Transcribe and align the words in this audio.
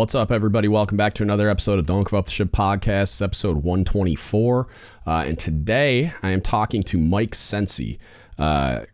What's 0.00 0.14
up, 0.14 0.30
everybody? 0.32 0.66
Welcome 0.66 0.96
back 0.96 1.12
to 1.16 1.22
another 1.22 1.50
episode 1.50 1.78
of 1.78 1.84
Don't 1.84 2.04
Give 2.04 2.14
Up 2.14 2.24
the 2.24 2.30
Ship 2.30 2.48
podcast, 2.48 3.20
episode 3.20 3.56
124. 3.58 4.66
Uh, 5.06 5.24
and 5.26 5.38
today 5.38 6.10
I 6.22 6.30
am 6.30 6.40
talking 6.40 6.82
to 6.84 6.96
Mike 6.96 7.34
Sency. 7.34 7.98
Uh, 8.38 8.84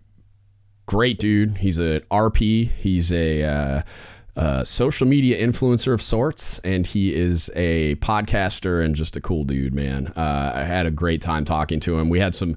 great 0.87 1.19
dude. 1.19 1.59
He's 1.59 1.79
an 1.79 2.01
RP. 2.11 2.73
He's 2.73 3.13
a 3.13 3.45
uh, 3.45 3.83
social 4.65 5.07
media 5.07 5.41
influencer 5.45 5.93
of 5.93 6.03
sorts, 6.03 6.59
and 6.61 6.87
he 6.87 7.15
is 7.15 7.51
a 7.55 7.95
podcaster 7.97 8.85
and 8.85 8.95
just 8.95 9.17
a 9.17 9.21
cool 9.21 9.45
dude, 9.45 9.75
man. 9.75 10.09
Uh, 10.09 10.53
I 10.55 10.63
had 10.65 10.87
a 10.87 10.91
great 10.91 11.23
time 11.23 11.45
talking 11.45 11.81
to 11.81 11.99
him. 11.99 12.09
We 12.09 12.21
had 12.21 12.35
some 12.35 12.55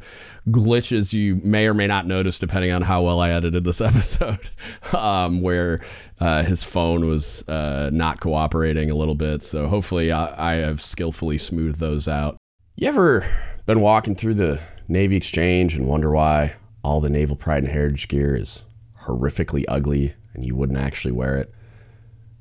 glitches 0.47 1.13
you 1.13 1.35
may 1.43 1.67
or 1.67 1.73
may 1.73 1.87
not 1.87 2.05
notice, 2.05 2.39
depending 2.39 2.71
on 2.71 2.81
how 2.81 3.03
well 3.03 3.19
I 3.19 3.29
edited 3.29 3.63
this 3.63 3.81
episode, 3.81 4.49
um, 4.93 5.41
where 5.41 5.79
uh, 6.19 6.43
his 6.43 6.63
phone 6.63 7.07
was 7.07 7.47
uh, 7.47 7.89
not 7.93 8.19
cooperating 8.19 8.89
a 8.89 8.95
little 8.95 9.15
bit. 9.15 9.43
So 9.43 9.67
hopefully, 9.67 10.11
I, 10.11 10.53
I 10.53 10.55
have 10.55 10.81
skillfully 10.81 11.37
smoothed 11.37 11.79
those 11.79 12.07
out. 12.07 12.37
You 12.75 12.87
ever 12.87 13.25
been 13.65 13.81
walking 13.81 14.15
through 14.15 14.35
the 14.35 14.61
Navy 14.87 15.15
Exchange 15.15 15.75
and 15.75 15.87
wonder 15.87 16.11
why 16.11 16.53
all 16.83 16.99
the 16.99 17.09
Naval 17.09 17.35
Pride 17.35 17.63
and 17.63 17.71
Heritage 17.71 18.07
gear 18.07 18.35
is 18.35 18.65
horrifically 19.03 19.63
ugly 19.67 20.13
and 20.33 20.45
you 20.45 20.55
wouldn't 20.55 20.79
actually 20.79 21.11
wear 21.11 21.37
it? 21.37 21.53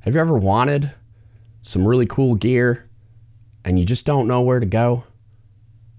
Have 0.08 0.14
you 0.14 0.22
ever 0.22 0.38
wanted 0.38 0.92
some 1.60 1.86
really 1.86 2.06
cool 2.06 2.34
gear 2.34 2.88
and 3.62 3.78
you 3.78 3.84
just 3.84 4.06
don't 4.06 4.26
know 4.26 4.40
where 4.40 4.58
to 4.58 4.64
go? 4.64 5.04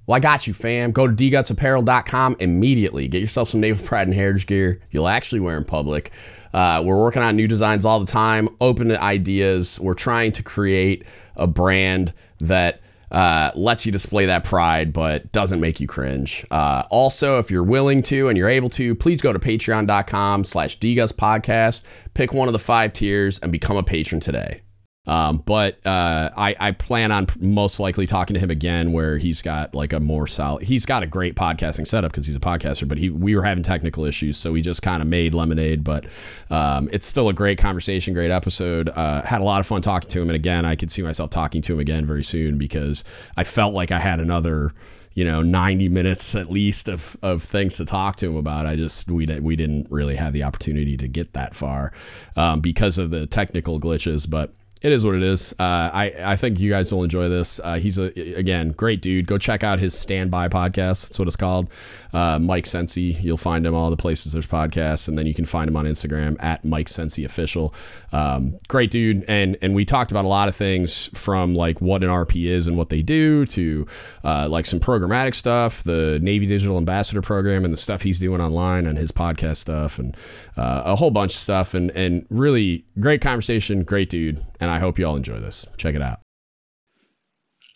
Well, 0.07 0.15
I 0.15 0.19
got 0.19 0.47
you, 0.47 0.53
fam. 0.55 0.89
Go 0.89 1.05
to 1.05 1.13
dgutsapparel.com 1.13 2.37
immediately. 2.39 3.07
Get 3.07 3.21
yourself 3.21 3.49
some 3.49 3.59
Naval 3.59 3.85
Pride 3.85 4.07
and 4.07 4.15
Heritage 4.15 4.47
gear 4.47 4.81
you'll 4.89 5.07
actually 5.07 5.41
wear 5.41 5.57
in 5.57 5.63
public. 5.63 6.11
Uh, 6.51 6.81
we're 6.83 6.97
working 6.97 7.21
on 7.21 7.35
new 7.35 7.47
designs 7.47 7.85
all 7.85 7.99
the 7.99 8.07
time, 8.07 8.49
open 8.59 8.87
to 8.87 8.99
ideas. 8.99 9.79
We're 9.79 9.93
trying 9.93 10.31
to 10.31 10.41
create 10.41 11.05
a 11.35 11.45
brand 11.45 12.11
that 12.39 12.81
uh, 13.11 13.51
lets 13.55 13.85
you 13.85 13.91
display 13.91 14.25
that 14.27 14.43
pride, 14.43 14.93
but 14.93 15.31
doesn't 15.31 15.59
make 15.59 15.79
you 15.79 15.87
cringe. 15.87 16.45
Uh, 16.51 16.83
also, 16.89 17.39
if 17.39 17.49
you're 17.49 17.63
willing 17.63 18.01
to 18.03 18.27
and 18.27 18.37
you're 18.37 18.49
able 18.49 18.69
to, 18.69 18.95
please 18.95 19.21
go 19.21 19.33
to 19.33 19.39
patreon.com 19.39 20.43
slash 20.43 20.75
podcast, 21.11 21.87
pick 22.13 22.33
one 22.33 22.47
of 22.47 22.53
the 22.53 22.59
five 22.59 22.93
tiers, 22.93 23.39
and 23.39 23.51
become 23.51 23.77
a 23.77 23.83
patron 23.83 24.21
today. 24.21 24.61
Um, 25.09 25.37
but 25.37 25.83
uh, 25.87 26.29
I, 26.37 26.55
I 26.59 26.71
plan 26.71 27.11
on 27.11 27.25
most 27.39 27.79
likely 27.79 28.05
talking 28.05 28.35
to 28.35 28.39
him 28.39 28.51
again, 28.51 28.91
where 28.91 29.17
he's 29.17 29.41
got 29.41 29.73
like 29.73 29.91
a 29.91 29.99
more 29.99 30.27
solid. 30.27 30.61
He's 30.61 30.85
got 30.85 31.01
a 31.01 31.07
great 31.07 31.35
podcasting 31.35 31.87
setup 31.87 32.11
because 32.11 32.27
he's 32.27 32.35
a 32.35 32.39
podcaster. 32.39 32.87
But 32.87 32.99
he 32.99 33.09
we 33.09 33.35
were 33.35 33.41
having 33.41 33.63
technical 33.63 34.05
issues, 34.05 34.37
so 34.37 34.51
we 34.51 34.61
just 34.61 34.83
kind 34.83 35.01
of 35.01 35.07
made 35.07 35.33
lemonade. 35.33 35.83
But 35.83 36.05
um, 36.51 36.89
it's 36.93 37.07
still 37.07 37.27
a 37.27 37.33
great 37.33 37.57
conversation, 37.57 38.13
great 38.13 38.29
episode. 38.29 38.89
Uh, 38.89 39.23
had 39.23 39.41
a 39.41 39.43
lot 39.43 39.59
of 39.59 39.65
fun 39.65 39.81
talking 39.81 40.11
to 40.11 40.21
him, 40.21 40.29
and 40.29 40.35
again, 40.35 40.63
I 40.63 40.75
could 40.75 40.91
see 40.91 41.01
myself 41.01 41.31
talking 41.31 41.63
to 41.63 41.73
him 41.73 41.79
again 41.79 42.05
very 42.05 42.23
soon 42.23 42.59
because 42.59 43.03
I 43.35 43.45
felt 43.45 43.73
like 43.73 43.91
I 43.91 43.97
had 43.97 44.19
another 44.19 44.73
you 45.15 45.25
know 45.25 45.41
90 45.41 45.89
minutes 45.89 46.35
at 46.35 46.51
least 46.51 46.87
of, 46.87 47.17
of 47.23 47.41
things 47.41 47.77
to 47.77 47.83
talk 47.83 48.15
to 48.17 48.27
him 48.27 48.35
about 48.35 48.67
i 48.67 48.75
just 48.75 49.09
we, 49.09 49.25
we 49.39 49.55
didn't 49.55 49.87
really 49.89 50.15
have 50.15 50.33
the 50.33 50.43
opportunity 50.43 50.95
to 50.95 51.07
get 51.07 51.33
that 51.33 51.55
far 51.55 51.91
um, 52.35 52.61
because 52.61 52.99
of 52.99 53.09
the 53.09 53.25
technical 53.25 53.79
glitches 53.79 54.29
but 54.29 54.53
it 54.81 54.93
is 54.93 55.05
what 55.05 55.15
it 55.15 55.23
is. 55.23 55.53
Uh, 55.59 55.91
I 55.93 56.13
I 56.23 56.35
think 56.37 56.59
you 56.59 56.69
guys 56.69 56.93
will 56.93 57.03
enjoy 57.03 57.27
this. 57.27 57.59
Uh, 57.61 57.75
he's 57.75 57.97
a 57.97 58.05
again 58.37 58.71
great 58.71 59.01
dude. 59.01 59.27
Go 59.27 59.37
check 59.37 59.61
out 59.61 59.79
his 59.79 59.93
Stand 59.93 60.31
By 60.31 60.47
podcast. 60.47 61.07
That's 61.07 61.19
what 61.19 61.27
it's 61.27 61.35
called. 61.35 61.69
Uh, 62.13 62.39
Mike 62.39 62.65
Sency. 62.65 63.17
You'll 63.21 63.35
find 63.35 63.65
him 63.65 63.75
all 63.75 63.89
the 63.89 63.97
places 63.97 64.33
there's 64.33 64.47
podcasts, 64.47 65.09
and 65.09 65.17
then 65.17 65.27
you 65.27 65.33
can 65.33 65.45
find 65.45 65.69
him 65.69 65.75
on 65.75 65.85
Instagram 65.85 66.41
at 66.41 66.63
Mike 66.63 66.87
Sency 66.87 67.25
Official. 67.25 67.73
Um, 68.13 68.57
great 68.69 68.89
dude, 68.89 69.25
and 69.27 69.57
and 69.61 69.75
we 69.75 69.83
talked 69.83 70.11
about 70.11 70.23
a 70.23 70.29
lot 70.29 70.47
of 70.47 70.55
things 70.55 71.09
from 71.13 71.55
like 71.55 71.81
what 71.81 72.01
an 72.01 72.09
RP 72.09 72.45
is 72.45 72.65
and 72.65 72.77
what 72.77 72.87
they 72.87 73.01
do 73.01 73.45
to 73.47 73.85
uh, 74.23 74.47
like 74.49 74.65
some 74.65 74.79
programmatic 74.79 75.35
stuff, 75.35 75.83
the 75.83 76.19
Navy 76.21 76.45
Digital 76.45 76.77
Ambassador 76.77 77.21
Program, 77.21 77.65
and 77.65 77.73
the 77.73 77.77
stuff 77.77 78.03
he's 78.03 78.19
doing 78.19 78.39
online 78.39 78.85
and 78.85 78.97
his 78.97 79.11
podcast 79.11 79.57
stuff, 79.57 79.99
and 79.99 80.15
uh, 80.55 80.83
a 80.85 80.95
whole 80.95 81.11
bunch 81.11 81.33
of 81.33 81.39
stuff. 81.39 81.73
And 81.73 81.91
and 81.91 82.25
really 82.29 82.85
great 82.97 83.19
conversation. 83.19 83.83
Great 83.83 84.07
dude. 84.07 84.39
And 84.61 84.68
and 84.69 84.75
I 84.75 84.79
hope 84.79 84.99
you 84.99 85.05
all 85.07 85.15
enjoy 85.15 85.39
this. 85.39 85.65
Check 85.77 85.95
it 85.95 86.01
out. 86.01 86.19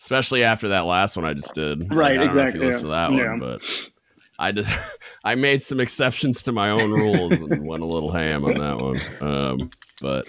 Especially 0.00 0.44
after 0.44 0.68
that 0.68 0.82
last 0.82 1.16
one 1.16 1.24
I 1.24 1.34
just 1.34 1.54
did. 1.54 1.92
Right, 1.92 2.16
like, 2.16 2.26
exactly. 2.26 2.60
Know 2.60 2.66
if 2.68 2.74
you 2.74 2.76
yeah. 2.76 2.78
to 2.78 2.86
that 2.86 3.12
yeah. 3.12 3.30
one, 3.30 3.40
but 3.40 3.90
I 4.38 4.52
did. 4.52 4.66
I 5.24 5.34
made 5.34 5.60
some 5.60 5.80
exceptions 5.80 6.42
to 6.44 6.52
my 6.52 6.70
own 6.70 6.92
rules 6.92 7.40
and 7.40 7.66
went 7.66 7.82
a 7.82 7.86
little 7.86 8.12
ham 8.12 8.44
on 8.44 8.54
that 8.54 8.78
one. 8.78 9.00
Um, 9.20 9.70
but 10.02 10.26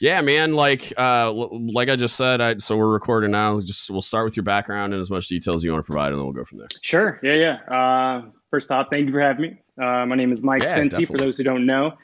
yeah, 0.00 0.20
man, 0.20 0.54
like 0.54 0.92
uh, 0.96 1.32
like 1.32 1.88
I 1.88 1.96
just 1.96 2.16
said, 2.16 2.40
I, 2.40 2.58
so 2.58 2.76
we're 2.76 2.92
recording 2.92 3.32
now. 3.32 3.58
Just 3.58 3.90
we'll 3.90 4.02
start 4.02 4.24
with 4.24 4.36
your 4.36 4.44
background 4.44 4.92
and 4.92 5.00
as 5.00 5.10
much 5.10 5.26
details 5.28 5.64
you 5.64 5.72
want 5.72 5.84
to 5.84 5.86
provide, 5.86 6.08
and 6.08 6.18
then 6.18 6.24
we'll 6.24 6.34
go 6.34 6.44
from 6.44 6.58
there. 6.58 6.68
Sure. 6.82 7.18
Yeah, 7.22 7.34
yeah. 7.34 7.74
Uh, 7.74 8.30
first 8.50 8.70
off, 8.70 8.88
thank 8.92 9.06
you 9.06 9.12
for 9.12 9.20
having 9.20 9.42
me. 9.42 9.62
Uh, 9.82 10.06
my 10.06 10.14
name 10.14 10.30
is 10.30 10.44
Mike 10.44 10.62
yeah, 10.62 10.76
Sency. 10.76 11.06
For 11.06 11.16
those 11.16 11.38
who 11.38 11.44
don't 11.44 11.66
know, 11.66 11.94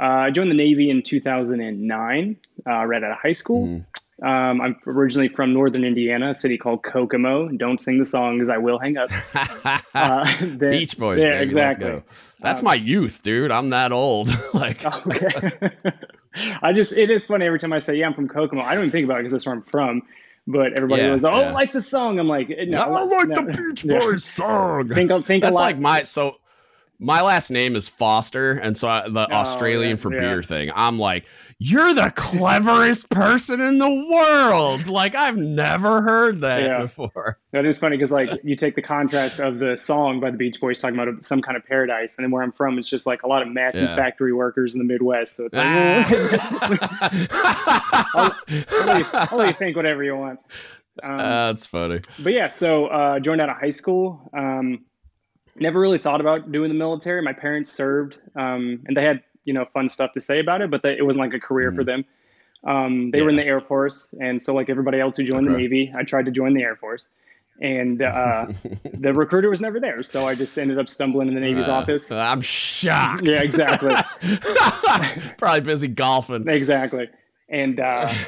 uh, 0.00 0.04
I 0.04 0.30
joined 0.30 0.50
the 0.50 0.54
Navy 0.54 0.90
in 0.90 1.02
2009, 1.02 2.36
uh, 2.66 2.84
right 2.84 3.04
out 3.04 3.10
of 3.10 3.18
high 3.18 3.32
school. 3.32 3.66
Mm. 3.66 3.84
Um, 4.22 4.60
I'm 4.60 4.76
originally 4.86 5.28
from 5.28 5.52
northern 5.52 5.84
Indiana, 5.84 6.30
a 6.30 6.34
city 6.34 6.56
called 6.56 6.84
Kokomo. 6.84 7.48
Don't 7.48 7.80
sing 7.80 7.98
the 7.98 8.04
song 8.04 8.36
because 8.36 8.50
I 8.50 8.58
will 8.58 8.78
hang 8.78 8.96
up. 8.96 9.08
uh, 9.94 10.24
then, 10.40 10.70
Beach 10.70 10.96
Boys. 10.96 11.24
Yeah, 11.24 11.40
exactly. 11.40 12.02
That's 12.40 12.60
um, 12.60 12.66
my 12.66 12.74
youth, 12.74 13.22
dude. 13.22 13.50
I'm 13.50 13.70
that 13.70 13.90
old. 13.90 14.28
like, 14.54 14.84
okay. 15.06 15.50
I 16.62 16.72
just, 16.72 16.92
it 16.92 17.10
is 17.10 17.24
funny 17.26 17.46
every 17.46 17.58
time 17.58 17.72
I 17.72 17.78
say, 17.78 17.96
yeah, 17.96 18.06
I'm 18.06 18.14
from 18.14 18.28
Kokomo. 18.28 18.62
I 18.62 18.74
don't 18.74 18.84
even 18.84 18.90
think 18.90 19.06
about 19.06 19.16
it 19.16 19.20
because 19.20 19.32
that's 19.32 19.46
where 19.46 19.56
I'm 19.56 19.62
from. 19.62 20.02
But 20.46 20.78
everybody 20.78 21.02
yeah, 21.02 21.08
goes, 21.10 21.24
"Oh, 21.24 21.38
yeah. 21.38 21.52
like 21.52 21.70
the 21.70 21.80
song." 21.80 22.18
I'm 22.18 22.26
like, 22.26 22.48
"No, 22.48 22.80
I 22.80 23.04
like 23.04 23.28
no, 23.28 23.34
the 23.34 23.52
Beach 23.52 23.84
Boys 23.84 23.92
yeah. 23.92 24.16
song." 24.16 24.88
Think, 24.88 25.24
think 25.24 25.44
That's 25.44 25.54
like 25.54 25.78
my 25.78 26.02
so 26.02 26.38
my 27.02 27.20
last 27.20 27.50
name 27.50 27.74
is 27.74 27.88
Foster, 27.88 28.52
and 28.52 28.76
so 28.76 28.86
I, 28.88 29.08
the 29.08 29.26
oh, 29.28 29.34
Australian 29.34 29.90
yeah, 29.90 29.96
for 29.96 30.14
yeah. 30.14 30.20
beer 30.20 30.42
thing. 30.42 30.70
I'm 30.74 30.98
like, 30.98 31.26
you're 31.58 31.92
the 31.94 32.12
cleverest 32.14 33.10
person 33.10 33.60
in 33.60 33.78
the 33.78 34.08
world. 34.10 34.86
Like 34.86 35.16
I've 35.16 35.36
never 35.36 36.00
heard 36.00 36.42
that 36.42 36.62
yeah. 36.62 36.82
before. 36.82 37.40
That 37.50 37.66
is 37.66 37.76
funny 37.76 37.96
because 37.96 38.12
like 38.12 38.40
you 38.44 38.54
take 38.54 38.76
the 38.76 38.82
contrast 38.82 39.40
of 39.40 39.58
the 39.58 39.76
song 39.76 40.20
by 40.20 40.30
the 40.30 40.36
Beach 40.36 40.60
Boys 40.60 40.78
talking 40.78 40.98
about 40.98 41.24
some 41.24 41.42
kind 41.42 41.56
of 41.56 41.64
paradise, 41.66 42.16
and 42.16 42.24
then 42.24 42.30
where 42.30 42.42
I'm 42.42 42.52
from, 42.52 42.78
it's 42.78 42.88
just 42.88 43.06
like 43.06 43.24
a 43.24 43.26
lot 43.26 43.42
of 43.42 43.48
Matthew 43.48 43.84
factory 43.86 44.32
workers 44.32 44.74
in 44.74 44.78
the 44.78 44.84
Midwest. 44.84 45.34
So 45.34 45.46
it's 45.46 45.56
like, 45.56 45.66
I'll, 48.14 48.32
I'll, 48.80 48.86
let 48.86 48.98
you, 48.98 49.06
I'll, 49.12 49.38
let 49.38 49.48
you, 49.48 49.54
think 49.54 49.76
whatever 49.76 50.04
you 50.04 50.16
want. 50.16 50.38
Um, 51.02 51.18
uh, 51.18 51.46
that's 51.48 51.66
funny. 51.66 52.00
But 52.22 52.32
yeah, 52.32 52.46
so 52.46 52.86
uh, 52.86 53.18
joined 53.18 53.40
out 53.40 53.50
of 53.50 53.56
high 53.56 53.70
school. 53.70 54.30
Um, 54.32 54.84
never 55.56 55.80
really 55.80 55.98
thought 55.98 56.20
about 56.20 56.50
doing 56.52 56.68
the 56.68 56.74
military. 56.74 57.22
My 57.22 57.32
parents 57.32 57.70
served, 57.70 58.18
um, 58.36 58.82
and 58.86 58.96
they 58.96 59.04
had 59.04 59.22
you 59.44 59.52
know 59.52 59.64
fun 59.64 59.88
stuff 59.88 60.12
to 60.12 60.20
say 60.20 60.40
about 60.40 60.62
it, 60.62 60.70
but 60.70 60.82
they, 60.82 60.96
it 60.96 61.04
wasn't 61.04 61.24
like 61.24 61.34
a 61.34 61.40
career 61.40 61.70
mm. 61.70 61.76
for 61.76 61.84
them. 61.84 62.04
Um, 62.64 63.10
they 63.10 63.18
yeah. 63.18 63.24
were 63.24 63.30
in 63.30 63.36
the 63.36 63.44
Air 63.44 63.60
Force, 63.60 64.14
and 64.20 64.40
so 64.40 64.54
like 64.54 64.70
everybody 64.70 65.00
else 65.00 65.16
who 65.16 65.24
joined 65.24 65.46
okay. 65.46 65.54
the 65.54 65.58
Navy, 65.62 65.92
I 65.96 66.04
tried 66.04 66.26
to 66.26 66.30
join 66.30 66.54
the 66.54 66.62
Air 66.62 66.76
Force, 66.76 67.08
and 67.60 68.02
uh, 68.02 68.46
the 68.94 69.12
recruiter 69.12 69.50
was 69.50 69.60
never 69.60 69.80
there. 69.80 70.02
So 70.02 70.26
I 70.26 70.34
just 70.34 70.56
ended 70.58 70.78
up 70.78 70.88
stumbling 70.88 71.28
in 71.28 71.34
the 71.34 71.40
Navy's 71.40 71.68
uh, 71.68 71.74
office. 71.74 72.12
I'm 72.12 72.40
shocked. 72.40 73.22
Yeah, 73.24 73.42
exactly. 73.42 73.94
Probably 75.38 75.60
busy 75.60 75.88
golfing. 75.88 76.48
Exactly, 76.48 77.08
and. 77.48 77.80
Uh, 77.80 78.08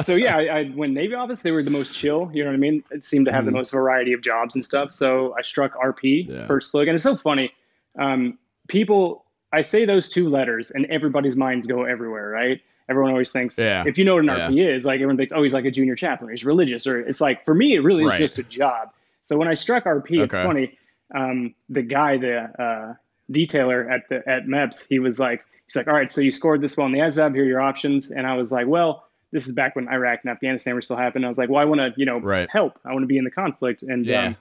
so 0.00 0.14
yeah, 0.14 0.36
I, 0.36 0.42
I 0.42 0.72
went 0.74 0.92
Navy 0.92 1.14
office. 1.14 1.42
They 1.42 1.50
were 1.50 1.62
the 1.62 1.70
most 1.70 1.94
chill. 1.94 2.30
You 2.32 2.44
know 2.44 2.50
what 2.50 2.54
I 2.54 2.58
mean? 2.58 2.84
It 2.90 3.04
seemed 3.04 3.26
to 3.26 3.32
have 3.32 3.42
mm. 3.42 3.46
the 3.46 3.52
most 3.52 3.72
variety 3.72 4.12
of 4.12 4.20
jobs 4.20 4.54
and 4.54 4.64
stuff. 4.64 4.92
So 4.92 5.34
I 5.38 5.42
struck 5.42 5.74
RP 5.74 6.30
yeah. 6.30 6.46
first 6.46 6.74
look, 6.74 6.86
and 6.86 6.94
it's 6.94 7.04
so 7.04 7.16
funny. 7.16 7.52
Um, 7.98 8.38
people, 8.68 9.24
I 9.52 9.62
say 9.62 9.84
those 9.84 10.08
two 10.08 10.28
letters, 10.28 10.70
and 10.70 10.86
everybody's 10.86 11.36
minds 11.36 11.66
go 11.66 11.84
everywhere, 11.84 12.28
right? 12.28 12.60
Everyone 12.88 13.12
always 13.12 13.32
thinks 13.32 13.58
yeah. 13.58 13.84
if 13.86 13.98
you 13.98 14.04
know 14.04 14.14
what 14.14 14.24
an 14.24 14.30
RP 14.30 14.56
yeah. 14.56 14.74
is, 14.74 14.84
like 14.84 14.96
everyone 14.96 15.16
thinks, 15.16 15.32
oh, 15.32 15.42
he's 15.42 15.54
like 15.54 15.64
a 15.64 15.70
junior 15.70 15.94
chaplain, 15.94 16.30
he's 16.30 16.44
religious, 16.44 16.86
or 16.86 16.98
it's 17.00 17.20
like 17.20 17.44
for 17.44 17.54
me, 17.54 17.74
it 17.74 17.80
really 17.80 18.04
right. 18.04 18.14
is 18.14 18.18
just 18.18 18.38
a 18.38 18.42
job. 18.42 18.90
So 19.22 19.36
when 19.38 19.48
I 19.48 19.54
struck 19.54 19.84
RP, 19.84 20.02
okay. 20.02 20.22
it's 20.22 20.34
funny. 20.34 20.78
Um, 21.14 21.54
the 21.68 21.82
guy, 21.82 22.16
the 22.16 22.38
uh, 22.38 22.94
detailer 23.30 23.90
at 23.90 24.08
the 24.08 24.28
at 24.28 24.46
MEPS, 24.46 24.88
he 24.88 24.98
was 24.98 25.20
like, 25.20 25.44
he's 25.66 25.76
like, 25.76 25.86
all 25.86 25.94
right, 25.94 26.10
so 26.10 26.20
you 26.20 26.32
scored 26.32 26.60
this 26.60 26.76
well 26.76 26.86
in 26.86 26.92
the 26.92 27.00
ASVAB. 27.00 27.34
Here 27.34 27.44
are 27.44 27.46
your 27.46 27.60
options, 27.60 28.10
and 28.10 28.26
I 28.26 28.34
was 28.34 28.50
like, 28.50 28.66
well 28.66 29.04
this 29.32 29.46
is 29.46 29.54
back 29.54 29.76
when 29.76 29.88
Iraq 29.88 30.20
and 30.24 30.30
Afghanistan 30.30 30.74
were 30.74 30.82
still 30.82 30.96
happening. 30.96 31.24
I 31.24 31.28
was 31.28 31.38
like, 31.38 31.48
well, 31.48 31.60
I 31.60 31.64
want 31.64 31.80
to, 31.80 31.92
you 31.96 32.06
know, 32.06 32.18
right. 32.18 32.48
help. 32.50 32.78
I 32.84 32.92
want 32.92 33.02
to 33.02 33.06
be 33.06 33.18
in 33.18 33.24
the 33.24 33.30
conflict. 33.30 33.82
And 33.82 34.04
yeah. 34.04 34.26
um, 34.26 34.36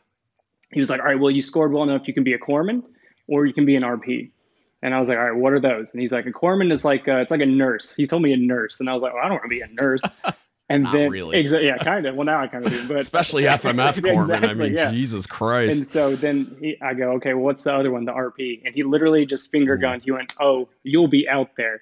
he 0.71 0.79
was 0.79 0.89
like, 0.89 0.99
all 0.99 1.05
right, 1.05 1.19
well, 1.19 1.31
you 1.31 1.41
scored 1.41 1.71
well 1.71 1.83
enough. 1.83 2.07
You 2.07 2.13
can 2.13 2.23
be 2.23 2.33
a 2.33 2.39
corpsman 2.39 2.83
or 3.27 3.45
you 3.45 3.53
can 3.53 3.65
be 3.65 3.75
an 3.75 3.83
RP. 3.83 4.31
And 4.81 4.93
I 4.93 4.99
was 4.99 5.09
like, 5.09 5.17
all 5.17 5.31
right, 5.31 5.35
what 5.35 5.53
are 5.53 5.59
those? 5.59 5.91
And 5.91 6.01
he's 6.01 6.13
like, 6.13 6.25
a 6.25 6.31
corpsman 6.31 6.71
is 6.71 6.85
like, 6.85 7.07
uh, 7.07 7.17
it's 7.17 7.31
like 7.31 7.41
a 7.41 7.45
nurse. 7.45 7.95
He 7.95 8.05
told 8.05 8.21
me 8.21 8.33
a 8.33 8.37
nurse. 8.37 8.79
And 8.79 8.89
I 8.89 8.93
was 8.93 9.03
like, 9.03 9.13
well, 9.13 9.23
I 9.23 9.27
don't 9.27 9.37
want 9.37 9.43
to 9.43 9.49
be 9.49 9.61
a 9.61 9.67
nurse. 9.67 10.01
And 10.71 10.85
then, 10.85 11.09
really. 11.09 11.43
exa- 11.43 11.63
yeah, 11.63 11.77
kind 11.77 12.05
of. 12.05 12.13
Well, 12.13 12.25
now 12.25 12.41
I 12.41 12.45
kind 12.45 12.63
of 12.63 12.71
do, 12.71 12.87
but 12.87 12.99
especially 12.99 13.45
FMF 13.45 13.99
corpsman. 14.01 14.13
exactly, 14.13 14.49
I 14.49 14.53
mean, 14.53 14.73
yeah. 14.73 14.91
Jesus 14.91 15.25
Christ. 15.25 15.77
And 15.79 15.87
so 15.87 16.15
then 16.15 16.55
he, 16.61 16.77
I 16.79 16.93
go, 16.93 17.13
okay, 17.13 17.33
well, 17.33 17.43
what's 17.43 17.63
the 17.63 17.73
other 17.73 17.89
one? 17.89 18.05
The 18.05 18.11
RP. 18.11 18.61
And 18.63 18.75
he 18.75 18.83
literally 18.83 19.25
just 19.25 19.49
finger 19.49 19.77
gunned. 19.77 20.03
He 20.03 20.11
went, 20.11 20.35
oh, 20.39 20.69
you'll 20.83 21.07
be 21.07 21.27
out 21.27 21.55
there. 21.57 21.81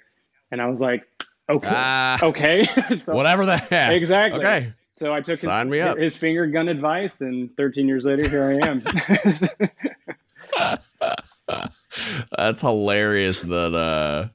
And 0.52 0.62
I 0.62 0.68
was 0.68 0.80
like, 0.80 1.06
Okay. 1.50 1.70
Uh, 1.70 2.18
okay. 2.24 2.64
so, 2.98 3.16
whatever 3.16 3.46
the 3.46 3.58
heck. 3.58 3.92
Exactly. 3.92 4.40
Okay. 4.42 4.74
So 4.96 5.14
I 5.14 5.22
took 5.22 5.38
Sign 5.38 5.72
his, 5.72 5.96
his 5.98 6.18
finger 6.18 6.48
gun 6.48 6.68
advice, 6.68 7.22
and 7.22 7.56
13 7.56 7.88
years 7.88 8.06
later, 8.06 8.28
here 8.28 8.60
I 8.64 8.68
am. 8.68 8.82
That's 12.36 12.62
hilarious. 12.62 13.44
That 13.44 13.76
uh, 13.76 14.30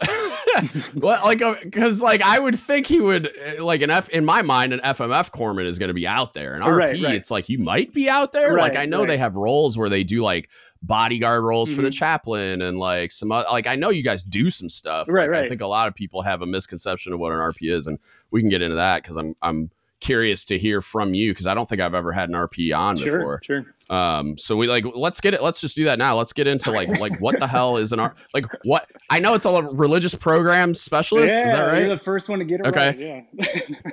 well, 0.94 1.20
like, 1.24 1.42
because 1.62 2.02
uh, 2.02 2.04
like 2.04 2.22
I 2.22 2.38
would 2.38 2.58
think 2.58 2.86
he 2.86 3.00
would 3.00 3.26
uh, 3.26 3.64
like 3.64 3.82
an 3.82 3.90
F 3.90 4.08
in 4.08 4.24
my 4.24 4.42
mind, 4.42 4.72
an 4.72 4.80
FMF 4.80 5.30
corpsman 5.30 5.64
is 5.64 5.78
going 5.78 5.88
to 5.88 5.94
be 5.94 6.06
out 6.06 6.34
there. 6.34 6.54
And 6.54 6.62
RP, 6.62 6.78
right, 6.78 7.02
right. 7.02 7.14
it's 7.14 7.30
like 7.30 7.48
you 7.48 7.58
might 7.58 7.92
be 7.92 8.08
out 8.08 8.32
there. 8.32 8.54
Right, 8.54 8.62
like 8.62 8.76
I 8.76 8.86
know 8.86 9.06
they 9.06 9.18
have 9.18 9.36
roles 9.36 9.78
where 9.78 9.88
they 9.88 10.04
do 10.04 10.22
like 10.22 10.50
bodyguard 10.82 11.42
roles 11.44 11.68
mm-hmm. 11.68 11.76
for 11.76 11.82
the 11.82 11.88
mm-hmm. 11.88 11.98
chaplain 11.98 12.62
and 12.62 12.78
like 12.78 13.12
some 13.12 13.28
like 13.28 13.66
I 13.66 13.74
know 13.74 13.90
you 13.90 14.02
guys 14.02 14.24
do 14.24 14.50
some 14.50 14.68
stuff. 14.68 15.08
Right, 15.08 15.22
like, 15.22 15.30
right. 15.30 15.44
I 15.44 15.48
think 15.48 15.60
a 15.60 15.66
lot 15.66 15.88
of 15.88 15.94
people 15.94 16.22
have 16.22 16.42
a 16.42 16.46
misconception 16.46 17.12
of 17.12 17.20
what 17.20 17.32
an 17.32 17.38
RP 17.38 17.70
is, 17.72 17.86
and 17.86 17.98
we 18.30 18.40
can 18.40 18.48
get 18.48 18.62
into 18.62 18.76
that 18.76 19.02
because 19.02 19.16
I'm 19.16 19.34
I'm 19.42 19.70
curious 20.00 20.44
to 20.46 20.58
hear 20.58 20.80
from 20.80 21.14
you 21.14 21.32
because 21.32 21.46
I 21.46 21.54
don't 21.54 21.68
think 21.68 21.80
I've 21.80 21.94
ever 21.94 22.12
had 22.12 22.28
an 22.28 22.34
RP 22.34 22.76
on 22.76 22.96
sure, 22.98 23.18
before. 23.18 23.40
Sure. 23.44 23.66
Um, 23.90 24.36
so 24.36 24.56
we 24.56 24.66
like 24.66 24.84
let's 24.94 25.20
get 25.20 25.34
it. 25.34 25.42
Let's 25.42 25.60
just 25.60 25.74
do 25.76 25.84
that 25.84 25.98
now. 25.98 26.16
Let's 26.16 26.32
get 26.32 26.46
into 26.46 26.70
like 26.70 27.00
like 27.00 27.20
what 27.20 27.38
the 27.38 27.46
hell 27.46 27.78
is 27.78 27.92
an 27.92 28.00
R? 28.00 28.14
Like 28.34 28.46
what? 28.64 28.90
I 29.10 29.20
know 29.20 29.34
it's 29.34 29.46
all 29.46 29.56
a 29.56 29.74
religious 29.74 30.14
program 30.14 30.74
specialist. 30.74 31.34
Yeah, 31.34 31.46
is 31.46 31.52
that 31.52 31.60
right? 31.60 31.86
You're 31.86 31.96
the 31.96 32.04
first 32.04 32.28
one 32.28 32.38
to 32.40 32.44
get 32.44 32.60
it 32.60 32.66
okay. 32.66 32.88
right. 32.88 33.26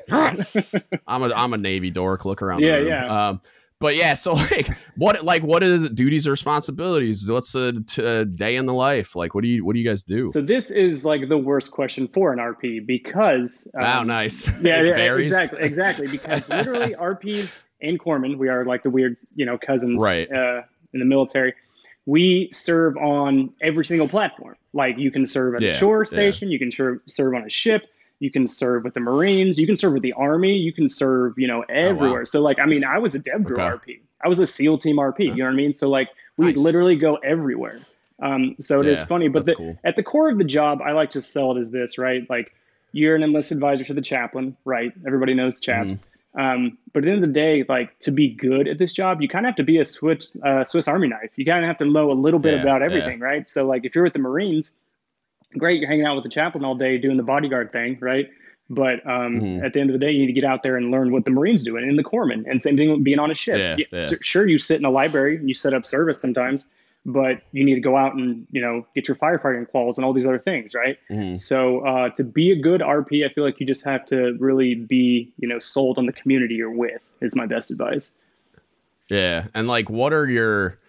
Yeah. 0.10 0.80
I'm 1.08 1.24
a 1.24 1.34
I'm 1.34 1.54
a 1.54 1.58
Navy 1.58 1.92
dork. 1.92 2.26
Look 2.26 2.42
around. 2.42 2.62
Yeah, 2.62 2.78
yeah. 2.78 3.30
Um, 3.30 3.42
but 3.80 3.96
yeah, 3.96 4.14
so 4.14 4.34
like 4.52 4.68
what 4.98 5.24
like 5.24 5.44
what 5.44 5.64
is 5.64 5.90
duties 5.90 6.28
or 6.28 6.32
responsibilities? 6.32 7.30
What's 7.30 7.56
a, 7.56 7.74
a 8.00 8.26
day 8.26 8.56
in 8.56 8.66
the 8.66 8.74
life? 8.74 9.16
Like 9.16 9.36
what 9.36 9.44
do 9.44 9.48
you 9.48 9.66
what 9.66 9.74
do 9.74 9.80
you 9.80 9.88
guys 9.88 10.04
do? 10.04 10.32
So 10.32 10.42
this 10.42 10.72
is 10.72 11.06
like 11.06 11.30
the 11.30 11.38
worst 11.38 11.72
question 11.72 12.08
for 12.14 12.34
an 12.34 12.40
RP 12.40 12.86
because 12.86 13.68
um, 13.76 13.84
wow, 13.84 14.04
nice. 14.04 14.50
Yeah, 14.62 14.82
yeah 14.98 15.16
exactly, 15.16 15.60
exactly. 15.62 16.08
Because 16.08 16.48
literally 16.50 16.96
RPs 16.96 17.64
and 17.88 18.00
corpsmen, 18.00 18.38
we 18.38 18.50
are 18.50 18.66
like 18.66 18.84
the 18.84 18.90
weird, 18.90 19.18
you 19.36 19.46
know, 19.46 19.58
cousins 19.58 20.02
right. 20.02 20.32
uh, 20.32 20.64
in 20.94 21.00
the 21.00 21.06
military. 21.06 21.54
We 22.06 22.50
serve 22.52 22.98
on 22.98 23.54
every 23.62 23.86
single 23.86 24.08
platform. 24.08 24.56
Like 24.74 24.98
you 24.98 25.12
can 25.12 25.26
serve 25.26 25.56
at 25.56 25.62
yeah, 25.62 25.70
a 25.70 25.74
shore 25.74 26.06
station, 26.06 26.50
yeah. 26.50 26.54
you 26.54 26.60
can 26.60 26.72
serve 26.72 27.02
serve 27.08 27.34
on 27.34 27.44
a 27.44 27.50
ship, 27.50 27.88
you 28.20 28.30
can 28.30 28.48
serve 28.48 28.84
with 28.84 28.94
the 28.94 29.00
Marines, 29.00 29.58
you 29.58 29.66
can 29.66 29.76
serve 29.76 29.94
with 29.94 30.04
the 30.04 30.14
Army, 30.14 30.56
you 30.56 30.74
can 30.74 30.90
serve, 30.90 31.38
you 31.38 31.48
know, 31.48 31.64
everywhere. 31.70 32.20
Oh, 32.20 32.22
wow. 32.22 32.24
So 32.26 32.42
like, 32.42 32.62
I 32.62 32.66
mean, 32.66 32.84
I 32.84 33.00
was 33.00 33.16
a 33.16 33.20
DevGru 33.20 33.52
okay. 33.52 33.94
RP. 33.94 34.00
I 34.24 34.28
was 34.28 34.40
a 34.40 34.48
SEAL 34.48 34.80
team 34.80 34.98
RP. 34.98 35.20
You 35.20 35.36
know 35.36 35.46
what 35.46 35.52
I 35.52 35.56
mean? 35.56 35.74
So 35.74 35.90
like, 35.90 36.10
we 36.38 36.48
nice. 36.48 36.58
literally 36.58 36.96
go 36.96 37.16
everywhere. 37.16 37.80
Um, 38.22 38.56
so 38.60 38.80
it 38.82 38.86
yeah, 38.86 38.94
is 38.94 39.04
funny, 39.04 39.28
but 39.28 39.46
the, 39.46 39.56
cool. 39.56 39.78
at 39.84 39.96
the 39.96 40.04
core 40.04 40.30
of 40.30 40.38
the 40.38 40.46
job, 40.46 40.82
I 40.82 40.92
like 40.92 41.12
to 41.12 41.22
sell 41.22 41.56
it 41.56 41.60
as 41.60 41.72
this, 41.72 41.98
right? 41.98 42.28
Like, 42.30 42.54
you're 42.94 43.16
an 43.16 43.24
enlisted 43.24 43.58
advisor 43.58 43.84
to 43.86 43.94
the 43.94 44.02
chaplain, 44.02 44.56
right? 44.64 44.94
Everybody 45.06 45.34
knows 45.34 45.56
the 45.56 45.62
chaps. 45.62 45.94
Mm-hmm. 45.94 46.15
Um, 46.38 46.78
but 46.94 47.00
at 47.00 47.06
the 47.06 47.12
end 47.12 47.24
of 47.24 47.30
the 47.30 47.34
day, 47.34 47.64
like 47.68 47.98
to 48.00 48.12
be 48.12 48.30
good 48.30 48.68
at 48.68 48.78
this 48.78 48.94
job, 48.94 49.22
you 49.22 49.30
kind 49.30 49.46
of 49.46 49.52
have 49.52 49.56
to 49.58 49.64
be 49.64 49.80
a 49.80 49.86
Swiss, 49.86 50.30
uh, 50.44 50.64
Swiss 50.64 50.88
Army 50.88 51.08
knife. 51.08 51.32
You 51.36 51.46
kind 51.46 51.64
of 51.64 51.68
have 51.68 51.78
to 51.78 51.86
know 51.86 52.12
a 52.12 52.14
little 52.14 52.40
bit 52.40 52.56
yeah, 52.56 52.62
about 52.62 52.82
everything, 52.82 53.20
yeah. 53.20 53.26
right? 53.26 53.50
So 53.50 53.66
like 53.66 53.86
if 53.86 53.96
you're 53.96 54.04
with 54.04 54.14
the 54.14 54.20
Marines, 54.20 54.74
great, 55.58 55.80
you're 55.80 55.90
hanging 55.90 56.06
out 56.06 56.16
with 56.16 56.24
the 56.24 56.30
chaplain 56.30 56.66
all 56.66 56.76
day 56.76 56.98
doing 56.98 57.18
the 57.18 57.24
bodyguard 57.24 57.72
thing, 57.72 57.98
right? 58.02 58.30
But 58.70 59.06
um, 59.06 59.40
mm-hmm. 59.40 59.66
at 59.66 59.74
the 59.74 59.80
end 59.80 59.92
of 59.92 60.00
the 60.00 60.06
day, 60.06 60.12
you 60.12 60.22
need 60.22 60.28
to 60.28 60.34
get 60.34 60.44
out 60.44 60.64
there 60.64 60.76
and 60.76 60.92
learn 60.92 61.12
what 61.12 61.24
the 61.24 61.32
Marines 61.32 61.64
doing 61.64 61.88
in 61.88 61.96
the 61.96 62.04
corpsman, 62.04 62.50
and 62.50 62.62
same 62.62 62.76
thing 62.76 62.92
with 62.92 63.04
being 63.04 63.20
on 63.20 63.30
a 63.30 63.36
ship. 63.36 63.58
Yeah, 63.58 63.86
yeah. 63.92 64.10
Sure, 64.22 64.48
you 64.48 64.58
sit 64.58 64.80
in 64.80 64.86
a 64.86 64.90
library 64.90 65.38
and 65.38 65.48
you 65.48 65.54
set 65.54 65.74
up 65.74 65.86
service 65.86 66.20
sometimes, 66.20 66.66
but 67.06 67.42
you 67.52 67.64
need 67.64 67.76
to 67.76 67.82
go 67.82 67.96
out 67.96 68.16
and 68.16 68.48
you 68.52 68.62
know 68.62 68.86
get 68.96 69.08
your 69.08 69.16
firefighting 69.16 69.70
quals 69.70 69.98
and 69.98 70.06
all 70.06 70.14
these 70.14 70.26
other 70.26 70.40
things, 70.40 70.74
right? 70.74 70.98
Mm-hmm. 71.10 71.36
So 71.36 71.86
uh, 71.86 72.10
to 72.10 72.24
be 72.24 72.52
a 72.52 72.56
good 72.56 72.82
RP, 72.82 73.26
I 73.26 73.32
feel 73.32 73.44
like 73.44 73.60
you 73.60 73.68
just 73.68 73.86
have 73.86 74.06
to 74.08 74.36
really 74.40 74.76
be 74.76 75.32
you 75.38 75.48
know 75.48 75.60
sold 75.60 75.98
on 75.98 76.08
the 76.08 76.14
community 76.14 76.56
you're 76.56 76.72
with. 76.72 77.02
Is 77.22 77.36
my 77.36 77.46
best 77.46 77.72
advice. 77.72 78.10
Yeah, 79.10 79.46
and 79.54 79.68
like, 79.68 79.90
what 79.90 80.14
are 80.14 80.26
your 80.26 80.80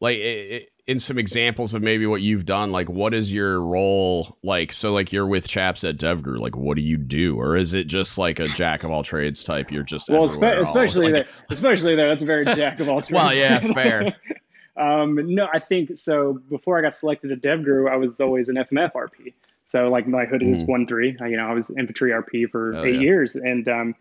like? 0.00 0.18
It, 0.18 0.68
in 0.86 0.98
some 0.98 1.18
examples 1.18 1.72
of 1.72 1.82
maybe 1.82 2.04
what 2.04 2.20
you've 2.20 2.44
done 2.44 2.72
like 2.72 2.90
what 2.90 3.14
is 3.14 3.32
your 3.32 3.60
role 3.60 4.36
like 4.42 4.72
so 4.72 4.92
like 4.92 5.12
you're 5.12 5.26
with 5.26 5.46
chaps 5.46 5.84
at 5.84 5.96
devgru 5.96 6.40
like 6.40 6.56
what 6.56 6.74
do 6.74 6.82
you 6.82 6.96
do 6.96 7.36
or 7.36 7.54
is 7.54 7.74
it 7.74 7.84
just 7.84 8.18
like 8.18 8.40
a 8.40 8.48
jack 8.48 8.82
of 8.82 8.90
all 8.90 9.04
trades 9.04 9.44
type 9.44 9.70
you're 9.70 9.84
just 9.84 10.08
well 10.08 10.26
spe- 10.26 10.42
especially 10.42 11.12
like, 11.12 11.14
there 11.14 11.24
especially 11.50 11.94
there 11.94 12.08
that's 12.08 12.24
a 12.24 12.26
very 12.26 12.44
jack 12.44 12.80
of 12.80 12.88
all 12.88 13.00
trades 13.02 13.12
well 13.12 13.32
yeah 13.32 13.60
fair 13.72 14.12
um 14.80 15.18
no 15.34 15.48
i 15.52 15.58
think 15.58 15.96
so 15.96 16.40
before 16.48 16.78
i 16.78 16.82
got 16.82 16.94
selected 16.94 17.30
at 17.30 17.40
devgru 17.40 17.90
i 17.90 17.96
was 17.96 18.20
always 18.20 18.48
an 18.48 18.56
fmf 18.56 18.92
rp 18.92 19.32
so 19.64 19.88
like 19.88 20.06
my 20.06 20.24
hood 20.24 20.42
is 20.42 20.64
mm. 20.64 20.68
one 20.68 20.86
three 20.86 21.16
you 21.20 21.36
know 21.36 21.46
i 21.46 21.52
was 21.52 21.70
infantry 21.70 22.10
rp 22.10 22.50
for 22.50 22.72
Hell 22.72 22.84
eight 22.84 22.94
yeah. 22.96 23.00
years 23.00 23.36
and 23.36 23.68
um 23.68 23.94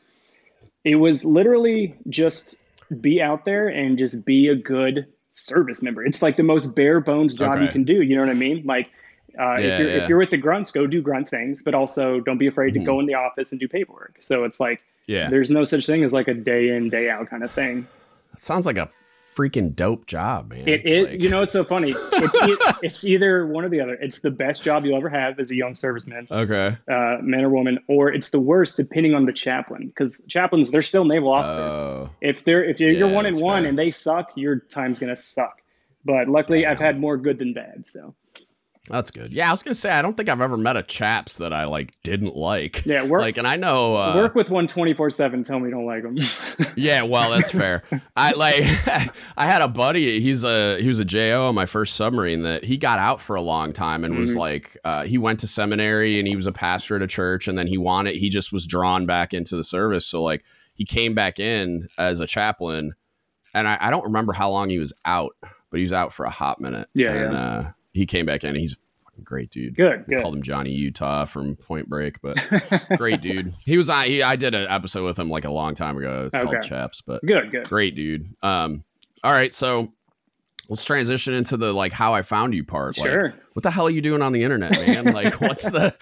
it 0.84 0.96
was 0.96 1.26
literally 1.26 1.96
just 2.08 2.60
be 3.02 3.22
out 3.22 3.46
there 3.46 3.68
and 3.68 3.98
just 3.98 4.26
be 4.26 4.48
a 4.48 4.56
good 4.56 5.06
service 5.32 5.82
member. 5.82 6.04
It's 6.06 6.22
like 6.22 6.38
the 6.38 6.44
most 6.44 6.76
bare 6.76 7.00
bones 7.00 7.36
job 7.36 7.56
okay. 7.56 7.66
you 7.66 7.70
can 7.70 7.84
do. 7.84 8.02
You 8.02 8.16
know 8.16 8.26
what 8.26 8.32
I 8.32 8.40
mean? 8.40 8.64
Like 8.66 8.90
uh, 9.38 9.58
yeah, 9.58 9.58
if 9.58 9.80
you're 9.80 9.90
yeah. 9.90 9.96
if 9.96 10.10
you're 10.10 10.18
with 10.18 10.32
the 10.32 10.38
grunts, 10.38 10.72
go 10.72 10.88
do 10.88 11.02
grunt 11.02 11.30
things, 11.30 11.62
but 11.62 11.74
also 11.74 12.20
don't 12.20 12.38
be 12.38 12.48
afraid 12.48 12.74
mm-hmm. 12.74 12.82
to 12.82 12.86
go 12.86 13.00
in 13.00 13.06
the 13.06 13.16
office 13.16 13.52
and 13.52 13.60
do 13.60 13.68
paperwork. 13.68 14.18
So 14.20 14.44
it's 14.44 14.60
like 14.60 14.82
yeah, 15.06 15.30
there's 15.30 15.50
no 15.50 15.64
such 15.64 15.86
thing 15.86 16.04
as 16.04 16.14
like 16.14 16.28
a 16.28 16.34
day 16.34 16.70
in 16.70 16.90
day 16.90 17.10
out 17.10 17.30
kind 17.30 17.44
of 17.44 17.52
thing. 17.52 17.88
It 18.34 18.42
sounds 18.42 18.66
like 18.66 18.78
a 18.78 18.90
freaking 19.40 19.74
dope 19.74 20.06
job, 20.06 20.50
man. 20.52 20.68
It, 20.68 20.86
it 20.86 21.10
like... 21.10 21.22
you 21.22 21.30
know, 21.30 21.42
it's 21.42 21.54
so 21.54 21.64
funny. 21.64 21.96
It's 22.22 22.82
it's 22.82 23.06
either 23.06 23.48
one 23.48 23.64
or 23.64 23.70
the 23.70 23.80
other. 23.80 23.94
It's 23.94 24.20
the 24.20 24.32
best 24.32 24.62
job 24.62 24.84
you'll 24.84 24.98
ever 24.98 25.10
have 25.10 25.40
as 25.40 25.52
a 25.52 25.56
young 25.56 25.74
serviceman, 25.74 26.30
okay, 26.30 26.76
uh, 26.88 27.18
man 27.22 27.46
or 27.46 27.50
woman, 27.50 27.80
or 27.88 28.12
it's 28.12 28.32
the 28.32 28.40
worst 28.40 28.76
depending 28.76 29.14
on 29.14 29.26
the 29.26 29.32
chaplain. 29.32 29.88
Because 29.88 30.22
chaplains, 30.28 30.72
they're 30.72 30.82
still 30.82 31.06
naval 31.06 31.32
officers. 31.32 31.78
Uh, 31.78 32.10
if 32.20 32.44
they're 32.44 32.64
if 32.64 32.80
you're, 32.80 32.92
yeah, 32.92 33.00
you're 33.00 33.10
one 33.10 33.26
in 33.26 33.40
one 33.40 33.62
fair. 33.62 33.70
and 33.70 33.80
they 33.80 33.92
suck, 33.92 34.32
your 34.36 34.58
time's 34.58 35.00
gonna 35.00 35.16
suck. 35.16 35.62
But 36.04 36.28
luckily, 36.28 36.62
Damn. 36.62 36.72
I've 36.72 36.80
had 36.80 37.00
more 37.00 37.18
good 37.18 37.40
than 37.40 37.54
bad. 37.54 37.88
So 37.88 38.14
that's 38.90 39.12
good. 39.12 39.32
Yeah, 39.32 39.50
I 39.50 39.52
was 39.52 39.64
gonna 39.64 39.74
say 39.74 39.92
I 39.92 40.02
don't 40.02 40.18
think 40.18 40.30
I've 40.30 40.42
ever 40.42 40.58
met 40.58 40.76
a 40.76 40.84
chaps 40.84 41.38
that 41.38 41.54
I 41.54 41.66
like 41.66 41.94
didn't 42.04 42.36
like. 42.36 42.86
Yeah, 42.86 43.06
work 43.06 43.22
like, 43.22 43.38
and 43.38 43.48
I 43.48 43.56
know 43.56 43.96
uh, 43.96 44.16
work 44.16 44.36
with 44.36 44.50
one 44.50 44.68
twenty 44.68 44.94
four 44.94 45.10
seven. 45.10 45.44
Tell 45.44 45.60
me 45.60 45.66
you 45.66 45.72
don't 45.72 45.86
like 45.86 46.04
them. 46.04 46.18
yeah, 46.76 47.04
well, 47.04 47.32
that's 47.32 47.52
fair. 47.52 47.84
I 48.18 48.32
like 48.32 48.56
I 49.38 49.46
had 49.46 49.62
a 49.62 49.68
buddy. 49.68 50.20
He's 50.20 50.44
a 50.44 50.82
he 50.82 50.88
was 50.88 51.00
a 51.00 51.06
JO 51.06 51.48
on 51.48 51.56
my 51.56 51.66
first 51.66 51.96
submarine 51.96 52.42
that 52.42 52.64
he 52.64 52.78
got 52.78 53.00
out 53.00 53.22
for 53.22 53.36
a 53.36 53.42
long 53.42 53.72
time 53.72 54.04
and 54.04 54.14
mm-hmm. 54.14 54.22
was 54.22 54.36
like 54.36 54.78
uh, 54.84 55.04
he 55.04 55.18
went 55.18 55.40
to 55.42 55.48
seminary 55.48 56.20
and 56.20 56.28
he 56.28 56.36
was 56.36 56.48
a 56.48 56.52
pastor 56.52 56.96
at 56.96 57.02
a 57.02 57.08
church 57.08 57.48
and 57.48 57.58
then 57.58 57.68
he 57.68 57.78
wanted 57.78 58.16
he 58.16 58.30
just 58.30 58.52
was 58.52 58.68
drawn 58.68 59.06
back 59.06 59.34
into 59.34 59.56
the 59.56 59.64
service. 59.64 60.06
So 60.06 60.22
like 60.22 60.44
he 60.76 60.84
came 60.84 61.14
back 61.14 61.40
in 61.40 61.88
as 61.98 62.20
a 62.20 62.28
chaplain, 62.28 62.94
and 63.54 63.68
I, 63.68 63.78
I 63.80 63.92
don't 63.92 64.06
remember 64.06 64.34
how 64.34 64.50
long 64.50 64.70
he 64.70 64.80
was 64.80 64.94
out 65.06 65.36
but 65.70 65.78
he 65.78 65.84
was 65.84 65.94
out 65.94 66.14
for 66.14 66.26
a 66.26 66.30
hot 66.30 66.60
minute. 66.60 66.90
Yeah, 66.94 67.14
and 67.14 67.34
yeah. 67.34 67.40
Uh, 67.40 67.72
he 67.94 68.06
came 68.06 68.26
back 68.26 68.44
in. 68.44 68.56
he's 68.56 68.86
great 69.24 69.50
dude. 69.50 69.76
Good, 69.76 70.06
we 70.08 70.16
good. 70.16 70.22
Called 70.22 70.36
him 70.36 70.44
Johnny 70.44 70.72
Utah 70.72 71.26
from 71.26 71.56
Point 71.56 71.90
Break, 71.90 72.22
but 72.22 72.38
great 72.98 73.22
dude. 73.22 73.52
He 73.66 73.78
was 73.78 73.90
on. 73.90 74.06
He, 74.06 74.24
I 74.24 74.36
did 74.36 74.56
an 74.56 74.68
episode 74.70 75.06
with 75.06 75.20
him 75.20 75.30
like 75.30 75.46
a 75.46 75.52
long 75.52 75.76
time 75.76 75.98
ago. 75.98 76.26
It's 76.26 76.36
okay. 76.36 76.44
called 76.44 76.64
Chaps, 76.64 77.02
but 77.02 77.26
good, 77.26 77.52
good, 77.52 77.68
great 77.68 77.96
dude. 77.96 78.26
Um, 78.42 78.84
all 79.24 79.32
right, 79.32 79.54
so 79.54 79.94
let's 80.70 80.86
transition 80.86 81.34
into 81.34 81.58
the 81.58 81.74
like 81.74 81.92
how 81.92 82.14
I 82.14 82.22
found 82.22 82.54
you 82.54 82.64
part. 82.64 82.96
Sure. 82.96 83.24
Like, 83.24 83.34
what 83.54 83.64
the 83.64 83.72
hell 83.72 83.88
are 83.88 83.92
you 83.92 84.02
doing 84.02 84.22
on 84.22 84.32
the 84.32 84.44
internet, 84.44 84.72
man? 84.88 85.06
like, 85.14 85.42
what's 85.42 85.64
the 85.64 85.96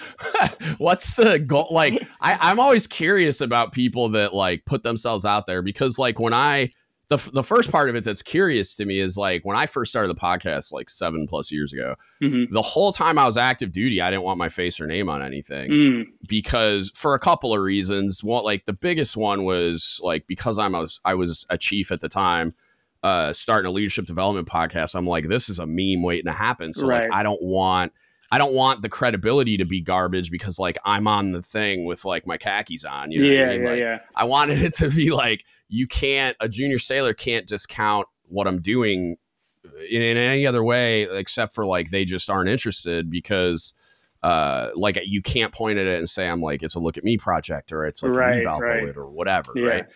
what's 0.77 1.15
the 1.15 1.39
goal? 1.39 1.67
Like, 1.71 2.07
I, 2.21 2.37
I'm 2.39 2.59
always 2.59 2.85
curious 2.85 3.41
about 3.41 3.71
people 3.71 4.09
that 4.09 4.33
like 4.33 4.65
put 4.65 4.83
themselves 4.83 5.25
out 5.25 5.47
there 5.47 5.61
because 5.61 5.97
like 5.97 6.19
when 6.19 6.33
I 6.33 6.73
the, 7.09 7.29
the 7.33 7.43
first 7.43 7.71
part 7.71 7.89
of 7.89 7.95
it 7.95 8.03
that's 8.03 8.21
curious 8.21 8.75
to 8.75 8.85
me 8.85 8.99
is 8.99 9.17
like 9.17 9.45
when 9.45 9.55
I 9.55 9.65
first 9.65 9.91
started 9.91 10.09
the 10.09 10.19
podcast 10.19 10.73
like 10.73 10.89
seven 10.89 11.25
plus 11.25 11.51
years 11.51 11.71
ago, 11.71 11.95
mm-hmm. 12.21 12.53
the 12.53 12.61
whole 12.61 12.91
time 12.91 13.17
I 13.17 13.25
was 13.25 13.37
active 13.37 13.71
duty, 13.71 14.01
I 14.01 14.09
didn't 14.11 14.23
want 14.23 14.37
my 14.37 14.49
face 14.49 14.81
or 14.81 14.87
name 14.87 15.07
on 15.07 15.21
anything 15.21 15.71
mm. 15.71 16.05
because 16.27 16.91
for 16.93 17.13
a 17.13 17.19
couple 17.19 17.53
of 17.53 17.61
reasons. 17.61 18.23
One, 18.23 18.43
like 18.43 18.65
the 18.65 18.73
biggest 18.73 19.15
one 19.15 19.45
was 19.45 20.01
like 20.03 20.27
because 20.27 20.59
I'm 20.59 20.75
a, 20.75 20.87
I 21.05 21.13
was 21.13 21.45
a 21.49 21.57
chief 21.57 21.91
at 21.91 22.01
the 22.01 22.09
time, 22.09 22.53
uh, 23.03 23.31
starting 23.31 23.69
a 23.69 23.71
leadership 23.71 24.05
development 24.05 24.49
podcast. 24.49 24.93
I'm 24.93 25.07
like, 25.07 25.29
this 25.29 25.49
is 25.49 25.59
a 25.59 25.65
meme 25.65 26.03
waiting 26.03 26.25
to 26.25 26.33
happen. 26.33 26.73
So 26.73 26.87
right. 26.87 27.03
like, 27.03 27.13
I 27.13 27.23
don't 27.23 27.41
want 27.41 27.93
I 28.31 28.37
don't 28.37 28.53
want 28.53 28.81
the 28.81 28.89
credibility 28.89 29.57
to 29.57 29.65
be 29.65 29.81
garbage 29.81 30.31
because 30.31 30.59
like 30.59 30.77
I'm 30.83 31.07
on 31.07 31.31
the 31.31 31.41
thing 31.41 31.85
with 31.85 32.03
like 32.05 32.27
my 32.27 32.37
khakis 32.37 32.83
on. 32.83 33.11
You 33.11 33.21
know 33.21 33.29
yeah, 33.29 33.45
I 33.45 33.49
mean? 33.49 33.63
yeah, 33.63 33.69
like, 33.69 33.79
yeah. 33.79 33.99
I 34.15 34.23
wanted 34.25 34.59
it 34.59 34.73
to 34.77 34.89
be 34.89 35.11
like 35.11 35.45
you 35.69 35.87
can't 35.87 36.35
a 36.39 36.49
junior 36.49 36.79
sailor 36.79 37.13
can't 37.13 37.47
discount 37.47 38.07
what 38.27 38.47
I'm 38.47 38.61
doing 38.61 39.17
in, 39.89 40.01
in 40.01 40.17
any 40.17 40.45
other 40.45 40.63
way 40.63 41.03
except 41.03 41.53
for 41.53 41.65
like 41.65 41.89
they 41.89 42.05
just 42.05 42.29
aren't 42.29 42.49
interested 42.49 43.09
because 43.09 43.73
uh 44.23 44.71
like 44.75 44.97
you 45.05 45.21
can't 45.21 45.53
point 45.53 45.77
at 45.77 45.85
it 45.85 45.99
and 45.99 46.09
say 46.09 46.27
I'm 46.27 46.41
like 46.41 46.63
it's 46.63 46.75
a 46.75 46.79
look 46.79 46.97
at 46.97 47.03
me 47.03 47.17
project 47.17 47.71
or 47.71 47.85
it's 47.85 48.03
like 48.03 48.13
right, 48.13 48.33
a 48.33 48.37
reval 48.37 48.59
right. 48.59 48.97
or 48.97 49.09
whatever, 49.09 49.51
yeah. 49.55 49.67
right? 49.67 49.91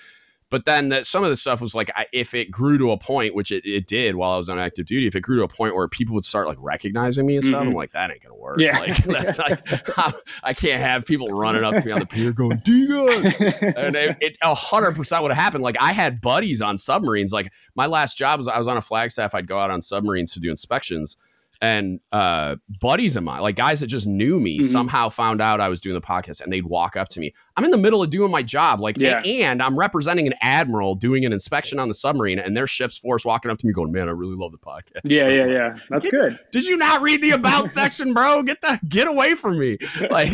But 0.51 0.65
then 0.65 0.89
that 0.89 1.07
some 1.07 1.23
of 1.23 1.29
the 1.29 1.37
stuff 1.37 1.61
was 1.61 1.73
like, 1.73 1.89
I, 1.95 2.05
if 2.11 2.33
it 2.33 2.51
grew 2.51 2.77
to 2.77 2.91
a 2.91 2.97
point, 2.97 3.33
which 3.33 3.53
it, 3.53 3.65
it 3.65 3.87
did 3.87 4.15
while 4.15 4.31
I 4.31 4.37
was 4.37 4.49
on 4.49 4.59
active 4.59 4.85
duty, 4.85 5.07
if 5.07 5.15
it 5.15 5.21
grew 5.21 5.37
to 5.37 5.43
a 5.43 5.47
point 5.47 5.75
where 5.75 5.87
people 5.87 6.13
would 6.13 6.25
start 6.25 6.45
like 6.45 6.57
recognizing 6.59 7.25
me 7.25 7.37
and 7.37 7.45
stuff, 7.45 7.61
mm-hmm. 7.61 7.69
I'm 7.69 7.75
like, 7.75 7.93
that 7.93 8.11
ain't 8.11 8.21
gonna 8.21 8.35
work. 8.35 8.59
Yeah. 8.59 8.77
Like 8.77 8.97
that's 9.05 9.39
like, 9.39 9.59
I 10.43 10.53
can't 10.53 10.81
have 10.81 11.05
people 11.05 11.29
running 11.29 11.63
up 11.63 11.77
to 11.77 11.85
me 11.85 11.93
on 11.93 11.99
the 11.99 12.05
pier 12.05 12.33
going, 12.33 12.57
DGUTS. 12.57 13.75
and 13.77 13.95
it 13.95 14.37
a 14.43 14.53
hundred 14.53 14.95
percent 14.95 15.23
would 15.23 15.31
have 15.31 15.41
happened. 15.41 15.63
Like 15.63 15.77
I 15.81 15.93
had 15.93 16.19
buddies 16.19 16.61
on 16.61 16.77
submarines. 16.77 17.31
Like 17.31 17.53
my 17.75 17.85
last 17.85 18.17
job 18.17 18.37
was 18.37 18.49
I 18.49 18.59
was 18.59 18.67
on 18.67 18.75
a 18.75 18.81
flag 18.81 19.09
staff. 19.09 19.33
I'd 19.33 19.47
go 19.47 19.57
out 19.57 19.71
on 19.71 19.81
submarines 19.81 20.33
to 20.33 20.41
do 20.41 20.51
inspections 20.51 21.15
and 21.61 21.99
uh, 22.11 22.55
buddies 22.81 23.15
of 23.15 23.23
mine, 23.23 23.41
like 23.41 23.55
guys 23.55 23.81
that 23.81 23.87
just 23.87 24.07
knew 24.07 24.39
me, 24.39 24.59
mm-hmm. 24.59 24.63
somehow 24.63 25.09
found 25.09 25.41
out 25.41 25.61
I 25.61 25.69
was 25.69 25.79
doing 25.79 25.93
the 25.93 26.01
podcast, 26.01 26.41
and 26.41 26.51
they'd 26.51 26.65
walk 26.65 26.97
up 26.97 27.07
to 27.09 27.19
me. 27.19 27.33
I'm 27.55 27.63
in 27.63 27.71
the 27.71 27.77
middle 27.77 28.01
of 28.01 28.09
doing 28.09 28.31
my 28.31 28.41
job, 28.41 28.79
like, 28.79 28.97
yeah. 28.97 29.21
and 29.23 29.61
I'm 29.61 29.77
representing 29.77 30.25
an 30.25 30.33
admiral 30.41 30.95
doing 30.95 31.23
an 31.23 31.31
inspection 31.31 31.77
on 31.77 31.87
the 31.87 31.93
submarine, 31.93 32.39
and 32.39 32.57
their 32.57 32.65
ship's 32.65 32.97
force 32.97 33.23
walking 33.23 33.51
up 33.51 33.59
to 33.59 33.67
me, 33.67 33.73
going, 33.73 33.91
"Man, 33.91 34.07
I 34.07 34.11
really 34.11 34.35
love 34.35 34.51
the 34.51 34.57
podcast." 34.57 35.01
Yeah, 35.03 35.27
yeah, 35.27 35.45
yeah. 35.45 35.75
That's 35.89 36.09
good. 36.09 36.35
Did 36.51 36.65
you 36.65 36.77
not 36.77 37.01
read 37.01 37.21
the 37.21 37.31
about 37.31 37.69
section, 37.69 38.13
bro? 38.13 38.41
Get 38.43 38.59
the 38.61 38.79
get 38.89 39.07
away 39.07 39.35
from 39.35 39.59
me, 39.59 39.77
like. 40.09 40.31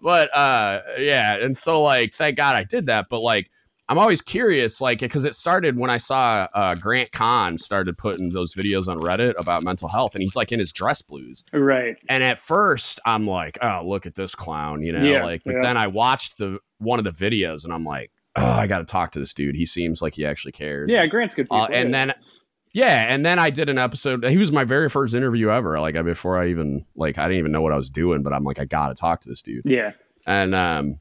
but 0.00 0.34
uh, 0.34 0.82
yeah, 0.98 1.36
and 1.36 1.56
so 1.56 1.82
like, 1.82 2.14
thank 2.14 2.36
God 2.36 2.54
I 2.54 2.62
did 2.62 2.86
that. 2.86 3.08
But 3.08 3.20
like, 3.20 3.50
I'm 3.88 3.98
always 3.98 4.20
curious, 4.20 4.80
like, 4.80 4.98
because 4.98 5.24
it 5.24 5.34
started 5.34 5.78
when 5.78 5.88
I 5.88 5.96
saw 5.96 6.46
uh, 6.52 6.74
Grant 6.74 7.10
Kahn 7.10 7.56
started 7.58 7.96
putting 7.96 8.30
those 8.30 8.54
videos 8.54 8.86
on 8.86 8.98
Reddit 8.98 9.34
about 9.38 9.62
mental 9.62 9.88
health, 9.88 10.14
and 10.14 10.22
he's 10.22 10.36
like 10.36 10.52
in 10.52 10.58
his 10.58 10.72
dress 10.72 11.00
blues, 11.00 11.44
right? 11.52 11.96
And 12.08 12.22
at 12.22 12.38
first, 12.38 13.00
I'm 13.06 13.26
like, 13.26 13.56
oh, 13.62 13.82
look 13.84 14.04
at 14.04 14.14
this 14.14 14.34
clown, 14.34 14.82
you 14.82 14.92
know, 14.92 15.02
yeah, 15.02 15.24
like. 15.24 15.42
But 15.44 15.54
yeah. 15.54 15.60
then 15.62 15.76
I 15.78 15.86
watched 15.86 16.36
the 16.36 16.58
one 16.78 16.98
of 16.98 17.04
the 17.04 17.12
videos, 17.12 17.64
and 17.64 17.72
I'm 17.72 17.84
like, 17.84 18.10
oh, 18.36 18.44
I 18.46 18.66
got 18.66 18.78
to 18.78 18.84
talk 18.84 19.12
to 19.12 19.18
this 19.18 19.32
dude. 19.32 19.56
He 19.56 19.64
seems 19.64 20.02
like 20.02 20.14
he 20.14 20.26
actually 20.26 20.52
cares. 20.52 20.92
Yeah, 20.92 21.06
Grant's 21.06 21.34
good. 21.34 21.46
Uh, 21.50 21.66
and 21.72 21.94
then, 21.94 22.12
yeah, 22.72 23.06
and 23.08 23.24
then 23.24 23.38
I 23.38 23.48
did 23.48 23.70
an 23.70 23.78
episode. 23.78 24.24
He 24.26 24.36
was 24.36 24.52
my 24.52 24.64
very 24.64 24.90
first 24.90 25.14
interview 25.14 25.48
ever. 25.48 25.80
Like 25.80 25.94
before 26.04 26.36
I 26.36 26.48
even 26.48 26.84
like 26.94 27.16
I 27.16 27.22
didn't 27.22 27.38
even 27.38 27.52
know 27.52 27.62
what 27.62 27.72
I 27.72 27.76
was 27.78 27.90
doing, 27.90 28.22
but 28.22 28.34
I'm 28.34 28.44
like, 28.44 28.58
I 28.58 28.66
got 28.66 28.88
to 28.88 28.94
talk 28.94 29.22
to 29.22 29.28
this 29.30 29.42
dude. 29.42 29.62
Yeah. 29.64 29.92
And 30.26 30.54
um, 30.54 30.96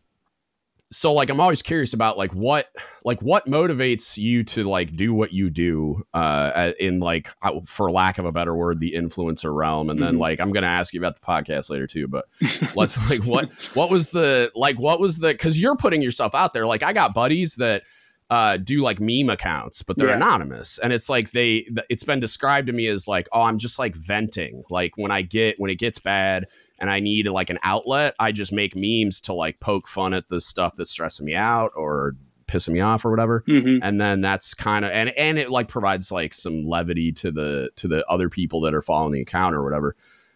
so 0.92 1.14
like 1.14 1.30
i'm 1.30 1.40
always 1.40 1.62
curious 1.62 1.94
about 1.94 2.18
like 2.18 2.34
what 2.34 2.68
like 3.04 3.22
what 3.22 3.46
motivates 3.46 4.18
you 4.18 4.44
to 4.44 4.64
like 4.64 4.96
do 4.96 5.14
what 5.14 5.34
you 5.34 5.50
do 5.50 6.02
uh 6.14 6.72
in 6.80 7.00
like 7.00 7.30
for 7.66 7.92
lack 7.92 8.18
of 8.18 8.26
a 8.26 8.32
better 8.32 8.56
word 8.56 8.80
the 8.80 8.94
influencer 8.94 9.54
realm 9.54 9.90
and 9.90 10.02
then 10.02 10.14
mm-hmm. 10.14 10.22
like 10.22 10.40
i'm 10.40 10.52
gonna 10.52 10.68
ask 10.68 10.94
you 10.94 11.00
about 11.00 11.20
the 11.20 11.26
podcast 11.26 11.70
later 11.70 11.88
too 11.88 12.08
but 12.08 12.26
let's 12.76 13.10
like 13.10 13.26
what 13.26 13.52
what 13.74 13.90
was 13.90 14.12
the 14.12 14.52
like 14.56 14.80
what 14.80 15.00
was 15.00 15.18
the 15.18 15.30
because 15.30 15.60
you're 15.60 15.76
putting 15.76 16.02
yourself 16.02 16.34
out 16.34 16.54
there 16.54 16.66
like 16.66 16.84
i 16.84 16.94
got 16.94 17.14
buddies 17.14 17.56
that 17.56 17.84
uh, 18.30 18.58
do 18.58 18.82
like 18.82 19.00
meme 19.00 19.30
accounts, 19.30 19.84
but 19.84 19.98
they're 19.98 20.10
yeah. 20.10 20.18
anonymous. 20.18 20.78
And 20.80 20.92
it's 20.92 21.10
like 21.10 21.32
they, 21.32 21.66
it's 21.90 22.04
been 22.04 22.20
described 22.20 22.68
to 22.68 22.74
me 22.74 22.88
as 22.88 23.08
like, 23.08 23.28
oh, 23.32 23.44
I'm 23.44 23.58
just 23.58 23.80
like 23.80 23.96
venting. 23.96 24.64
Like 24.70 24.98
when 24.98 25.12
I 25.12 25.22
get, 25.22 25.56
when 25.60 25.70
it 25.70 25.80
gets 25.80 26.00
bad, 26.00 26.48
and 26.80 26.90
I 26.90 27.00
need 27.00 27.28
like 27.28 27.50
an 27.50 27.60
outlet, 27.64 28.16
I 28.20 28.32
just 28.32 28.52
make 28.52 28.74
memes 28.76 29.22
to 29.22 29.34
like 29.34 29.60
poke 29.60 29.88
fun 29.88 30.14
at 30.14 30.28
the 30.30 30.42
stuff 30.42 30.76
that's 30.76 30.92
stressing 30.92 31.26
me 31.26 31.36
out 31.36 31.72
or 31.76 32.16
pissing 32.48 32.74
me 32.74 32.80
off 32.80 33.06
or 33.06 33.12
whatever. 33.12 33.44
Mm-hmm. 33.48 33.80
And 33.82 34.00
then 34.00 34.22
that's 34.22 34.54
kind 34.54 34.86
of 34.86 34.92
and 34.92 35.10
and 35.10 35.38
it 35.38 35.50
like 35.50 35.68
provides 35.68 36.12
like 36.12 36.34
some 36.34 36.66
levity 36.66 37.12
to 37.14 37.32
the 37.32 37.70
to 37.76 37.88
the 37.88 38.06
other 38.08 38.30
people 38.30 38.62
that 38.62 38.74
are 38.74 38.82
following 38.82 39.14
the 39.14 39.22
account 39.22 39.56
or 39.56 39.64
whatever. 39.64 39.96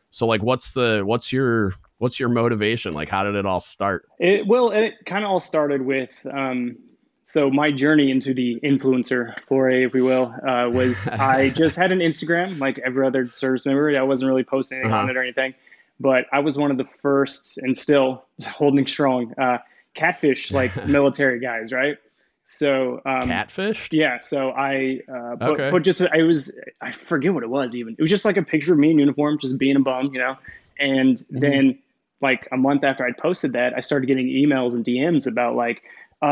So 0.09 0.27
like 0.27 0.43
what's 0.43 0.73
the 0.73 1.03
what's 1.05 1.31
your 1.31 1.73
what's 1.97 2.19
your 2.19 2.29
motivation? 2.29 2.93
Like 2.93 3.09
how 3.09 3.23
did 3.23 3.35
it 3.35 3.45
all 3.45 3.59
start? 3.59 4.07
It 4.19 4.45
well 4.47 4.71
it 4.71 4.95
kind 5.05 5.23
of 5.23 5.31
all 5.31 5.39
started 5.39 5.81
with 5.81 6.25
um 6.31 6.77
so 7.25 7.49
my 7.49 7.71
journey 7.71 8.11
into 8.11 8.33
the 8.33 8.59
influencer 8.61 9.39
foray, 9.47 9.85
if 9.85 9.93
we 9.93 10.01
will, 10.01 10.35
uh, 10.45 10.69
was 10.69 11.07
I 11.11 11.49
just 11.49 11.77
had 11.77 11.93
an 11.93 11.99
Instagram 11.99 12.59
like 12.59 12.77
every 12.79 13.07
other 13.07 13.25
service 13.27 13.65
member. 13.65 13.97
I 13.97 14.01
wasn't 14.01 14.29
really 14.29 14.43
posting 14.43 14.79
anything 14.79 14.91
uh-huh. 14.91 15.03
on 15.03 15.09
it 15.09 15.15
or 15.15 15.21
anything 15.21 15.53
but 16.01 16.25
I 16.31 16.39
was 16.39 16.57
one 16.57 16.71
of 16.71 16.77
the 16.77 16.85
first 16.85 17.57
and 17.57 17.77
still 17.77 18.25
holding 18.45 18.87
strong 18.87 19.33
uh, 19.39 19.59
catfish 19.93 20.51
like 20.61 20.87
military 20.87 21.39
guys, 21.39 21.71
right? 21.71 21.97
So 22.45 23.01
um, 23.05 23.21
catfish, 23.21 23.89
yeah. 23.93 24.17
So 24.17 24.51
I 24.51 24.99
uh, 25.07 25.37
put, 25.37 25.49
okay. 25.51 25.69
put 25.69 25.83
just 25.83 26.01
I 26.01 26.23
was 26.23 26.57
I 26.81 26.91
forget 26.91 27.33
what 27.33 27.43
it 27.43 27.49
was 27.49 27.75
even. 27.75 27.95
It 27.97 28.01
was 28.01 28.09
just 28.09 28.25
like 28.25 28.35
a 28.35 28.43
picture 28.43 28.73
of 28.73 28.79
me 28.79 28.91
in 28.91 28.99
uniform, 28.99 29.39
just 29.39 29.57
being 29.57 29.77
a 29.77 29.79
bum, 29.79 30.11
you 30.13 30.19
know. 30.19 30.37
And 30.77 31.15
mm-hmm. 31.15 31.37
then 31.37 31.79
like 32.19 32.49
a 32.51 32.57
month 32.57 32.83
after 32.83 33.05
I'd 33.05 33.17
posted 33.17 33.53
that, 33.53 33.73
I 33.75 33.79
started 33.79 34.07
getting 34.07 34.27
emails 34.27 34.73
and 34.73 34.83
DMs 34.83 35.27
about 35.27 35.55
like, 35.55 35.81
uh, 36.21 36.25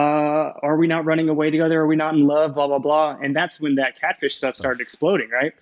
are 0.61 0.75
we 0.75 0.88
not 0.88 1.05
running 1.05 1.29
away 1.29 1.51
together? 1.51 1.79
Are 1.79 1.88
we 1.88 1.95
not 1.95 2.15
in 2.15 2.27
love? 2.27 2.53
Blah 2.53 2.67
blah 2.67 2.79
blah. 2.79 3.17
And 3.21 3.33
that's 3.33 3.61
when 3.61 3.75
that 3.75 3.97
catfish 3.99 4.35
stuff 4.35 4.57
started 4.57 4.81
exploding, 4.81 5.29
right? 5.29 5.53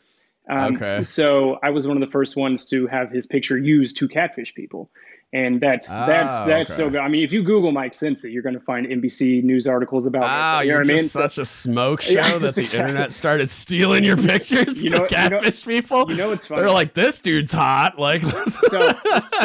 Um, 0.49 0.75
okay. 0.75 1.03
So 1.03 1.59
I 1.61 1.71
was 1.71 1.87
one 1.87 1.97
of 1.97 2.01
the 2.01 2.11
first 2.11 2.37
ones 2.37 2.65
to 2.67 2.87
have 2.87 3.11
his 3.11 3.27
picture 3.27 3.57
used 3.57 3.97
to 3.97 4.07
catfish 4.07 4.55
people, 4.55 4.89
and 5.33 5.59
that's 5.59 5.91
ah, 5.91 6.05
that's 6.05 6.41
that's 6.43 6.69
okay. 6.69 6.75
still 6.75 6.89
good. 6.89 7.01
I 7.01 7.09
mean, 7.09 7.21
if 7.21 7.33
you 7.33 7.43
Google 7.43 7.73
Mike 7.73 7.93
Sency, 7.93 8.31
you're 8.31 8.43
going 8.43 8.55
to 8.55 8.61
find 8.61 8.87
NBC 8.87 9.43
news 9.43 9.67
articles 9.67 10.07
about. 10.07 10.23
Ah, 10.23 10.59
this. 10.59 10.67
You 10.67 10.75
are 10.75 10.83
just 10.83 10.89
I 10.89 10.93
mean? 10.93 11.03
such 11.03 11.37
a 11.37 11.45
smoke 11.45 12.01
show 12.01 12.13
yeah, 12.13 12.37
that 12.37 12.39
the 12.39 12.45
exactly. 12.61 12.79
internet 12.79 13.11
started 13.11 13.49
stealing 13.49 14.05
your 14.05 14.15
pictures 14.15 14.81
you 14.81 14.91
know, 14.91 14.99
to 14.99 15.07
catfish 15.07 15.67
you 15.67 15.73
know, 15.73 15.81
people. 15.81 16.11
You 16.11 16.17
know, 16.17 16.31
it's 16.31 16.47
funny. 16.47 16.61
They're 16.61 16.71
like, 16.71 16.93
this 16.93 17.19
dude's 17.19 17.51
hot. 17.51 17.99
Like, 17.99 18.21
so 18.69 18.93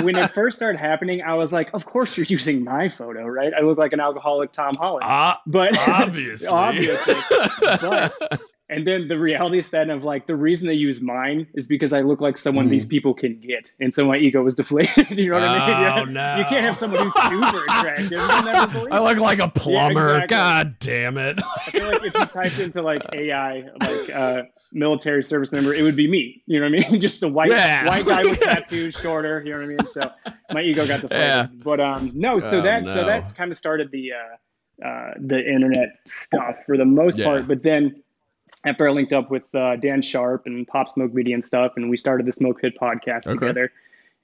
when 0.02 0.14
it 0.14 0.32
first 0.32 0.54
started 0.54 0.78
happening, 0.78 1.22
I 1.22 1.34
was 1.34 1.52
like, 1.52 1.70
of 1.74 1.84
course 1.84 2.16
you're 2.16 2.26
using 2.26 2.62
my 2.62 2.88
photo, 2.88 3.26
right? 3.26 3.52
I 3.52 3.62
look 3.62 3.78
like 3.78 3.92
an 3.92 4.00
alcoholic 4.00 4.52
Tom 4.52 4.74
Holland. 4.78 5.04
Uh, 5.04 5.34
but 5.46 5.76
obviously, 5.88 6.46
obviously, 6.48 7.14
but 7.80 8.40
and 8.72 8.86
then 8.86 9.06
the 9.08 9.18
reality 9.18 9.58
is 9.58 9.70
that 9.70 9.90
of 9.90 10.02
like 10.02 10.26
the 10.26 10.34
reason 10.34 10.66
they 10.66 10.74
use 10.74 11.02
mine 11.02 11.46
is 11.54 11.68
because 11.68 11.92
I 11.92 12.00
look 12.00 12.20
like 12.20 12.38
someone 12.38 12.66
mm. 12.66 12.70
these 12.70 12.86
people 12.86 13.12
can 13.12 13.38
get, 13.38 13.72
and 13.80 13.94
so 13.94 14.06
my 14.06 14.16
ego 14.16 14.42
was 14.42 14.54
deflated. 14.54 15.10
you 15.18 15.28
know 15.28 15.34
what 15.34 15.42
oh, 15.42 15.46
I 15.46 16.04
mean? 16.04 16.14
no. 16.14 16.36
You 16.38 16.44
can't 16.46 16.64
have 16.64 16.76
someone 16.76 17.02
who's 17.02 17.24
super 17.24 17.64
attractive. 17.68 18.18
I 18.18 19.00
look 19.00 19.18
like 19.18 19.40
a 19.40 19.48
plumber. 19.48 20.16
Yeah, 20.16 20.24
exactly. 20.24 20.36
God 20.36 20.78
damn 20.78 21.18
it! 21.18 21.38
I 21.42 21.70
feel 21.70 21.86
like 21.86 22.04
if 22.04 22.14
you 22.14 22.26
typed 22.26 22.60
into 22.60 22.82
like 22.82 23.02
AI, 23.12 23.68
like 23.80 24.10
uh, 24.14 24.42
military 24.72 25.22
service 25.22 25.52
member, 25.52 25.74
it 25.74 25.82
would 25.82 25.96
be 25.96 26.08
me. 26.08 26.42
You 26.46 26.60
know 26.60 26.70
what 26.70 26.84
I 26.84 26.90
mean? 26.90 27.00
Just 27.00 27.22
a 27.22 27.28
white 27.28 27.50
yeah. 27.50 27.86
white 27.86 28.06
guy 28.06 28.22
with 28.22 28.40
tattoos, 28.40 28.94
shorter. 28.94 29.42
You 29.44 29.52
know 29.52 29.58
what 29.58 29.64
I 29.64 29.68
mean? 29.68 29.86
So 29.86 30.12
my 30.52 30.62
ego 30.62 30.86
got 30.86 31.02
deflated. 31.02 31.26
Yeah. 31.26 31.46
But 31.62 31.80
um, 31.80 32.10
no. 32.14 32.38
So 32.38 32.58
oh, 32.58 32.62
that 32.62 32.84
no. 32.84 32.94
so 32.94 33.04
that's 33.04 33.32
kind 33.34 33.50
of 33.50 33.56
started 33.58 33.90
the 33.90 34.12
uh, 34.12 34.86
uh, 34.86 35.12
the 35.18 35.38
internet 35.38 35.96
stuff 36.06 36.64
for 36.64 36.76
the 36.76 36.84
most 36.86 37.18
yeah. 37.18 37.26
part. 37.26 37.46
But 37.46 37.62
then 37.62 38.02
after 38.64 38.88
I 38.88 38.92
linked 38.92 39.12
up 39.12 39.30
with 39.30 39.52
uh, 39.54 39.76
Dan 39.76 40.02
Sharp 40.02 40.46
and 40.46 40.66
Pop 40.66 40.88
Smoke 40.88 41.12
Media 41.12 41.34
and 41.34 41.44
stuff, 41.44 41.72
and 41.76 41.90
we 41.90 41.96
started 41.96 42.26
the 42.26 42.32
Smoke 42.32 42.60
Pit 42.60 42.74
podcast 42.80 43.26
okay. 43.26 43.34
together. 43.34 43.72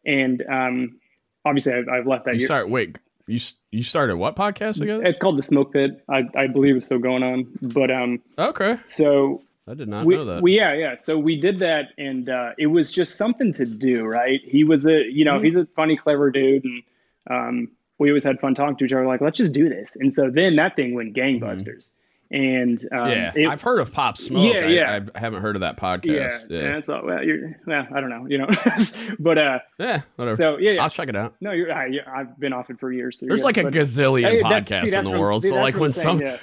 And 0.06 0.44
um, 0.48 1.00
obviously, 1.44 1.74
I've, 1.74 1.88
I've, 1.88 2.06
left 2.06 2.24
that. 2.26 2.34
You 2.34 2.40
year. 2.40 2.46
start 2.46 2.70
wait. 2.70 2.98
You 3.26 3.38
you 3.70 3.82
started 3.82 4.16
what 4.16 4.36
podcast 4.36 4.78
together? 4.78 5.04
It's 5.04 5.18
called 5.18 5.36
the 5.36 5.42
Smoke 5.42 5.72
Pit. 5.72 6.02
I, 6.08 6.28
I 6.34 6.46
believe 6.46 6.76
it's 6.76 6.86
still 6.86 6.98
going 6.98 7.22
on. 7.22 7.46
But 7.60 7.90
um, 7.90 8.20
okay. 8.38 8.78
So 8.86 9.42
I 9.66 9.74
did 9.74 9.88
not 9.88 10.04
we, 10.04 10.14
know 10.14 10.24
that. 10.24 10.42
We 10.42 10.56
yeah 10.56 10.72
yeah. 10.72 10.94
So 10.94 11.18
we 11.18 11.38
did 11.38 11.58
that, 11.58 11.92
and 11.98 12.28
uh, 12.28 12.52
it 12.56 12.68
was 12.68 12.90
just 12.92 13.16
something 13.16 13.52
to 13.54 13.66
do, 13.66 14.04
right? 14.04 14.40
He 14.44 14.64
was 14.64 14.86
a 14.86 15.02
you 15.04 15.24
know 15.24 15.34
mm-hmm. 15.34 15.44
he's 15.44 15.56
a 15.56 15.66
funny, 15.66 15.96
clever 15.96 16.30
dude, 16.30 16.64
and 16.64 16.82
um, 17.28 17.70
we 17.98 18.08
always 18.08 18.24
had 18.24 18.40
fun 18.40 18.54
talking 18.54 18.76
to 18.76 18.84
each 18.84 18.92
other. 18.92 19.06
Like 19.06 19.20
let's 19.20 19.36
just 19.36 19.52
do 19.52 19.68
this. 19.68 19.96
And 19.96 20.12
so 20.12 20.30
then 20.30 20.56
that 20.56 20.76
thing 20.76 20.94
went 20.94 21.14
mm-hmm. 21.14 21.44
gangbusters. 21.44 21.64
Mm-hmm 21.64 21.94
and 22.30 22.86
um, 22.92 23.08
yeah, 23.08 23.32
it, 23.34 23.48
I've 23.48 23.62
heard 23.62 23.80
of 23.80 23.92
Pop 23.92 24.18
Smoke. 24.18 24.52
Yeah, 24.52 24.66
yeah. 24.66 24.92
I, 24.92 25.18
I, 25.18 25.20
haven't 25.20 25.40
heard 25.40 25.56
of 25.56 25.60
that 25.60 25.78
podcast. 25.78 26.50
Yeah, 26.50 26.58
yeah. 26.58 26.72
that's 26.72 26.88
all. 26.90 27.04
Well, 27.04 27.24
you're, 27.24 27.58
well, 27.66 27.86
I 27.94 28.00
don't 28.00 28.10
know, 28.10 28.26
you 28.28 28.38
know, 28.38 28.48
but 29.18 29.38
uh, 29.38 29.58
yeah, 29.78 30.02
whatever. 30.16 30.36
So 30.36 30.58
yeah, 30.58 30.72
yeah, 30.72 30.82
I'll 30.82 30.90
check 30.90 31.08
it 31.08 31.16
out. 31.16 31.36
No, 31.40 31.52
you're. 31.52 31.72
I, 31.72 31.90
have 32.14 32.38
been 32.38 32.52
off 32.52 32.68
it 32.68 32.78
for 32.78 32.92
years. 32.92 33.18
So 33.18 33.26
There's 33.26 33.44
like 33.44 33.56
a 33.56 33.64
gazillion 33.64 34.42
podcasts 34.42 34.88
see, 34.88 34.98
in 34.98 35.04
the 35.04 35.18
world. 35.18 35.44
So 35.44 35.56
like 35.56 35.76
when 35.76 35.92
some. 35.92 36.20
Yeah. 36.20 36.36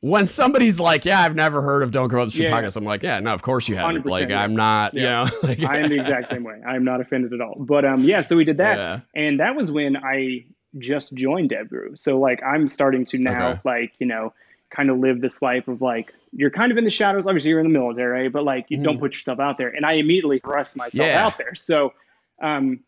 When 0.00 0.26
somebody's 0.26 0.78
like, 0.78 1.04
"Yeah, 1.04 1.18
I've 1.18 1.34
never 1.34 1.60
heard 1.60 1.82
of 1.82 1.90
Don't 1.90 2.06
Go 2.06 2.20
Up 2.20 2.28
the 2.28 2.30
Street 2.30 2.50
podcast," 2.50 2.76
I'm 2.76 2.84
like, 2.84 3.02
"Yeah, 3.02 3.18
no, 3.18 3.34
of 3.34 3.42
course 3.42 3.68
you 3.68 3.74
haven't." 3.74 4.06
Like, 4.06 4.30
I'm 4.30 4.54
not, 4.54 4.94
you 4.94 5.02
know. 5.02 5.26
Like, 5.42 5.60
I 5.64 5.78
am 5.78 5.88
the 5.88 5.96
exact 5.96 6.28
same 6.28 6.44
way. 6.44 6.60
I 6.64 6.76
am 6.76 6.84
not 6.84 7.00
offended 7.00 7.32
at 7.32 7.40
all. 7.40 7.56
But 7.58 7.84
um, 7.84 8.04
yeah, 8.04 8.20
so 8.20 8.36
we 8.36 8.44
did 8.44 8.58
that, 8.58 9.02
and 9.16 9.40
that 9.40 9.56
was 9.56 9.72
when 9.72 9.96
I 9.96 10.44
just 10.78 11.14
joined 11.14 11.50
DevGru. 11.50 11.98
So 11.98 12.20
like, 12.20 12.42
I'm 12.44 12.68
starting 12.68 13.04
to 13.06 13.18
now, 13.18 13.48
okay. 13.48 13.60
like, 13.64 13.92
you 13.98 14.06
know, 14.06 14.32
kind 14.70 14.90
of 14.90 14.98
live 14.98 15.20
this 15.20 15.40
life 15.40 15.68
of 15.68 15.80
like 15.80 16.12
you're 16.32 16.50
kind 16.50 16.70
of 16.70 16.78
in 16.78 16.84
the 16.84 16.90
shadows. 16.90 17.26
Obviously, 17.26 17.50
you're 17.50 17.60
in 17.60 17.72
the 17.72 17.78
military, 17.78 18.28
but 18.28 18.44
like 18.44 18.66
you 18.68 18.78
mm. 18.78 18.84
don't 18.84 18.94
mm-hmm. 18.94 19.04
put 19.04 19.14
yourself 19.14 19.40
out 19.40 19.58
there. 19.58 19.68
And 19.68 19.84
I 19.84 19.92
immediately 19.94 20.38
thrust 20.38 20.76
myself 20.76 21.08
yeah. 21.08 21.24
out 21.24 21.38
there. 21.38 21.54
So 21.54 21.94
um, 22.40 22.80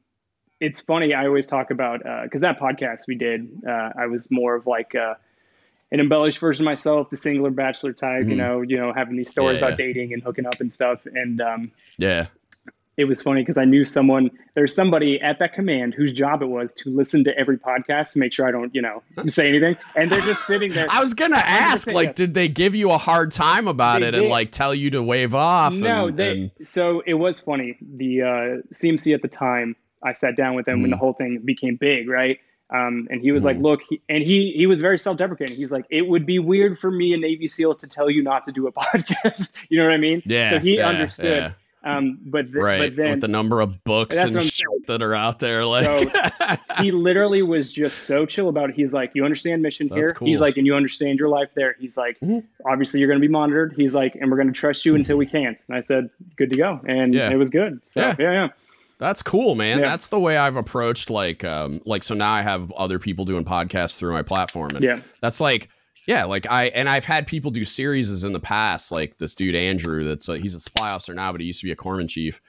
it's 0.60 0.80
funny. 0.80 1.14
I 1.14 1.26
always 1.26 1.46
talk 1.46 1.70
about 1.70 2.00
because 2.25 2.42
uh, 2.42 2.49
that 2.49 2.60
podcast 2.60 3.06
we 3.08 3.14
did, 3.14 3.62
uh, 3.66 3.90
I 3.99 4.06
was 4.06 4.30
more 4.30 4.54
of 4.54 4.66
like 4.66 4.94
uh, 4.94 5.14
an 5.90 6.00
embellished 6.00 6.38
version 6.38 6.64
of 6.64 6.66
myself, 6.66 7.10
the 7.10 7.16
singular 7.16 7.50
bachelor 7.50 7.92
type. 7.92 8.25
Mm. 8.25 8.25
You 8.25 8.30
mm-hmm. 8.30 8.37
know, 8.37 8.60
you 8.62 8.76
know, 8.76 8.92
having 8.92 9.16
these 9.16 9.30
stories 9.30 9.58
yeah, 9.58 9.66
about 9.66 9.78
yeah. 9.78 9.87
dating 9.87 10.12
and 10.12 10.22
hooking 10.22 10.46
up 10.46 10.60
and 10.60 10.70
stuff. 10.70 11.06
And 11.06 11.40
um, 11.40 11.72
yeah. 11.99 12.26
It 12.97 13.04
was 13.04 13.23
funny 13.23 13.42
because 13.42 13.56
I 13.56 13.64
knew 13.64 13.85
someone, 13.85 14.30
there's 14.54 14.75
somebody 14.75 15.20
at 15.20 15.38
that 15.38 15.54
command 15.54 15.94
whose 15.94 16.12
job 16.12 16.42
it 16.42 16.47
was 16.47 16.73
to 16.75 16.90
listen 16.90 17.25
to 17.25 17.38
every 17.38 17.56
podcast 17.59 18.12
to 18.12 18.18
make 18.18 18.32
sure 18.32 18.47
I 18.47 18.50
don't, 18.50 18.75
you 18.75 18.82
know, 18.82 19.02
say 19.26 19.49
anything. 19.49 19.76
And 19.97 20.11
they're 20.11 20.20
just 20.20 20.47
sitting 20.47 20.70
there. 20.73 20.87
I 20.90 21.00
was 21.00 21.14
going 21.14 21.30
to 21.30 21.38
ask, 21.38 21.87
like, 21.88 22.09
yes. 22.09 22.16
did 22.16 22.35
they 22.35 22.49
give 22.49 22.75
you 22.75 22.90
a 22.90 22.99
hard 22.99 23.32
time 23.32 23.68
about 23.68 24.00
they 24.00 24.09
it 24.09 24.11
did. 24.12 24.23
and 24.23 24.30
like 24.30 24.50
tell 24.50 24.75
you 24.75 24.90
to 24.90 25.02
wave 25.02 25.35
off? 25.35 25.73
No, 25.75 26.09
and, 26.09 26.16
they, 26.16 26.52
and... 26.59 26.66
so 26.66 27.02
it 27.06 27.14
was 27.14 27.40
funny. 27.40 27.76
The 27.80 28.23
uh, 28.23 28.26
CMC 28.75 29.14
at 29.14 29.23
the 29.23 29.28
time, 29.28 29.76
I 30.02 30.12
sat 30.12 30.37
down 30.37 30.54
with 30.54 30.66
him 30.66 30.78
mm. 30.78 30.82
when 30.82 30.90
the 30.90 30.97
whole 30.97 31.12
thing 31.12 31.40
became 31.44 31.76
big, 31.76 32.09
right? 32.09 32.38
Um, 32.73 33.09
and 33.11 33.20
he 33.20 33.32
was 33.32 33.42
mm. 33.42 33.47
like, 33.47 33.59
look, 33.59 33.80
he, 33.88 34.00
and 34.09 34.23
he 34.23 34.52
he 34.56 34.66
was 34.66 34.80
very 34.80 34.99
self-deprecating. 34.99 35.56
He's 35.56 35.73
like, 35.73 35.87
it 35.90 36.06
would 36.06 36.25
be 36.25 36.38
weird 36.38 36.78
for 36.78 36.90
me, 36.90 37.12
a 37.14 37.16
Navy 37.16 37.47
SEAL, 37.47 37.76
to 37.76 37.87
tell 37.87 38.09
you 38.09 38.23
not 38.23 38.44
to 38.44 38.52
do 38.52 38.66
a 38.66 38.73
podcast. 38.80 39.56
you 39.68 39.78
know 39.78 39.85
what 39.85 39.92
I 39.92 39.99
mean? 39.99 40.23
Yeah. 40.25 40.50
So 40.50 40.59
he 40.61 40.76
yeah, 40.76 40.88
understood. 40.88 41.42
Yeah. 41.42 41.52
Um, 41.82 42.18
but 42.22 42.52
th- 42.52 42.56
right, 42.56 42.78
but 42.90 42.96
then 42.96 43.10
with 43.12 43.20
the 43.22 43.28
number 43.28 43.62
of 43.62 43.82
books 43.84 44.18
and 44.18 44.34
that 44.87 45.00
are 45.00 45.14
out 45.14 45.38
there, 45.38 45.64
like 45.64 46.14
so 46.14 46.56
he 46.82 46.92
literally 46.92 47.40
was 47.42 47.72
just 47.72 48.00
so 48.00 48.26
chill 48.26 48.49
about 48.49 48.68
it. 48.68 48.76
He's 48.76 48.92
like, 48.92 49.12
you 49.14 49.25
understand 49.25 49.62
mission 49.62 49.88
That's 49.88 49.99
here. 49.99 50.12
Cool. 50.12 50.28
He's 50.28 50.42
like, 50.42 50.58
and 50.58 50.66
you 50.66 50.75
understand 50.75 51.18
your 51.18 51.30
life 51.30 51.54
there. 51.54 51.76
He's 51.78 51.96
like, 51.96 52.20
mm-hmm. 52.20 52.40
obviously 52.70 53.00
you're 53.00 53.08
going 53.08 53.20
to 53.20 53.26
be 53.26 53.32
monitored. 53.32 53.72
He's 53.72 53.94
like, 53.94 54.14
and 54.14 54.30
we're 54.30 54.37
going 54.37 54.49
to 54.49 54.52
trust 54.52 54.84
you 54.84 54.94
until 54.94 55.16
we 55.16 55.25
can't. 55.25 55.58
And 55.68 55.76
I 55.76 55.80
said, 55.80 56.10
good 56.37 56.52
to 56.52 56.58
go, 56.58 56.80
and 56.87 57.14
yeah. 57.14 57.30
it 57.30 57.37
was 57.37 57.49
good. 57.49 57.80
So 57.87 58.00
yeah, 58.00 58.14
yeah. 58.18 58.32
yeah. 58.32 58.49
That's 58.99 59.22
cool, 59.22 59.54
man. 59.54 59.78
Yeah. 59.78 59.87
That's 59.87 60.08
the 60.08 60.20
way 60.20 60.37
I've 60.37 60.56
approached 60.56 61.08
like 61.08 61.42
um 61.44 61.80
like 61.87 62.04
so 62.04 62.14
now 62.14 62.32
I 62.32 62.42
have 62.42 62.70
other 62.72 62.99
people 62.99 63.25
doing 63.25 63.46
podcasts 63.46 63.99
through 63.99 64.12
my 64.12 64.22
platform 64.22 64.72
and 64.76 64.84
yeah. 64.84 64.99
that's 65.22 65.40
like 65.40 65.70
yeah, 66.11 66.25
like 66.25 66.45
I 66.50 66.64
and 66.75 66.88
I've 66.88 67.05
had 67.05 67.29
people 67.29 67.52
do 67.52 67.64
series 67.64 68.25
in 68.25 68.33
the 68.33 68.40
past, 68.40 68.90
like 68.90 69.19
this 69.19 69.37
dude 69.37 69.55
Andrew. 69.55 70.02
That's 70.02 70.29
a, 70.29 70.38
he's 70.38 70.57
a 70.57 70.61
supply 70.61 70.90
officer 70.90 71.14
now, 71.14 71.31
but 71.31 71.40
he 71.40 71.47
used 71.47 71.61
to 71.61 71.67
be 71.67 71.71
a 71.71 71.76
corpsman 71.76 72.11
chief, 72.11 72.40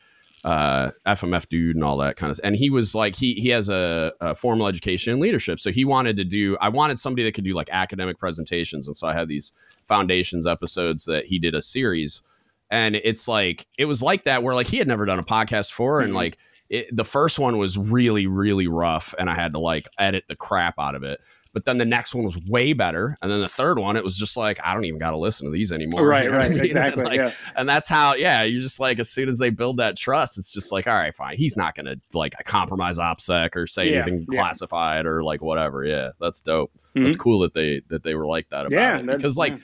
uh, 0.43 0.89
FMF 1.05 1.47
dude, 1.47 1.75
and 1.75 1.85
all 1.85 1.97
that 1.97 2.15
kind 2.15 2.31
of. 2.31 2.37
Stuff. 2.37 2.47
And 2.47 2.55
he 2.55 2.71
was 2.71 2.95
like 2.95 3.15
he 3.15 3.35
he 3.35 3.49
has 3.49 3.69
a, 3.69 4.13
a, 4.19 4.33
formal 4.33 4.67
education 4.67 5.13
in 5.13 5.19
leadership, 5.19 5.59
so 5.59 5.71
he 5.71 5.85
wanted 5.85 6.17
to 6.17 6.23
do. 6.23 6.57
I 6.59 6.69
wanted 6.69 6.97
somebody 6.97 7.21
that 7.25 7.33
could 7.33 7.43
do 7.43 7.53
like 7.53 7.69
academic 7.71 8.17
presentations, 8.17 8.87
and 8.87 8.97
so 8.97 9.07
I 9.07 9.13
had 9.13 9.27
these 9.27 9.53
foundations 9.83 10.47
episodes 10.47 11.05
that 11.05 11.25
he 11.25 11.37
did 11.37 11.53
a 11.53 11.61
series, 11.61 12.23
and 12.71 12.95
it's 12.95 13.27
like 13.27 13.67
it 13.77 13.85
was 13.85 14.01
like 14.01 14.23
that 14.23 14.41
where 14.41 14.55
like 14.55 14.69
he 14.69 14.77
had 14.77 14.87
never 14.87 15.05
done 15.05 15.19
a 15.19 15.23
podcast 15.23 15.69
before, 15.69 15.99
mm-hmm. 15.99 16.05
and 16.05 16.13
like. 16.15 16.39
It, 16.73 16.85
the 16.89 17.03
first 17.03 17.37
one 17.37 17.57
was 17.57 17.77
really 17.77 18.27
really 18.27 18.69
rough 18.69 19.13
and 19.19 19.29
i 19.29 19.35
had 19.35 19.51
to 19.51 19.59
like 19.59 19.89
edit 19.99 20.23
the 20.29 20.37
crap 20.37 20.75
out 20.79 20.95
of 20.95 21.03
it 21.03 21.19
but 21.53 21.65
then 21.65 21.77
the 21.77 21.85
next 21.85 22.15
one 22.15 22.23
was 22.23 22.37
way 22.47 22.73
better, 22.73 23.17
and 23.21 23.29
then 23.29 23.41
the 23.41 23.47
third 23.47 23.77
one, 23.77 23.97
it 23.97 24.03
was 24.03 24.17
just 24.17 24.37
like 24.37 24.59
I 24.63 24.73
don't 24.73 24.85
even 24.85 24.99
got 24.99 25.11
to 25.11 25.17
listen 25.17 25.47
to 25.47 25.51
these 25.51 25.71
anymore. 25.71 26.01
Right, 26.11 26.25
you 26.25 26.31
know 26.31 26.37
right, 26.37 26.45
I 26.47 26.49
mean? 26.49 26.59
exactly. 26.65 27.01
And, 27.01 27.09
like, 27.09 27.19
yeah. 27.19 27.31
and 27.55 27.69
that's 27.69 27.87
how, 27.87 28.15
yeah, 28.15 28.43
you're 28.43 28.59
just 28.59 28.79
like 28.79 28.99
as 28.99 29.09
soon 29.09 29.29
as 29.29 29.37
they 29.37 29.49
build 29.49 29.77
that 29.77 29.95
trust, 29.95 30.37
it's 30.37 30.51
just 30.51 30.71
like 30.71 30.87
all 30.87 30.93
right, 30.93 31.13
fine. 31.13 31.37
He's 31.37 31.55
not 31.55 31.75
gonna 31.75 31.97
like 32.13 32.33
compromise 32.45 32.97
OPSEC 32.97 33.55
or 33.55 33.67
say 33.67 33.91
yeah, 33.91 34.01
anything 34.01 34.25
yeah. 34.29 34.39
classified 34.39 35.05
or 35.05 35.23
like 35.23 35.41
whatever. 35.41 35.85
Yeah, 35.85 36.11
that's 36.19 36.41
dope. 36.41 36.71
Mm-hmm. 36.73 37.03
That's 37.03 37.15
cool 37.15 37.39
that 37.39 37.53
they 37.53 37.81
that 37.87 38.03
they 38.03 38.15
were 38.15 38.25
like 38.25 38.49
that 38.49 38.65
about 38.65 38.71
yeah, 38.71 38.97
it 38.99 39.05
because 39.05 39.37
like. 39.37 39.57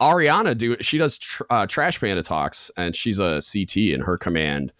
Ariana 0.00 0.58
do 0.58 0.76
she 0.80 0.98
does 0.98 1.16
tr- 1.18 1.44
uh, 1.48 1.66
trash 1.66 2.00
panda 2.00 2.20
talks 2.20 2.70
and 2.76 2.96
she's 2.96 3.20
a 3.20 3.40
CT 3.40 3.76
in 3.76 4.00
her 4.00 4.18
command 4.18 4.72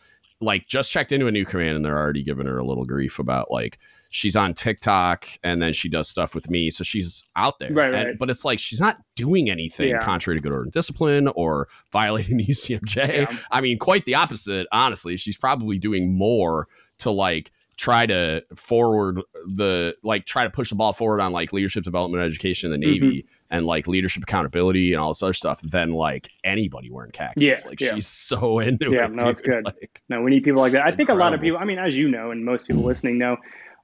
like 0.44 0.66
just 0.66 0.92
checked 0.92 1.12
into 1.12 1.26
a 1.26 1.32
new 1.32 1.44
command 1.44 1.76
and 1.76 1.84
they're 1.84 1.98
already 1.98 2.22
giving 2.22 2.46
her 2.46 2.58
a 2.58 2.64
little 2.64 2.84
grief 2.84 3.18
about 3.18 3.50
like 3.50 3.78
she's 4.10 4.36
on 4.36 4.54
TikTok 4.54 5.26
and 5.42 5.60
then 5.60 5.72
she 5.72 5.88
does 5.88 6.08
stuff 6.08 6.34
with 6.34 6.48
me. 6.48 6.70
So 6.70 6.84
she's 6.84 7.24
out 7.34 7.58
there. 7.58 7.72
Right, 7.72 7.94
and, 7.94 8.08
right. 8.08 8.16
But 8.18 8.30
it's 8.30 8.44
like 8.44 8.58
she's 8.58 8.80
not 8.80 8.96
doing 9.16 9.50
anything 9.50 9.88
yeah. 9.88 9.98
contrary 9.98 10.38
to 10.38 10.42
good 10.42 10.52
order 10.52 10.64
and 10.64 10.72
discipline 10.72 11.28
or 11.28 11.68
violating 11.92 12.36
the 12.38 12.46
UCMJ. 12.46 13.08
Yeah. 13.14 13.36
I 13.50 13.60
mean, 13.60 13.78
quite 13.78 14.04
the 14.04 14.14
opposite, 14.14 14.66
honestly. 14.70 15.16
She's 15.16 15.36
probably 15.36 15.78
doing 15.78 16.16
more 16.16 16.68
to 16.98 17.10
like 17.10 17.50
try 17.76 18.06
to 18.06 18.44
forward 18.54 19.20
the 19.46 19.96
like 20.04 20.24
try 20.26 20.44
to 20.44 20.50
push 20.50 20.70
the 20.70 20.76
ball 20.76 20.92
forward 20.92 21.20
on 21.20 21.32
like 21.32 21.52
leadership 21.52 21.82
development 21.82 22.22
education 22.22 22.72
in 22.72 22.80
the 22.80 22.86
Navy 22.86 23.22
mm-hmm. 23.22 23.43
And 23.54 23.66
like 23.66 23.87
leadership 23.87 24.25
accountability 24.25 24.92
and 24.92 25.00
all 25.00 25.11
this 25.11 25.23
other 25.23 25.32
stuff 25.32 25.60
than 25.60 25.93
like 25.93 26.28
anybody 26.43 26.90
wearing 26.90 27.12
khakis. 27.12 27.40
Yeah, 27.40 27.54
like 27.69 27.80
yeah. 27.80 27.95
she's 27.95 28.08
so 28.08 28.58
into 28.58 28.90
yeah, 28.90 29.06
it. 29.06 29.10
Yeah, 29.12 29.23
no, 29.25 29.28
it's 29.28 29.40
good. 29.40 29.64
Like, 29.64 30.02
no, 30.08 30.23
we 30.23 30.32
need 30.32 30.43
people 30.43 30.60
like 30.60 30.73
that. 30.73 30.82
I 30.82 30.86
think 30.86 31.08
incredible. 31.08 31.21
a 31.21 31.25
lot 31.25 31.34
of 31.34 31.40
people. 31.40 31.58
I 31.58 31.64
mean, 31.64 31.78
as 31.78 31.95
you 31.95 32.08
know, 32.08 32.32
and 32.32 32.45
most 32.45 32.67
people 32.67 32.82
listening 32.82 33.17
know, 33.17 33.36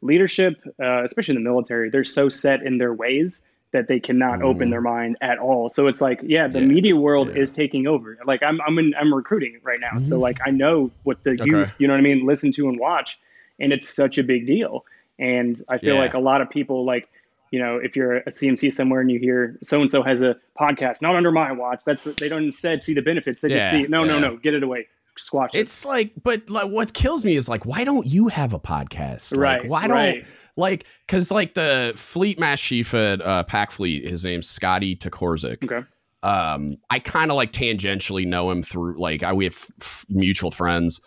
leadership, 0.02 0.60
uh, 0.82 1.04
especially 1.04 1.36
in 1.36 1.44
the 1.44 1.48
military, 1.48 1.88
they're 1.88 2.02
so 2.02 2.28
set 2.28 2.62
in 2.62 2.78
their 2.78 2.92
ways 2.92 3.44
that 3.72 3.86
they 3.86 4.00
cannot 4.00 4.40
mm. 4.40 4.44
open 4.44 4.70
their 4.70 4.80
mind 4.80 5.16
at 5.20 5.38
all. 5.38 5.68
So 5.68 5.86
it's 5.86 6.00
like, 6.00 6.18
yeah, 6.24 6.48
the 6.48 6.58
yeah, 6.58 6.66
media 6.66 6.96
world 6.96 7.28
yeah. 7.28 7.42
is 7.42 7.52
taking 7.52 7.86
over. 7.86 8.18
Like 8.26 8.42
I'm, 8.42 8.60
I'm, 8.62 8.76
in, 8.80 8.92
I'm 8.98 9.14
recruiting 9.14 9.60
right 9.62 9.78
now. 9.78 9.92
Mm. 9.92 10.00
So 10.00 10.16
mm-hmm. 10.16 10.22
like, 10.22 10.38
I 10.44 10.50
know 10.50 10.90
what 11.04 11.22
the 11.22 11.30
okay. 11.30 11.44
youth, 11.44 11.76
you 11.78 11.86
know 11.86 11.92
what 11.92 12.00
I 12.00 12.02
mean, 12.02 12.26
listen 12.26 12.50
to 12.52 12.68
and 12.68 12.80
watch, 12.80 13.20
and 13.60 13.72
it's 13.72 13.88
such 13.88 14.18
a 14.18 14.24
big 14.24 14.48
deal. 14.48 14.84
And 15.20 15.62
I 15.68 15.78
feel 15.78 15.94
yeah. 15.94 16.00
like 16.00 16.14
a 16.14 16.18
lot 16.18 16.40
of 16.40 16.50
people 16.50 16.84
like, 16.84 17.08
you 17.50 17.58
know, 17.58 17.76
if 17.76 17.96
you're 17.96 18.18
a 18.18 18.30
CMC 18.30 18.72
somewhere 18.72 19.00
and 19.00 19.10
you 19.10 19.18
hear 19.18 19.58
so 19.62 19.80
and 19.80 19.90
so 19.90 20.02
has 20.02 20.22
a 20.22 20.36
podcast, 20.58 21.02
not 21.02 21.16
under 21.16 21.32
my 21.32 21.52
watch, 21.52 21.80
that's 21.84 22.04
they 22.16 22.28
don't 22.28 22.44
instead 22.44 22.82
see 22.82 22.94
the 22.94 23.02
benefits. 23.02 23.40
They 23.40 23.48
just 23.48 23.70
see 23.70 23.86
no, 23.88 24.04
no, 24.04 24.18
no, 24.18 24.36
get 24.36 24.54
it 24.54 24.62
away 24.62 24.86
squash 25.24 25.54
it. 25.54 25.58
It's 25.58 25.84
like, 25.84 26.12
but 26.22 26.48
like, 26.50 26.70
what 26.70 26.92
kills 26.92 27.24
me 27.24 27.36
is 27.36 27.48
like, 27.48 27.66
why 27.66 27.84
don't 27.84 28.06
you 28.06 28.28
have 28.28 28.54
a 28.54 28.60
podcast? 28.60 29.32
Like, 29.32 29.40
right. 29.40 29.68
Why 29.68 29.86
don't 29.86 29.96
right. 29.96 30.26
like? 30.56 30.86
Because 31.06 31.30
like 31.30 31.54
the 31.54 31.92
fleet 31.96 32.38
mass 32.38 32.60
chief 32.60 32.94
at 32.94 33.20
uh, 33.22 33.44
Pac 33.44 33.70
Fleet, 33.70 34.06
his 34.06 34.24
name's 34.24 34.48
Scotty 34.48 34.96
Tokorzik. 34.96 35.64
Okay. 35.64 35.86
Um, 36.22 36.76
I 36.90 36.98
kind 36.98 37.30
of 37.30 37.36
like 37.36 37.52
tangentially 37.52 38.26
know 38.26 38.50
him 38.50 38.62
through 38.62 39.00
like 39.00 39.22
I 39.22 39.32
we 39.32 39.44
have 39.44 39.56
f- 39.80 40.04
mutual 40.08 40.50
friends. 40.50 41.00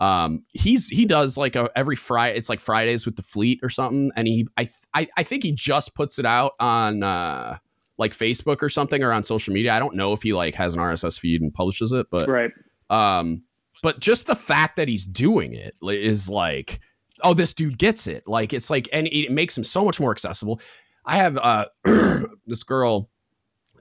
Um, 0.00 0.40
he's 0.52 0.88
he 0.88 1.04
does 1.04 1.36
like 1.36 1.56
a 1.56 1.70
every 1.74 1.96
Friday. 1.96 2.36
It's 2.36 2.48
like 2.48 2.60
Fridays 2.60 3.04
with 3.04 3.16
the 3.16 3.22
fleet 3.22 3.60
or 3.62 3.70
something, 3.70 4.10
and 4.16 4.28
he 4.28 4.46
I 4.56 4.68
I 4.94 5.08
I 5.16 5.22
think 5.22 5.42
he 5.42 5.52
just 5.52 5.94
puts 5.94 6.18
it 6.18 6.26
out 6.26 6.52
on. 6.60 7.02
uh 7.02 7.58
like 8.00 8.12
Facebook 8.12 8.62
or 8.62 8.68
something 8.68 9.02
or 9.02 9.12
on 9.12 9.24
social 9.24 9.52
media. 9.52 9.72
I 9.72 9.80
don't 9.80 9.96
know 9.96 10.12
if 10.12 10.22
he 10.22 10.32
like 10.32 10.54
has 10.54 10.72
an 10.72 10.78
RSS 10.78 11.18
feed 11.18 11.42
and 11.42 11.52
publishes 11.52 11.90
it, 11.90 12.06
but 12.12 12.28
right. 12.28 12.52
Um, 12.90 13.42
but 13.82 13.98
just 13.98 14.26
the 14.26 14.34
fact 14.34 14.76
that 14.76 14.86
he's 14.88 15.04
doing 15.04 15.52
it 15.52 15.74
is 15.82 16.30
like 16.30 16.80
oh 17.24 17.34
this 17.34 17.54
dude 17.54 17.78
gets 17.78 18.06
it 18.06 18.22
like 18.26 18.52
it's 18.52 18.70
like 18.70 18.88
and 18.92 19.08
it 19.08 19.30
makes 19.30 19.56
him 19.56 19.64
so 19.64 19.84
much 19.84 20.00
more 20.00 20.10
accessible 20.10 20.60
i 21.04 21.16
have 21.16 21.38
uh 21.38 21.64
this 22.46 22.62
girl 22.62 23.10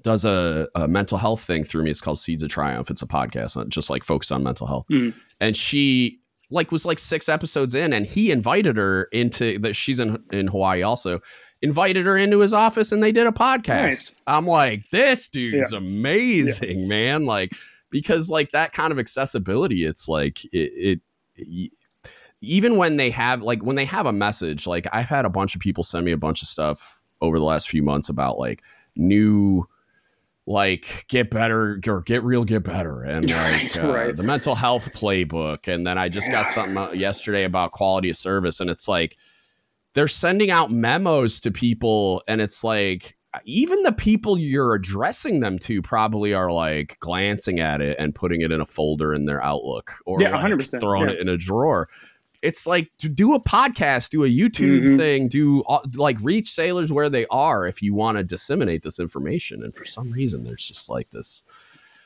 does 0.07 0.23
a, 0.23 0.69
a, 0.73 0.87
mental 0.87 1.17
health 1.17 1.41
thing 1.41 1.65
through 1.65 1.83
me 1.83 1.91
it's 1.91 1.99
called 1.99 2.17
seeds 2.17 2.41
of 2.41 2.47
triumph 2.47 2.89
it's 2.89 3.01
a 3.01 3.05
podcast 3.05 3.67
just 3.67 3.89
like 3.89 4.05
focused 4.05 4.31
on 4.31 4.41
mental 4.41 4.65
health 4.65 4.85
mm. 4.89 5.13
and 5.41 5.53
she 5.53 6.21
like 6.49 6.71
was 6.71 6.85
like 6.85 6.97
six 6.97 7.27
episodes 7.27 7.75
in 7.75 7.91
and 7.91 8.05
he 8.05 8.31
invited 8.31 8.77
her 8.77 9.09
into 9.11 9.59
that 9.59 9.75
she's 9.75 9.99
in 9.99 10.23
in 10.31 10.47
hawaii 10.47 10.81
also 10.81 11.19
invited 11.61 12.05
her 12.05 12.17
into 12.17 12.39
his 12.39 12.53
office 12.53 12.93
and 12.93 13.03
they 13.03 13.11
did 13.11 13.27
a 13.27 13.33
podcast 13.33 13.67
nice. 13.67 14.15
i'm 14.27 14.47
like 14.47 14.89
this 14.93 15.27
dude's 15.27 15.73
yeah. 15.73 15.77
amazing 15.77 16.83
yeah. 16.83 16.87
man 16.87 17.25
like 17.25 17.51
because 17.89 18.29
like 18.29 18.51
that 18.51 18.71
kind 18.71 18.93
of 18.93 18.99
accessibility 18.99 19.83
it's 19.83 20.07
like 20.07 20.45
it, 20.53 21.01
it, 21.35 21.71
even 22.39 22.77
when 22.77 22.95
they 22.95 23.09
have 23.09 23.41
like 23.41 23.61
when 23.61 23.75
they 23.75 23.83
have 23.83 24.05
a 24.05 24.13
message 24.13 24.65
like 24.65 24.87
i've 24.93 25.09
had 25.09 25.25
a 25.25 25.29
bunch 25.29 25.53
of 25.53 25.59
people 25.59 25.83
send 25.83 26.05
me 26.05 26.13
a 26.13 26.17
bunch 26.17 26.41
of 26.41 26.47
stuff 26.47 27.03
over 27.19 27.37
the 27.37 27.45
last 27.45 27.67
few 27.67 27.83
months 27.83 28.07
about 28.07 28.39
like 28.39 28.63
new 28.95 29.67
like 30.47 31.05
get 31.09 31.29
better 31.29 31.79
or 31.87 32.01
get 32.01 32.23
real 32.23 32.45
get 32.45 32.63
better 32.63 33.03
and 33.03 33.29
like 33.31 33.77
uh, 33.77 33.93
right. 33.93 34.17
the 34.17 34.23
mental 34.23 34.55
health 34.55 34.93
playbook 34.93 35.67
and 35.67 35.85
then 35.85 35.97
i 35.97 36.07
just 36.07 36.31
got 36.31 36.47
something 36.47 36.97
yesterday 36.97 37.43
about 37.43 37.71
quality 37.71 38.09
of 38.09 38.15
service 38.15 38.61
and 38.61 38.69
it's 38.69 38.87
like 38.87 39.17
they're 39.93 40.07
sending 40.07 40.49
out 40.49 40.71
memos 40.71 41.41
to 41.41 41.51
people 41.51 42.23
and 42.27 42.39
it's 42.39 42.63
like 42.63 43.17
even 43.45 43.83
the 43.83 43.91
people 43.91 44.37
you're 44.37 44.73
addressing 44.73 45.41
them 45.41 45.59
to 45.59 45.81
probably 45.81 46.33
are 46.33 46.51
like 46.51 46.97
glancing 46.99 47.59
at 47.59 47.81
it 47.81 47.97
and 47.99 48.15
putting 48.15 48.41
it 48.41 48.51
in 48.51 48.61
a 48.61 48.65
folder 48.65 49.13
in 49.13 49.25
their 49.25 49.43
Outlook 49.43 49.93
or 50.05 50.21
yeah, 50.21 50.35
like 50.35 50.51
100%, 50.51 50.79
throwing 50.79 51.09
yeah. 51.09 51.15
it 51.15 51.21
in 51.21 51.29
a 51.29 51.37
drawer. 51.37 51.87
It's 52.41 52.67
like 52.67 52.91
to 52.99 53.09
do 53.09 53.33
a 53.33 53.41
podcast, 53.41 54.09
do 54.09 54.23
a 54.23 54.27
YouTube 54.27 54.83
mm-hmm. 54.85 54.97
thing, 54.97 55.27
do 55.27 55.63
like 55.95 56.17
reach 56.21 56.47
sailors 56.49 56.91
where 56.91 57.09
they 57.09 57.25
are 57.31 57.67
if 57.67 57.81
you 57.81 57.93
want 57.93 58.17
to 58.17 58.23
disseminate 58.23 58.83
this 58.83 58.99
information. 58.99 59.63
And 59.63 59.73
for 59.73 59.85
some 59.85 60.11
reason, 60.11 60.43
there's 60.43 60.67
just 60.67 60.89
like 60.89 61.09
this. 61.11 61.43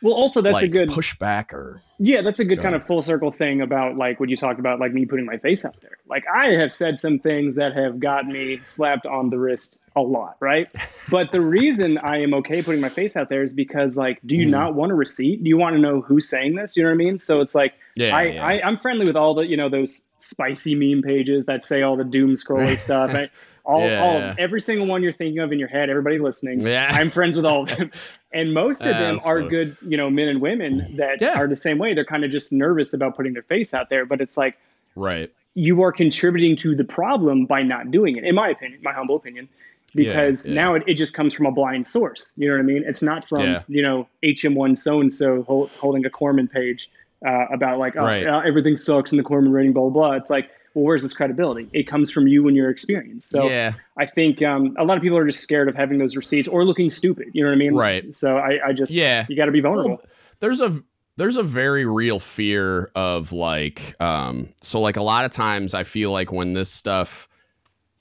Well, 0.01 0.13
also 0.13 0.41
that's 0.41 0.55
like, 0.55 0.63
a 0.63 0.67
good 0.67 0.89
pushback, 0.89 1.53
or 1.53 1.79
yeah, 1.99 2.21
that's 2.21 2.39
a 2.39 2.45
good 2.45 2.59
kind 2.59 2.73
of 2.73 2.83
full 2.85 3.03
circle 3.03 3.29
thing 3.29 3.61
about 3.61 3.97
like 3.97 4.19
what 4.19 4.29
you 4.29 4.37
talked 4.37 4.59
about, 4.59 4.79
like 4.79 4.93
me 4.93 5.05
putting 5.05 5.25
my 5.25 5.37
face 5.37 5.63
out 5.63 5.79
there. 5.81 5.97
Like 6.07 6.23
I 6.33 6.55
have 6.55 6.73
said 6.73 6.97
some 6.97 7.19
things 7.19 7.55
that 7.55 7.75
have 7.75 7.99
got 7.99 8.25
me 8.25 8.59
slapped 8.63 9.05
on 9.05 9.29
the 9.29 9.37
wrist 9.37 9.77
a 9.95 10.01
lot, 10.01 10.37
right? 10.39 10.69
but 11.09 11.31
the 11.31 11.41
reason 11.41 11.97
I 11.97 12.21
am 12.21 12.33
okay 12.35 12.61
putting 12.61 12.81
my 12.81 12.89
face 12.89 13.15
out 13.15 13.29
there 13.29 13.43
is 13.43 13.53
because 13.53 13.97
like, 13.97 14.19
do 14.25 14.35
you 14.35 14.47
mm. 14.47 14.51
not 14.51 14.73
want 14.73 14.91
a 14.91 14.95
receipt? 14.95 15.43
Do 15.43 15.49
you 15.49 15.57
want 15.57 15.75
to 15.75 15.79
know 15.79 16.01
who's 16.01 16.27
saying 16.29 16.55
this? 16.55 16.77
You 16.77 16.83
know 16.83 16.89
what 16.89 16.95
I 16.95 16.97
mean? 16.97 17.17
So 17.17 17.41
it's 17.41 17.55
like 17.55 17.73
yeah, 17.95 18.15
I, 18.15 18.23
yeah. 18.23 18.45
I 18.45 18.61
I'm 18.67 18.77
friendly 18.77 19.05
with 19.05 19.15
all 19.15 19.33
the 19.33 19.45
you 19.45 19.57
know 19.57 19.69
those 19.69 20.01
spicy 20.19 20.75
meme 20.75 21.01
pages 21.01 21.45
that 21.45 21.65
say 21.65 21.81
all 21.81 21.97
the 21.97 22.03
doom 22.03 22.35
scrolling 22.35 22.77
stuff. 22.77 23.11
I, 23.13 23.29
all, 23.63 23.87
yeah, 23.87 24.03
all 24.03 24.35
every 24.39 24.61
single 24.61 24.87
one 24.87 25.03
you're 25.03 25.11
thinking 25.11 25.39
of 25.39 25.51
in 25.51 25.59
your 25.59 25.67
head, 25.67 25.89
everybody 25.89 26.17
listening. 26.19 26.61
Yeah. 26.61 26.87
I'm 26.89 27.11
friends 27.11 27.35
with 27.35 27.45
all 27.45 27.63
of 27.63 27.77
them. 27.77 27.91
And 28.33 28.53
most 28.53 28.81
of 28.81 28.87
them 28.95 29.19
are 29.25 29.39
funny. 29.39 29.49
good, 29.49 29.77
you 29.85 29.97
know, 29.97 30.09
men 30.09 30.29
and 30.29 30.39
women 30.39 30.77
that 30.95 31.21
are 31.21 31.47
the 31.47 31.55
same 31.57 31.77
way. 31.77 31.93
They're 31.93 32.05
kind 32.05 32.23
of 32.23 32.31
just 32.31 32.53
nervous 32.53 32.93
about 32.93 33.17
putting 33.17 33.33
their 33.33 33.43
face 33.43 33.73
out 33.73 33.89
there. 33.89 34.05
But 34.05 34.21
it's 34.21 34.37
like, 34.37 34.57
right. 34.95 35.29
You 35.53 35.83
are 35.83 35.91
contributing 35.91 36.55
to 36.55 36.73
the 36.73 36.85
problem 36.85 37.45
by 37.45 37.63
not 37.63 37.91
doing 37.91 38.15
it, 38.15 38.23
in 38.23 38.33
my 38.33 38.47
opinion, 38.47 38.79
my 38.83 38.93
humble 38.93 39.17
opinion, 39.17 39.49
because 39.95 40.45
now 40.45 40.75
it, 40.75 40.83
it 40.87 40.93
just 40.95 41.13
comes 41.13 41.33
from 41.33 41.45
a 41.45 41.51
blind 41.51 41.85
source. 41.85 42.33
You 42.37 42.49
know 42.49 42.55
what 42.55 42.61
I 42.61 42.63
mean? 42.63 42.83
It's 42.85 43.03
not 43.03 43.27
from, 43.27 43.57
you 43.67 43.81
know, 43.81 44.07
HM1 44.23 44.77
so 44.77 45.01
and 45.01 45.13
so 45.13 45.43
holding 45.43 46.05
a 46.05 46.09
Corpsman 46.09 46.49
page 46.49 46.89
uh, 47.25 47.45
about 47.53 47.79
like, 47.79 47.95
oh, 47.95 48.03
right. 48.03 48.25
uh, 48.25 48.39
everything 48.39 48.77
sucks 48.77 49.11
in 49.11 49.17
the 49.17 49.23
Corpsman 49.23 49.51
rating, 49.51 49.73
blah, 49.73 49.89
blah, 49.89 49.91
blah. 49.91 50.11
It's 50.13 50.29
like, 50.29 50.49
well, 50.73 50.85
where's 50.85 51.01
this 51.01 51.13
credibility? 51.13 51.67
It 51.73 51.83
comes 51.83 52.09
from 52.09 52.27
you 52.27 52.47
and 52.47 52.55
your 52.55 52.69
experience. 52.69 53.25
So 53.25 53.49
yeah. 53.49 53.73
I 53.97 54.05
think 54.05 54.41
um, 54.41 54.75
a 54.79 54.85
lot 54.85 54.97
of 54.97 55.03
people 55.03 55.17
are 55.17 55.25
just 55.25 55.41
scared 55.41 55.67
of 55.67 55.75
having 55.75 55.97
those 55.97 56.15
receipts 56.15 56.47
or 56.47 56.63
looking 56.63 56.89
stupid. 56.89 57.27
You 57.33 57.43
know 57.43 57.49
what 57.49 57.55
I 57.55 57.57
mean? 57.57 57.75
Right. 57.75 58.15
So 58.15 58.37
I, 58.37 58.67
I 58.67 58.73
just 58.73 58.91
yeah, 58.91 59.25
you 59.27 59.35
got 59.35 59.45
to 59.45 59.51
be 59.51 59.59
vulnerable. 59.59 59.97
Well, 59.97 60.05
there's 60.39 60.61
a 60.61 60.81
there's 61.17 61.37
a 61.37 61.43
very 61.43 61.85
real 61.85 62.19
fear 62.19 62.89
of 62.95 63.33
like 63.33 63.95
um 64.01 64.49
so 64.61 64.79
like 64.79 64.95
a 64.95 65.03
lot 65.03 65.25
of 65.25 65.31
times 65.31 65.73
I 65.73 65.83
feel 65.83 66.11
like 66.11 66.31
when 66.31 66.53
this 66.53 66.71
stuff 66.71 67.27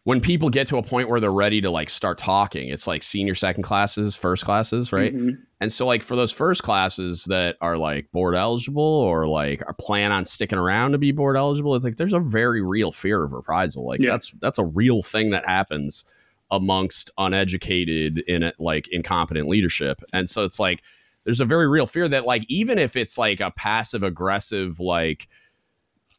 when 0.04 0.20
people 0.20 0.48
get 0.48 0.66
to 0.68 0.78
a 0.78 0.82
point 0.82 1.08
where 1.10 1.20
they're 1.20 1.30
ready 1.30 1.60
to 1.60 1.70
like 1.70 1.90
start 1.90 2.16
talking, 2.16 2.68
it's 2.68 2.86
like 2.86 3.02
senior 3.02 3.34
second 3.34 3.62
classes, 3.62 4.16
first 4.16 4.44
classes, 4.44 4.92
right? 4.92 5.14
Mm-hmm. 5.14 5.42
And 5.60 5.70
so 5.70 5.86
like 5.86 6.02
for 6.02 6.16
those 6.16 6.32
first 6.32 6.62
classes 6.62 7.24
that 7.24 7.58
are 7.60 7.76
like 7.76 8.10
board 8.10 8.34
eligible 8.34 8.82
or 8.82 9.26
like 9.26 9.62
are 9.66 9.74
plan 9.74 10.10
on 10.10 10.24
sticking 10.24 10.58
around 10.58 10.92
to 10.92 10.98
be 10.98 11.12
board 11.12 11.36
eligible, 11.36 11.74
it's 11.74 11.84
like 11.84 11.96
there's 11.96 12.14
a 12.14 12.20
very 12.20 12.62
real 12.62 12.92
fear 12.92 13.22
of 13.22 13.32
reprisal. 13.32 13.86
Like 13.86 14.00
yeah. 14.00 14.12
that's 14.12 14.30
that's 14.40 14.58
a 14.58 14.64
real 14.64 15.02
thing 15.02 15.30
that 15.30 15.46
happens 15.46 16.10
amongst 16.50 17.10
uneducated 17.18 18.20
in 18.20 18.50
like 18.58 18.88
incompetent 18.88 19.48
leadership. 19.48 20.00
And 20.14 20.30
so 20.30 20.44
it's 20.44 20.58
like 20.58 20.82
there's 21.24 21.40
a 21.40 21.44
very 21.44 21.68
real 21.68 21.86
fear 21.86 22.08
that 22.08 22.24
like 22.24 22.44
even 22.48 22.78
if 22.78 22.96
it's 22.96 23.18
like 23.18 23.40
a 23.40 23.50
passive 23.50 24.02
aggressive 24.02 24.80
like 24.80 25.28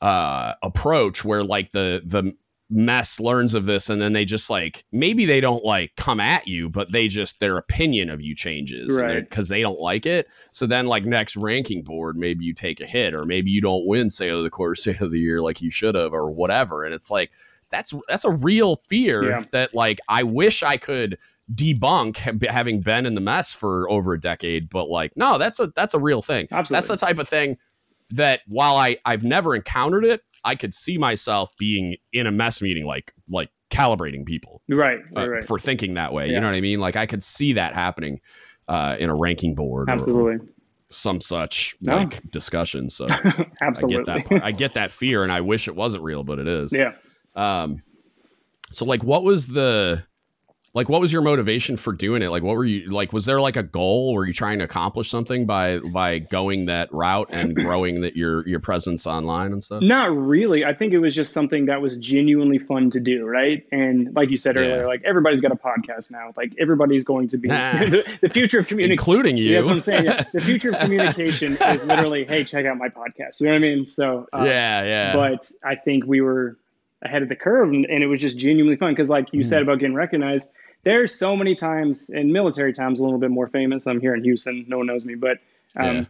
uh 0.01 0.53
approach 0.61 1.25
where 1.25 1.43
like 1.43 1.71
the 1.71 2.01
the 2.05 2.35
mess 2.71 3.19
learns 3.19 3.53
of 3.53 3.65
this 3.65 3.89
and 3.89 4.01
then 4.01 4.13
they 4.13 4.23
just 4.23 4.49
like 4.49 4.85
maybe 4.93 5.25
they 5.25 5.41
don't 5.41 5.65
like 5.65 5.93
come 5.97 6.21
at 6.21 6.47
you 6.47 6.69
but 6.69 6.89
they 6.93 7.09
just 7.09 7.41
their 7.41 7.57
opinion 7.57 8.09
of 8.09 8.21
you 8.21 8.33
changes 8.33 8.97
right 8.97 9.29
because 9.29 9.49
they 9.49 9.61
don't 9.61 9.79
like 9.79 10.05
it 10.05 10.25
so 10.53 10.65
then 10.65 10.87
like 10.87 11.03
next 11.03 11.35
ranking 11.35 11.83
board 11.83 12.15
maybe 12.15 12.45
you 12.45 12.53
take 12.53 12.79
a 12.79 12.85
hit 12.85 13.13
or 13.13 13.25
maybe 13.25 13.51
you 13.51 13.59
don't 13.59 13.85
win 13.85 14.09
say 14.09 14.29
of 14.29 14.41
the 14.41 14.49
quarter 14.49 14.73
sale 14.75 15.03
of 15.03 15.11
the 15.11 15.19
year 15.19 15.41
like 15.41 15.61
you 15.61 15.69
should 15.69 15.95
have 15.95 16.13
or 16.13 16.31
whatever 16.31 16.85
and 16.85 16.93
it's 16.93 17.11
like 17.11 17.31
that's 17.71 17.93
that's 18.07 18.23
a 18.23 18.31
real 18.31 18.77
fear 18.77 19.29
yeah. 19.29 19.43
that 19.51 19.75
like 19.75 19.99
i 20.07 20.23
wish 20.23 20.63
i 20.63 20.77
could 20.77 21.17
debunk 21.53 22.17
having 22.45 22.79
been 22.79 23.05
in 23.05 23.15
the 23.15 23.21
mess 23.21 23.53
for 23.53 23.89
over 23.89 24.13
a 24.13 24.19
decade 24.19 24.69
but 24.69 24.87
like 24.87 25.11
no 25.17 25.37
that's 25.37 25.59
a 25.59 25.67
that's 25.75 25.93
a 25.93 25.99
real 25.99 26.21
thing 26.21 26.47
Absolutely. 26.49 26.73
that's 26.73 26.87
the 26.87 27.05
type 27.05 27.19
of 27.19 27.27
thing 27.27 27.57
that 28.11 28.41
while 28.47 28.77
i 28.77 28.95
i've 29.03 29.23
never 29.25 29.55
encountered 29.55 30.05
it 30.05 30.21
I 30.43 30.55
could 30.55 30.73
see 30.73 30.97
myself 30.97 31.51
being 31.57 31.97
in 32.13 32.27
a 32.27 32.31
mess 32.31 32.61
meeting, 32.61 32.85
like 32.85 33.13
like 33.29 33.49
calibrating 33.69 34.25
people, 34.25 34.61
right, 34.69 34.99
uh, 35.15 35.29
right. 35.29 35.43
for 35.43 35.59
thinking 35.59 35.95
that 35.95 36.13
way. 36.13 36.27
Yeah. 36.27 36.35
You 36.35 36.41
know 36.41 36.47
what 36.47 36.55
I 36.55 36.61
mean? 36.61 36.79
Like 36.79 36.95
I 36.95 37.05
could 37.05 37.23
see 37.23 37.53
that 37.53 37.73
happening 37.73 38.19
uh, 38.67 38.97
in 38.99 39.09
a 39.09 39.15
ranking 39.15 39.55
board, 39.55 39.89
absolutely. 39.89 40.47
some 40.89 41.21
such 41.21 41.75
no. 41.81 41.97
like 41.97 42.29
discussion. 42.31 42.89
So 42.89 43.07
absolutely, 43.61 44.11
I 44.13 44.19
get 44.19 44.29
that. 44.29 44.43
I 44.43 44.51
get 44.51 44.73
that 44.75 44.91
fear, 44.91 45.23
and 45.23 45.31
I 45.31 45.41
wish 45.41 45.67
it 45.67 45.75
wasn't 45.75 46.03
real, 46.03 46.23
but 46.23 46.39
it 46.39 46.47
is. 46.47 46.73
Yeah. 46.73 46.93
Um. 47.35 47.81
So 48.71 48.85
like, 48.85 49.03
what 49.03 49.23
was 49.23 49.47
the 49.47 50.05
like 50.73 50.87
what 50.87 51.01
was 51.01 51.11
your 51.11 51.21
motivation 51.21 51.75
for 51.75 51.91
doing 51.91 52.21
it? 52.21 52.29
Like 52.29 52.43
what 52.43 52.55
were 52.55 52.63
you 52.63 52.89
like 52.89 53.11
was 53.11 53.25
there 53.25 53.41
like 53.41 53.57
a 53.57 53.63
goal? 53.63 54.13
Were 54.13 54.25
you 54.25 54.31
trying 54.31 54.59
to 54.59 54.65
accomplish 54.65 55.09
something 55.09 55.45
by 55.45 55.79
by 55.79 56.19
going 56.19 56.67
that 56.67 56.93
route 56.93 57.29
and 57.31 57.55
growing 57.55 58.01
that 58.01 58.15
your 58.15 58.47
your 58.47 58.59
presence 58.59 59.05
online 59.05 59.51
and 59.51 59.61
stuff? 59.61 59.81
Not 59.81 60.15
really. 60.15 60.63
I 60.63 60.73
think 60.73 60.93
it 60.93 60.99
was 60.99 61.13
just 61.13 61.33
something 61.33 61.65
that 61.65 61.81
was 61.81 61.97
genuinely 61.97 62.57
fun 62.57 62.89
to 62.91 62.99
do 62.99 63.25
right? 63.25 63.65
And 63.71 64.15
like 64.15 64.29
you 64.29 64.37
said 64.37 64.55
yeah. 64.55 64.61
earlier 64.61 64.87
like 64.87 65.03
everybody's 65.03 65.41
got 65.41 65.51
a 65.51 65.55
podcast 65.55 66.11
now. 66.11 66.31
Like 66.37 66.53
everybody's 66.57 67.03
going 67.03 67.27
to 67.29 67.37
be 67.37 67.47
the, 67.49 68.17
the, 68.21 68.29
future 68.29 68.59
of 68.59 68.67
communication 68.67 68.91
including 68.93 69.37
you 69.37 69.53
that's 69.53 69.67
what 69.67 69.73
i'm 69.73 69.81
saying. 69.81 70.05
Yeah. 70.05 70.23
the 70.33 70.39
future 70.39 70.69
of 70.69 70.79
communication 70.79 71.53
is 71.53 71.83
literally 71.83 72.23
hey 72.25 72.45
check 72.45 72.65
out 72.65 72.77
my 72.77 72.87
podcast. 72.87 73.41
You 73.41 73.47
know 73.47 73.53
what 73.53 73.57
i 73.57 73.59
mean? 73.59 73.85
So 73.85 74.27
uh, 74.31 74.43
yeah 74.45 74.83
yeah. 74.83 75.13
but 75.15 75.51
i 75.63 75.75
think 75.75 76.05
we 76.05 76.21
were 76.21 76.57
ahead 77.01 77.23
of 77.23 77.29
the 77.29 77.35
curve 77.35 77.69
and, 77.69 77.85
and 77.85 78.03
it 78.03 78.07
was 78.07 78.21
just 78.21 78.37
genuinely 78.37 78.75
fun 78.75 78.91
because 78.91 79.09
like 79.09 79.27
you 79.31 79.41
mm. 79.41 79.45
said 79.45 79.61
about 79.61 79.79
getting 79.79 79.95
recognized 79.95 80.51
there's 80.83 81.13
so 81.13 81.35
many 81.35 81.55
times 81.55 82.09
in 82.09 82.31
military 82.31 82.73
times 82.73 82.99
a 82.99 83.03
little 83.03 83.19
bit 83.19 83.31
more 83.31 83.47
famous 83.47 83.87
i'm 83.87 83.99
here 83.99 84.13
in 84.13 84.23
houston 84.23 84.65
no 84.67 84.77
one 84.77 84.87
knows 84.87 85.05
me 85.05 85.15
but 85.15 85.37
um, 85.75 85.95
yeah. 85.95 86.05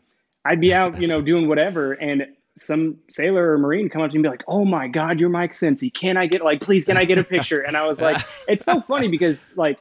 i'd 0.45 0.61
be 0.61 0.73
out 0.73 0.99
you 1.01 1.07
know 1.07 1.21
doing 1.21 1.47
whatever 1.47 1.93
and 1.93 2.25
some 2.57 2.97
sailor 3.09 3.53
or 3.53 3.57
marine 3.57 3.89
come 3.89 4.01
up 4.01 4.11
to 4.11 4.15
me 4.15 4.17
and 4.17 4.23
be 4.23 4.29
like 4.29 4.43
oh 4.47 4.65
my 4.65 4.87
god 4.87 5.19
you're 5.19 5.29
mike 5.29 5.53
Cincin 5.53 5.93
can 5.93 6.17
i 6.17 6.27
get 6.27 6.41
like 6.43 6.61
please 6.61 6.85
can 6.85 6.97
i 6.97 7.05
get 7.05 7.17
a 7.17 7.23
picture 7.23 7.61
and 7.61 7.77
i 7.77 7.87
was 7.87 8.01
like 8.01 8.17
it's 8.47 8.65
so 8.65 8.81
funny 8.81 9.07
because 9.07 9.55
like 9.55 9.79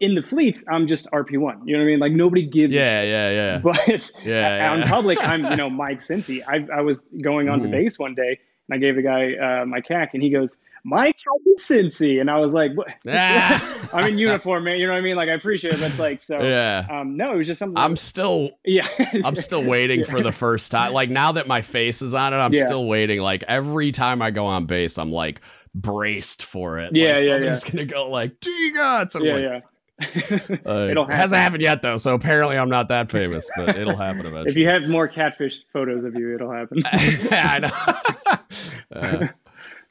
in 0.00 0.14
the 0.14 0.22
fleets, 0.22 0.64
I'm 0.68 0.86
just 0.86 1.10
RP1. 1.10 1.32
You 1.34 1.74
know 1.74 1.80
what 1.80 1.84
I 1.84 1.84
mean? 1.84 1.98
Like 1.98 2.12
nobody 2.12 2.42
gives. 2.42 2.74
Yeah, 2.74 3.02
yeah, 3.02 3.30
yeah. 3.30 3.58
But 3.62 4.12
yeah, 4.24 4.76
yeah. 4.76 4.88
public, 4.88 5.18
I'm 5.22 5.44
you 5.44 5.56
know 5.56 5.68
Mike 5.84 5.98
Cincin. 5.98 6.42
I, 6.48 6.66
I 6.78 6.80
was 6.80 7.00
going 7.20 7.48
on 7.48 7.60
mm. 7.60 7.64
to 7.64 7.68
base 7.68 7.98
one 7.98 8.14
day 8.14 8.40
and 8.68 8.76
I 8.76 8.78
gave 8.78 8.96
the 8.96 9.02
guy 9.02 9.34
uh, 9.34 9.66
my 9.66 9.80
CAC, 9.80 10.10
and 10.14 10.22
he 10.22 10.30
goes, 10.30 10.58
"Mike 10.84 11.16
Cincin," 11.58 12.20
and 12.20 12.30
I 12.30 12.38
was 12.38 12.54
like, 12.54 12.72
"What?" 12.74 12.88
Ah. 13.08 13.88
I'm 13.92 14.06
in 14.06 14.18
uniform, 14.18 14.64
man. 14.64 14.78
You 14.78 14.86
know 14.86 14.92
what 14.92 14.98
I 14.98 15.02
mean? 15.02 15.16
Like, 15.16 15.28
I 15.28 15.32
appreciate 15.32 15.74
it, 15.74 15.80
but 15.80 15.90
it's 15.90 15.98
like, 15.98 16.18
so 16.18 16.40
yeah. 16.40 16.86
Um, 16.90 17.16
no, 17.16 17.32
it 17.32 17.36
was 17.36 17.46
just 17.46 17.58
something. 17.58 17.76
I'm 17.76 17.96
still, 17.96 18.50
yeah, 18.64 18.86
I'm 19.24 19.34
still 19.34 19.64
waiting 19.66 20.00
yeah. 20.00 20.06
for 20.06 20.22
the 20.22 20.32
first 20.32 20.70
time. 20.70 20.92
Like 20.92 21.10
now 21.10 21.32
that 21.32 21.46
my 21.46 21.62
face 21.62 22.02
is 22.02 22.14
on 22.14 22.32
it, 22.32 22.36
I'm 22.36 22.52
yeah. 22.52 22.64
still 22.64 22.86
waiting. 22.86 23.20
Like 23.20 23.44
every 23.48 23.92
time 23.92 24.22
I 24.22 24.30
go 24.30 24.46
on 24.46 24.66
base, 24.66 24.98
I'm 24.98 25.12
like 25.12 25.40
braced 25.74 26.44
for 26.44 26.78
it. 26.78 26.94
Yeah, 26.94 27.12
like, 27.12 27.20
yeah, 27.20 27.26
somebody's 27.26 27.64
yeah. 27.66 27.72
gonna 27.72 27.84
go 27.86 28.10
like, 28.10 28.40
"Gee, 28.40 28.72
God!" 28.74 29.08
yeah, 29.14 29.32
like, 29.32 29.42
yeah. 29.42 29.60
uh, 30.66 30.88
it 30.90 31.10
hasn't 31.10 31.40
happened 31.40 31.62
yet 31.62 31.82
though, 31.82 31.96
so 31.96 32.14
apparently 32.14 32.58
I'm 32.58 32.70
not 32.70 32.88
that 32.88 33.10
famous, 33.10 33.50
but 33.56 33.76
it'll 33.76 33.96
happen 33.96 34.26
eventually. 34.26 34.50
if 34.50 34.56
you 34.56 34.68
have 34.68 34.88
more 34.88 35.08
catfish 35.08 35.64
photos 35.72 36.04
of 36.04 36.14
you, 36.14 36.34
it'll 36.34 36.52
happen. 36.52 36.78
yeah, 36.84 37.48
I 37.50 37.58
know. 37.58 39.00
uh, 39.00 39.28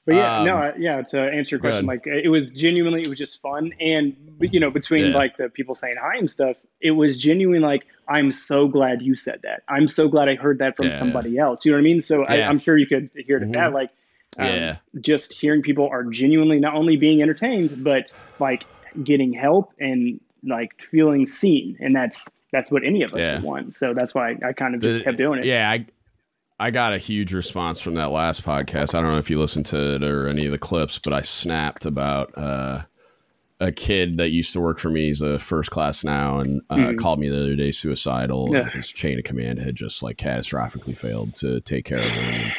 but 0.05 0.15
yeah, 0.15 0.39
um, 0.39 0.45
no, 0.45 0.73
yeah. 0.77 1.01
To 1.01 1.21
answer 1.21 1.55
your 1.55 1.59
question, 1.59 1.85
like 1.85 2.07
it 2.07 2.29
was 2.29 2.51
genuinely, 2.51 3.01
it 3.01 3.07
was 3.07 3.19
just 3.19 3.39
fun, 3.41 3.73
and 3.79 4.15
you 4.39 4.59
know, 4.59 4.71
between 4.71 5.07
yeah. 5.07 5.15
like 5.15 5.37
the 5.37 5.49
people 5.49 5.75
saying 5.75 5.95
hi 6.01 6.17
and 6.17 6.27
stuff, 6.29 6.57
it 6.81 6.91
was 6.91 7.17
genuine. 7.17 7.61
Like, 7.61 7.85
I'm 8.07 8.31
so 8.31 8.67
glad 8.67 9.03
you 9.03 9.15
said 9.15 9.41
that. 9.43 9.61
I'm 9.67 9.87
so 9.87 10.07
glad 10.09 10.27
I 10.27 10.35
heard 10.35 10.57
that 10.57 10.75
from 10.75 10.87
yeah. 10.87 10.93
somebody 10.93 11.37
else. 11.37 11.65
You 11.65 11.71
know 11.71 11.77
what 11.77 11.81
I 11.81 11.83
mean? 11.83 11.99
So 12.01 12.25
I, 12.25 12.37
am 12.37 12.57
sure 12.57 12.77
you 12.77 12.87
could 12.87 13.11
hear 13.15 13.37
it 13.37 13.43
mm-hmm. 13.43 13.51
that. 13.51 13.73
Like, 13.73 13.91
um, 14.39 14.47
yeah, 14.47 14.77
just 14.99 15.33
hearing 15.33 15.61
people 15.61 15.87
are 15.87 16.03
genuinely 16.05 16.59
not 16.59 16.73
only 16.73 16.97
being 16.97 17.21
entertained, 17.21 17.83
but 17.83 18.13
like 18.39 18.65
getting 19.03 19.33
help 19.33 19.73
and 19.79 20.19
like 20.43 20.79
feeling 20.81 21.25
seen, 21.25 21.77
and 21.79 21.95
that's 21.95 22.29
that's 22.51 22.71
what 22.71 22.83
any 22.83 23.03
of 23.03 23.13
us 23.13 23.25
yeah. 23.25 23.41
want. 23.41 23.73
So 23.73 23.93
that's 23.93 24.13
why 24.13 24.31
I, 24.31 24.49
I 24.49 24.53
kind 24.53 24.75
of 24.75 24.81
just 24.81 24.99
the, 24.99 25.03
kept 25.03 25.17
doing 25.17 25.39
it. 25.39 25.45
Yeah, 25.45 25.69
I 25.69 25.85
I 26.59 26.71
got 26.71 26.93
a 26.93 26.97
huge 26.97 27.33
response 27.33 27.81
from 27.81 27.95
that 27.95 28.11
last 28.11 28.43
podcast. 28.43 28.93
I 28.93 29.01
don't 29.01 29.11
know 29.11 29.17
if 29.17 29.29
you 29.29 29.39
listened 29.39 29.65
to 29.67 29.95
it 29.95 30.03
or 30.03 30.27
any 30.27 30.45
of 30.45 30.51
the 30.51 30.59
clips, 30.59 30.99
but 30.99 31.11
I 31.11 31.21
snapped 31.21 31.85
about 31.85 32.37
uh, 32.37 32.83
a 33.59 33.71
kid 33.71 34.17
that 34.17 34.29
used 34.29 34.53
to 34.53 34.59
work 34.59 34.77
for 34.77 34.89
me. 34.89 35.07
He's 35.07 35.21
a 35.21 35.39
first 35.39 35.71
class 35.71 36.03
now, 36.03 36.39
and 36.39 36.61
uh, 36.69 36.75
mm. 36.75 36.97
called 36.97 37.19
me 37.19 37.29
the 37.29 37.39
other 37.39 37.55
day 37.55 37.71
suicidal. 37.71 38.49
Yeah. 38.51 38.69
His 38.69 38.91
chain 38.91 39.17
of 39.17 39.23
command 39.23 39.59
had 39.59 39.75
just 39.75 40.03
like 40.03 40.17
catastrophically 40.17 40.97
failed 40.97 41.35
to 41.35 41.61
take 41.61 41.85
care 41.85 41.99
of 41.99 42.11
him. 42.11 42.51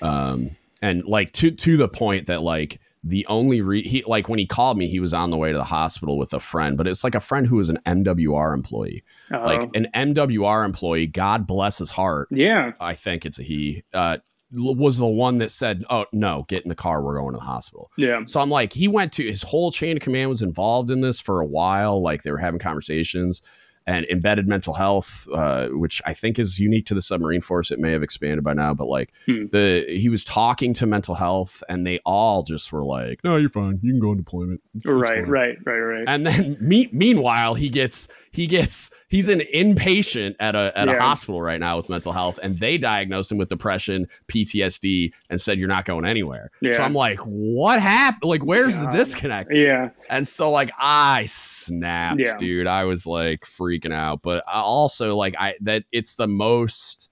Um, 0.00 0.50
and 0.80 1.04
like 1.04 1.32
to 1.32 1.50
to 1.50 1.76
the 1.76 1.88
point 1.88 2.26
that 2.26 2.42
like 2.42 2.80
the 3.04 3.26
only 3.28 3.60
re- 3.62 3.82
he 3.82 4.02
like 4.04 4.28
when 4.28 4.38
he 4.38 4.46
called 4.46 4.78
me, 4.78 4.86
he 4.88 5.00
was 5.00 5.12
on 5.12 5.30
the 5.30 5.36
way 5.36 5.50
to 5.50 5.58
the 5.58 5.64
hospital 5.64 6.16
with 6.16 6.32
a 6.32 6.40
friend, 6.40 6.76
but 6.76 6.86
it's 6.86 7.02
like 7.02 7.14
a 7.14 7.20
friend 7.20 7.46
who 7.46 7.56
was 7.56 7.68
an 7.68 7.78
MWR 7.84 8.54
employee, 8.54 9.02
Uh-oh. 9.30 9.44
like 9.44 9.62
an 9.74 9.88
MWR 9.94 10.64
employee. 10.64 11.06
God 11.08 11.46
bless 11.46 11.78
his 11.78 11.90
heart. 11.90 12.28
Yeah, 12.30 12.72
I 12.80 12.94
think 12.94 13.26
it's 13.26 13.38
a 13.38 13.42
he. 13.42 13.82
Uh, 13.92 14.18
was 14.54 14.98
the 14.98 15.06
one 15.06 15.38
that 15.38 15.50
said, 15.50 15.82
"Oh 15.88 16.04
no, 16.12 16.44
get 16.46 16.62
in 16.62 16.68
the 16.68 16.74
car. 16.74 17.02
We're 17.02 17.18
going 17.18 17.32
to 17.32 17.38
the 17.38 17.44
hospital." 17.44 17.90
Yeah. 17.96 18.20
So 18.26 18.38
I'm 18.38 18.50
like, 18.50 18.72
he 18.74 18.86
went 18.86 19.12
to 19.14 19.22
his 19.24 19.42
whole 19.42 19.72
chain 19.72 19.96
of 19.96 20.02
command 20.02 20.28
was 20.28 20.42
involved 20.42 20.90
in 20.90 21.00
this 21.00 21.20
for 21.20 21.40
a 21.40 21.46
while. 21.46 22.02
Like 22.02 22.22
they 22.22 22.30
were 22.30 22.36
having 22.38 22.60
conversations, 22.60 23.40
and 23.86 24.06
embedded 24.06 24.48
mental 24.48 24.74
health, 24.74 25.28
uh, 25.32 25.68
which 25.68 26.00
I 26.06 26.12
think 26.12 26.38
is 26.38 26.58
unique 26.58 26.86
to 26.86 26.94
the 26.94 27.02
submarine 27.02 27.40
force. 27.40 27.70
It 27.70 27.78
may 27.78 27.92
have 27.92 28.02
expanded 28.02 28.44
by 28.44 28.54
now, 28.54 28.74
but 28.74 28.86
like 28.86 29.12
hmm. 29.26 29.46
the 29.50 29.84
he 29.88 30.08
was 30.08 30.24
talking 30.24 30.74
to 30.74 30.86
mental 30.86 31.14
health, 31.14 31.62
and 31.68 31.86
they 31.86 31.98
all 32.04 32.42
just 32.42 32.72
were 32.72 32.84
like, 32.84 33.22
"No, 33.24 33.36
you're 33.36 33.48
fine. 33.48 33.78
You 33.82 33.92
can 33.92 34.00
go 34.00 34.10
on 34.10 34.16
deployment." 34.16 34.60
It's 34.74 34.86
right, 34.86 35.14
fine. 35.14 35.28
right, 35.28 35.58
right, 35.64 35.78
right. 35.78 36.04
And 36.06 36.26
then 36.26 36.56
me- 36.60 36.90
meanwhile, 36.92 37.54
he 37.54 37.68
gets 37.68 38.08
he 38.32 38.46
gets 38.46 38.92
he's 39.08 39.28
an 39.28 39.42
inpatient 39.54 40.36
at 40.40 40.54
a 40.54 40.72
at 40.74 40.88
yeah. 40.88 40.94
a 40.94 41.00
hospital 41.00 41.42
right 41.42 41.60
now 41.60 41.76
with 41.76 41.88
mental 41.88 42.12
health, 42.12 42.38
and 42.42 42.58
they 42.58 42.78
diagnosed 42.78 43.30
him 43.30 43.38
with 43.38 43.50
depression, 43.50 44.06
PTSD, 44.28 45.12
and 45.28 45.40
said 45.40 45.58
you're 45.58 45.68
not 45.68 45.84
going 45.84 46.06
anywhere. 46.06 46.50
Yeah. 46.62 46.72
So 46.72 46.82
I'm 46.82 46.94
like, 46.94 47.18
what 47.20 47.80
happened? 47.80 48.28
Like, 48.28 48.44
where's 48.44 48.78
the 48.78 48.86
disconnect? 48.86 49.52
Yeah. 49.52 49.90
And 50.08 50.26
so 50.26 50.50
like 50.50 50.70
I 50.80 51.26
snapped, 51.26 52.20
yeah. 52.20 52.36
dude. 52.38 52.66
I 52.66 52.84
was 52.84 53.06
like 53.06 53.40
freaking 53.40 53.92
out, 53.92 54.22
but 54.22 54.42
I 54.46 54.60
also 54.60 55.14
like 55.16 55.34
I 55.38 55.54
that 55.60 55.84
it's 55.92 56.14
the 56.14 56.28
most 56.28 57.10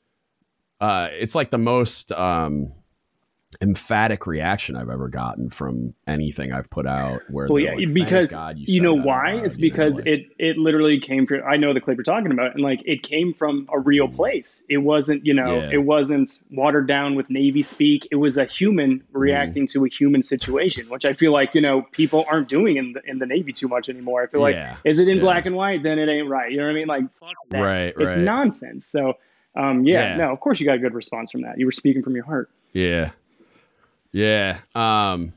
uh 0.81 1.09
it's 1.13 1.35
like 1.35 1.51
the 1.51 1.59
most 1.59 2.13
um 2.13 2.69
emphatic 3.63 4.27
reaction 4.27 4.75
I've 4.75 4.89
ever 4.89 5.09
gotten 5.09 5.51
from 5.51 5.95
anything 6.07 6.53
I've 6.53 6.71
put 6.71 6.87
out. 6.87 7.21
Where 7.29 7.47
well, 7.49 7.59
yeah, 7.59 7.75
like, 7.75 7.93
because 7.93 8.33
God, 8.33 8.59
you, 8.59 8.65
you 8.69 8.81
know 8.81 8.95
why? 8.95 9.35
it's 9.35 9.59
because 9.59 9.99
know, 9.99 10.11
like, 10.11 10.21
it 10.21 10.33
it 10.39 10.57
literally 10.57 10.99
came 10.99 11.27
from. 11.27 11.43
I 11.47 11.57
know 11.57 11.75
the 11.75 11.81
clip 11.81 11.99
you're 11.99 12.05
talking 12.05 12.33
about, 12.33 12.55
and 12.55 12.63
like 12.63 12.81
it 12.87 13.03
came 13.03 13.35
from 13.35 13.69
a 13.73 13.79
real 13.79 14.09
mm. 14.09 14.17
place. 14.17 14.63
It 14.69 14.79
wasn't, 14.79 15.27
you 15.27 15.35
know, 15.35 15.57
yeah. 15.57 15.71
it 15.73 15.85
wasn't 15.85 16.39
watered 16.51 16.87
down 16.87 17.15
with 17.15 17.29
Navy 17.29 17.63
speak. 17.63 18.09
It 18.11 18.17
was 18.17 18.39
a 18.39 18.47
human 18.47 19.01
mm. 19.01 19.05
reacting 19.13 19.67
mm. 19.67 19.73
to 19.73 19.85
a 19.85 19.89
human 19.89 20.23
situation, 20.23 20.89
which 20.89 21.05
I 21.05 21.13
feel 21.13 21.33
like 21.33 21.55
you 21.55 21.61
know 21.61 21.83
people 21.93 22.25
aren't 22.31 22.49
doing 22.49 22.77
in 22.77 22.95
the 22.95 23.03
in 23.05 23.19
the 23.19 23.27
Navy 23.27 23.53
too 23.53 23.69
much 23.69 23.89
anymore. 23.89 24.23
I 24.23 24.27
feel 24.27 24.41
like 24.41 24.55
yeah. 24.55 24.77
is 24.85 24.99
it 25.01 25.09
in 25.09 25.19
yeah. 25.19 25.23
black 25.23 25.47
and 25.47 25.55
white? 25.55 25.83
Then 25.83 25.99
it 25.99 26.09
ain't 26.09 26.29
right. 26.29 26.51
You 26.51 26.59
know 26.59 26.65
what 26.65 26.71
I 26.71 26.75
mean? 26.75 26.89
Like 26.89 27.13
fuck 27.15 27.31
that. 27.51 27.61
Right, 27.61 27.89
it's 27.89 27.99
right. 27.99 28.19
nonsense. 28.19 28.87
So. 28.87 29.15
Um, 29.57 29.85
yeah, 29.85 30.17
no, 30.17 30.31
of 30.31 30.39
course 30.39 30.61
you 30.61 30.67
got 30.67 30.77
a 30.77 30.79
good 30.79 30.95
response 30.95 31.33
from 31.33 31.43
that. 31.43 31.59
You 31.59 31.67
were 31.67 31.73
speaking 31.73 32.05
from 32.05 32.15
your 32.15 32.25
heart. 32.25 32.51
Yeah. 32.73 33.11
Yeah. 34.13 34.59
Um, 34.75 35.33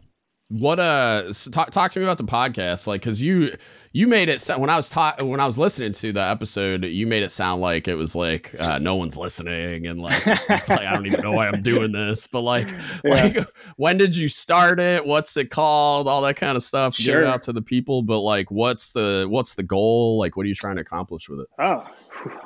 what 0.49 0.79
uh 0.79 1.31
talk, 1.51 1.71
talk 1.71 1.91
to 1.91 1.99
me 1.99 2.05
about 2.05 2.17
the 2.19 2.23
podcast 2.23 2.85
like 2.85 3.01
because 3.01 3.23
you 3.23 3.55
you 3.93 4.07
made 4.07 4.27
it 4.27 4.43
when 4.57 4.69
i 4.69 4.75
was 4.75 4.89
ta- 4.89 5.15
when 5.21 5.39
i 5.39 5.45
was 5.45 5.57
listening 5.57 5.93
to 5.93 6.11
the 6.11 6.21
episode 6.21 6.83
you 6.83 7.07
made 7.07 7.23
it 7.23 7.29
sound 7.29 7.61
like 7.61 7.87
it 7.87 7.95
was 7.95 8.15
like 8.15 8.53
uh, 8.59 8.77
no 8.79 8.95
one's 8.95 9.17
listening 9.17 9.87
and 9.87 10.01
like, 10.01 10.25
like 10.25 10.71
i 10.71 10.93
don't 10.93 11.05
even 11.05 11.21
know 11.21 11.31
why 11.31 11.47
i'm 11.47 11.61
doing 11.61 11.91
this 11.91 12.27
but 12.27 12.41
like 12.41 12.67
yeah. 13.03 13.11
like 13.13 13.37
when 13.77 13.97
did 13.97 14.15
you 14.15 14.27
start 14.27 14.79
it? 14.79 15.05
What's 15.05 15.37
it 15.37 15.49
called? 15.49 16.07
All 16.07 16.21
that 16.21 16.35
kind 16.35 16.57
of 16.57 16.63
stuff. 16.63 16.95
Sure. 16.95 17.21
get 17.21 17.27
it 17.27 17.33
out 17.33 17.43
to 17.43 17.53
the 17.53 17.61
people 17.61 18.01
but 18.01 18.19
like 18.19 18.51
what's 18.51 18.89
the 18.89 19.27
what's 19.29 19.55
the 19.55 19.63
goal? 19.63 20.17
Like 20.17 20.35
what 20.35 20.45
are 20.45 20.49
you 20.49 20.55
trying 20.55 20.75
to 20.75 20.81
accomplish 20.81 21.29
with 21.29 21.41
it? 21.41 21.47
Oh 21.59 21.87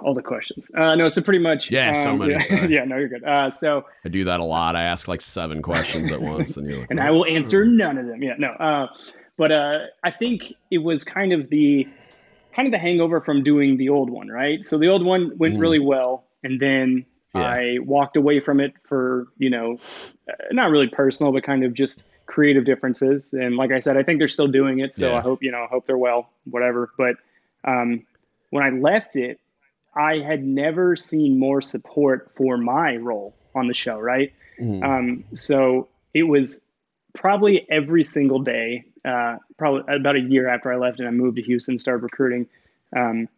all 0.04 0.14
the 0.14 0.22
questions. 0.22 0.70
Uh 0.76 0.96
no 0.96 1.08
so 1.08 1.22
pretty 1.22 1.40
much 1.40 1.72
yeah 1.72 1.90
um, 1.90 1.96
so 1.96 2.18
many 2.18 2.34
yeah, 2.34 2.66
yeah, 2.68 2.84
no 2.84 2.98
you're 2.98 3.08
good. 3.08 3.24
Uh 3.24 3.50
so 3.50 3.86
i 4.06 4.10
do 4.10 4.24
that 4.26 4.40
a 4.40 4.44
lot. 4.44 4.76
I 4.76 4.84
ask 4.84 5.08
like 5.08 5.22
seven 5.22 5.62
questions 5.62 6.12
at 6.12 6.22
once 6.22 6.58
and 6.58 6.68
you're 6.68 6.80
like 6.80 6.88
and 6.92 7.00
i 7.00 7.12
will 7.12 7.26
answer 7.26 7.66
none 7.66 7.98
of 7.98 8.08
them. 8.08 8.22
Yeah, 8.22 8.36
no. 8.38 8.50
Uh, 8.50 8.88
but 9.38 9.52
uh, 9.52 9.80
I 10.04 10.12
think 10.12 10.54
it 10.72 10.80
was 10.80 11.04
kind 11.04 11.34
of 11.34 11.50
the 11.50 11.88
kind 12.54 12.68
of 12.68 12.72
the 12.72 12.80
hangover 12.80 13.22
from 13.22 13.44
doing 13.44 13.78
the 13.78 13.90
old 13.90 14.10
one, 14.10 14.28
right? 14.28 14.66
So 14.66 14.78
the 14.78 14.88
old 14.88 15.06
one 15.06 15.38
went 15.38 15.56
mm. 15.56 15.60
really 15.60 15.80
well, 15.80 16.26
and 16.44 16.60
then 16.60 17.06
yeah. 17.36 17.42
I 17.42 17.78
walked 17.82 18.18
away 18.18 18.40
from 18.40 18.60
it 18.60 18.74
for 18.84 19.28
you 19.38 19.50
know, 19.50 19.78
uh, 20.30 20.34
not 20.52 20.72
really 20.72 20.88
personal, 20.88 21.32
but 21.32 21.44
kind 21.44 21.64
of 21.64 21.74
just 21.74 22.04
creative 22.26 22.66
differences. 22.66 23.34
And 23.34 23.56
like 23.56 23.72
I 23.72 23.80
said, 23.80 23.96
I 23.96 24.04
think 24.04 24.20
they're 24.20 24.28
still 24.28 24.48
doing 24.48 24.80
it, 24.80 24.96
so 24.96 25.10
yeah. 25.10 25.18
I 25.18 25.22
hope 25.22 25.44
you 25.44 25.52
know, 25.52 25.64
I 25.64 25.68
hope 25.68 25.86
they're 25.86 25.98
well, 25.98 26.30
whatever. 26.46 26.92
But 26.98 27.16
um, 27.64 28.06
when 28.50 28.64
I 28.64 28.70
left 28.70 29.16
it, 29.16 29.40
I 29.96 30.20
had 30.20 30.44
never 30.44 30.96
seen 30.96 31.40
more 31.40 31.62
support 31.62 32.32
for 32.36 32.58
my 32.58 32.98
role 32.98 33.36
on 33.56 33.68
the 33.68 33.74
show, 33.74 34.00
right? 34.00 34.34
Mm. 34.60 34.84
Um, 34.84 35.24
so 35.34 35.88
it 36.14 36.24
was 36.24 36.62
probably 37.14 37.66
every 37.70 38.04
single 38.04 38.40
day, 38.40 38.86
uh, 39.08 39.38
probably 39.58 39.96
about 39.96 40.16
a 40.16 40.20
year 40.20 40.48
after 40.50 40.72
I 40.72 40.76
left 40.76 41.00
and 41.00 41.08
I 41.08 41.12
moved 41.12 41.38
to 41.38 41.44
Houston, 41.44 41.78
started 41.80 42.04
recruiting. 42.04 42.48
Um, 42.96 43.30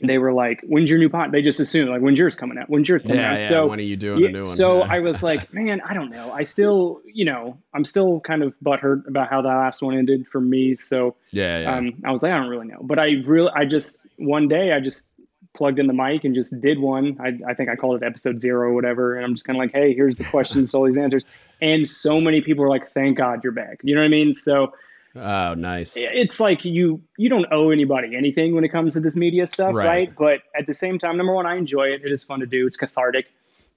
they 0.00 0.18
were 0.18 0.32
like, 0.32 0.60
"When's 0.62 0.90
your 0.90 0.98
new 0.98 1.08
pot?" 1.08 1.30
They 1.30 1.42
just 1.42 1.60
assumed 1.60 1.90
like, 1.90 2.00
"When's 2.00 2.18
yours 2.18 2.36
coming 2.36 2.58
out? 2.58 2.68
When's 2.68 2.88
yours 2.88 3.02
coming 3.02 3.18
yeah, 3.18 3.32
out?" 3.32 3.38
Yeah, 3.38 3.46
so 3.46 3.68
when 3.68 3.78
are 3.78 3.82
you 3.82 3.96
doing 3.96 4.20
yeah, 4.20 4.28
a 4.28 4.32
new 4.32 4.38
one? 4.40 4.56
So 4.56 4.82
I 4.82 4.98
was 4.98 5.22
like, 5.22 5.52
"Man, 5.54 5.80
I 5.80 5.94
don't 5.94 6.10
know. 6.10 6.32
I 6.32 6.42
still, 6.42 7.00
you 7.06 7.24
know, 7.24 7.58
I'm 7.72 7.84
still 7.84 8.20
kind 8.20 8.42
of 8.42 8.54
butthurt 8.64 9.06
about 9.06 9.30
how 9.30 9.42
that 9.42 9.48
last 9.48 9.82
one 9.82 9.96
ended 9.96 10.26
for 10.26 10.40
me." 10.40 10.74
So 10.74 11.16
yeah, 11.30 11.60
yeah. 11.60 11.76
Um, 11.76 12.02
I 12.04 12.10
was 12.10 12.22
like, 12.22 12.32
I 12.32 12.38
don't 12.38 12.48
really 12.48 12.66
know, 12.66 12.80
but 12.82 12.98
I 12.98 13.22
really, 13.24 13.50
I 13.54 13.64
just 13.64 14.04
one 14.16 14.48
day 14.48 14.72
I 14.72 14.80
just 14.80 15.04
plugged 15.54 15.78
in 15.78 15.86
the 15.86 15.92
mic 15.92 16.24
and 16.24 16.34
just 16.34 16.58
did 16.60 16.78
one. 16.78 17.18
I, 17.20 17.38
I 17.50 17.54
think 17.54 17.68
I 17.68 17.76
called 17.76 18.02
it 18.02 18.06
episode 18.06 18.40
zero 18.40 18.68
or 18.68 18.74
whatever. 18.74 19.16
And 19.16 19.24
I'm 19.24 19.34
just 19.34 19.44
kind 19.44 19.56
of 19.56 19.60
like, 19.60 19.72
hey, 19.72 19.94
here's 19.94 20.16
the 20.16 20.24
questions, 20.24 20.74
all 20.74 20.84
these 20.84 20.98
answers. 20.98 21.26
And 21.60 21.86
so 21.86 22.20
many 22.20 22.40
people 22.40 22.64
are 22.64 22.68
like, 22.68 22.88
thank 22.88 23.18
God 23.18 23.42
you're 23.44 23.52
back. 23.52 23.80
You 23.82 23.94
know 23.94 24.00
what 24.00 24.06
I 24.06 24.08
mean? 24.08 24.34
So, 24.34 24.74
oh, 25.14 25.54
nice. 25.54 25.96
It's 25.96 26.40
like 26.40 26.64
you 26.64 27.02
you 27.16 27.28
don't 27.28 27.46
owe 27.52 27.70
anybody 27.70 28.16
anything 28.16 28.54
when 28.54 28.64
it 28.64 28.70
comes 28.70 28.94
to 28.94 29.00
this 29.00 29.16
media 29.16 29.46
stuff, 29.46 29.74
right? 29.74 29.86
right? 29.86 30.14
But 30.16 30.40
at 30.58 30.66
the 30.66 30.74
same 30.74 30.98
time, 30.98 31.16
number 31.16 31.34
one, 31.34 31.46
I 31.46 31.56
enjoy 31.56 31.88
it. 31.88 32.02
It 32.04 32.12
is 32.12 32.24
fun 32.24 32.40
to 32.40 32.46
do. 32.46 32.66
It's 32.66 32.76
cathartic. 32.76 33.26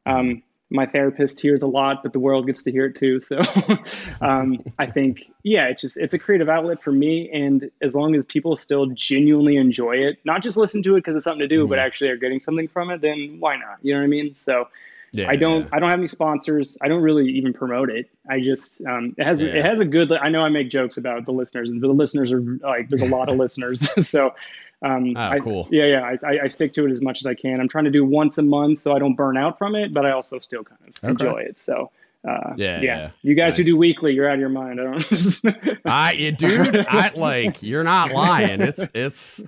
Um, 0.05 0.43
my 0.69 0.85
therapist 0.85 1.39
hears 1.39 1.63
a 1.63 1.67
lot, 1.67 2.01
but 2.01 2.13
the 2.13 2.19
world 2.19 2.47
gets 2.47 2.63
to 2.63 2.71
hear 2.71 2.87
it 2.87 2.95
too. 2.95 3.19
So 3.19 3.41
um, 4.21 4.63
I 4.79 4.87
think, 4.87 5.31
yeah, 5.43 5.67
it's 5.67 5.81
just 5.81 5.97
it's 5.97 6.13
a 6.13 6.19
creative 6.19 6.49
outlet 6.49 6.81
for 6.81 6.91
me, 6.91 7.29
and 7.31 7.69
as 7.81 7.95
long 7.95 8.15
as 8.15 8.25
people 8.25 8.55
still 8.55 8.87
genuinely 8.87 9.57
enjoy 9.57 9.97
it, 9.97 10.17
not 10.25 10.41
just 10.41 10.57
listen 10.57 10.81
to 10.83 10.95
it 10.95 10.99
because 10.99 11.15
it's 11.15 11.23
something 11.23 11.47
to 11.47 11.47
do, 11.47 11.61
mm-hmm. 11.61 11.69
but 11.69 11.79
actually 11.79 12.09
are 12.09 12.17
getting 12.17 12.39
something 12.39 12.67
from 12.67 12.89
it, 12.89 13.01
then 13.01 13.37
why 13.39 13.57
not? 13.57 13.77
You 13.81 13.93
know 13.93 13.99
what 13.99 14.05
I 14.05 14.07
mean? 14.07 14.33
So. 14.33 14.67
Yeah, 15.11 15.29
I 15.29 15.37
don't. 15.37 15.61
Yeah. 15.61 15.69
I 15.71 15.79
don't 15.79 15.89
have 15.89 15.99
any 15.99 16.07
sponsors. 16.07 16.77
I 16.81 16.89
don't 16.89 17.01
really 17.01 17.29
even 17.29 17.53
promote 17.53 17.89
it. 17.89 18.09
I 18.29 18.41
just 18.41 18.85
um, 18.85 19.15
it 19.17 19.23
has 19.23 19.41
yeah. 19.41 19.53
it 19.53 19.65
has 19.65 19.79
a 19.79 19.85
good. 19.85 20.11
I 20.11 20.27
know 20.27 20.41
I 20.41 20.49
make 20.49 20.69
jokes 20.69 20.97
about 20.97 21.23
the 21.23 21.31
listeners, 21.31 21.69
and 21.69 21.81
the 21.81 21.87
listeners 21.87 22.33
are 22.33 22.41
like 22.41 22.89
there's 22.89 23.01
a 23.01 23.07
lot 23.07 23.29
of 23.29 23.37
listeners. 23.37 23.89
So 24.05 24.35
um, 24.81 25.13
oh, 25.15 25.19
I, 25.19 25.39
cool. 25.39 25.67
Yeah, 25.71 25.85
yeah. 25.85 26.15
I, 26.23 26.39
I, 26.43 26.47
stick 26.47 26.73
to 26.73 26.85
it 26.85 26.91
as 26.91 27.01
much 27.01 27.19
as 27.21 27.25
I 27.25 27.33
can. 27.33 27.59
I'm 27.59 27.67
trying 27.67 27.85
to 27.85 27.91
do 27.91 28.05
once 28.05 28.37
a 28.37 28.43
month 28.43 28.79
so 28.79 28.93
I 28.93 28.99
don't 28.99 29.15
burn 29.15 29.37
out 29.37 29.57
from 29.57 29.75
it, 29.75 29.93
but 29.93 30.05
I 30.05 30.11
also 30.11 30.39
still 30.39 30.63
kind 30.63 30.81
of 30.81 31.03
okay. 31.03 31.11
enjoy 31.11 31.39
it. 31.39 31.57
So. 31.57 31.91
Uh, 32.27 32.55
yeah, 32.57 32.77
yeah, 32.77 32.81
yeah, 32.81 33.09
You 33.21 33.35
guys 33.35 33.51
nice. 33.51 33.57
who 33.57 33.63
do 33.73 33.77
weekly, 33.77 34.11
you're 34.15 34.27
out 34.27 34.33
of 34.33 34.39
your 34.39 34.49
mind. 34.49 34.81
I 34.81 34.83
don't. 34.83 35.79
I, 35.85 36.35
dude, 36.35 36.83
I 36.89 37.11
like. 37.15 37.61
You're 37.61 37.83
not 37.83 38.11
lying. 38.11 38.61
It's 38.61 38.89
it's 38.95 39.47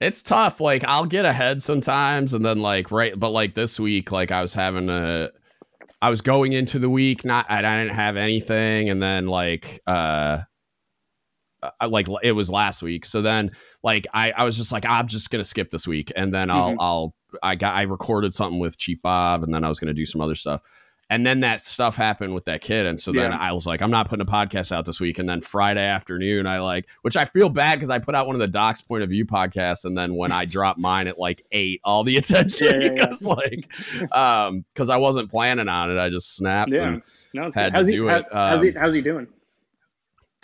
it's 0.00 0.22
tough. 0.22 0.60
Like 0.60 0.84
I'll 0.84 1.06
get 1.06 1.24
ahead 1.24 1.62
sometimes, 1.62 2.32
and 2.32 2.44
then 2.44 2.62
like 2.62 2.92
right, 2.92 3.18
but 3.18 3.30
like 3.30 3.54
this 3.54 3.80
week, 3.80 4.12
like 4.12 4.30
I 4.30 4.40
was 4.40 4.54
having 4.54 4.88
a, 4.88 5.30
I 6.00 6.10
was 6.10 6.20
going 6.20 6.52
into 6.52 6.78
the 6.78 6.88
week, 6.88 7.24
not 7.24 7.50
I 7.50 7.60
didn't 7.60 7.96
have 7.96 8.16
anything, 8.16 8.88
and 8.88 9.02
then 9.02 9.26
like 9.26 9.80
uh 9.86 10.42
like 11.88 12.08
it 12.22 12.32
was 12.32 12.50
last 12.50 12.82
week. 12.82 13.04
So 13.04 13.22
then 13.22 13.50
like 13.82 14.06
I, 14.12 14.32
I 14.36 14.44
was 14.44 14.56
just 14.56 14.72
like 14.72 14.84
I'm 14.86 15.06
just 15.06 15.30
gonna 15.30 15.44
skip 15.44 15.70
this 15.70 15.86
week 15.86 16.12
and 16.16 16.32
then 16.32 16.50
I'll 16.50 16.70
mm-hmm. 16.70 16.80
I'll 16.80 17.14
I 17.42 17.54
got 17.54 17.74
I 17.74 17.82
recorded 17.82 18.34
something 18.34 18.58
with 18.58 18.78
Cheap 18.78 19.02
Bob 19.02 19.42
and 19.42 19.54
then 19.54 19.64
I 19.64 19.68
was 19.68 19.80
gonna 19.80 19.94
do 19.94 20.06
some 20.06 20.20
other 20.20 20.34
stuff. 20.34 20.62
And 21.10 21.26
then 21.26 21.40
that 21.40 21.60
stuff 21.60 21.94
happened 21.94 22.32
with 22.32 22.46
that 22.46 22.62
kid. 22.62 22.86
And 22.86 22.98
so 22.98 23.12
then 23.12 23.32
yeah. 23.32 23.38
I 23.38 23.52
was 23.52 23.66
like, 23.66 23.82
I'm 23.82 23.90
not 23.90 24.08
putting 24.08 24.22
a 24.22 24.30
podcast 24.30 24.72
out 24.72 24.86
this 24.86 24.98
week. 24.98 25.18
And 25.18 25.28
then 25.28 25.42
Friday 25.42 25.84
afternoon, 25.84 26.46
I 26.46 26.60
like, 26.60 26.88
which 27.02 27.18
I 27.18 27.26
feel 27.26 27.50
bad 27.50 27.74
because 27.74 27.90
I 27.90 27.98
put 27.98 28.14
out 28.14 28.26
one 28.26 28.34
of 28.34 28.40
the 28.40 28.48
Doc's 28.48 28.80
point 28.80 29.02
of 29.02 29.10
view 29.10 29.26
podcasts. 29.26 29.84
And 29.84 29.94
then 29.98 30.14
when 30.14 30.32
I 30.32 30.46
dropped 30.46 30.78
mine 30.78 31.08
at 31.08 31.18
like 31.18 31.44
eight, 31.52 31.82
all 31.84 32.02
the 32.02 32.16
attention 32.18 32.80
yeah, 32.80 32.88
because 32.88 33.26
yeah, 33.26 33.34
like, 33.34 34.16
um, 34.16 34.64
because 34.72 34.88
I 34.88 34.96
wasn't 34.96 35.30
planning 35.30 35.68
on 35.68 35.90
it. 35.90 35.98
I 35.98 36.08
just 36.08 36.34
snapped 36.34 36.72
yeah. 36.72 36.82
and 36.82 37.02
no, 37.34 37.50
had 37.54 37.74
how's 37.74 37.88
to 37.88 37.92
he, 37.92 37.98
do 37.98 38.08
it. 38.08 38.24
How, 38.32 38.44
um, 38.44 38.48
how's, 38.54 38.62
he, 38.62 38.70
how's 38.70 38.94
he 38.94 39.02
doing? 39.02 39.26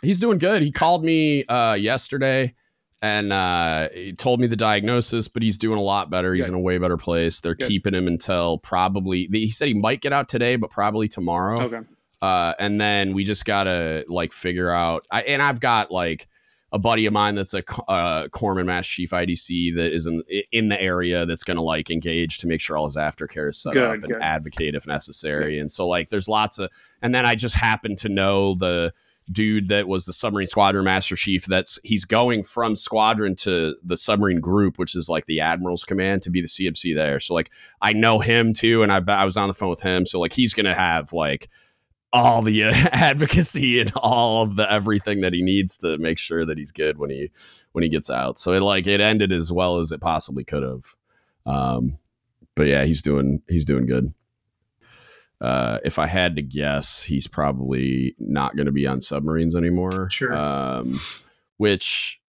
He's 0.03 0.21
doing 0.21 0.39
good. 0.39 0.63
He 0.63 0.71
called 0.71 1.05
me 1.05 1.45
uh, 1.45 1.75
yesterday 1.75 2.55
and 3.01 3.33
uh, 3.33 3.89
he 3.95 4.13
told 4.13 4.41
me 4.41 4.47
the 4.47 4.57
diagnosis, 4.57 5.29
but 5.29 5.43
he's 5.43 5.57
doing 5.59 5.79
a 5.79 5.83
lot 5.83 6.11
better. 6.11 6.35
He's 6.35 6.47
good. 6.47 6.55
in 6.55 6.59
a 6.59 6.61
way 6.61 6.79
better 6.79 6.97
place. 6.97 7.41
They're 7.41 7.55
good. 7.55 7.69
keeping 7.69 7.95
him 7.95 8.09
until 8.09 8.59
probably. 8.59 9.29
He 9.31 9.51
said 9.51 9.69
he 9.69 9.75
might 9.75 10.01
get 10.01 10.13
out 10.13 10.29
today, 10.29 10.57
but 10.57 10.71
probably 10.71 11.07
tomorrow. 11.09 11.61
Okay. 11.61 11.81
Uh, 12.21 12.55
and 12.59 12.81
then 12.81 13.15
we 13.15 13.23
just 13.23 13.45
gotta 13.45 14.05
like 14.09 14.33
figure 14.33 14.71
out. 14.71 15.07
I, 15.11 15.23
and 15.23 15.41
I've 15.41 15.61
got 15.61 15.93
like 15.93 16.27
a 16.73 16.79
buddy 16.79 17.07
of 17.07 17.13
mine 17.13 17.37
that's 17.37 17.55
a 17.55 17.63
uh, 17.89 18.27
corpsman 18.29 18.67
mass 18.67 18.87
chief 18.89 19.11
IDC 19.11 19.77
that 19.77 19.93
is 19.93 20.07
in 20.07 20.23
in 20.51 20.69
the 20.69 20.83
area 20.83 21.25
that's 21.25 21.45
going 21.45 21.57
to 21.57 21.63
like 21.63 21.91
engage 21.91 22.39
to 22.39 22.49
make 22.49 22.61
sure 22.61 22.77
all 22.77 22.87
his 22.87 22.97
aftercare 22.97 23.51
is 23.51 23.63
set 23.63 23.75
good, 23.75 23.99
up 23.99 24.03
and 24.03 24.21
advocate 24.21 24.75
if 24.75 24.89
necessary. 24.89 25.61
And 25.61 25.71
so 25.71 25.87
like 25.87 26.09
there's 26.09 26.29
lots 26.29 26.59
of. 26.59 26.71
And 27.01 27.15
then 27.15 27.25
I 27.25 27.37
just 27.37 27.55
happen 27.55 27.95
to 27.97 28.09
know 28.09 28.57
the 28.57 28.93
dude 29.31 29.69
that 29.69 29.87
was 29.87 30.07
the 30.07 30.13
submarine 30.13 30.47
squadron 30.47 30.85
master 30.85 31.15
chief 31.15 31.45
that's 31.45 31.79
he's 31.85 32.05
going 32.05 32.43
from 32.43 32.75
squadron 32.75 33.35
to 33.35 33.77
the 33.83 33.97
submarine 33.97 34.41
group 34.41 34.79
which 34.79 34.97
is 34.97 35.09
like 35.09 35.27
the 35.27 35.41
admiral's 35.41 35.85
command 35.85 36.23
to 36.23 36.31
be 36.31 36.41
the 36.41 36.47
cmc 36.47 36.95
there 36.95 37.21
so 37.21 37.35
like 37.35 37.51
i 37.83 37.93
know 37.93 38.21
him 38.21 38.55
too 38.55 38.83
and 38.83 38.91
i, 38.91 39.03
I 39.07 39.25
was 39.25 39.37
on 39.37 39.49
the 39.49 39.55
phone 39.55 39.71
with 39.71 39.83
him 39.83 40.07
so 40.07 40.19
like 40.19 40.33
he's 40.33 40.55
gonna 40.55 40.75
have 40.75 41.13
like 41.13 41.49
all 42.13 42.43
the 42.43 42.65
advocacy 42.93 43.81
and 43.81 43.93
all 43.97 44.43
of 44.43 44.57
the 44.57 44.71
everything 44.71 45.21
that 45.21 45.33
he 45.33 45.43
needs 45.43 45.79
to 45.79 45.99
make 45.99 46.19
sure 46.19 46.45
that 46.45 46.59
he's 46.59 46.73
good 46.73 46.99
when 46.99 47.11
he 47.11 47.31
when 47.73 47.83
he 47.83 47.89
gets 47.89 48.11
out. 48.11 48.39
So 48.39 48.53
it 48.53 48.61
like 48.61 48.87
it 48.87 49.01
ended 49.01 49.33
as 49.33 49.53
well 49.53 49.79
as 49.79 49.93
it 49.93 50.01
possibly 50.01 50.45
could 50.45 50.63
have. 50.63 50.85
Um, 51.47 51.99
but 52.55 52.67
yeah, 52.67 52.85
he's 52.85 53.03
doing 53.03 53.43
he's 53.49 53.65
doing 53.65 53.87
good. 53.87 54.07
Uh, 55.41 55.79
if 55.85 55.99
I 55.99 56.07
had 56.07 56.37
to 56.37 56.43
guess, 56.43 57.05
he's 57.05 57.27
probably 57.27 58.15
not 58.19 58.57
going 58.57 58.67
to 58.67 58.73
be 58.73 58.87
on 58.87 59.01
submarines 59.01 59.55
anymore. 59.55 60.11
Sure. 60.11 60.35
Um, 60.35 60.95
which 61.59 62.21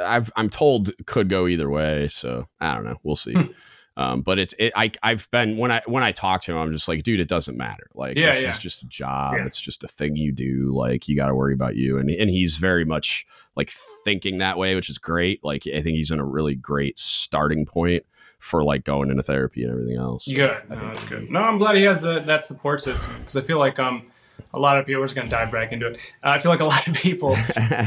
I've, 0.00 0.30
I'm 0.36 0.48
told 0.48 0.90
could 1.06 1.28
go 1.28 1.46
either 1.46 1.68
way. 1.68 2.08
So 2.08 2.48
I 2.60 2.74
don't 2.74 2.84
know. 2.84 2.96
We'll 3.02 3.16
see. 3.16 3.34
Hmm. 3.34 3.52
Um, 3.98 4.20
but 4.20 4.38
it's 4.38 4.54
it, 4.58 4.74
I 4.76 4.92
I've 5.02 5.30
been 5.30 5.56
when 5.56 5.72
I 5.72 5.80
when 5.86 6.02
I 6.02 6.12
talk 6.12 6.42
to 6.42 6.52
him, 6.52 6.58
I'm 6.58 6.72
just 6.72 6.86
like, 6.86 7.02
dude, 7.02 7.18
it 7.18 7.28
doesn't 7.28 7.56
matter. 7.56 7.88
Like 7.94 8.18
yeah, 8.18 8.26
this 8.26 8.42
yeah. 8.42 8.50
is 8.50 8.58
just 8.58 8.82
a 8.82 8.86
job. 8.86 9.36
Yeah. 9.38 9.46
It's 9.46 9.60
just 9.60 9.84
a 9.84 9.88
thing 9.88 10.16
you 10.16 10.32
do. 10.32 10.70
Like 10.74 11.08
you 11.08 11.16
got 11.16 11.28
to 11.28 11.34
worry 11.34 11.54
about 11.54 11.76
you. 11.76 11.96
And 11.96 12.10
and 12.10 12.28
he's 12.28 12.58
very 12.58 12.84
much 12.84 13.24
like 13.56 13.70
thinking 14.04 14.38
that 14.38 14.58
way, 14.58 14.74
which 14.74 14.90
is 14.90 14.98
great. 14.98 15.42
Like 15.42 15.62
I 15.66 15.80
think 15.80 15.96
he's 15.96 16.10
in 16.10 16.20
a 16.20 16.26
really 16.26 16.54
great 16.54 16.98
starting 16.98 17.64
point 17.64 18.04
for 18.38 18.62
like 18.62 18.84
going 18.84 19.10
into 19.10 19.22
therapy 19.22 19.62
and 19.62 19.72
everything 19.72 19.96
else. 19.96 20.26
So 20.26 20.34
good. 20.34 20.68
No, 20.68 20.76
that's 20.76 21.08
good. 21.08 21.30
No, 21.30 21.40
I'm 21.40 21.58
glad 21.58 21.76
he 21.76 21.82
has 21.82 22.04
a, 22.04 22.20
that 22.20 22.44
support 22.44 22.80
system 22.82 23.16
because 23.18 23.36
I 23.36 23.40
feel 23.40 23.58
like 23.58 23.78
um 23.78 24.06
a 24.54 24.58
lot 24.58 24.78
of 24.78 24.86
people 24.86 25.02
are 25.02 25.04
just 25.04 25.16
going 25.16 25.28
to 25.28 25.30
dive 25.30 25.52
back 25.52 25.72
into 25.72 25.88
it. 25.88 25.96
Uh, 26.24 26.30
I 26.30 26.38
feel 26.38 26.50
like 26.50 26.60
a 26.60 26.64
lot 26.74 26.86
of 26.86 26.94
people, 26.94 27.36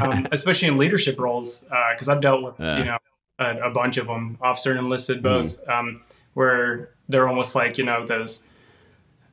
um, 0.02 0.28
especially 0.32 0.68
in 0.68 0.78
leadership 0.78 1.20
roles, 1.20 1.64
because 1.94 2.10
uh, 2.10 2.14
I've 2.14 2.22
dealt 2.22 2.44
with 2.44 2.60
you 2.60 2.66
know 2.66 2.98
a, 3.40 3.70
a, 3.70 3.72
bunch 3.72 3.98
of 3.98 4.08
them, 4.08 4.38
officer 4.42 4.72
and 4.72 4.80
enlisted 4.80 5.18
mm-hmm. 5.18 5.24
both, 5.24 5.66
mm. 5.66 5.80
um, 5.80 6.02
where 6.34 6.90
they're 7.08 7.28
almost 7.28 7.56
like 7.56 7.78
you 7.78 7.84
know 7.84 8.06
those 8.06 8.48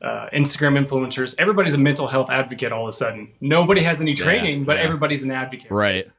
uh, 0.01 0.29
Instagram 0.33 0.83
influencers. 0.83 1.39
Everybody's 1.39 1.73
a 1.73 1.79
mental 1.79 2.07
health 2.07 2.29
advocate 2.29 2.71
all 2.71 2.83
of 2.83 2.89
a 2.89 2.93
sudden. 2.93 3.29
Nobody 3.41 3.81
has 3.81 4.01
any 4.01 4.13
training, 4.13 4.59
yeah, 4.59 4.65
but 4.65 4.77
yeah. 4.77 4.83
everybody's 4.83 5.23
an 5.23 5.31
advocate. 5.31 5.71
Right. 5.71 6.09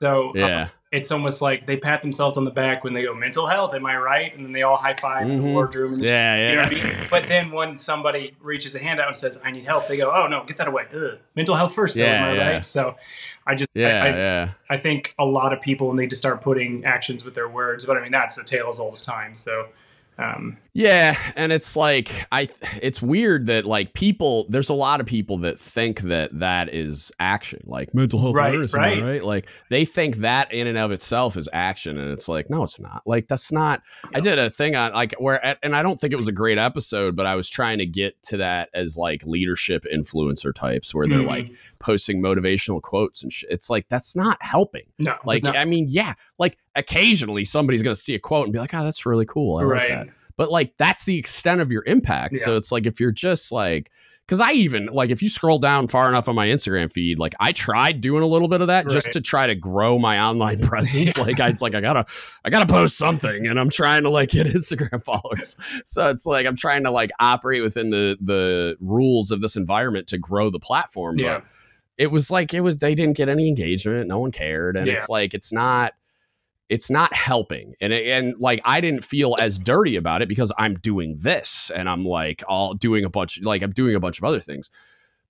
So 0.00 0.32
yeah. 0.34 0.68
It's 0.92 1.10
almost 1.10 1.42
like 1.42 1.66
they 1.66 1.76
pat 1.76 2.00
themselves 2.00 2.38
on 2.38 2.44
the 2.44 2.50
back 2.50 2.84
when 2.84 2.92
they 2.92 3.04
go 3.04 3.14
mental 3.14 3.46
health. 3.46 3.74
Am 3.74 3.84
I 3.86 3.96
right? 3.96 4.34
And 4.34 4.44
then 4.44 4.52
they 4.52 4.62
all 4.62 4.76
high 4.76 4.94
5 4.94 5.22
mm-hmm. 5.22 5.30
in 5.30 5.42
the 5.42 5.52
wardroom. 5.52 5.94
And 5.94 6.02
yeah, 6.02 6.36
yeah. 6.36 6.50
You 6.50 6.56
know 6.56 6.62
I 6.62 6.70
mean? 6.70 7.08
But 7.10 7.24
then 7.24 7.50
when 7.50 7.76
somebody 7.76 8.34
reaches 8.40 8.76
a 8.76 8.78
hand 8.78 9.00
out 9.00 9.08
and 9.08 9.16
says, 9.16 9.42
"I 9.44 9.50
need 9.50 9.64
help," 9.64 9.88
they 9.88 9.96
go, 9.96 10.12
"Oh 10.14 10.28
no, 10.28 10.44
get 10.44 10.58
that 10.58 10.68
away." 10.68 10.86
Ugh. 10.94 11.18
Mental 11.34 11.56
health 11.56 11.74
first. 11.74 11.96
Yeah, 11.96 12.06
am 12.06 12.24
I 12.24 12.34
yeah. 12.34 12.50
right? 12.52 12.64
So 12.64 12.96
I 13.46 13.54
just 13.54 13.70
yeah, 13.74 14.02
I, 14.02 14.06
I, 14.06 14.10
yeah. 14.16 14.50
I 14.70 14.76
think 14.76 15.14
a 15.18 15.24
lot 15.24 15.52
of 15.52 15.60
people 15.60 15.92
need 15.92 16.10
to 16.10 16.16
start 16.16 16.40
putting 16.40 16.84
actions 16.84 17.24
with 17.24 17.34
their 17.34 17.48
words. 17.48 17.84
But 17.84 17.96
I 17.96 18.00
mean, 18.00 18.12
that's 18.12 18.36
the 18.36 18.44
tale 18.44 18.68
as 18.68 18.78
old 18.78 18.94
as 18.94 19.02
time. 19.02 19.34
So 19.34 19.68
um, 20.18 20.58
yeah, 20.76 21.16
and 21.36 21.52
it's 21.52 21.76
like 21.76 22.26
I 22.30 22.48
it's 22.82 23.00
weird 23.00 23.46
that 23.46 23.64
like 23.64 23.94
people 23.94 24.46
there's 24.48 24.68
a 24.68 24.74
lot 24.74 25.00
of 25.00 25.06
people 25.06 25.38
that 25.38 25.58
think 25.58 26.00
that 26.02 26.38
that 26.38 26.72
is 26.74 27.10
action, 27.18 27.60
like 27.64 27.94
mental 27.94 28.20
health 28.20 28.34
right, 28.34 28.48
awareness, 28.48 28.74
right. 28.74 29.02
right? 29.02 29.22
Like 29.22 29.48
they 29.70 29.84
think 29.84 30.16
that 30.18 30.52
in 30.52 30.66
and 30.66 30.76
of 30.76 30.92
itself 30.92 31.36
is 31.36 31.48
action 31.52 31.98
and 31.98 32.10
it's 32.10 32.28
like 32.28 32.50
no 32.50 32.62
it's 32.62 32.78
not. 32.78 33.02
Like 33.06 33.28
that's 33.28 33.50
not 33.50 33.82
I 34.14 34.20
did 34.20 34.38
a 34.38 34.50
thing 34.50 34.76
on 34.76 34.92
like 34.92 35.14
where 35.18 35.56
and 35.62 35.74
I 35.74 35.82
don't 35.82 35.98
think 35.98 36.12
it 36.12 36.16
was 36.16 36.28
a 36.28 36.32
great 36.32 36.58
episode, 36.58 37.16
but 37.16 37.26
I 37.26 37.36
was 37.36 37.48
trying 37.48 37.78
to 37.78 37.86
get 37.86 38.22
to 38.24 38.36
that 38.38 38.68
as 38.74 38.96
like 38.96 39.24
leadership 39.24 39.84
influencer 39.92 40.54
types 40.54 40.94
where 40.94 41.06
they're 41.06 41.18
mm-hmm. 41.18 41.28
like 41.28 41.54
posting 41.78 42.22
motivational 42.22 42.82
quotes 42.82 43.22
and 43.22 43.32
sh- 43.32 43.44
it's 43.48 43.70
like 43.70 43.88
that's 43.88 44.14
not 44.14 44.36
helping. 44.40 44.84
No. 44.98 45.16
Like 45.24 45.44
I 45.46 45.64
mean, 45.64 45.86
yeah, 45.88 46.14
like 46.38 46.58
occasionally 46.76 47.44
somebody's 47.44 47.82
going 47.82 47.94
to 47.94 48.00
see 48.00 48.14
a 48.14 48.18
quote 48.18 48.44
and 48.44 48.52
be 48.52 48.58
like, 48.58 48.74
"Oh, 48.74 48.84
that's 48.84 49.06
really 49.06 49.26
cool." 49.26 49.58
I 49.58 49.64
right. 49.64 49.90
like 49.90 50.06
that. 50.06 50.15
But 50.36 50.50
like 50.50 50.76
that's 50.76 51.04
the 51.04 51.18
extent 51.18 51.60
of 51.60 51.72
your 51.72 51.82
impact. 51.86 52.34
Yeah. 52.36 52.44
So 52.44 52.56
it's 52.56 52.70
like 52.70 52.86
if 52.86 53.00
you're 53.00 53.12
just 53.12 53.52
like 53.52 53.90
because 54.26 54.40
I 54.40 54.52
even 54.52 54.86
like 54.86 55.10
if 55.10 55.22
you 55.22 55.28
scroll 55.28 55.58
down 55.58 55.86
far 55.86 56.08
enough 56.08 56.28
on 56.28 56.34
my 56.34 56.48
Instagram 56.48 56.90
feed, 56.90 57.18
like 57.18 57.34
I 57.38 57.52
tried 57.52 58.00
doing 58.00 58.22
a 58.22 58.26
little 58.26 58.48
bit 58.48 58.60
of 58.60 58.66
that 58.66 58.84
right. 58.84 58.92
just 58.92 59.12
to 59.12 59.20
try 59.20 59.46
to 59.46 59.54
grow 59.54 59.98
my 59.98 60.20
online 60.20 60.58
presence. 60.62 61.16
yeah. 61.16 61.24
Like 61.24 61.38
I, 61.38 61.48
it's 61.48 61.62
like 61.62 61.74
I 61.74 61.80
gotta 61.80 62.06
I 62.44 62.50
gotta 62.50 62.66
post 62.66 62.98
something, 62.98 63.46
and 63.46 63.58
I'm 63.58 63.70
trying 63.70 64.02
to 64.02 64.10
like 64.10 64.30
get 64.30 64.46
Instagram 64.48 65.02
followers. 65.02 65.56
So 65.86 66.10
it's 66.10 66.26
like 66.26 66.46
I'm 66.46 66.56
trying 66.56 66.84
to 66.84 66.90
like 66.90 67.10
operate 67.20 67.62
within 67.62 67.90
the 67.90 68.18
the 68.20 68.76
rules 68.80 69.30
of 69.30 69.40
this 69.40 69.54
environment 69.54 70.08
to 70.08 70.18
grow 70.18 70.50
the 70.50 70.60
platform. 70.60 71.18
Yeah. 71.18 71.38
But 71.38 71.44
it 71.96 72.10
was 72.10 72.30
like 72.30 72.52
it 72.52 72.60
was 72.60 72.78
they 72.78 72.94
didn't 72.94 73.16
get 73.16 73.28
any 73.28 73.48
engagement, 73.48 74.08
no 74.08 74.18
one 74.18 74.32
cared, 74.32 74.76
and 74.76 74.86
yeah. 74.86 74.94
it's 74.94 75.08
like 75.08 75.34
it's 75.34 75.52
not 75.52 75.94
it's 76.68 76.90
not 76.90 77.12
helping. 77.14 77.74
And 77.80 77.92
and 77.92 78.34
like 78.38 78.60
i 78.64 78.80
didn't 78.80 79.04
feel 79.04 79.36
as 79.38 79.58
dirty 79.58 79.96
about 79.96 80.22
it 80.22 80.28
because 80.28 80.52
i'm 80.58 80.74
doing 80.74 81.16
this 81.18 81.70
and 81.70 81.88
i'm 81.88 82.04
like 82.04 82.42
all 82.48 82.74
doing 82.74 83.04
a 83.04 83.10
bunch 83.10 83.40
like 83.42 83.62
i'm 83.62 83.72
doing 83.72 83.94
a 83.94 84.00
bunch 84.00 84.18
of 84.18 84.24
other 84.24 84.40
things. 84.40 84.70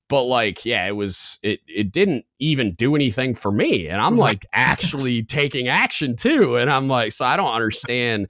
But 0.08 0.24
like 0.24 0.64
yeah 0.64 0.86
it 0.86 0.96
was 0.96 1.38
it 1.42 1.60
it 1.66 1.92
didn't 1.92 2.24
even 2.38 2.72
do 2.72 2.94
anything 2.94 3.34
for 3.34 3.52
me. 3.52 3.88
And 3.88 4.00
i'm 4.00 4.16
like 4.16 4.46
actually 4.52 5.22
taking 5.22 5.68
action 5.68 6.16
too. 6.16 6.56
And 6.56 6.70
i'm 6.70 6.88
like 6.88 7.12
so 7.12 7.24
i 7.24 7.36
don't 7.36 7.54
understand 7.54 8.28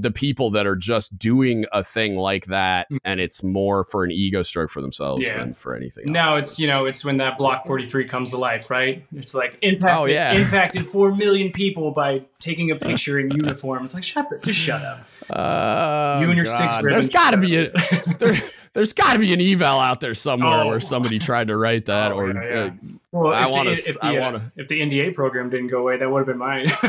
the 0.00 0.10
people 0.10 0.50
that 0.50 0.66
are 0.66 0.76
just 0.76 1.18
doing 1.18 1.64
a 1.72 1.82
thing 1.82 2.16
like 2.16 2.46
that 2.46 2.88
mm. 2.90 2.98
and 3.04 3.20
it's 3.20 3.42
more 3.42 3.84
for 3.84 4.04
an 4.04 4.10
ego 4.10 4.42
stroke 4.42 4.70
for 4.70 4.80
themselves 4.80 5.22
yeah. 5.22 5.36
than 5.38 5.54
for 5.54 5.74
anything 5.74 6.04
No, 6.08 6.36
it's 6.36 6.58
you 6.58 6.66
know 6.66 6.86
it's 6.86 7.04
when 7.04 7.18
that 7.18 7.38
block 7.38 7.66
43 7.66 8.06
comes 8.06 8.30
to 8.30 8.38
life 8.38 8.70
right 8.70 9.04
it's 9.14 9.34
like 9.34 9.58
impacted, 9.62 9.90
oh, 9.90 10.04
yeah. 10.06 10.34
impacted 10.34 10.86
4 10.86 11.14
million 11.14 11.52
people 11.52 11.90
by 11.92 12.22
taking 12.40 12.70
a 12.70 12.76
picture 12.76 13.18
in 13.18 13.30
uniform 13.30 13.84
it's 13.84 13.94
like 13.94 14.04
shut 14.04 14.28
the, 14.30 14.38
just 14.38 14.58
shut 14.58 14.82
up 14.82 15.06
uh, 15.32 16.18
you 16.20 16.28
and 16.28 16.36
your 16.36 16.44
God. 16.44 16.72
six. 16.72 16.82
There's 16.82 17.10
got 17.10 17.32
to 17.32 17.36
be 17.38 17.56
a 17.56 17.70
there, 18.18 18.34
has 18.74 18.92
got 18.92 19.14
to 19.14 19.18
be 19.18 19.32
an 19.32 19.40
eval 19.40 19.78
out 19.78 20.00
there 20.00 20.14
somewhere 20.14 20.64
oh. 20.64 20.68
where 20.68 20.80
somebody 20.80 21.18
tried 21.18 21.48
to 21.48 21.56
write 21.56 21.86
that, 21.86 22.12
oh, 22.12 22.18
or 22.18 22.32
yeah, 22.32 22.48
yeah. 22.48 22.64
Uh, 22.64 22.70
well, 23.12 23.32
I 23.32 23.46
want 23.46 23.68
to. 23.68 23.98
I 24.02 24.18
want 24.18 24.36
to. 24.36 24.52
If 24.56 24.68
the 24.68 24.80
NDA 24.80 25.14
program 25.14 25.50
didn't 25.50 25.68
go 25.68 25.78
away, 25.78 25.96
that 25.96 26.10
would 26.10 26.20
have 26.20 26.26
been 26.26 26.38
mine. 26.38 26.66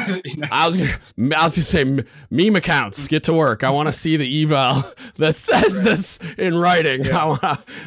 I 0.52 0.68
was 0.68 0.78
gonna, 0.78 1.36
I 1.36 1.44
was 1.44 1.56
gonna 1.56 1.64
say 1.64 2.06
meme 2.30 2.56
accounts 2.56 3.08
get 3.08 3.24
to 3.24 3.34
work. 3.34 3.64
I 3.64 3.70
want 3.72 3.88
to 3.88 3.94
see 3.94 4.18
the 4.18 4.44
eval 4.44 4.84
that 5.18 5.36
says 5.36 5.78
right. 5.78 5.86
this 5.86 6.20
in 6.38 6.58
writing. 6.58 7.06
Yeah. 7.06 7.18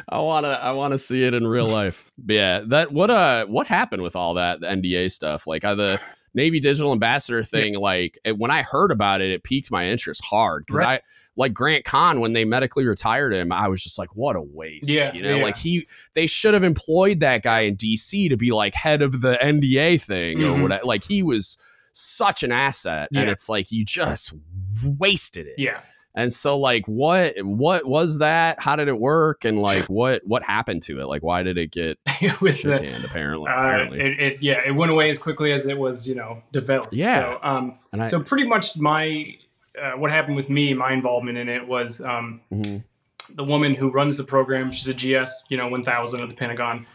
I 0.09 0.19
want 0.19 0.45
to 0.45 0.59
I 0.61 0.71
want 0.71 0.93
to 0.93 0.97
see 0.97 1.23
it 1.23 1.33
in 1.33 1.47
real 1.47 1.67
life. 1.67 2.11
Yeah, 2.27 2.61
that 2.67 2.91
what 2.91 3.09
uh 3.09 3.45
what 3.45 3.67
happened 3.67 4.03
with 4.03 4.15
all 4.15 4.35
that 4.35 4.59
the 4.59 4.67
NDA 4.67 5.11
stuff? 5.11 5.47
Like 5.47 5.63
are 5.63 5.75
the 5.75 6.01
Navy 6.35 6.59
digital 6.59 6.91
ambassador 6.91 7.41
thing, 7.41 7.73
yeah. 7.73 7.79
like 7.79 8.19
it, 8.25 8.37
when 8.37 8.51
I 8.51 8.61
heard 8.61 8.91
about 8.91 9.21
it, 9.21 9.31
it 9.31 9.43
piqued 9.43 9.71
my 9.71 9.85
interest 9.87 10.23
hard 10.23 10.65
because 10.65 10.81
right. 10.81 11.01
I 11.01 11.07
like 11.37 11.53
Grant 11.53 11.85
Conn 11.85 12.19
when 12.19 12.33
they 12.33 12.45
medically 12.45 12.85
retired 12.85 13.33
him. 13.33 13.51
I 13.51 13.67
was 13.69 13.81
just 13.81 13.97
like, 13.97 14.15
what 14.15 14.35
a 14.35 14.41
waste. 14.41 14.89
Yeah, 14.89 15.13
you 15.13 15.23
know, 15.23 15.37
yeah. 15.37 15.43
like 15.43 15.57
he 15.57 15.87
they 16.13 16.27
should 16.27 16.53
have 16.53 16.63
employed 16.63 17.21
that 17.21 17.41
guy 17.41 17.61
in 17.61 17.75
DC 17.77 18.29
to 18.29 18.37
be 18.37 18.51
like 18.51 18.75
head 18.75 19.01
of 19.01 19.21
the 19.21 19.37
NDA 19.41 20.01
thing 20.01 20.39
mm-hmm. 20.39 20.59
or 20.59 20.61
whatever. 20.61 20.85
Like 20.85 21.03
he 21.03 21.23
was 21.23 21.57
such 21.93 22.43
an 22.43 22.51
asset, 22.51 23.09
yeah. 23.11 23.21
and 23.21 23.29
it's 23.29 23.49
like 23.49 23.71
you 23.71 23.85
just 23.85 24.33
wasted 24.83 25.47
it. 25.47 25.55
Yeah. 25.57 25.79
And 26.15 26.31
so 26.31 26.57
like 26.57 26.87
what 26.87 27.35
what 27.43 27.85
was 27.85 28.19
that? 28.19 28.59
How 28.59 28.75
did 28.75 28.87
it 28.87 28.99
work? 28.99 29.45
And 29.45 29.61
like 29.61 29.83
what 29.85 30.25
what 30.25 30.43
happened 30.43 30.83
to 30.83 31.01
it? 31.01 31.05
Like 31.07 31.23
why 31.23 31.43
did 31.43 31.57
it 31.57 31.71
get 31.71 31.99
it 32.21 32.41
was 32.41 32.65
uh, 32.65 32.75
apparently, 33.03 33.49
uh, 33.49 33.59
apparently. 33.59 33.99
It, 33.99 34.19
it, 34.19 34.41
yeah, 34.41 34.61
it 34.65 34.77
went 34.77 34.91
away 34.91 35.09
as 35.09 35.17
quickly 35.17 35.51
as 35.51 35.67
it 35.67 35.77
was, 35.77 36.07
you 36.07 36.15
know, 36.15 36.41
developed. 36.51 36.93
Yeah. 36.93 37.19
So 37.19 37.39
um 37.43 37.77
I, 37.93 38.05
so 38.05 38.23
pretty 38.23 38.47
much 38.47 38.77
my 38.77 39.35
uh, 39.79 39.91
what 39.91 40.09
happened 40.09 40.37
with 40.37 40.49
me, 40.49 40.73
my 40.73 40.93
involvement 40.93 41.37
in 41.37 41.49
it 41.49 41.67
was 41.67 42.01
um 42.01 42.41
mm-hmm. 42.51 42.77
the 43.35 43.43
woman 43.43 43.75
who 43.75 43.91
runs 43.91 44.17
the 44.17 44.23
program, 44.23 44.71
she's 44.71 44.87
a 44.87 44.93
GS, 44.93 45.43
you 45.49 45.57
know, 45.57 45.67
1000 45.67 46.21
of 46.21 46.29
the 46.29 46.35
Pentagon 46.35 46.85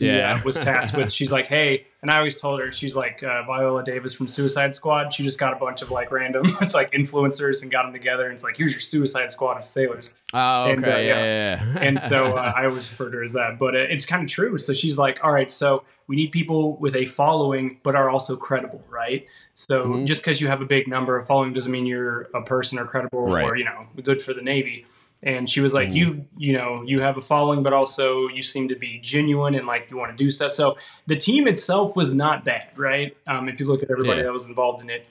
yeah, 0.00 0.42
was 0.44 0.56
tasked 0.56 0.96
with. 0.96 1.12
She's 1.12 1.32
like, 1.32 1.46
hey, 1.46 1.86
and 2.02 2.10
I 2.10 2.18
always 2.18 2.40
told 2.40 2.62
her 2.62 2.70
she's 2.70 2.94
like 2.94 3.22
uh, 3.22 3.42
Viola 3.44 3.82
Davis 3.82 4.14
from 4.14 4.28
Suicide 4.28 4.74
Squad. 4.74 5.12
She 5.12 5.24
just 5.24 5.40
got 5.40 5.52
a 5.52 5.56
bunch 5.56 5.82
of 5.82 5.90
like 5.90 6.12
random 6.12 6.42
like 6.74 6.92
influencers 6.92 7.62
and 7.62 7.72
got 7.72 7.82
them 7.84 7.92
together, 7.92 8.24
and 8.24 8.34
it's 8.34 8.44
like, 8.44 8.56
here's 8.56 8.72
your 8.72 8.80
Suicide 8.80 9.32
Squad 9.32 9.56
of 9.56 9.64
sailors. 9.64 10.14
Oh, 10.32 10.64
okay, 10.64 10.72
and, 10.72 10.84
uh, 10.84 10.88
yeah, 10.88 10.98
yeah, 10.98 11.64
yeah. 11.64 11.78
and 11.80 12.00
so 12.00 12.24
uh, 12.36 12.52
I 12.54 12.66
always 12.66 12.90
refer 12.90 13.10
to 13.10 13.16
her 13.16 13.24
as 13.24 13.32
that, 13.32 13.58
but 13.58 13.74
uh, 13.74 13.78
it's 13.78 14.06
kind 14.06 14.22
of 14.22 14.28
true. 14.28 14.58
So 14.58 14.72
she's 14.72 14.98
like, 14.98 15.24
all 15.24 15.32
right, 15.32 15.50
so 15.50 15.84
we 16.06 16.16
need 16.16 16.32
people 16.32 16.76
with 16.76 16.94
a 16.94 17.06
following, 17.06 17.80
but 17.82 17.96
are 17.96 18.08
also 18.08 18.36
credible, 18.36 18.82
right? 18.88 19.26
So 19.54 19.84
mm-hmm. 19.84 20.04
just 20.04 20.22
because 20.22 20.40
you 20.40 20.46
have 20.46 20.60
a 20.60 20.66
big 20.66 20.86
number 20.86 21.18
of 21.18 21.26
following 21.26 21.52
doesn't 21.52 21.72
mean 21.72 21.86
you're 21.86 22.28
a 22.34 22.42
person 22.42 22.78
or 22.78 22.84
credible 22.84 23.26
right. 23.26 23.44
or 23.44 23.56
you 23.56 23.64
know 23.64 23.84
good 24.02 24.22
for 24.22 24.32
the 24.32 24.42
Navy 24.42 24.86
and 25.22 25.48
she 25.48 25.60
was 25.60 25.74
like 25.74 25.88
mm. 25.88 25.94
you 25.94 26.26
you 26.36 26.52
know 26.52 26.82
you 26.86 27.00
have 27.00 27.16
a 27.16 27.20
following 27.20 27.62
but 27.62 27.72
also 27.72 28.28
you 28.28 28.42
seem 28.42 28.68
to 28.68 28.76
be 28.76 28.98
genuine 29.00 29.54
and 29.54 29.66
like 29.66 29.90
you 29.90 29.96
want 29.96 30.10
to 30.10 30.16
do 30.16 30.30
stuff 30.30 30.52
so 30.52 30.76
the 31.06 31.16
team 31.16 31.48
itself 31.48 31.96
was 31.96 32.14
not 32.14 32.44
bad 32.44 32.68
right 32.76 33.16
um, 33.26 33.48
if 33.48 33.60
you 33.60 33.66
look 33.66 33.82
at 33.82 33.90
everybody 33.90 34.18
yeah. 34.18 34.24
that 34.24 34.32
was 34.32 34.46
involved 34.46 34.82
in 34.82 34.90
it 34.90 35.06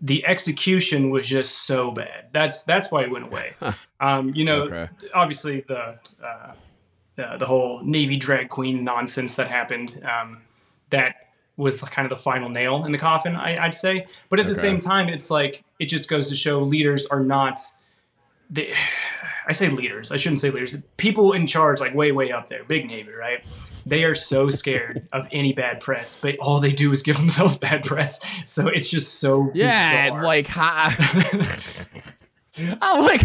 the 0.00 0.24
execution 0.26 1.10
was 1.10 1.28
just 1.28 1.66
so 1.66 1.90
bad 1.90 2.26
that's 2.32 2.64
that's 2.64 2.92
why 2.92 3.02
it 3.02 3.10
went 3.10 3.26
away 3.26 3.52
um, 4.00 4.32
you 4.34 4.44
know 4.44 4.62
okay. 4.62 4.88
obviously 5.14 5.62
the, 5.62 5.98
uh, 6.22 6.52
the, 7.16 7.36
the 7.38 7.46
whole 7.46 7.82
navy 7.82 8.16
drag 8.16 8.48
queen 8.48 8.84
nonsense 8.84 9.36
that 9.36 9.48
happened 9.48 10.00
um, 10.04 10.42
that 10.90 11.14
was 11.56 11.82
kind 11.82 12.06
of 12.06 12.16
the 12.16 12.22
final 12.22 12.48
nail 12.48 12.84
in 12.84 12.92
the 12.92 12.98
coffin 12.98 13.34
I, 13.34 13.60
would 13.64 13.74
say 13.74 14.06
but 14.28 14.38
at 14.38 14.44
okay. 14.44 14.50
the 14.50 14.54
same 14.54 14.78
time 14.78 15.08
it's 15.08 15.28
like 15.32 15.64
it 15.80 15.86
just 15.86 16.08
goes 16.08 16.28
to 16.28 16.36
show 16.36 16.62
leaders 16.62 17.06
are 17.06 17.20
not 17.20 17.58
they 18.50 18.72
I 19.48 19.52
say 19.52 19.70
leaders. 19.70 20.12
I 20.12 20.16
shouldn't 20.16 20.40
say 20.40 20.50
leaders. 20.50 20.76
People 20.98 21.32
in 21.32 21.46
charge, 21.46 21.80
like 21.80 21.94
way, 21.94 22.12
way 22.12 22.30
up 22.30 22.48
there, 22.48 22.64
big 22.64 22.86
Navy, 22.86 23.12
right? 23.12 23.42
They 23.86 24.04
are 24.04 24.14
so 24.14 24.50
scared 24.50 25.08
of 25.12 25.26
any 25.32 25.54
bad 25.54 25.80
press, 25.80 26.20
but 26.20 26.38
all 26.38 26.60
they 26.60 26.72
do 26.72 26.92
is 26.92 27.02
give 27.02 27.16
themselves 27.16 27.56
bad 27.58 27.84
press. 27.84 28.20
So 28.44 28.68
it's 28.68 28.90
just 28.90 29.20
so 29.20 29.50
yeah, 29.54 30.10
bizarre. 30.10 30.22
like 30.22 30.48
I'm 32.82 33.04
like, 33.04 33.22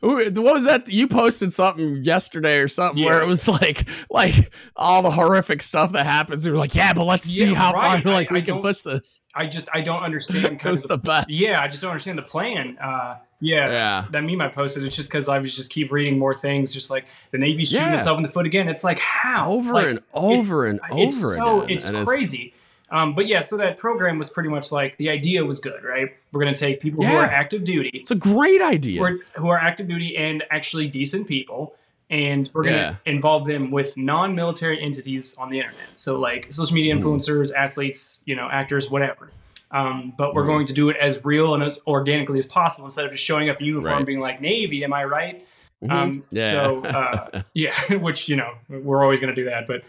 what 0.00 0.54
was 0.54 0.64
that? 0.64 0.88
You 0.88 1.08
posted 1.08 1.52
something 1.52 2.04
yesterday 2.04 2.58
or 2.58 2.68
something 2.68 3.02
yeah. 3.02 3.10
where 3.10 3.22
it 3.22 3.26
was 3.26 3.48
like, 3.48 3.88
like 4.10 4.52
all 4.76 5.02
the 5.02 5.10
horrific 5.10 5.62
stuff 5.62 5.92
that 5.92 6.06
happens. 6.06 6.46
You're 6.46 6.56
like, 6.56 6.74
yeah, 6.74 6.92
but 6.92 7.04
let's 7.04 7.38
yeah, 7.38 7.46
see 7.46 7.54
how 7.54 7.72
right. 7.72 8.02
far 8.02 8.12
like 8.12 8.30
I, 8.30 8.34
we 8.34 8.40
I 8.40 8.42
can 8.42 8.60
push 8.60 8.80
this. 8.80 9.22
I 9.34 9.46
just 9.46 9.68
I 9.72 9.80
don't 9.80 10.02
understand. 10.02 10.60
it 10.62 10.64
was 10.64 10.82
the, 10.82 10.96
the, 10.96 10.98
best. 10.98 11.30
Yeah, 11.30 11.60
I 11.60 11.68
just 11.68 11.82
don't 11.82 11.90
understand 11.90 12.18
the 12.18 12.22
plan. 12.22 12.78
Uh, 12.78 13.16
yeah, 13.40 13.70
yeah. 13.70 14.04
That 14.10 14.24
meme 14.24 14.40
I 14.40 14.48
posted. 14.48 14.84
It's 14.84 14.96
just 14.96 15.10
because 15.10 15.28
I 15.28 15.38
was 15.38 15.54
just 15.54 15.72
keep 15.72 15.92
reading 15.92 16.18
more 16.18 16.34
things. 16.34 16.72
Just 16.72 16.90
like 16.90 17.06
the 17.30 17.38
Navy's 17.38 17.70
shooting 17.70 17.86
yeah. 17.86 17.94
itself 17.94 18.16
in 18.16 18.22
the 18.22 18.28
foot 18.28 18.46
again. 18.46 18.68
It's 18.68 18.84
like 18.84 18.98
how 18.98 19.52
over 19.52 19.72
like, 19.72 19.86
and 19.86 20.00
over 20.12 20.66
and 20.66 20.80
over. 20.90 21.02
It's 21.02 21.34
so 21.34 21.62
again. 21.62 21.76
it's 21.76 21.88
and 21.88 22.06
crazy. 22.06 22.46
It's, 22.46 22.54
um, 22.90 23.14
but 23.14 23.26
yeah, 23.26 23.40
so 23.40 23.56
that 23.56 23.76
program 23.78 24.18
was 24.18 24.30
pretty 24.30 24.50
much 24.50 24.70
like 24.70 24.96
the 24.98 25.10
idea 25.10 25.44
was 25.44 25.58
good, 25.58 25.82
right? 25.82 26.10
We're 26.30 26.40
going 26.40 26.54
to 26.54 26.60
take 26.60 26.80
people 26.80 27.02
yeah. 27.02 27.10
who 27.10 27.16
are 27.16 27.24
active 27.24 27.64
duty. 27.64 27.90
It's 27.92 28.10
a 28.10 28.14
great 28.14 28.62
idea. 28.62 28.98
Who 28.98 29.04
are, 29.04 29.18
who 29.36 29.48
are 29.48 29.58
active 29.58 29.88
duty 29.88 30.16
and 30.16 30.44
actually 30.50 30.86
decent 30.88 31.26
people, 31.26 31.74
and 32.08 32.48
we're 32.52 32.64
going 32.64 32.76
to 32.76 32.98
involve 33.04 33.46
them 33.46 33.70
with 33.70 33.96
non-military 33.96 34.80
entities 34.80 35.36
on 35.38 35.50
the 35.50 35.58
internet. 35.58 35.98
So 35.98 36.20
like 36.20 36.52
social 36.52 36.74
media 36.74 36.94
mm-hmm. 36.94 37.08
influencers, 37.08 37.52
mm. 37.52 37.56
athletes, 37.56 38.20
you 38.26 38.36
know, 38.36 38.48
actors, 38.48 38.90
whatever. 38.90 39.28
Um, 39.70 40.12
but 40.16 40.34
we're 40.34 40.44
mm. 40.44 40.48
going 40.48 40.66
to 40.66 40.72
do 40.72 40.88
it 40.88 40.96
as 40.96 41.24
real 41.24 41.54
and 41.54 41.62
as 41.62 41.82
organically 41.86 42.38
as 42.38 42.46
possible 42.46 42.84
instead 42.84 43.06
of 43.06 43.12
just 43.12 43.24
showing 43.24 43.48
up 43.48 43.60
in 43.60 43.66
uniform 43.66 43.92
right. 43.92 44.06
being 44.06 44.20
like 44.20 44.40
Navy. 44.40 44.84
Am 44.84 44.92
I 44.92 45.04
right? 45.04 45.46
Mm-hmm. 45.82 45.92
Um, 45.92 46.24
yeah. 46.30 46.50
So 46.50 46.84
uh, 46.84 47.42
yeah, 47.54 47.74
which 47.96 48.28
you 48.28 48.36
know 48.36 48.54
we're 48.68 49.02
always 49.02 49.20
going 49.20 49.34
to 49.34 49.40
do 49.40 49.50
that, 49.50 49.66
but 49.66 49.82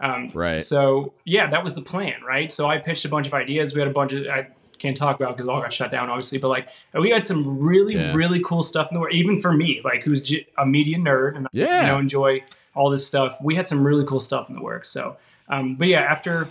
um, 0.00 0.30
right. 0.34 0.60
So 0.60 1.14
yeah, 1.24 1.48
that 1.48 1.64
was 1.64 1.74
the 1.74 1.82
plan, 1.82 2.22
right? 2.26 2.50
So 2.50 2.68
I 2.68 2.78
pitched 2.78 3.04
a 3.04 3.08
bunch 3.08 3.26
of 3.26 3.34
ideas. 3.34 3.74
We 3.74 3.80
had 3.80 3.88
a 3.88 3.92
bunch 3.92 4.12
of 4.12 4.26
I 4.26 4.48
can't 4.78 4.96
talk 4.96 5.20
about 5.20 5.36
because 5.36 5.48
all 5.48 5.60
got 5.60 5.72
shut 5.72 5.90
down, 5.90 6.10
obviously. 6.10 6.38
But 6.38 6.48
like 6.48 6.68
we 6.92 7.10
had 7.10 7.24
some 7.24 7.58
really 7.58 7.94
yeah. 7.94 8.14
really 8.14 8.42
cool 8.42 8.62
stuff 8.62 8.88
in 8.90 8.94
the 8.94 9.00
work. 9.00 9.12
Even 9.12 9.38
for 9.38 9.52
me, 9.52 9.80
like 9.84 10.02
who's 10.02 10.34
a 10.58 10.66
media 10.66 10.98
nerd 10.98 11.36
and 11.36 11.46
yeah. 11.52 11.82
you 11.82 11.86
know 11.86 11.98
enjoy 11.98 12.42
all 12.74 12.90
this 12.90 13.06
stuff, 13.06 13.38
we 13.42 13.54
had 13.54 13.68
some 13.68 13.84
really 13.84 14.04
cool 14.04 14.20
stuff 14.20 14.48
in 14.48 14.56
the 14.56 14.62
works. 14.62 14.88
So, 14.88 15.16
um, 15.48 15.76
but 15.76 15.88
yeah, 15.88 16.00
after 16.00 16.48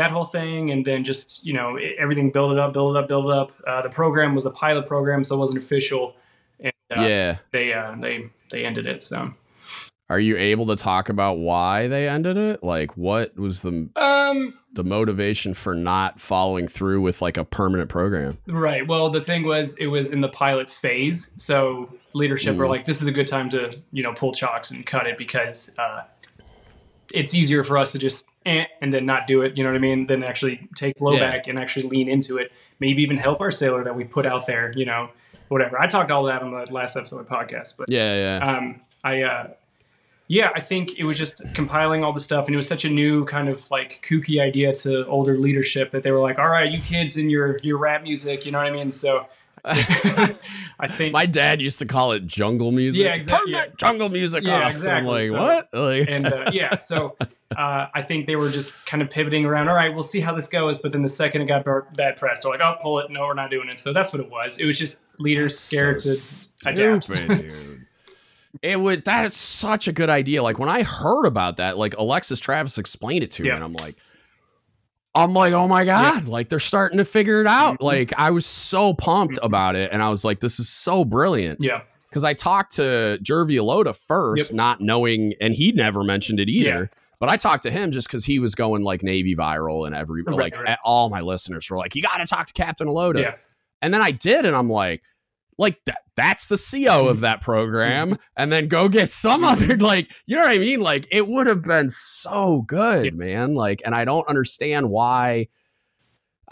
that 0.00 0.10
whole 0.10 0.24
thing, 0.24 0.70
and 0.70 0.84
then 0.84 1.04
just 1.04 1.44
you 1.44 1.52
know 1.52 1.78
everything 1.98 2.30
build 2.30 2.52
it 2.52 2.58
up, 2.58 2.72
build 2.72 2.96
it 2.96 2.98
up, 2.98 3.06
build 3.06 3.26
it 3.26 3.32
up. 3.32 3.52
Uh, 3.66 3.82
the 3.82 3.90
program 3.90 4.34
was 4.34 4.46
a 4.46 4.50
pilot 4.50 4.86
program, 4.86 5.22
so 5.22 5.36
it 5.36 5.38
wasn't 5.38 5.62
official. 5.62 6.16
And, 6.58 6.72
uh, 6.90 7.02
yeah, 7.02 7.36
they 7.50 7.74
uh, 7.74 7.94
they 8.00 8.30
they 8.50 8.64
ended 8.64 8.86
it. 8.86 9.04
So 9.04 9.34
are 10.08 10.18
you 10.18 10.38
able 10.38 10.66
to 10.66 10.76
talk 10.76 11.10
about 11.10 11.34
why 11.34 11.86
they 11.86 12.08
ended 12.08 12.38
it? 12.38 12.64
Like, 12.64 12.96
what 12.96 13.36
was 13.36 13.60
the 13.60 13.90
um 13.94 14.54
the 14.72 14.84
motivation 14.84 15.52
for 15.52 15.74
not 15.74 16.18
following 16.18 16.66
through 16.66 17.02
with 17.02 17.20
like 17.20 17.36
a 17.36 17.44
permanent 17.44 17.90
program? 17.90 18.38
Right. 18.46 18.86
Well, 18.86 19.10
the 19.10 19.20
thing 19.20 19.44
was, 19.44 19.76
it 19.76 19.88
was 19.88 20.12
in 20.12 20.22
the 20.22 20.28
pilot 20.30 20.70
phase, 20.70 21.34
so 21.36 21.92
leadership 22.14 22.54
mm. 22.54 22.58
were 22.58 22.68
like, 22.68 22.86
"This 22.86 23.02
is 23.02 23.08
a 23.08 23.12
good 23.12 23.26
time 23.26 23.50
to 23.50 23.76
you 23.92 24.02
know 24.02 24.14
pull 24.14 24.32
chocks 24.32 24.70
and 24.70 24.86
cut 24.86 25.06
it 25.06 25.18
because 25.18 25.74
uh, 25.78 26.04
it's 27.12 27.34
easier 27.34 27.64
for 27.64 27.76
us 27.76 27.92
to 27.92 27.98
just 27.98 28.29
and 28.46 28.92
then 28.92 29.04
not 29.04 29.26
do 29.26 29.42
it. 29.42 29.56
You 29.56 29.64
know 29.64 29.70
what 29.70 29.76
I 29.76 29.80
mean? 29.80 30.06
Then 30.06 30.22
actually 30.22 30.68
take 30.74 30.96
blowback 30.96 31.46
yeah. 31.46 31.50
and 31.50 31.58
actually 31.58 31.88
lean 31.88 32.08
into 32.08 32.38
it. 32.38 32.52
Maybe 32.78 33.02
even 33.02 33.16
help 33.16 33.40
our 33.40 33.50
sailor 33.50 33.84
that 33.84 33.94
we 33.94 34.04
put 34.04 34.26
out 34.26 34.46
there. 34.46 34.72
You 34.74 34.86
know, 34.86 35.10
whatever. 35.48 35.80
I 35.80 35.86
talked 35.86 36.10
all 36.10 36.24
that 36.24 36.42
on 36.42 36.52
the 36.52 36.72
last 36.72 36.96
episode 36.96 37.20
of 37.20 37.28
the 37.28 37.34
podcast, 37.34 37.76
but 37.76 37.90
yeah, 37.90 38.38
yeah. 38.40 38.56
Um, 38.56 38.80
I 39.04 39.22
uh, 39.22 39.48
yeah, 40.28 40.50
I 40.54 40.60
think 40.60 40.98
it 40.98 41.04
was 41.04 41.18
just 41.18 41.54
compiling 41.54 42.04
all 42.04 42.12
the 42.12 42.20
stuff, 42.20 42.46
and 42.46 42.54
it 42.54 42.56
was 42.56 42.68
such 42.68 42.84
a 42.84 42.90
new 42.90 43.24
kind 43.24 43.48
of 43.48 43.68
like 43.70 44.06
kooky 44.08 44.40
idea 44.40 44.72
to 44.72 45.04
older 45.06 45.36
leadership 45.36 45.90
that 45.90 46.02
they 46.02 46.12
were 46.12 46.20
like, 46.20 46.38
"All 46.38 46.48
right, 46.48 46.70
you 46.70 46.78
kids 46.78 47.16
and 47.16 47.30
your 47.30 47.56
your 47.62 47.78
rap 47.78 48.02
music," 48.02 48.46
you 48.46 48.52
know 48.52 48.58
what 48.58 48.68
I 48.68 48.70
mean? 48.70 48.92
So 48.92 49.26
I 49.64 50.88
think 50.88 51.12
my 51.12 51.26
dad 51.26 51.60
used 51.60 51.80
to 51.80 51.86
call 51.86 52.12
it 52.12 52.26
jungle 52.26 52.72
music. 52.72 53.02
Yeah, 53.02 53.14
exactly. 53.14 53.52
Yeah. 53.52 53.66
jungle 53.76 54.08
music. 54.08 54.44
Yeah, 54.44 54.66
off. 54.66 54.70
exactly. 54.70 54.98
I'm 54.98 55.06
like 55.06 55.24
so, 55.24 55.42
what? 55.42 55.68
Like, 55.74 56.08
and 56.08 56.32
uh, 56.32 56.50
yeah, 56.52 56.76
so 56.76 57.16
uh, 57.56 57.86
I 57.92 58.02
think 58.02 58.26
they 58.26 58.36
were 58.36 58.48
just 58.48 58.86
kind 58.86 59.02
of 59.02 59.10
pivoting 59.10 59.44
around. 59.44 59.68
All 59.68 59.74
right, 59.74 59.92
we'll 59.92 60.02
see 60.02 60.20
how 60.20 60.34
this 60.34 60.48
goes. 60.48 60.80
But 60.80 60.92
then 60.92 61.02
the 61.02 61.08
second 61.08 61.42
it 61.42 61.46
got 61.46 61.64
bad 61.96 62.16
press, 62.16 62.42
they're 62.42 62.52
like, 62.52 62.60
"Oh, 62.64 62.76
pull 62.80 62.98
it! 63.00 63.10
No, 63.10 63.22
we're 63.22 63.34
not 63.34 63.50
doing 63.50 63.68
it." 63.68 63.78
So 63.78 63.92
that's 63.92 64.12
what 64.12 64.20
it 64.20 64.30
was. 64.30 64.58
It 64.58 64.66
was 64.66 64.78
just 64.78 65.00
leaders 65.18 65.58
scared 65.58 66.00
so 66.00 66.48
to 66.64 66.70
adapt. 66.70 67.08
dude. 67.08 67.76
It 68.62 68.80
would 68.80 69.04
that 69.04 69.24
is 69.24 69.34
such 69.34 69.86
a 69.86 69.92
good 69.92 70.10
idea. 70.10 70.42
Like 70.42 70.58
when 70.58 70.68
I 70.68 70.82
heard 70.82 71.24
about 71.24 71.58
that, 71.58 71.78
like 71.78 71.96
Alexis 71.96 72.40
Travis 72.40 72.78
explained 72.78 73.22
it 73.22 73.30
to 73.32 73.44
yeah. 73.44 73.50
me, 73.50 73.54
and 73.54 73.64
I'm 73.64 73.72
like, 73.74 73.94
I'm 75.14 75.32
like, 75.32 75.52
oh 75.52 75.68
my 75.68 75.84
god, 75.84 76.24
yeah. 76.24 76.30
like 76.30 76.48
they're 76.48 76.58
starting 76.58 76.98
to 76.98 77.04
figure 77.04 77.40
it 77.40 77.46
out. 77.46 77.74
Mm-hmm. 77.74 77.84
Like 77.84 78.12
I 78.18 78.32
was 78.32 78.46
so 78.46 78.92
pumped 78.92 79.36
mm-hmm. 79.36 79.46
about 79.46 79.76
it, 79.76 79.92
and 79.92 80.02
I 80.02 80.08
was 80.08 80.24
like, 80.24 80.40
this 80.40 80.58
is 80.58 80.68
so 80.68 81.04
brilliant. 81.04 81.60
Yeah. 81.62 81.82
Because 82.08 82.24
I 82.24 82.34
talked 82.34 82.74
to 82.74 83.20
Jervy 83.22 83.54
Alota 83.54 83.96
first, 83.96 84.50
yep. 84.50 84.56
not 84.56 84.80
knowing, 84.80 85.34
and 85.40 85.54
he 85.54 85.70
never 85.70 86.02
mentioned 86.02 86.40
it 86.40 86.48
either. 86.48 86.90
Yeah. 86.92 86.99
But 87.20 87.28
I 87.28 87.36
talked 87.36 87.62
to 87.64 87.70
him 87.70 87.92
just 87.92 88.08
because 88.08 88.24
he 88.24 88.38
was 88.38 88.54
going 88.54 88.82
like 88.82 89.02
Navy 89.02 89.36
viral, 89.36 89.86
and 89.86 89.94
every 89.94 90.22
right, 90.22 90.36
like 90.36 90.56
right. 90.56 90.78
all 90.84 91.10
my 91.10 91.20
listeners 91.20 91.70
were 91.70 91.76
like, 91.76 91.94
"You 91.94 92.02
got 92.02 92.18
to 92.18 92.26
talk 92.26 92.46
to 92.46 92.52
Captain 92.52 92.88
Alota." 92.88 93.20
Yeah. 93.20 93.36
And 93.82 93.94
then 93.94 94.00
I 94.00 94.10
did, 94.10 94.44
and 94.44 94.56
I'm 94.56 94.68
like, 94.68 95.02
like 95.60 95.78
that 95.84 95.98
that's 96.16 96.48
the 96.48 96.56
CO 96.56 97.08
of 97.08 97.20
that 97.20 97.42
program 97.42 98.18
and 98.36 98.50
then 98.50 98.66
go 98.66 98.88
get 98.88 99.08
some 99.08 99.44
other 99.44 99.76
like 99.78 100.10
you 100.26 100.34
know 100.34 100.42
what 100.42 100.56
I 100.56 100.58
mean 100.58 100.80
like 100.80 101.06
it 101.12 101.28
would 101.28 101.46
have 101.46 101.62
been 101.62 101.90
so 101.90 102.62
good 102.62 103.14
man 103.14 103.54
like 103.54 103.82
and 103.84 103.94
I 103.94 104.04
don't 104.04 104.26
understand 104.28 104.90
why 104.90 105.48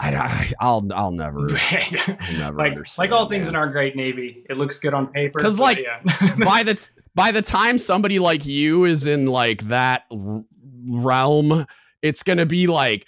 I, 0.01 0.53
will 0.61 0.87
I'll 0.93 1.11
never, 1.11 1.49
I'll 1.51 2.37
never 2.37 2.57
like 2.57 2.97
like 2.97 3.11
all 3.11 3.27
things 3.27 3.49
in 3.49 3.57
our 3.57 3.67
great 3.67 3.97
navy. 3.97 4.45
It 4.49 4.55
looks 4.55 4.79
good 4.79 4.93
on 4.93 5.07
paper 5.07 5.39
because 5.39 5.59
like 5.59 5.79
yeah. 5.79 5.99
by 6.37 6.63
the 6.63 6.89
by 7.15 7.31
the 7.31 7.41
time 7.41 7.77
somebody 7.77 8.17
like 8.17 8.45
you 8.45 8.85
is 8.85 9.07
in 9.07 9.25
like 9.25 9.63
that 9.67 10.05
realm, 10.87 11.65
it's 12.01 12.23
gonna 12.23 12.45
be 12.45 12.67
like 12.67 13.05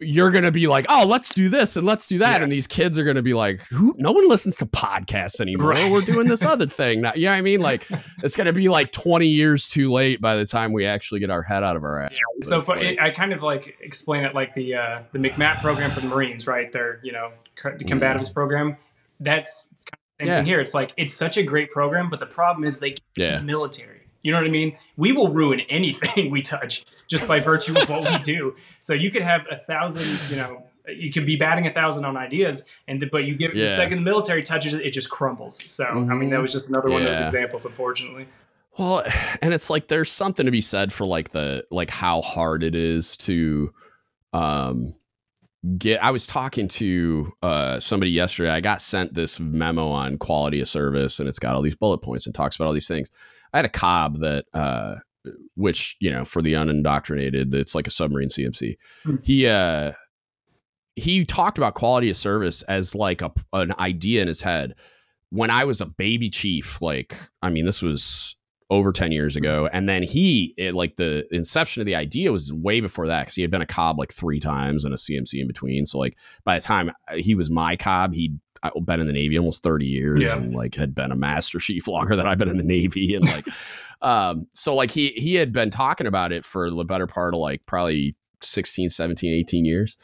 you're 0.00 0.30
going 0.30 0.44
to 0.44 0.52
be 0.52 0.66
like, 0.66 0.86
oh, 0.88 1.04
let's 1.06 1.34
do 1.34 1.48
this 1.48 1.76
and 1.76 1.86
let's 1.86 2.06
do 2.08 2.18
that. 2.18 2.38
Yeah. 2.38 2.44
And 2.44 2.52
these 2.52 2.66
kids 2.66 2.98
are 2.98 3.04
going 3.04 3.16
to 3.16 3.22
be 3.22 3.34
like, 3.34 3.60
who? 3.68 3.94
No 3.98 4.12
one 4.12 4.28
listens 4.28 4.56
to 4.56 4.66
podcasts 4.66 5.40
anymore. 5.40 5.70
Right. 5.70 5.92
We're 5.92 6.00
doing 6.00 6.26
this 6.26 6.44
other 6.44 6.66
thing. 6.66 7.02
Now, 7.02 7.12
you 7.14 7.26
know 7.26 7.32
what 7.32 7.38
I 7.38 7.42
mean? 7.42 7.60
Like, 7.60 7.86
it's 8.22 8.34
going 8.34 8.46
to 8.46 8.52
be 8.52 8.68
like 8.68 8.92
20 8.92 9.26
years 9.26 9.66
too 9.66 9.92
late 9.92 10.20
by 10.20 10.36
the 10.36 10.46
time 10.46 10.72
we 10.72 10.86
actually 10.86 11.20
get 11.20 11.30
our 11.30 11.42
head 11.42 11.62
out 11.62 11.76
of 11.76 11.84
our 11.84 12.02
ass. 12.02 12.10
Yeah. 12.12 12.18
So 12.42 12.64
like, 12.66 12.82
it, 12.82 13.00
I 13.00 13.10
kind 13.10 13.32
of 13.32 13.42
like 13.42 13.76
explain 13.80 14.24
it 14.24 14.34
like 14.34 14.54
the 14.54 14.74
uh, 14.74 15.02
the 15.12 15.18
MCMAP 15.18 15.60
program 15.60 15.90
for 15.90 16.00
the 16.00 16.08
Marines, 16.08 16.46
right? 16.46 16.72
Their, 16.72 17.00
you 17.02 17.12
know, 17.12 17.32
the 17.62 17.84
combatives 17.84 18.30
mm. 18.30 18.34
program. 18.34 18.76
That's 19.20 19.68
kind 20.18 20.30
of 20.32 20.38
yeah. 20.38 20.42
here. 20.42 20.60
It's 20.60 20.74
like, 20.74 20.94
it's 20.96 21.12
such 21.12 21.36
a 21.36 21.42
great 21.42 21.70
program, 21.70 22.08
but 22.08 22.20
the 22.20 22.26
problem 22.26 22.64
is 22.64 22.80
they 22.80 22.94
yeah. 23.16 23.36
the 23.36 23.42
military. 23.44 23.99
You 24.22 24.32
know 24.32 24.38
what 24.38 24.46
I 24.46 24.50
mean? 24.50 24.76
We 24.96 25.12
will 25.12 25.32
ruin 25.32 25.60
anything 25.68 26.30
we 26.30 26.42
touch 26.42 26.84
just 27.08 27.26
by 27.26 27.40
virtue 27.40 27.74
of 27.78 27.88
what 27.88 28.02
we 28.02 28.18
do. 28.18 28.54
So 28.78 28.94
you 28.94 29.10
could 29.10 29.22
have 29.22 29.46
a 29.50 29.56
thousand, 29.56 30.36
you 30.36 30.42
know, 30.42 30.64
you 30.88 31.12
could 31.12 31.26
be 31.26 31.36
batting 31.36 31.66
a 31.66 31.70
thousand 31.70 32.04
on 32.04 32.16
ideas, 32.16 32.68
and 32.88 33.04
but 33.10 33.24
you 33.24 33.34
give 33.36 33.54
yeah. 33.54 33.66
the 33.66 33.76
second 33.76 33.98
the 33.98 34.04
military 34.04 34.42
touches 34.42 34.74
it, 34.74 34.84
it 34.84 34.92
just 34.92 35.10
crumbles. 35.10 35.62
So 35.70 35.84
mm-hmm. 35.84 36.10
I 36.10 36.14
mean, 36.14 36.30
that 36.30 36.40
was 36.40 36.52
just 36.52 36.70
another 36.70 36.90
one 36.90 37.02
of 37.02 37.08
those 37.08 37.20
examples, 37.20 37.64
unfortunately. 37.64 38.26
Well, 38.78 39.04
and 39.42 39.52
it's 39.52 39.70
like 39.70 39.88
there's 39.88 40.10
something 40.10 40.46
to 40.46 40.52
be 40.52 40.60
said 40.60 40.92
for 40.92 41.06
like 41.06 41.30
the 41.30 41.64
like 41.70 41.90
how 41.90 42.22
hard 42.22 42.62
it 42.62 42.74
is 42.74 43.16
to 43.18 43.72
um 44.32 44.94
get 45.76 46.02
I 46.02 46.12
was 46.12 46.26
talking 46.26 46.68
to 46.68 47.32
uh 47.42 47.80
somebody 47.80 48.10
yesterday. 48.12 48.50
I 48.50 48.60
got 48.60 48.80
sent 48.80 49.14
this 49.14 49.40
memo 49.40 49.88
on 49.88 50.18
quality 50.18 50.60
of 50.60 50.68
service 50.68 51.20
and 51.20 51.28
it's 51.28 51.38
got 51.38 51.54
all 51.54 51.62
these 51.62 51.76
bullet 51.76 51.98
points 51.98 52.26
and 52.26 52.34
talks 52.34 52.56
about 52.56 52.66
all 52.66 52.72
these 52.72 52.88
things. 52.88 53.10
I 53.52 53.58
had 53.58 53.64
a 53.66 53.70
cob 53.70 54.18
that 54.18 54.44
uh 54.54 54.96
which 55.54 55.96
you 56.00 56.10
know 56.10 56.24
for 56.24 56.40
the 56.40 56.54
unindoctrinated 56.54 57.52
it's 57.52 57.74
like 57.74 57.86
a 57.86 57.90
submarine 57.90 58.30
cmc 58.30 58.74
mm-hmm. 59.04 59.16
he 59.22 59.46
uh 59.46 59.92
he 60.96 61.24
talked 61.24 61.58
about 61.58 61.74
quality 61.74 62.10
of 62.10 62.16
service 62.16 62.62
as 62.62 62.94
like 62.94 63.22
a 63.22 63.32
an 63.52 63.72
idea 63.78 64.22
in 64.22 64.28
his 64.28 64.42
head. 64.42 64.74
When 65.30 65.50
i 65.50 65.64
was 65.64 65.80
a 65.80 65.86
baby 65.86 66.28
chief 66.28 66.82
like 66.82 67.16
i 67.40 67.50
mean 67.50 67.64
this 67.64 67.82
was 67.82 68.36
over 68.68 68.92
10 68.92 69.12
years 69.12 69.36
ago 69.36 69.68
and 69.72 69.88
then 69.88 70.02
he 70.02 70.54
it, 70.56 70.74
like 70.74 70.96
the 70.96 71.26
inception 71.34 71.80
of 71.80 71.86
the 71.86 71.94
idea 71.94 72.32
was 72.32 72.52
way 72.52 72.80
before 72.80 73.06
that 73.06 73.22
because 73.22 73.34
he 73.34 73.42
had 73.42 73.50
been 73.50 73.62
a 73.62 73.66
cob 73.66 73.98
like 73.98 74.12
three 74.12 74.40
times 74.40 74.84
and 74.84 74.92
a 74.92 74.96
cmc 74.96 75.32
in 75.34 75.46
between 75.46 75.86
so 75.86 75.98
like 75.98 76.18
by 76.44 76.56
the 76.56 76.64
time 76.64 76.90
he 77.14 77.34
was 77.34 77.48
my 77.50 77.76
cob 77.76 78.12
he'd 78.12 78.38
been 78.84 79.00
in 79.00 79.06
the 79.06 79.12
navy 79.12 79.38
almost 79.38 79.62
30 79.62 79.86
years 79.86 80.20
yeah. 80.20 80.36
and 80.36 80.54
like 80.54 80.74
had 80.74 80.94
been 80.94 81.12
a 81.12 81.16
master 81.16 81.58
chief 81.58 81.88
longer 81.88 82.14
than 82.14 82.26
i've 82.26 82.38
been 82.38 82.50
in 82.50 82.58
the 82.58 82.64
navy 82.64 83.14
and 83.14 83.26
like 83.26 83.46
um, 84.02 84.46
so 84.52 84.74
like 84.74 84.90
he 84.90 85.08
he 85.08 85.34
had 85.34 85.52
been 85.52 85.70
talking 85.70 86.06
about 86.06 86.32
it 86.32 86.44
for 86.44 86.70
the 86.70 86.84
better 86.84 87.06
part 87.06 87.34
of 87.34 87.40
like 87.40 87.64
probably 87.66 88.16
16, 88.42 88.88
17, 88.88 89.34
18 89.34 89.64
years. 89.64 89.96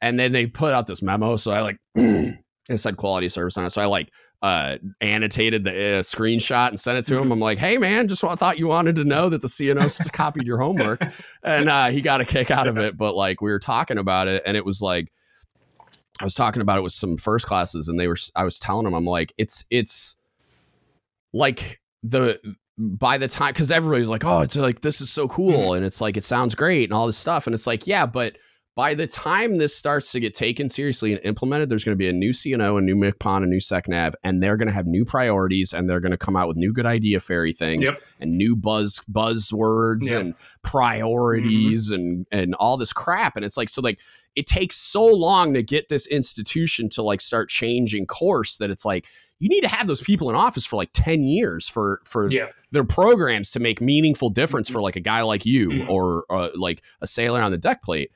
And 0.00 0.18
then 0.18 0.32
they 0.32 0.46
put 0.46 0.72
out 0.72 0.86
this 0.86 1.02
memo. 1.02 1.36
So 1.36 1.52
I 1.52 1.60
like 1.60 1.78
it 1.94 2.36
said 2.76 2.96
quality 2.96 3.28
service 3.28 3.56
on 3.56 3.64
it. 3.64 3.70
So 3.70 3.82
I 3.82 3.86
like 3.86 4.12
uh, 4.42 4.76
annotated 5.00 5.64
the 5.64 5.70
uh, 5.70 6.02
screenshot 6.02 6.68
and 6.68 6.78
sent 6.78 6.98
it 6.98 7.04
to 7.06 7.18
him. 7.18 7.32
I'm 7.32 7.40
like, 7.40 7.58
hey 7.58 7.78
man, 7.78 8.08
just 8.08 8.20
thought 8.20 8.58
you 8.58 8.68
wanted 8.68 8.96
to 8.96 9.04
know 9.04 9.28
that 9.30 9.40
the 9.40 9.48
CNO 9.48 10.12
copied 10.12 10.46
your 10.46 10.58
homework, 10.58 11.00
and 11.42 11.68
uh, 11.68 11.88
he 11.88 12.02
got 12.02 12.20
a 12.20 12.24
kick 12.24 12.50
out 12.50 12.66
of 12.66 12.76
it. 12.76 12.96
But 12.96 13.16
like 13.16 13.40
we 13.40 13.50
were 13.50 13.58
talking 13.58 13.96
about 13.96 14.28
it, 14.28 14.42
and 14.44 14.56
it 14.56 14.64
was 14.64 14.82
like 14.82 15.10
I 16.20 16.24
was 16.24 16.34
talking 16.34 16.62
about 16.62 16.78
it 16.78 16.82
with 16.82 16.92
some 16.92 17.16
first 17.16 17.46
classes, 17.46 17.88
and 17.88 17.98
they 17.98 18.08
were 18.08 18.16
I 18.34 18.44
was 18.44 18.58
telling 18.58 18.84
them 18.84 18.94
I'm 18.94 19.04
like 19.04 19.32
it's 19.36 19.64
it's 19.70 20.16
like 21.32 21.80
the 22.02 22.40
by 22.78 23.18
the 23.18 23.28
time 23.28 23.52
because 23.52 23.70
everybody's 23.70 24.08
like 24.08 24.24
oh 24.24 24.40
it's 24.40 24.56
like 24.56 24.82
this 24.82 25.00
is 25.00 25.10
so 25.10 25.28
cool 25.28 25.52
mm-hmm. 25.52 25.76
and 25.76 25.84
it's 25.84 26.00
like 26.00 26.16
it 26.16 26.24
sounds 26.24 26.54
great 26.54 26.84
and 26.84 26.92
all 26.92 27.06
this 27.06 27.16
stuff 27.16 27.46
and 27.46 27.54
it's 27.54 27.66
like 27.66 27.86
yeah 27.86 28.04
but 28.04 28.36
by 28.76 28.92
the 28.92 29.06
time 29.06 29.56
this 29.56 29.74
starts 29.74 30.12
to 30.12 30.20
get 30.20 30.34
taken 30.34 30.68
seriously 30.68 31.10
and 31.10 31.24
implemented, 31.24 31.70
there's 31.70 31.82
going 31.82 31.94
to 31.94 31.98
be 31.98 32.10
a 32.10 32.12
new 32.12 32.32
CNO, 32.32 32.76
a 32.76 32.80
new 32.82 32.94
MCPON, 32.94 33.42
a 33.42 33.46
new 33.46 33.58
SecNav, 33.58 34.12
and 34.22 34.42
they're 34.42 34.58
going 34.58 34.68
to 34.68 34.74
have 34.74 34.86
new 34.86 35.06
priorities 35.06 35.72
and 35.72 35.88
they're 35.88 35.98
going 35.98 36.12
to 36.12 36.18
come 36.18 36.36
out 36.36 36.46
with 36.46 36.58
new 36.58 36.74
good 36.74 36.84
idea 36.84 37.18
fairy 37.18 37.54
things 37.54 37.84
yep. 37.84 37.98
and 38.20 38.36
new 38.36 38.54
buzz 38.54 39.00
buzzwords 39.10 40.10
yep. 40.10 40.20
and 40.20 40.34
priorities 40.62 41.90
mm-hmm. 41.90 41.94
and 41.94 42.26
and 42.30 42.54
all 42.56 42.76
this 42.76 42.92
crap. 42.92 43.34
And 43.36 43.46
it's 43.46 43.56
like 43.56 43.70
so 43.70 43.80
like 43.80 43.98
it 44.36 44.46
takes 44.46 44.76
so 44.76 45.04
long 45.04 45.54
to 45.54 45.62
get 45.62 45.88
this 45.88 46.06
institution 46.06 46.88
to 46.90 47.02
like 47.02 47.20
start 47.20 47.48
changing 47.48 48.06
course 48.06 48.56
that 48.56 48.70
it's 48.70 48.84
like 48.84 49.06
you 49.38 49.48
need 49.48 49.62
to 49.62 49.68
have 49.68 49.86
those 49.86 50.00
people 50.00 50.30
in 50.30 50.36
office 50.36 50.64
for 50.64 50.76
like 50.76 50.90
10 50.92 51.22
years 51.24 51.68
for 51.68 52.00
for 52.04 52.30
yeah. 52.30 52.46
their 52.70 52.84
programs 52.84 53.50
to 53.50 53.60
make 53.60 53.80
meaningful 53.80 54.30
difference 54.30 54.70
for 54.70 54.80
like 54.80 54.96
a 54.96 55.00
guy 55.00 55.22
like 55.22 55.44
you 55.44 55.70
mm-hmm. 55.70 55.90
or 55.90 56.24
uh, 56.30 56.50
like 56.54 56.82
a 57.00 57.06
sailor 57.06 57.40
on 57.40 57.50
the 57.50 57.58
deck 57.58 57.82
plate 57.82 58.10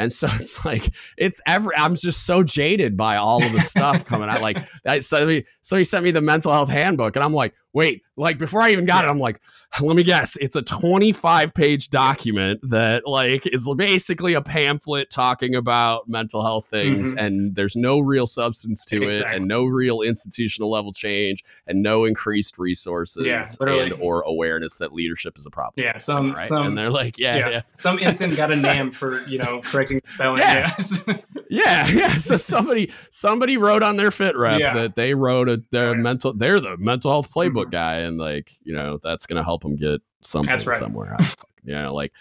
and 0.00 0.12
so 0.12 0.26
it's 0.32 0.64
like 0.64 0.92
it's 1.16 1.40
every 1.46 1.74
I'm 1.76 1.94
just 1.94 2.26
so 2.26 2.42
jaded 2.42 2.96
by 2.96 3.16
all 3.16 3.44
of 3.44 3.52
the 3.52 3.60
stuff 3.60 4.04
coming 4.04 4.28
out. 4.28 4.42
Like 4.42 4.58
I, 4.86 5.00
somebody, 5.00 5.44
somebody 5.62 5.84
sent 5.84 6.04
me 6.04 6.10
the 6.10 6.20
mental 6.20 6.52
health 6.52 6.70
handbook, 6.70 7.16
and 7.16 7.24
I'm 7.24 7.34
like, 7.34 7.54
wait, 7.72 8.02
like 8.16 8.38
before 8.38 8.60
I 8.60 8.70
even 8.70 8.84
got 8.84 9.04
it, 9.04 9.08
I'm 9.08 9.18
like, 9.18 9.40
let 9.80 9.96
me 9.96 10.02
guess, 10.02 10.36
it's 10.36 10.56
a 10.56 10.62
25 10.62 11.54
page 11.54 11.88
document 11.88 12.60
that 12.70 13.06
like 13.06 13.46
is 13.46 13.70
basically 13.76 14.34
a 14.34 14.42
pamphlet 14.42 15.10
talking 15.10 15.54
about 15.54 16.08
mental 16.08 16.42
health 16.42 16.66
things, 16.66 17.10
mm-hmm. 17.10 17.18
and 17.18 17.54
there's 17.54 17.76
no 17.76 17.98
real 17.98 18.26
substance 18.26 18.84
to 18.86 19.02
exactly. 19.02 19.18
it, 19.18 19.36
and 19.36 19.48
no 19.48 19.64
real 19.64 20.02
institutional 20.02 20.70
level 20.70 20.92
change, 20.92 21.44
and 21.66 21.82
no 21.82 22.04
increased 22.04 22.58
resources 22.58 23.26
yeah, 23.26 23.44
and 23.60 23.92
or 23.94 24.22
awareness 24.22 24.78
that 24.78 24.92
leadership 24.92 25.38
is 25.38 25.46
a 25.46 25.50
problem. 25.50 25.84
Yeah, 25.84 25.98
some 25.98 26.34
right? 26.34 26.42
some 26.42 26.66
and 26.66 26.78
they're 26.78 26.90
like, 26.90 27.18
yeah, 27.18 27.36
yeah. 27.36 27.48
yeah. 27.48 27.60
some 27.76 27.98
instant 28.00 28.36
got 28.36 28.50
a 28.50 28.56
name 28.56 28.90
for 28.90 29.20
you 29.22 29.38
know 29.38 29.60
correcting 29.60 30.00
spelling. 30.04 30.40
Yeah. 30.40 30.70
yeah, 31.50 31.88
yeah. 31.92 32.08
So 32.08 32.36
somebody 32.38 32.90
somebody 33.10 33.58
wrote 33.58 33.82
on 33.82 33.96
their 33.96 34.10
fit 34.10 34.36
rep 34.36 34.60
that 34.60 34.94
they 34.94 35.14
wrote 35.14 35.48
a 35.48 35.62
their 35.70 35.92
right. 35.92 36.00
mental 36.00 36.32
they're 36.32 36.60
the 36.60 36.76
mental 36.78 37.10
health 37.10 37.32
playbook 37.32 37.64
mm-hmm. 37.64 37.70
guy 37.70 37.96
and 37.98 38.16
like 38.16 38.52
you 38.62 38.72
know 38.72 38.98
that's 39.02 39.26
gonna 39.26 39.44
help 39.44 39.62
them 39.62 39.76
get 39.76 40.00
something 40.22 40.50
right. 40.50 40.78
somewhere 40.78 41.16
you 41.64 41.74
know 41.74 41.94
like 41.94 42.12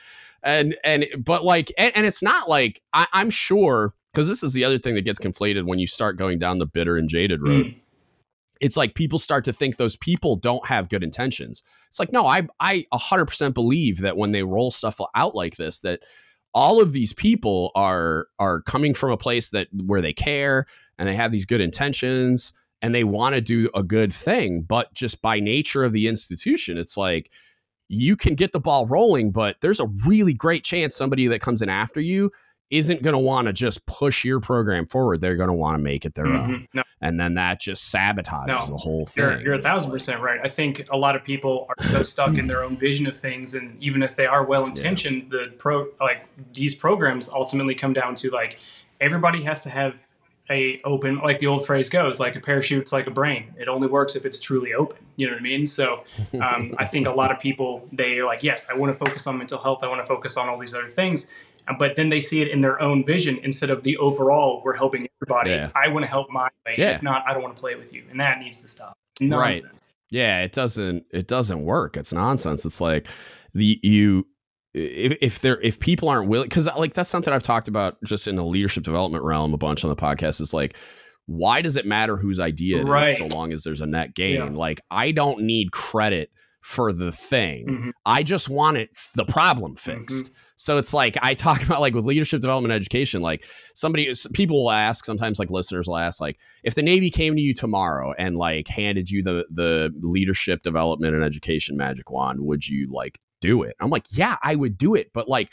and 0.44 0.76
and 0.84 1.06
but 1.18 1.44
like 1.44 1.72
and, 1.78 1.96
and 1.96 2.06
it's 2.06 2.24
not 2.24 2.50
like 2.50 2.82
I, 2.94 3.08
am 3.14 3.30
sure 3.30 3.94
because 4.12 4.28
this 4.28 4.42
is 4.42 4.54
the 4.54 4.64
other 4.64 4.78
thing 4.78 4.96
that 4.96 5.06
gets 5.06 5.20
conflated 5.20 5.66
when 5.66 5.80
you 5.80 5.88
start 5.88 6.18
going 6.18 6.40
down 6.40 6.60
the 6.60 6.66
bitter 6.66 6.98
and 6.98 7.10
jaded 7.10 7.42
road 7.42 7.66
mm. 7.68 7.78
it's 8.62 8.78
like 8.78 8.96
people 8.96 9.20
start 9.20 9.44
to 9.46 9.54
think 9.54 9.76
those 9.76 9.98
people 9.98 10.38
don't 10.38 10.66
have 10.68 10.90
good 10.90 11.04
intentions 11.04 11.62
it's 11.90 12.00
like 12.00 12.14
no 12.14 12.26
i 12.26 12.48
i 12.60 12.86
100% 12.94 13.54
believe 13.54 14.00
that 14.00 14.18
when 14.18 14.32
they 14.32 14.44
roll 14.44 14.72
stuff 14.72 15.00
out 15.14 15.36
like 15.36 15.58
this 15.58 15.80
that 15.82 16.02
all 16.54 16.82
of 16.82 16.94
these 16.94 17.14
people 17.14 17.72
are 17.76 18.28
are 18.40 18.62
coming 18.62 18.94
from 18.94 19.12
a 19.12 19.18
place 19.18 19.50
that 19.50 19.68
where 19.74 20.02
they 20.02 20.14
care 20.14 20.66
and 20.98 21.08
they 21.08 21.16
have 21.16 21.32
these 21.32 21.46
good 21.46 21.62
intentions 21.62 22.54
and 22.82 22.96
they 22.96 23.04
want 23.04 23.36
to 23.36 23.42
do 23.42 23.70
a 23.74 23.84
good 23.84 24.12
thing 24.12 24.62
but 24.62 24.94
just 24.94 25.22
by 25.22 25.40
nature 25.40 25.84
of 25.84 25.94
the 25.94 26.08
institution 26.08 26.78
it's 26.78 26.98
like 26.98 27.32
you 27.88 28.16
can 28.16 28.36
get 28.36 28.52
the 28.52 28.60
ball 28.60 28.88
rolling 28.88 29.32
but 29.32 29.58
there's 29.62 29.80
a 29.80 29.92
really 30.08 30.34
great 30.34 30.64
chance 30.64 30.96
somebody 30.96 31.28
that 31.28 31.42
comes 31.42 31.62
in 31.62 31.70
after 31.70 32.00
you 32.00 32.32
isn't 32.70 33.02
going 33.02 33.14
to 33.14 33.20
want 33.20 33.48
to 33.48 33.54
just 33.54 33.86
push 33.86 34.24
your 34.24 34.40
program 34.40 34.86
forward 34.86 35.22
they're 35.22 35.36
going 35.36 35.50
to 35.50 35.54
want 35.54 35.76
to 35.76 35.82
make 35.82 36.06
it 36.06 36.16
their 36.16 36.26
mm-hmm. 36.26 36.54
own 36.54 36.68
no. 36.74 36.84
and 37.02 37.20
then 37.20 37.36
that 37.36 37.60
just 37.60 37.94
sabotages 37.94 38.48
no. 38.48 38.66
the 38.68 38.78
whole 38.78 39.06
thing 39.06 39.24
you're, 39.24 39.42
you're 39.42 39.54
a 39.56 39.62
thousand 39.62 39.92
percent 39.92 40.22
right 40.22 40.40
i 40.44 40.48
think 40.48 40.88
a 40.92 40.98
lot 40.98 41.16
of 41.16 41.24
people 41.24 41.68
are 41.70 41.84
so 41.86 42.04
stuck 42.04 42.38
in 42.38 42.48
their 42.48 42.64
own 42.64 42.76
vision 42.76 43.08
of 43.08 43.18
things 43.18 43.54
and 43.54 43.82
even 43.84 44.04
if 44.04 44.16
they 44.16 44.26
are 44.26 44.44
well 44.44 44.66
intentioned 44.66 45.32
yeah. 45.32 45.44
the 45.44 45.52
pro 45.52 45.88
like 46.00 46.26
these 46.54 46.76
programs 46.76 47.30
ultimately 47.30 47.76
come 47.76 47.94
down 47.94 48.16
to 48.16 48.30
like 48.30 48.60
everybody 49.00 49.44
has 49.44 49.62
to 49.62 49.70
have 49.70 50.06
a 50.50 50.82
open 50.84 51.20
like 51.20 51.40
the 51.40 51.48
old 51.48 51.66
phrase 51.66 51.90
goes 51.90 52.20
like 52.20 52.36
a 52.36 52.40
parachute's 52.40 52.92
like 52.92 53.06
a 53.06 53.12
brain 53.12 53.54
it 53.58 53.68
only 53.68 53.88
works 53.88 54.16
if 54.16 54.26
it's 54.26 54.40
truly 54.40 54.74
open 54.74 54.98
you 55.16 55.28
know 55.28 55.34
what 55.34 55.40
i 55.40 55.44
mean 55.44 55.68
so 55.68 56.04
um, 56.42 56.74
i 56.80 56.86
think 56.86 57.06
a 57.06 57.12
lot 57.12 57.32
of 57.32 57.40
people 57.40 57.88
they 57.92 58.20
are 58.20 58.26
like 58.26 58.42
yes 58.42 58.70
i 58.70 58.76
want 58.76 58.92
to 58.92 58.98
focus 58.98 59.28
on 59.28 59.38
mental 59.38 59.60
health 59.60 59.84
i 59.84 59.88
want 59.88 60.02
to 60.02 60.08
focus 60.08 60.38
on 60.38 60.50
all 60.50 60.58
these 60.58 60.74
other 60.74 60.90
things 60.90 61.32
but 61.78 61.96
then 61.96 62.10
they 62.10 62.20
see 62.20 62.42
it 62.42 62.50
in 62.50 62.62
their 62.62 62.82
own 62.82 63.06
vision 63.06 63.40
instead 63.44 63.70
of 63.70 63.84
the 63.84 63.98
overall 63.98 64.62
we're 64.64 64.76
helping 64.76 65.08
everybody 65.22 65.52
yeah. 65.52 65.70
i 65.76 65.88
want 65.88 66.04
to 66.04 66.10
help 66.10 66.30
my 66.30 66.50
way 66.66 66.74
yeah. 66.78 66.96
if 66.96 67.04
not 67.04 67.24
i 67.28 67.34
don't 67.34 67.44
want 67.44 67.56
to 67.56 67.60
play 67.60 67.76
with 67.76 67.94
you 67.94 68.04
and 68.10 68.20
that 68.20 68.40
needs 68.40 68.62
to 68.62 68.68
stop 68.68 68.98
nonsense. 69.20 69.66
right 69.66 69.88
yeah 70.12 70.42
it 70.42 70.52
doesn't 70.52 71.06
it 71.12 71.28
doesn't 71.28 71.64
work 71.64 71.98
it's 71.98 72.14
nonsense 72.14 72.66
it's 72.66 72.82
like 72.82 73.08
the 73.54 73.80
you 73.84 74.26
if, 74.74 75.18
if 75.22 75.42
there 75.42 75.60
if 75.62 75.80
people 75.80 76.10
aren't 76.10 76.30
willing 76.30 76.48
because 76.48 76.68
like 76.78 76.94
that's 76.94 77.10
something 77.10 77.34
I've 77.34 77.44
talked 77.44 77.68
about 77.68 77.98
just 78.04 78.28
in 78.28 78.36
the 78.36 78.44
leadership 78.44 78.84
development 78.84 79.24
realm 79.24 79.54
a 79.54 79.58
bunch 79.58 79.84
on 79.84 79.90
the 79.90 79.96
podcast 79.96 80.42
is 80.42 80.54
like 80.54 80.78
why 81.26 81.62
does 81.62 81.76
it 81.76 81.86
matter 81.86 82.18
whose 82.18 82.40
idea 82.40 82.80
it 82.80 82.86
right. 82.86 83.08
is 83.08 83.18
so 83.18 83.28
long 83.28 83.52
as 83.52 83.64
there's 83.64 83.82
a 83.82 83.86
net 83.86 84.16
gain 84.16 84.36
yeah. 84.36 84.50
like 84.50 84.82
I 84.92 85.12
don't 85.12 85.42
need 85.42 85.72
credit 85.72 86.32
for 86.62 86.94
the 86.94 87.12
thing 87.12 87.68
mm-hmm. 87.68 87.90
I 88.06 88.24
just 88.24 88.50
want 88.50 88.78
it 88.78 88.96
the 89.16 89.26
problem 89.26 89.76
fixed 89.76 90.26
mm-hmm. 90.26 90.36
So 90.60 90.78
it's 90.78 90.94
like 90.94 91.18
I 91.22 91.34
talk 91.34 91.64
about 91.66 91.82
like 91.82 91.94
with 91.94 92.06
leadership 92.06 92.42
development 92.42 92.74
education 92.74 93.22
like 93.22 93.46
somebody 93.74 94.14
people 94.34 94.64
will 94.64 94.72
ask 94.72 95.06
sometimes 95.06 95.40
like 95.40 95.50
listeners 95.50 95.88
will 95.88 95.98
ask 95.98 96.20
like 96.20 96.40
if 96.64 96.76
the 96.76 96.84
Navy 96.84 97.10
came 97.10 97.36
to 97.36 97.42
you 97.42 97.54
tomorrow 97.54 98.14
and 98.18 98.36
like 98.36 98.68
handed 98.68 99.10
you 99.10 99.24
the 99.24 99.46
the 99.50 99.92
leadership 100.02 100.62
development 100.62 101.16
and 101.16 101.24
education 101.24 101.78
magic 101.78 102.12
wand 102.12 102.40
would 102.42 102.68
you 102.68 102.88
like 102.92 103.20
do 103.40 103.64
it. 103.64 103.76
I'm 103.80 103.90
like, 103.90 104.06
yeah, 104.12 104.38
I 104.44 104.56
would 104.56 104.78
do 104.78 104.96
it, 104.96 105.12
but 105.14 105.28
like 105.28 105.52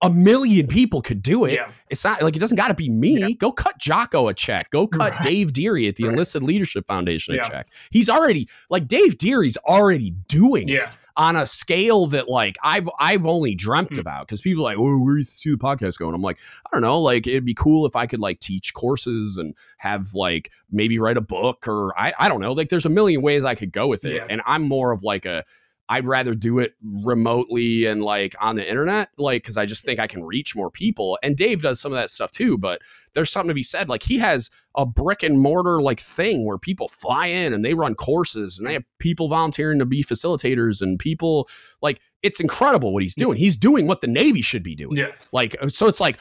a 0.00 0.10
million 0.10 0.68
people 0.68 1.00
could 1.00 1.22
do 1.22 1.44
it. 1.44 1.54
Yeah. 1.54 1.70
It's 1.90 2.04
not 2.04 2.22
like 2.22 2.36
it 2.36 2.38
doesn't 2.38 2.56
got 2.56 2.68
to 2.68 2.74
be 2.74 2.88
me. 2.88 3.18
Yeah. 3.18 3.30
Go 3.36 3.50
cut 3.50 3.78
Jocko 3.78 4.28
a 4.28 4.34
check. 4.34 4.70
Go 4.70 4.86
cut 4.86 5.12
right. 5.12 5.22
Dave 5.22 5.52
Deary 5.52 5.88
at 5.88 5.96
the 5.96 6.04
right. 6.04 6.12
Enlisted 6.12 6.42
Leadership 6.42 6.86
Foundation 6.86 7.34
a 7.34 7.42
check. 7.42 7.68
He's 7.90 8.08
already 8.08 8.48
like 8.70 8.86
Dave 8.86 9.18
Deary's 9.18 9.56
already 9.58 10.10
doing 10.28 10.68
it 10.68 10.88
on 11.18 11.34
a 11.34 11.44
scale 11.44 12.06
that 12.06 12.28
like 12.28 12.56
I've 12.62 12.88
I've 12.98 13.26
only 13.26 13.54
dreamt 13.54 13.90
mm. 13.90 13.98
about 13.98 14.26
because 14.26 14.40
people 14.40 14.62
are 14.62 14.70
like, 14.70 14.78
oh, 14.78 15.02
where 15.02 15.14
do 15.14 15.18
you 15.18 15.24
see 15.24 15.50
the 15.50 15.58
podcast 15.58 15.98
going? 15.98 16.14
I'm 16.14 16.22
like, 16.22 16.38
I 16.64 16.70
don't 16.72 16.80
know. 16.80 17.00
Like 17.00 17.26
it'd 17.26 17.44
be 17.44 17.54
cool 17.54 17.84
if 17.84 17.96
I 17.96 18.06
could 18.06 18.20
like 18.20 18.38
teach 18.40 18.72
courses 18.72 19.36
and 19.36 19.54
have 19.78 20.14
like 20.14 20.52
maybe 20.70 20.98
write 20.98 21.16
a 21.16 21.22
book 21.22 21.66
or 21.66 21.92
I 21.98 22.14
I 22.18 22.28
don't 22.28 22.40
know. 22.40 22.52
Like 22.52 22.68
there's 22.68 22.86
a 22.86 22.90
million 22.90 23.20
ways 23.20 23.44
I 23.44 23.56
could 23.56 23.72
go 23.72 23.88
with 23.88 24.04
it, 24.04 24.22
and 24.30 24.40
I'm 24.46 24.62
more 24.62 24.92
of 24.92 25.02
like 25.02 25.26
a 25.26 25.44
I'd 25.88 26.06
rather 26.06 26.34
do 26.34 26.58
it 26.58 26.74
remotely 26.82 27.86
and 27.86 28.02
like 28.02 28.34
on 28.40 28.56
the 28.56 28.68
internet, 28.68 29.08
like, 29.16 29.42
cause 29.44 29.56
I 29.56 29.66
just 29.66 29.84
think 29.84 29.98
I 29.98 30.06
can 30.06 30.24
reach 30.24 30.54
more 30.54 30.70
people. 30.70 31.18
And 31.22 31.36
Dave 31.36 31.62
does 31.62 31.80
some 31.80 31.92
of 31.92 31.96
that 31.96 32.10
stuff 32.10 32.30
too, 32.30 32.58
but 32.58 32.82
there's 33.14 33.30
something 33.30 33.48
to 33.48 33.54
be 33.54 33.62
said. 33.62 33.88
Like, 33.88 34.02
he 34.02 34.18
has 34.18 34.50
a 34.74 34.84
brick 34.84 35.22
and 35.22 35.40
mortar 35.40 35.80
like 35.80 36.00
thing 36.00 36.46
where 36.46 36.58
people 36.58 36.88
fly 36.88 37.26
in 37.26 37.52
and 37.52 37.64
they 37.64 37.74
run 37.74 37.94
courses 37.94 38.58
and 38.58 38.68
they 38.68 38.74
have 38.74 38.84
people 38.98 39.28
volunteering 39.28 39.78
to 39.78 39.86
be 39.86 40.04
facilitators 40.04 40.82
and 40.82 40.98
people 40.98 41.48
like 41.82 42.00
it's 42.22 42.40
incredible 42.40 42.92
what 42.92 43.02
he's 43.02 43.14
doing. 43.14 43.36
He's 43.36 43.56
doing 43.56 43.86
what 43.86 44.00
the 44.00 44.06
Navy 44.06 44.42
should 44.42 44.62
be 44.62 44.74
doing. 44.74 44.96
Yeah. 44.96 45.12
Like, 45.32 45.56
uh, 45.60 45.68
so 45.68 45.86
it's 45.86 46.00
like, 46.00 46.18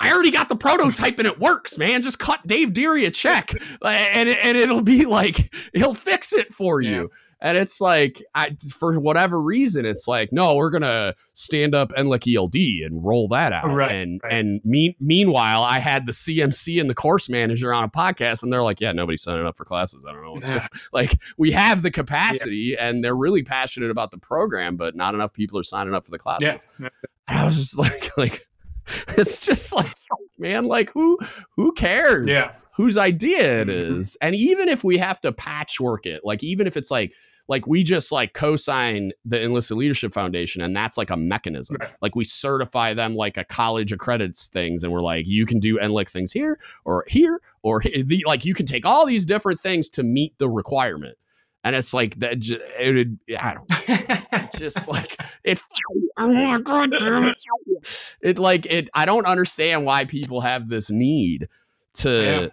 I 0.00 0.12
already 0.12 0.32
got 0.32 0.48
the 0.48 0.56
prototype 0.56 1.18
and 1.18 1.28
it 1.28 1.38
works, 1.38 1.78
man. 1.78 2.02
Just 2.02 2.18
cut 2.18 2.44
Dave 2.46 2.72
Deary 2.72 3.04
a 3.04 3.10
check 3.10 3.52
and, 3.84 4.28
and 4.28 4.56
it'll 4.56 4.82
be 4.82 5.04
like, 5.04 5.54
he'll 5.74 5.94
fix 5.94 6.32
it 6.32 6.52
for 6.52 6.80
you. 6.80 7.10
And 7.44 7.58
it's 7.58 7.80
like, 7.80 8.22
I, 8.36 8.56
for 8.70 8.98
whatever 9.00 9.42
reason, 9.42 9.84
it's 9.84 10.06
like, 10.06 10.32
no, 10.32 10.54
we're 10.54 10.70
gonna 10.70 11.14
stand 11.34 11.74
up 11.74 11.92
NLEC 11.92 12.36
ELD 12.36 12.86
and 12.86 13.04
roll 13.04 13.26
that 13.28 13.52
out. 13.52 13.68
Right, 13.68 13.90
and 13.90 14.20
right. 14.22 14.32
and 14.32 14.60
me, 14.64 14.96
meanwhile, 15.00 15.64
I 15.64 15.80
had 15.80 16.06
the 16.06 16.12
CMC 16.12 16.80
and 16.80 16.88
the 16.88 16.94
course 16.94 17.28
manager 17.28 17.74
on 17.74 17.82
a 17.82 17.88
podcast, 17.88 18.44
and 18.44 18.52
they're 18.52 18.62
like, 18.62 18.80
yeah, 18.80 18.92
nobody's 18.92 19.22
signing 19.22 19.44
up 19.44 19.56
for 19.56 19.64
classes. 19.64 20.06
I 20.08 20.12
don't 20.12 20.22
know 20.22 20.32
what's 20.32 20.48
yeah. 20.48 20.68
like. 20.92 21.20
We 21.36 21.50
have 21.50 21.82
the 21.82 21.90
capacity, 21.90 22.74
yeah. 22.76 22.86
and 22.88 23.02
they're 23.02 23.16
really 23.16 23.42
passionate 23.42 23.90
about 23.90 24.12
the 24.12 24.18
program, 24.18 24.76
but 24.76 24.94
not 24.94 25.14
enough 25.14 25.32
people 25.32 25.58
are 25.58 25.64
signing 25.64 25.94
up 25.94 26.04
for 26.04 26.12
the 26.12 26.18
classes. 26.18 26.68
Yeah. 26.78 26.88
And 27.28 27.38
I 27.40 27.44
was 27.44 27.56
just 27.56 27.76
like, 27.78 28.16
like, 28.16 28.46
it's 29.18 29.44
just 29.44 29.74
like 29.74 29.92
man. 30.38 30.66
Like 30.66 30.92
who 30.92 31.18
who 31.56 31.72
cares? 31.72 32.26
Yeah. 32.28 32.52
Whose 32.76 32.96
idea 32.96 33.62
it 33.62 33.68
Mhm. 33.68 34.16
And 34.22 34.34
even 34.34 34.68
if 34.68 34.82
we 34.82 34.96
have 34.98 35.20
to 35.22 35.32
patchwork 35.32 36.06
it, 36.06 36.22
like 36.24 36.42
even 36.42 36.66
if 36.66 36.76
it's 36.76 36.90
like 36.90 37.12
like 37.52 37.66
we 37.66 37.82
just 37.84 38.10
like 38.10 38.32
co-sign 38.32 39.12
the 39.24 39.40
enlisted 39.40 39.76
leadership 39.76 40.12
foundation 40.12 40.62
and 40.62 40.74
that's 40.74 40.96
like 40.96 41.10
a 41.10 41.16
mechanism 41.16 41.76
Right. 41.78 41.90
like 42.00 42.16
we 42.16 42.24
certify 42.24 42.94
them 42.94 43.14
like 43.14 43.36
a 43.36 43.44
college 43.44 43.92
accredits 43.92 44.48
things 44.48 44.82
and 44.84 44.92
we're 44.92 45.02
like 45.02 45.26
you 45.26 45.44
can 45.46 45.60
do 45.60 45.78
NLEC 45.78 46.08
things 46.10 46.32
here 46.32 46.56
or 46.84 47.04
here 47.08 47.40
or 47.62 47.80
he- 47.80 48.02
the, 48.10 48.24
like 48.26 48.44
you 48.44 48.54
can 48.54 48.66
take 48.66 48.84
all 48.86 49.06
these 49.06 49.26
different 49.26 49.60
things 49.60 49.88
to 49.90 50.02
meet 50.02 50.36
the 50.38 50.48
requirement 50.48 51.16
and 51.64 51.76
it's 51.76 51.94
like 51.94 52.18
that 52.20 52.38
it 52.80 52.94
would 52.94 53.18
i 53.38 53.54
don't 53.54 54.52
just 54.58 54.88
like 54.88 55.16
it 55.44 55.60
oh 56.16 56.32
my 56.50 56.58
god 56.60 56.90
damn 56.98 57.28
it. 57.28 57.36
it 58.20 58.38
like 58.38 58.66
it 58.66 58.88
i 58.94 59.04
don't 59.04 59.26
understand 59.26 59.84
why 59.84 60.04
people 60.04 60.40
have 60.40 60.68
this 60.68 60.90
need 60.90 61.48
to. 61.94 62.50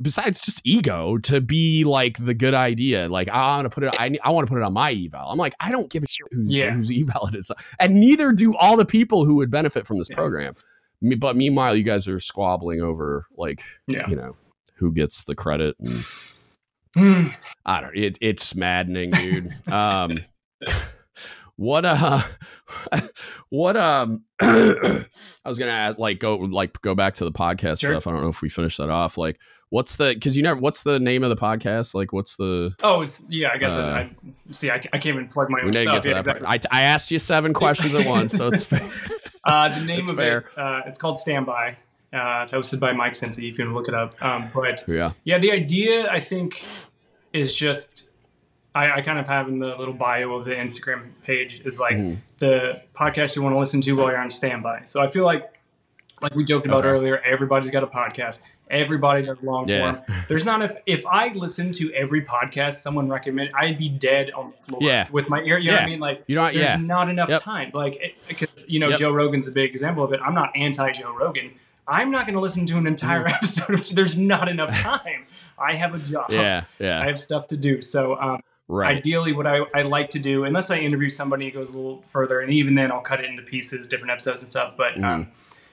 Besides 0.00 0.40
just 0.40 0.60
ego 0.64 1.18
to 1.18 1.40
be 1.40 1.84
like 1.84 2.16
the 2.24 2.34
good 2.34 2.54
idea 2.54 3.08
like 3.08 3.28
i 3.28 3.56
want 3.56 3.64
to 3.68 3.74
put 3.74 3.82
it 3.84 3.94
i, 3.98 4.16
I 4.22 4.30
want 4.30 4.46
to 4.46 4.52
put 4.52 4.58
it 4.60 4.64
on 4.64 4.72
my 4.72 4.92
eval 4.92 5.28
i'm 5.30 5.38
like 5.38 5.54
i 5.60 5.70
don't 5.72 5.90
give 5.90 6.02
a 6.02 6.06
shit 6.06 6.26
who's, 6.30 6.48
Yeah. 6.48 6.70
whose 6.70 6.90
eval 6.90 7.26
it 7.28 7.34
is 7.34 7.50
and 7.80 7.94
neither 7.94 8.32
do 8.32 8.54
all 8.56 8.76
the 8.76 8.84
people 8.86 9.24
who 9.24 9.34
would 9.36 9.50
benefit 9.50 9.86
from 9.86 9.98
this 9.98 10.08
Yeah. 10.10 10.16
program 10.16 10.54
but 11.18 11.36
meanwhile 11.36 11.74
you 11.76 11.82
guys 11.82 12.06
are 12.08 12.20
squabbling 12.20 12.80
over 12.80 13.26
like 13.36 13.62
yeah. 13.88 14.08
you 14.08 14.16
know 14.16 14.34
who 14.76 14.92
gets 14.92 15.24
the 15.24 15.34
credit 15.34 15.76
and 15.80 16.04
Hmm. 16.96 17.26
I 17.66 17.82
don't. 17.82 17.94
It, 17.94 18.16
it's 18.22 18.54
maddening, 18.56 19.10
dude. 19.10 19.52
um, 19.70 20.20
what 21.58 21.84
uh, 21.84 22.22
what 23.50 23.76
um, 23.76 24.22
I 24.40 25.04
was 25.44 25.58
gonna 25.58 25.72
add, 25.72 25.98
like 25.98 26.20
go 26.20 26.36
like 26.36 26.80
go 26.82 26.94
back 26.94 27.14
to 27.14 27.24
the 27.24 27.32
podcast 27.32 27.80
Sure. 27.80 27.90
stuff. 27.90 28.06
I 28.06 28.12
don't 28.12 28.22
know 28.22 28.28
if 28.28 28.40
we 28.42 28.48
finished 28.48 28.78
that 28.78 28.90
off. 28.90 29.18
Like, 29.18 29.38
what's 29.70 29.96
the? 29.96 30.12
Because 30.14 30.36
you 30.36 30.42
never. 30.44 30.60
What's 30.60 30.84
the 30.84 31.00
name 31.00 31.24
of 31.24 31.30
the 31.30 31.36
podcast? 31.36 31.94
Like, 31.94 32.12
what's 32.12 32.36
the? 32.36 32.74
Oh, 32.82 33.02
it's 33.02 33.24
yeah. 33.28 33.50
I 33.52 33.58
guess 33.58 33.74
Uh, 33.76 33.86
I, 33.86 33.98
I 34.00 34.10
see. 34.46 34.70
I, 34.70 34.76
I 34.76 34.78
can't 34.98 35.06
even 35.06 35.26
plug 35.28 35.50
my 35.50 35.60
own 35.60 35.72
stuff. 35.74 36.06
Yeah, 36.06 36.20
exactly. 36.20 36.46
I, 36.46 36.58
I 36.70 36.82
asked 36.82 37.10
you 37.10 37.18
seven 37.18 37.52
questions 37.52 37.94
at 37.94 38.06
once, 38.06 38.34
so 38.34 38.46
it's 38.48 38.62
fair. 38.64 38.88
Uh, 39.44 39.68
the 39.68 39.84
name 39.84 39.96
That's 39.96 40.10
of 40.10 40.16
fair. 40.16 40.38
it, 40.38 40.58
uh, 40.58 40.82
it's 40.86 40.98
called 40.98 41.18
Stand 41.18 41.46
By. 41.46 41.76
Uh, 42.12 42.46
hosted 42.46 42.80
by 42.80 42.92
Mike 42.92 43.14
Sency. 43.14 43.48
If 43.50 43.58
you 43.58 43.64
want 43.64 43.72
to 43.72 43.78
look 43.78 43.88
it 43.88 43.94
up, 43.94 44.22
um, 44.24 44.50
but 44.54 44.82
yeah. 44.88 45.12
yeah, 45.24 45.38
the 45.38 45.52
idea 45.52 46.10
I 46.10 46.20
think 46.20 46.62
is 47.34 47.54
just 47.54 48.07
I, 48.78 48.96
I 48.96 49.00
kind 49.02 49.18
of 49.18 49.26
have 49.28 49.48
in 49.48 49.58
the 49.58 49.74
little 49.76 49.94
bio 49.94 50.34
of 50.36 50.44
the 50.44 50.52
Instagram 50.52 51.02
page 51.24 51.60
is 51.64 51.78
like 51.80 51.96
Mhm. 51.96 52.18
the 52.38 52.80
podcast 52.94 53.34
you 53.36 53.42
want 53.42 53.54
to 53.54 53.58
listen 53.58 53.80
to 53.82 53.92
while 53.96 54.08
you're 54.08 54.18
on 54.20 54.30
standby. 54.30 54.82
So 54.84 55.02
I 55.02 55.08
feel 55.08 55.24
like 55.24 55.52
like 56.20 56.34
we 56.34 56.44
joked 56.44 56.66
about 56.66 56.80
Okay. 56.80 56.88
earlier, 56.88 57.18
everybody's 57.24 57.70
got 57.70 57.84
a 57.84 57.86
podcast. 57.86 58.42
Everybody 58.68 59.22
does 59.24 59.40
long 59.42 59.68
Yeah. 59.68 59.92
form. 59.92 60.04
There's 60.28 60.44
not 60.44 60.62
if 60.62 60.74
if 60.84 61.06
I 61.06 61.28
listened 61.28 61.74
to 61.76 61.92
every 61.94 62.22
podcast 62.22 62.74
someone 62.74 63.08
recommended, 63.08 63.54
I'd 63.54 63.78
be 63.78 63.88
dead 63.88 64.30
on 64.32 64.52
the 64.52 64.56
floor 64.66 64.80
Yeah. 64.82 65.06
with 65.12 65.28
my 65.28 65.40
ear. 65.42 65.58
You 65.58 65.70
know 65.70 65.76
what 65.76 65.84
I 65.84 65.86
mean? 65.86 66.00
Like 66.00 66.24
You 66.26 66.34
know 66.36 66.44
there's 66.44 66.56
yeah. 66.56 66.76
not 66.76 67.08
enough 67.08 67.28
Yep. 67.28 67.42
time. 67.42 67.70
Like 67.72 68.16
because 68.28 68.66
you 68.68 68.78
know 68.80 68.88
Yep. 68.90 68.98
Joe 68.98 69.12
Rogan's 69.12 69.48
a 69.48 69.52
big 69.52 69.70
example 69.70 70.02
of 70.04 70.12
it. 70.12 70.20
I'm 70.24 70.34
not 70.34 70.50
anti 70.56 70.90
Joe 70.92 71.12
Rogan. 71.16 71.52
I'm 71.86 72.10
not 72.10 72.26
going 72.26 72.34
to 72.34 72.40
listen 72.40 72.66
to 72.66 72.76
an 72.76 72.86
entire 72.86 73.24
Mm. 73.24 73.32
episode. 73.36 73.74
Of, 73.80 73.94
there's 73.96 74.18
not 74.18 74.48
enough 74.48 74.76
time. 74.80 75.24
I 75.58 75.74
have 75.76 75.94
a 75.94 75.98
job. 75.98 76.26
Yeah. 76.30 76.64
Yeah. 76.78 77.00
I 77.00 77.04
have 77.06 77.18
stuff 77.18 77.46
to 77.48 77.56
do. 77.56 77.80
So 77.80 78.20
um, 78.20 78.40
Right. 78.70 78.98
ideally, 78.98 79.32
what 79.32 79.46
I, 79.46 79.60
I 79.74 79.82
like 79.82 80.10
to 80.10 80.18
do, 80.18 80.44
unless 80.44 80.70
I 80.70 80.78
interview 80.78 81.08
somebody 81.08 81.46
who 81.46 81.52
goes 81.58 81.74
a 81.74 81.78
little 81.78 82.02
further, 82.06 82.40
and 82.40 82.52
even 82.52 82.74
then 82.74 82.92
I'll 82.92 83.00
cut 83.00 83.18
it 83.20 83.24
into 83.26 83.42
pieces, 83.42 83.86
different 83.86 84.10
episodes 84.12 84.42
and 84.42 84.50
stuff. 84.50 84.74
But 84.76 84.92
Mm-hmm. 84.94 85.04
um, 85.04 85.28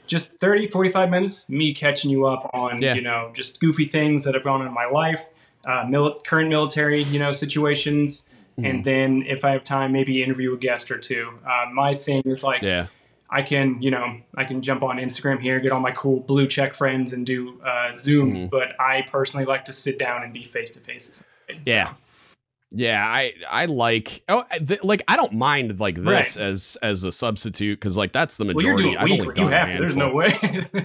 just 0.08 0.40
30, 0.40 0.68
45 0.68 1.10
minutes, 1.10 1.50
me 1.50 1.74
catching 1.74 2.10
you 2.12 2.26
up 2.26 2.50
on, 2.54 2.82
Yeah. 2.82 2.94
you 2.94 3.02
know, 3.02 3.32
just 3.34 3.60
goofy 3.60 3.86
things 3.86 4.24
that 4.24 4.34
have 4.34 4.44
gone 4.44 4.62
on 4.62 4.68
in 4.68 4.74
my 4.74 4.86
life, 4.86 5.28
uh, 5.68 5.84
mil- 5.90 6.20
current 6.26 6.48
military, 6.50 7.02
you 7.02 7.20
know, 7.20 7.32
situations. 7.32 8.34
Mm-hmm. 8.58 8.66
And 8.66 8.86
then 8.86 9.24
if 9.28 9.44
I 9.44 9.52
have 9.52 9.64
time, 9.64 9.92
maybe 9.92 10.24
interview 10.24 10.54
a 10.54 10.58
guest 10.58 10.90
or 10.92 10.98
two. 10.98 11.32
Uh, 11.46 11.66
my 11.74 11.96
thing 11.96 12.22
is 12.26 12.44
like, 12.44 12.62
Yeah. 12.62 12.88
I 13.30 13.42
can, 13.42 13.82
you 13.82 13.90
know, 13.92 14.22
I 14.38 14.44
can 14.46 14.62
jump 14.62 14.84
on 14.84 14.98
Instagram 14.98 15.42
here, 15.42 15.60
get 15.60 15.72
all 15.72 15.80
my 15.82 15.92
cool 15.92 16.20
blue 16.22 16.48
check 16.48 16.76
friends 16.76 17.12
and 17.12 17.26
do 17.26 17.60
uh, 17.66 17.94
Zoom. 17.96 18.34
Mm-hmm. 18.34 18.46
But 18.46 18.80
I 18.80 19.02
personally 19.12 19.46
like 19.46 19.66
to 19.66 19.74
sit 19.74 19.98
down 20.00 20.24
and 20.24 20.32
be 20.32 20.44
face 20.44 20.74
to 20.76 20.80
face. 20.80 21.26
Yeah. 21.66 21.94
Yeah, 22.78 23.02
I 23.06 23.34
I 23.50 23.66
like 23.66 24.22
oh 24.28 24.44
th- 24.68 24.84
like 24.84 25.02
I 25.08 25.16
don't 25.16 25.32
mind 25.32 25.80
like 25.80 25.96
this 25.96 26.06
Right. 26.06 26.38
as 26.46 26.78
as 26.84 27.06
a 27.06 27.12
substitute 27.12 27.80
because 27.80 27.96
like 27.96 28.12
that's 28.12 28.36
the 28.36 28.44
Well, 28.44 28.56
you're 28.60 28.74
majority. 28.74 28.84
doing 28.84 28.98
I've 28.98 29.04
only 29.04 29.14
weekly. 29.26 29.44
You 29.44 29.50
done 29.50 29.52
have 29.54 29.72
to. 29.76 29.80
There's 29.80 29.96
no 29.96 30.14
way. 30.14 30.38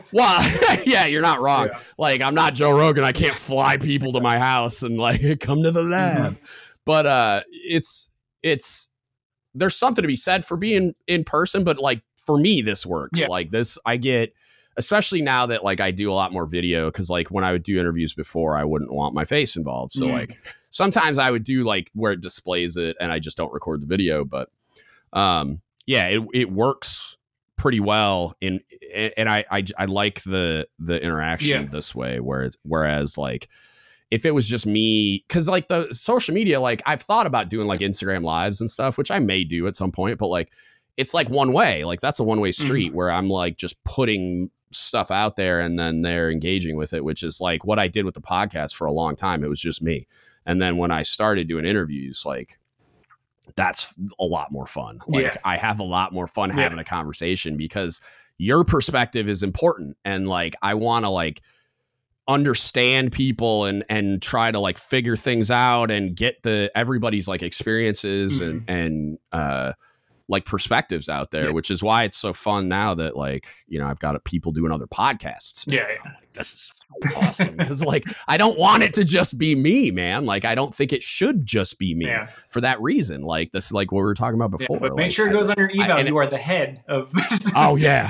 Well, 0.12 0.78
yeah, 0.86 1.06
you're 1.06 1.20
not 1.22 1.40
wrong. 1.40 1.66
Yeah. 1.72 1.78
Like 1.98 2.22
I'm 2.22 2.34
not 2.34 2.54
Joe 2.54 2.78
Rogan. 2.78 3.02
I 3.02 3.12
can't 3.12 3.34
fly 3.34 3.76
people 3.76 4.12
to 4.12 4.20
my 4.20 4.38
house 4.38 4.82
and 4.82 4.98
like 4.98 5.20
come 5.40 5.62
to 5.64 5.70
the 5.72 5.82
lab. 5.82 6.36
But 6.86 7.06
uh 7.06 7.40
it's 7.50 8.12
it's 8.42 8.92
there's 9.54 9.74
something 9.76 10.02
to 10.02 10.08
be 10.08 10.14
said 10.16 10.44
for 10.44 10.56
being 10.56 10.94
in 11.08 11.24
person, 11.24 11.64
but 11.64 11.78
like 11.78 12.02
for 12.24 12.38
me 12.38 12.62
this 12.62 12.86
works. 12.86 13.20
Yeah. 13.20 13.26
Like 13.26 13.50
this 13.50 13.78
I 13.84 13.96
get 13.96 14.32
especially 14.76 15.20
now 15.22 15.46
that 15.46 15.64
like 15.64 15.80
I 15.80 15.90
do 15.90 16.10
a 16.10 16.14
lot 16.14 16.32
more 16.32 16.46
video 16.46 16.90
cuz 16.90 17.10
like 17.10 17.30
when 17.30 17.44
I 17.44 17.52
would 17.52 17.62
do 17.62 17.78
interviews 17.78 18.14
before 18.14 18.56
I 18.56 18.64
wouldn't 18.64 18.92
want 18.92 19.14
my 19.14 19.24
face 19.24 19.56
involved. 19.56 19.92
So 19.92 20.06
Mm. 20.06 20.12
like 20.12 20.38
sometimes 20.70 21.18
I 21.18 21.30
would 21.30 21.44
do 21.44 21.64
like 21.64 21.90
where 21.94 22.12
it 22.12 22.20
displays 22.22 22.76
it 22.76 22.96
and 23.00 23.10
I 23.12 23.18
just 23.18 23.36
don't 23.36 23.52
record 23.52 23.80
the 23.82 23.86
video, 23.86 24.24
but 24.24 24.48
um 25.12 25.60
yeah, 25.86 26.06
it 26.08 26.22
it 26.32 26.52
works 26.52 27.16
pretty 27.56 27.80
well 27.80 28.34
in 28.40 28.60
and 28.94 29.28
I 29.28 29.44
I, 29.50 29.64
I 29.76 29.84
like 29.86 30.22
the 30.22 30.66
the 30.78 31.02
interaction 31.02 31.62
Yeah. 31.64 31.68
this 31.68 31.94
way 31.94 32.18
whereas 32.20 32.56
whereas 32.62 33.18
like 33.18 33.48
if 34.10 34.24
it 34.24 34.34
was 34.34 34.48
just 34.48 34.66
me 34.66 35.24
cuz 35.28 35.48
like 35.48 35.68
the 35.68 35.88
social 35.92 36.34
media 36.34 36.60
like 36.60 36.80
I've 36.86 37.02
thought 37.02 37.26
about 37.26 37.50
doing 37.50 37.66
like 37.66 37.80
Instagram 37.80 38.22
lives 38.24 38.60
and 38.60 38.70
stuff 38.70 38.96
which 38.96 39.10
I 39.10 39.18
may 39.18 39.44
do 39.44 39.66
at 39.66 39.76
some 39.76 39.92
point 39.92 40.18
but 40.18 40.28
like 40.28 40.52
it's 40.96 41.12
like 41.12 41.28
one 41.28 41.52
way 41.52 41.84
like 41.84 42.00
that's 42.00 42.18
a 42.20 42.24
one 42.24 42.40
way 42.40 42.52
street 42.52 42.94
where 42.94 43.10
I'm 43.10 43.28
like 43.28 43.56
just 43.58 43.82
putting 43.84 44.50
stuff 44.72 45.10
out 45.10 45.36
there 45.36 45.60
and 45.60 45.78
then 45.78 46.02
they're 46.02 46.30
engaging 46.30 46.76
with 46.76 46.92
it 46.92 47.04
which 47.04 47.22
is 47.22 47.40
like 47.40 47.64
what 47.64 47.78
I 47.78 47.88
did 47.88 48.04
with 48.04 48.14
the 48.14 48.20
podcast 48.20 48.74
for 48.74 48.86
a 48.86 48.92
long 48.92 49.16
time 49.16 49.42
it 49.42 49.48
was 49.48 49.60
just 49.60 49.82
me 49.82 50.06
and 50.46 50.62
then 50.62 50.76
when 50.76 50.90
I 50.90 51.02
started 51.02 51.48
doing 51.48 51.64
interviews 51.64 52.24
like 52.24 52.58
that's 53.56 53.96
a 54.20 54.24
lot 54.24 54.52
more 54.52 54.66
fun. 54.66 55.00
Like 55.08 55.24
Yeah. 55.24 55.34
I 55.44 55.56
have 55.56 55.80
a 55.80 55.84
lot 55.84 56.12
more 56.12 56.28
fun 56.28 56.50
Yeah. 56.50 56.56
having 56.62 56.78
a 56.78 56.84
conversation 56.84 57.56
because 57.56 58.00
your 58.38 58.62
perspective 58.62 59.28
is 59.28 59.42
important 59.42 59.96
and 60.04 60.28
like 60.28 60.54
I 60.62 60.74
want 60.74 61.04
to 61.04 61.08
like 61.08 61.42
understand 62.28 63.10
people 63.10 63.64
and 63.64 63.84
and 63.88 64.22
try 64.22 64.52
to 64.52 64.60
like 64.60 64.78
figure 64.78 65.16
things 65.16 65.50
out 65.50 65.90
and 65.90 66.14
get 66.14 66.42
the 66.44 66.70
everybody's 66.76 67.26
like 67.26 67.42
experiences 67.42 68.40
and 68.40 68.62
and 68.68 69.18
uh 69.32 69.72
like 70.30 70.44
perspectives 70.46 71.08
out 71.10 71.30
there 71.32 71.46
Yeah. 71.46 71.50
which 71.52 71.70
is 71.70 71.82
why 71.82 72.04
it's 72.04 72.16
so 72.16 72.32
fun 72.32 72.68
now 72.68 72.94
that 72.94 73.16
like 73.16 73.48
you 73.66 73.78
know 73.78 73.86
I've 73.86 73.98
got 73.98 74.22
people 74.24 74.52
doing 74.52 74.72
other 74.72 74.86
podcasts 74.86 75.70
yeah, 75.70 75.86
yeah. 75.88 76.12
this 76.34 76.52
is 76.54 76.80
so 77.12 77.20
awesome 77.20 77.56
because 77.56 77.84
like 77.84 78.04
I 78.28 78.36
don't 78.38 78.58
want 78.58 78.82
it 78.84 78.92
to 78.94 79.04
just 79.04 79.36
be 79.38 79.54
me, 79.54 79.90
man. 79.90 80.24
Like 80.26 80.44
I 80.44 80.54
don't 80.54 80.74
think 80.74 80.92
it 80.92 81.02
should 81.02 81.44
just 81.44 81.78
be 81.78 81.94
me 81.94 82.06
Yeah. 82.06 82.26
for 82.50 82.60
that 82.62 82.80
reason. 82.80 83.22
Like 83.22 83.50
this, 83.52 83.66
is 83.66 83.72
like 83.72 83.90
what 83.92 83.98
we 83.98 84.04
were 84.04 84.14
talking 84.14 84.40
about 84.40 84.56
before. 84.56 84.78
but 84.78 84.94
make 84.94 85.04
Like, 85.06 85.12
sure 85.12 85.26
it 85.26 85.30
I- 85.30 85.32
goes 85.32 85.50
on 85.50 85.56
your 85.58 85.70
eval. 85.82 85.98
and- 85.98 86.08
you 86.08 86.16
are 86.16 86.26
the 86.26 86.38
head 86.38 86.82
of. 86.88 87.12
Oh 87.56 87.76
yeah, 87.76 88.08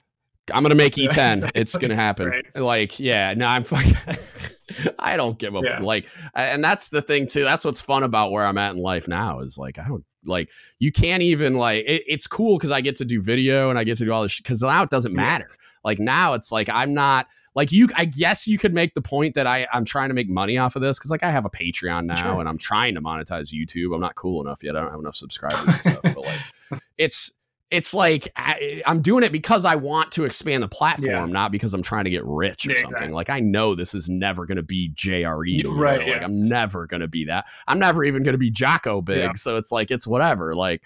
I'm 0.54 0.62
gonna 0.62 0.74
make 0.74 0.94
E10. 0.94 1.06
exactly. 1.08 1.60
It's 1.60 1.76
gonna 1.76 1.94
happen. 1.96 2.28
right. 2.28 2.44
Like 2.56 2.98
yeah, 2.98 3.34
no, 3.36 3.46
I'm 3.46 3.62
fucking. 3.64 3.94
I 4.98 5.16
don't 5.16 5.38
give 5.38 5.54
a 5.54 5.60
Yeah. 5.62 5.80
like, 5.80 6.06
and 6.34 6.62
that's 6.62 6.88
the 6.88 7.02
thing 7.02 7.26
too. 7.26 7.42
That's 7.44 7.64
what's 7.64 7.80
fun 7.82 8.02
about 8.04 8.30
where 8.32 8.44
I'm 8.44 8.56
at 8.58 8.74
in 8.74 8.80
life 8.80 9.08
now 9.08 9.40
is 9.40 9.58
like 9.58 9.78
I 9.78 9.86
don't 9.88 10.04
like 10.24 10.50
you 10.78 10.92
can't 10.92 11.22
even 11.22 11.54
like 11.54 11.84
it, 11.86 12.02
it's 12.06 12.26
cool 12.26 12.58
because 12.58 12.70
I 12.70 12.80
get 12.80 12.96
to 12.96 13.04
do 13.04 13.22
video 13.22 13.70
and 13.70 13.78
I 13.78 13.84
get 13.84 13.98
to 13.98 14.04
do 14.04 14.12
all 14.12 14.22
this 14.22 14.38
because 14.38 14.62
now 14.62 14.82
it 14.82 14.90
doesn't 14.90 15.14
matter. 15.14 15.50
Like 15.84 15.98
now 15.98 16.34
it's 16.34 16.52
like 16.52 16.68
I'm 16.70 16.92
not 16.92 17.26
like 17.54 17.72
you. 17.72 17.88
I 17.96 18.04
guess 18.04 18.46
you 18.46 18.58
could 18.58 18.74
make 18.74 18.94
the 18.94 19.00
point 19.00 19.34
that 19.34 19.46
I 19.46 19.66
I'm 19.72 19.84
trying 19.84 20.08
to 20.10 20.14
make 20.14 20.28
money 20.28 20.58
off 20.58 20.76
of 20.76 20.82
this 20.82 20.98
because 20.98 21.10
like 21.10 21.22
I 21.22 21.30
have 21.30 21.44
a 21.46 21.50
Patreon 21.50 22.04
now 22.04 22.16
Sure. 22.16 22.40
and 22.40 22.48
I'm 22.48 22.58
trying 22.58 22.94
to 22.96 23.00
monetize 23.00 23.52
YouTube. 23.52 23.94
I'm 23.94 24.00
not 24.00 24.14
cool 24.14 24.42
enough 24.42 24.62
yet. 24.62 24.76
I 24.76 24.80
don't 24.82 24.90
have 24.90 25.00
enough 25.00 25.14
subscribers 25.16 25.64
and 25.64 25.74
stuff. 25.74 26.00
But 26.02 26.18
like 26.18 26.80
it's 26.98 27.32
it's 27.70 27.94
like 27.94 28.28
I, 28.36 28.82
I'm 28.86 29.00
doing 29.00 29.22
it 29.22 29.30
because 29.30 29.64
I 29.64 29.76
want 29.76 30.10
to 30.12 30.24
expand 30.24 30.62
the 30.62 30.68
platform, 30.68 31.08
Yeah. 31.08 31.24
not 31.26 31.52
because 31.52 31.72
I'm 31.72 31.82
trying 31.82 32.04
to 32.04 32.10
get 32.10 32.24
rich 32.24 32.66
or 32.66 32.70
Yeah, 32.70 32.74
something. 32.76 32.90
exactly. 32.96 33.14
Like 33.14 33.30
I 33.30 33.40
know 33.40 33.74
this 33.74 33.94
is 33.94 34.08
never 34.08 34.44
going 34.46 34.56
to 34.56 34.62
be 34.64 34.90
JRE, 34.94 35.42
you 35.46 35.72
right, 35.80 36.04
yeah. 36.06 36.14
Like 36.14 36.22
I'm 36.24 36.48
never 36.48 36.86
going 36.86 37.02
to 37.02 37.08
be 37.08 37.26
that. 37.26 37.46
I'm 37.68 37.78
never 37.78 38.04
even 38.04 38.22
going 38.24 38.34
to 38.34 38.38
be 38.38 38.50
Jocko 38.50 39.00
big. 39.02 39.36
So 39.36 39.56
it's 39.56 39.70
like 39.70 39.90
it's 39.90 40.06
whatever. 40.06 40.54
Like, 40.54 40.82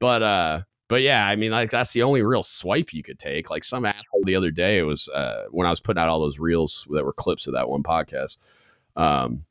but 0.00 0.22
uh, 0.22 0.60
but 0.88 1.02
yeah, 1.02 1.26
I 1.26 1.36
mean, 1.36 1.50
like 1.50 1.70
that's 1.70 1.92
the 1.92 2.02
only 2.02 2.22
real 2.22 2.42
swipe 2.42 2.92
you 2.92 3.02
could 3.02 3.18
take. 3.18 3.50
Like 3.50 3.64
some 3.64 3.84
asshole 3.86 4.24
the 4.24 4.36
other 4.36 4.50
day, 4.50 4.78
it 4.78 4.82
was 4.84 5.08
uh 5.08 5.44
when 5.50 5.66
I 5.66 5.70
was 5.70 5.80
putting 5.80 6.00
out 6.00 6.08
all 6.08 6.20
those 6.20 6.38
reels 6.38 6.86
that 6.90 7.04
were 7.04 7.12
clips 7.12 7.46
of 7.46 7.54
that 7.54 7.68
one 7.68 7.82
podcast. 7.82 8.38
Um, 8.96 9.44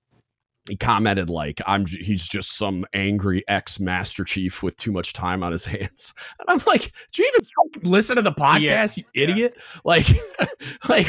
he 0.68 0.76
commented 0.76 1.30
like 1.30 1.62
i'm 1.66 1.86
he's 1.86 2.28
just 2.28 2.58
some 2.58 2.86
angry 2.94 3.44
ex 3.48 3.80
master 3.80 4.24
chief 4.24 4.64
with 4.64 4.76
too 4.78 4.92
much 4.92 5.14
time 5.14 5.44
on 5.44 5.52
his 5.52 5.66
hands 5.66 6.14
and 6.40 6.50
i'm 6.50 6.60
like 6.68 6.92
do 7.12 7.24
you 7.24 7.32
even 7.34 7.90
listen 7.90 8.16
to 8.16 8.22
the 8.22 8.32
podcast 8.32 8.62
yeah. 8.62 8.88
you 8.96 9.04
idiot 9.14 9.54
yeah. 9.56 9.80
like 9.84 10.08
like 10.90 11.08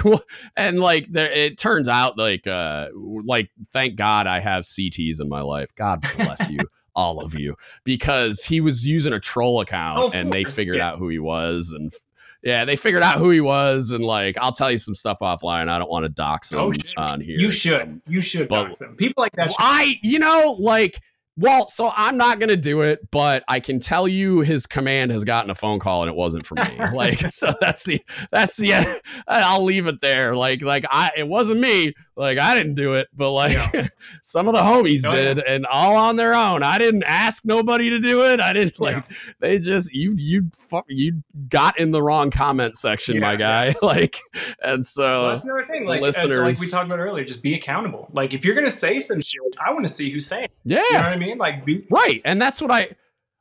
and 0.57 0.79
like 0.81 1.11
there, 1.11 1.31
it 1.31 1.59
turns 1.59 1.89
out 1.89 2.19
like 2.19 2.47
uh 2.47 2.89
like 2.95 3.51
thank 3.73 3.97
god 3.97 4.27
i 4.27 4.41
have 4.41 4.65
cts 4.65 5.21
in 5.21 5.29
my 5.29 5.41
life 5.41 5.75
god 5.75 6.01
bless 6.17 6.51
you 6.51 6.61
all 6.95 7.21
of 7.21 7.39
you 7.39 7.55
because 7.85 8.43
he 8.43 8.61
was 8.61 8.85
using 8.87 9.13
a 9.13 9.21
troll 9.21 9.61
account 9.61 9.99
oh, 9.99 10.11
and 10.19 10.33
they 10.33 10.43
figured 10.43 10.79
yeah. 10.79 10.89
out 10.89 10.99
who 10.99 11.09
he 11.09 11.19
was 11.19 11.73
and 11.73 11.93
yeah, 12.43 12.65
they 12.65 12.77
figured 12.77 13.03
out 13.03 13.19
who 13.19 13.31
he 13.31 13.41
was, 13.41 13.91
and 13.91 14.05
like 14.05 14.37
I'll 14.39 14.53
tell 14.53 14.71
you 14.71 14.79
some 14.79 14.95
stuff 14.95 15.19
offline. 15.21 15.69
I 15.69 15.79
don't 15.79 15.91
want 15.91 16.05
to 16.05 16.09
dox 16.09 16.53
oh, 16.53 16.71
him 16.71 16.81
oh, 16.97 17.03
on 17.03 17.21
here. 17.21 17.39
You 17.39 17.51
should. 17.51 18.01
You 18.07 18.21
should 18.21 18.49
but, 18.49 18.65
dox 18.65 18.81
him. 18.81 18.97
People 18.97 19.23
like 19.23 19.33
that. 19.33 19.51
Should. 19.51 19.57
I, 19.59 19.95
you 20.03 20.19
know, 20.19 20.57
like 20.59 21.01
well, 21.39 21.69
so 21.69 21.93
I'm 21.97 22.17
not 22.17 22.41
going 22.41 22.49
to 22.49 22.57
do 22.57 22.81
it, 22.81 23.13
but 23.13 23.45
I 23.47 23.61
can 23.61 23.79
tell 23.79 24.09
you 24.09 24.41
his 24.41 24.67
command 24.67 25.13
has 25.13 25.23
gotten 25.23 25.51
a 25.51 25.55
phone 25.55 25.79
call 25.79 26.03
and 26.03 26.11
it 26.11 26.17
wasn't 26.17 26.45
for 26.45 26.57
me. 26.57 26.63
like, 26.93 27.21
so 27.31 27.47
that's 27.61 27.85
the, 27.85 28.03
that's 28.33 28.57
the, 28.57 28.73
I'll 29.29 29.63
leave 29.63 29.87
it 29.87 30.01
there. 30.01 30.35
Like, 30.35 30.63
like 30.63 30.85
I, 30.91 31.11
it 31.17 31.29
wasn't 31.29 31.61
me. 31.61 31.95
Like, 32.17 32.41
I 32.41 32.57
didn't 32.57 32.75
do 32.75 32.95
it, 32.95 33.07
but 33.15 33.31
like 33.31 33.55
yeah. 33.73 33.87
some 34.23 34.49
of 34.49 34.55
the 34.55 34.61
homies 34.61 35.05
oh, 35.07 35.13
did 35.13 35.37
yeah. 35.37 35.45
and 35.47 35.65
all 35.67 35.95
on 35.95 36.17
their 36.17 36.35
own. 36.35 36.65
I 36.65 36.77
didn't 36.79 37.05
ask 37.07 37.45
nobody 37.45 37.91
to 37.91 38.01
do 38.01 38.27
it. 38.27 38.41
I 38.41 38.53
didn't 38.53 38.81
like, 38.81 38.97
yeah. 38.97 39.33
they 39.39 39.59
just, 39.61 39.93
you, 39.95 40.15
you, 40.17 40.51
you 40.89 41.23
got 41.49 41.79
in 41.79 41.93
the 41.93 42.03
wrong 42.03 42.31
comment 42.31 42.77
section, 42.77 43.21
my 43.21 43.37
guy. 43.37 43.77
like, 43.83 44.17
and 44.61 44.85
so 44.85 45.05
well, 45.05 45.29
that's 45.29 45.45
another 45.45 45.63
thing. 45.63 45.87
Like, 45.87 46.01
listeners, 46.01 46.41
like 46.41 46.61
we 46.61 46.69
talked 46.69 46.87
about 46.87 46.99
earlier, 46.99 47.25
just 47.25 47.45
be 47.45 47.55
accountable. 47.55 48.09
Like, 48.13 48.35
if 48.35 48.45
you're 48.45 48.57
going 48.57 48.67
to 48.67 48.75
say 48.75 48.99
some 48.99 49.21
shit, 49.21 49.39
I 49.65 49.73
want 49.73 49.87
to 49.87 49.93
see 49.93 50.11
who's 50.11 50.27
saying. 50.27 50.49
Yeah. 50.65 50.83
You 50.91 50.93
know 50.95 50.99
what 50.99 51.13
I 51.13 51.17
mean? 51.17 51.28
Mean? 51.29 51.39
Like, 51.39 51.65
be- 51.65 51.87
right. 51.91 52.21
And 52.25 52.41
that's 52.41 52.61
what 52.61 52.71
I. 52.71 52.89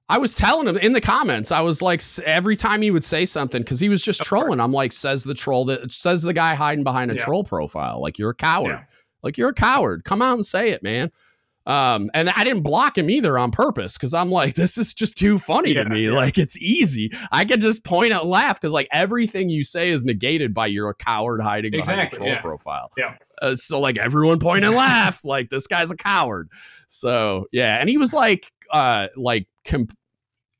I 0.09 0.19
was 0.19 0.33
telling 0.33 0.67
him 0.67 0.77
in 0.77 0.93
the 0.93 1.01
comments. 1.01 1.51
I 1.51 1.59
was 1.59 1.81
like, 1.81 2.01
every 2.23 2.55
time 2.55 2.81
he 2.81 2.91
would 2.91 3.03
say 3.03 3.25
something, 3.25 3.61
because 3.61 3.81
he 3.81 3.89
was 3.89 4.01
just 4.01 4.23
trolling. 4.23 4.61
I'm 4.61 4.71
like, 4.71 4.93
says 4.93 5.25
the 5.25 5.33
troll 5.33 5.65
that 5.65 5.91
says 5.91 6.21
the 6.21 6.31
guy 6.31 6.55
hiding 6.55 6.85
behind 6.85 7.11
a 7.11 7.15
yeah. 7.15 7.25
troll 7.25 7.43
profile. 7.43 8.01
Like 8.01 8.17
you're 8.17 8.29
a 8.29 8.33
coward. 8.35 8.69
Yeah. 8.69 8.83
Like 9.21 9.37
you're 9.37 9.49
a 9.49 9.53
coward. 9.53 10.05
Come 10.05 10.21
out 10.21 10.35
and 10.35 10.45
say 10.45 10.69
it, 10.69 10.81
man. 10.81 11.11
Um, 11.67 12.09
and 12.13 12.29
I 12.29 12.45
didn't 12.45 12.63
block 12.63 12.97
him 12.97 13.09
either 13.09 13.37
on 13.37 13.51
purpose 13.51 13.97
because 13.97 14.13
I'm 14.13 14.31
like, 14.31 14.55
this 14.55 14.77
is 14.77 14.93
just 14.93 15.17
too 15.17 15.37
funny 15.37 15.73
yeah, 15.73 15.83
to 15.83 15.89
me. 15.89 16.09
Like 16.09 16.37
it's 16.37 16.57
easy. 16.57 17.11
I 17.31 17.43
could 17.43 17.59
just 17.59 17.83
point 17.83 18.13
and 18.13 18.27
laugh 18.27 18.59
because 18.59 18.71
like 18.71 18.87
everything 18.91 19.49
you 19.49 19.65
say 19.65 19.89
is 19.89 20.05
negated 20.05 20.53
by 20.53 20.67
you're 20.67 20.89
a 20.89 20.95
coward 20.95 21.41
hiding 21.41 21.73
exactly, 21.73 22.19
behind 22.19 22.37
a 22.37 22.39
troll 22.39 22.57
profile. 22.57 22.91
Yeah. 22.97 23.15
Uh, 23.41 23.55
so 23.55 23.81
like 23.81 23.97
everyone 23.97 24.39
point 24.39 24.63
and 24.63 24.73
laugh 24.75 25.25
like 25.25 25.49
this 25.49 25.67
guy's 25.67 25.91
a 25.91 25.97
coward. 25.97 26.49
So 26.87 27.47
yeah, 27.51 27.77
and 27.79 27.89
he 27.89 27.97
was 27.97 28.13
like, 28.13 28.49
uh, 28.71 29.09
like 29.17 29.47
comp- 29.65 29.91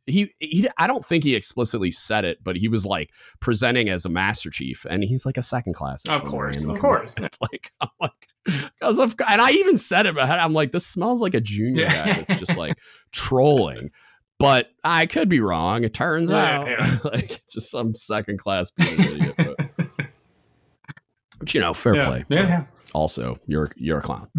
he, 0.08 0.34
he 0.40 0.68
I 0.78 0.88
don't 0.88 1.04
think 1.04 1.24
he 1.24 1.36
explicitly 1.36 1.92
said 1.92 2.26
it, 2.26 2.44
but 2.44 2.56
he 2.56 2.70
was 2.70 2.86
like 2.86 3.12
presenting 3.42 3.90
as 3.90 4.06
a 4.06 4.10
master 4.10 4.50
chief, 4.50 4.86
and 4.90 5.04
he's 5.04 5.26
like 5.26 5.38
a 5.38 5.44
second 5.44 5.74
class. 5.74 6.04
Of 6.08 6.24
course, 6.24 6.66
of 6.66 6.80
course. 6.80 7.14
like 7.52 7.72
I'm 7.82 7.90
like 8.00 8.28
because 8.46 9.00
of 9.00 9.16
and 9.30 9.42
I 9.42 9.52
even 9.52 9.78
said 9.78 10.06
it, 10.06 10.16
but 10.16 10.24
I'm 10.24 10.54
like, 10.54 10.72
this 10.72 10.88
smells 10.88 11.22
like 11.22 11.34
a 11.34 11.42
junior 11.42 11.84
yeah. 11.84 12.06
guy 12.06 12.14
that's 12.14 12.40
just 12.40 12.58
like 12.58 12.78
trolling. 13.12 13.92
But 14.40 14.70
I 14.84 15.08
could 15.08 15.30
be 15.30 15.42
wrong. 15.42 15.84
It 15.84 15.94
turns 15.94 16.32
yeah, 16.32 16.60
out 16.60 16.68
yeah. 16.68 16.98
like 17.04 17.32
it's 17.32 17.54
just 17.54 17.70
some 17.70 17.94
second 17.94 18.40
class 18.40 18.72
idiot. 18.80 19.34
But, 19.38 19.58
but, 19.78 21.54
you 21.54 21.60
know, 21.60 21.74
fair 21.74 21.94
play. 21.96 22.24
Yeah. 22.30 22.66
Also, 22.94 23.36
you're 23.46 23.70
you're 23.76 24.00
a 24.00 24.02
clown. 24.02 24.30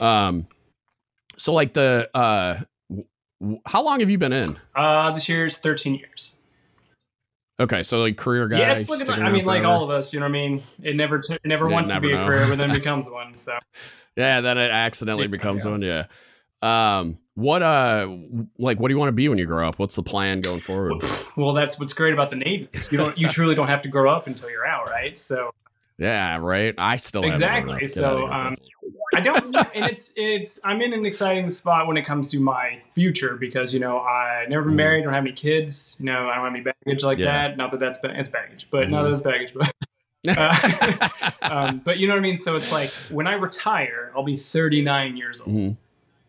Um, 0.00 0.46
so 1.38 1.52
like 1.52 1.72
the 1.72 2.10
uh, 2.14 2.60
how 3.66 3.82
long 3.82 4.00
have 4.00 4.10
you 4.10 4.18
been 4.18 4.32
in? 4.32 4.56
Uh, 4.74 5.10
this 5.12 5.28
year 5.28 5.46
is 5.46 5.58
13 5.58 5.94
years. 5.94 6.38
Okay, 7.60 7.84
so 7.84 8.00
like 8.00 8.16
career 8.16 8.48
guy. 8.48 8.58
Yeah, 8.58 8.72
it's 8.72 8.88
looking 8.88 9.06
like 9.06 9.20
I 9.20 9.30
mean, 9.30 9.44
like 9.44 9.64
all 9.64 9.84
of 9.84 9.90
us, 9.90 10.12
you 10.12 10.18
know 10.18 10.26
what 10.26 10.30
I 10.30 10.32
mean. 10.32 10.60
It 10.82 10.96
never, 10.96 11.20
t- 11.20 11.34
it 11.34 11.46
never 11.46 11.68
wants 11.68 11.88
never 11.88 12.00
to 12.00 12.08
be 12.08 12.12
know. 12.12 12.24
a 12.24 12.26
career, 12.26 12.46
but 12.48 12.58
then 12.58 12.70
becomes 12.74 13.08
one. 13.08 13.34
So. 13.34 13.56
Yeah, 14.16 14.40
then 14.40 14.58
it 14.58 14.70
accidentally 14.70 15.24
yeah, 15.24 15.30
becomes 15.30 15.64
yeah. 15.64 15.70
one. 15.70 15.82
Yeah. 15.82 16.06
Um, 16.62 17.18
what 17.34 17.62
uh, 17.62 18.08
like, 18.58 18.80
what 18.80 18.88
do 18.88 18.94
you 18.94 18.98
want 18.98 19.08
to 19.08 19.12
be 19.12 19.28
when 19.28 19.38
you 19.38 19.46
grow 19.46 19.68
up? 19.68 19.78
What's 19.78 19.96
the 19.96 20.02
plan 20.02 20.40
going 20.40 20.60
forward? 20.60 21.02
Well, 21.36 21.52
that's 21.54 21.78
what's 21.78 21.92
great 21.92 22.14
about 22.14 22.30
the 22.30 22.36
Navy. 22.36 22.68
You 22.90 22.98
don't, 22.98 23.18
you 23.18 23.28
truly 23.28 23.54
don't 23.54 23.68
have 23.68 23.82
to 23.82 23.88
grow 23.88 24.10
up 24.10 24.26
until 24.26 24.50
you're 24.50 24.66
out, 24.66 24.88
right? 24.88 25.16
So. 25.18 25.50
Yeah, 25.98 26.38
right. 26.38 26.74
I 26.76 26.96
still 26.96 27.22
exactly. 27.22 27.86
So, 27.86 28.26
um, 28.26 28.56
I 29.14 29.20
don't, 29.20 29.56
and 29.74 29.86
it's 29.86 30.12
it's. 30.16 30.60
I'm 30.64 30.80
in 30.82 30.92
an 30.92 31.06
exciting 31.06 31.48
spot 31.50 31.86
when 31.86 31.96
it 31.96 32.02
comes 32.02 32.30
to 32.32 32.40
my 32.40 32.82
future 32.92 33.36
because 33.36 33.72
you 33.72 33.80
know 33.80 34.00
I 34.00 34.46
never 34.48 34.62
been 34.62 34.70
mm-hmm. 34.70 34.76
married, 34.76 35.04
don't 35.04 35.12
have 35.12 35.24
any 35.24 35.32
kids. 35.32 35.96
You 35.98 36.06
know 36.06 36.28
I 36.28 36.36
don't 36.36 36.44
have 36.44 36.54
any 36.54 36.62
baggage 36.62 37.04
like 37.04 37.18
yeah. 37.18 37.48
that. 37.48 37.56
Not 37.56 37.70
that 37.72 37.80
that's 37.80 38.00
it's 38.02 38.30
baggage, 38.30 38.68
but 38.70 38.84
mm-hmm. 38.84 38.92
not 38.92 39.02
that 39.04 39.12
it's 39.12 39.22
baggage, 39.22 39.54
but. 39.54 39.72
uh, 40.38 41.08
um, 41.42 41.82
but 41.84 41.98
you 41.98 42.06
know 42.08 42.14
what 42.14 42.20
I 42.20 42.22
mean. 42.22 42.36
So 42.36 42.56
it's 42.56 42.72
like 42.72 42.90
when 43.14 43.26
I 43.26 43.34
retire, 43.34 44.10
I'll 44.16 44.22
be 44.22 44.36
39 44.36 45.16
years 45.16 45.40
old, 45.40 45.50
mm-hmm. 45.50 45.74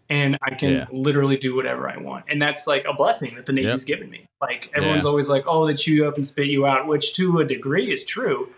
and 0.09 0.37
I 0.41 0.55
can 0.55 0.71
yeah. 0.71 0.85
literally 0.91 1.37
do 1.37 1.55
whatever 1.55 1.89
I 1.89 1.97
want, 1.97 2.25
and 2.27 2.41
that's 2.41 2.67
like 2.67 2.85
a 2.85 2.93
blessing 2.93 3.35
that 3.35 3.45
the 3.45 3.53
Navy's 3.53 3.87
yep. 3.87 3.97
given 3.97 4.09
me. 4.09 4.25
Like 4.41 4.69
everyone's 4.75 5.05
yeah. 5.05 5.09
always 5.09 5.29
like, 5.29 5.45
"Oh, 5.47 5.65
they 5.65 5.73
chew 5.75 5.93
you 5.93 6.07
up 6.07 6.17
and 6.17 6.27
spit 6.27 6.47
you 6.47 6.67
out," 6.67 6.87
which 6.87 7.15
to 7.15 7.39
a 7.39 7.45
degree 7.45 7.91
is 7.91 8.03
true. 8.03 8.49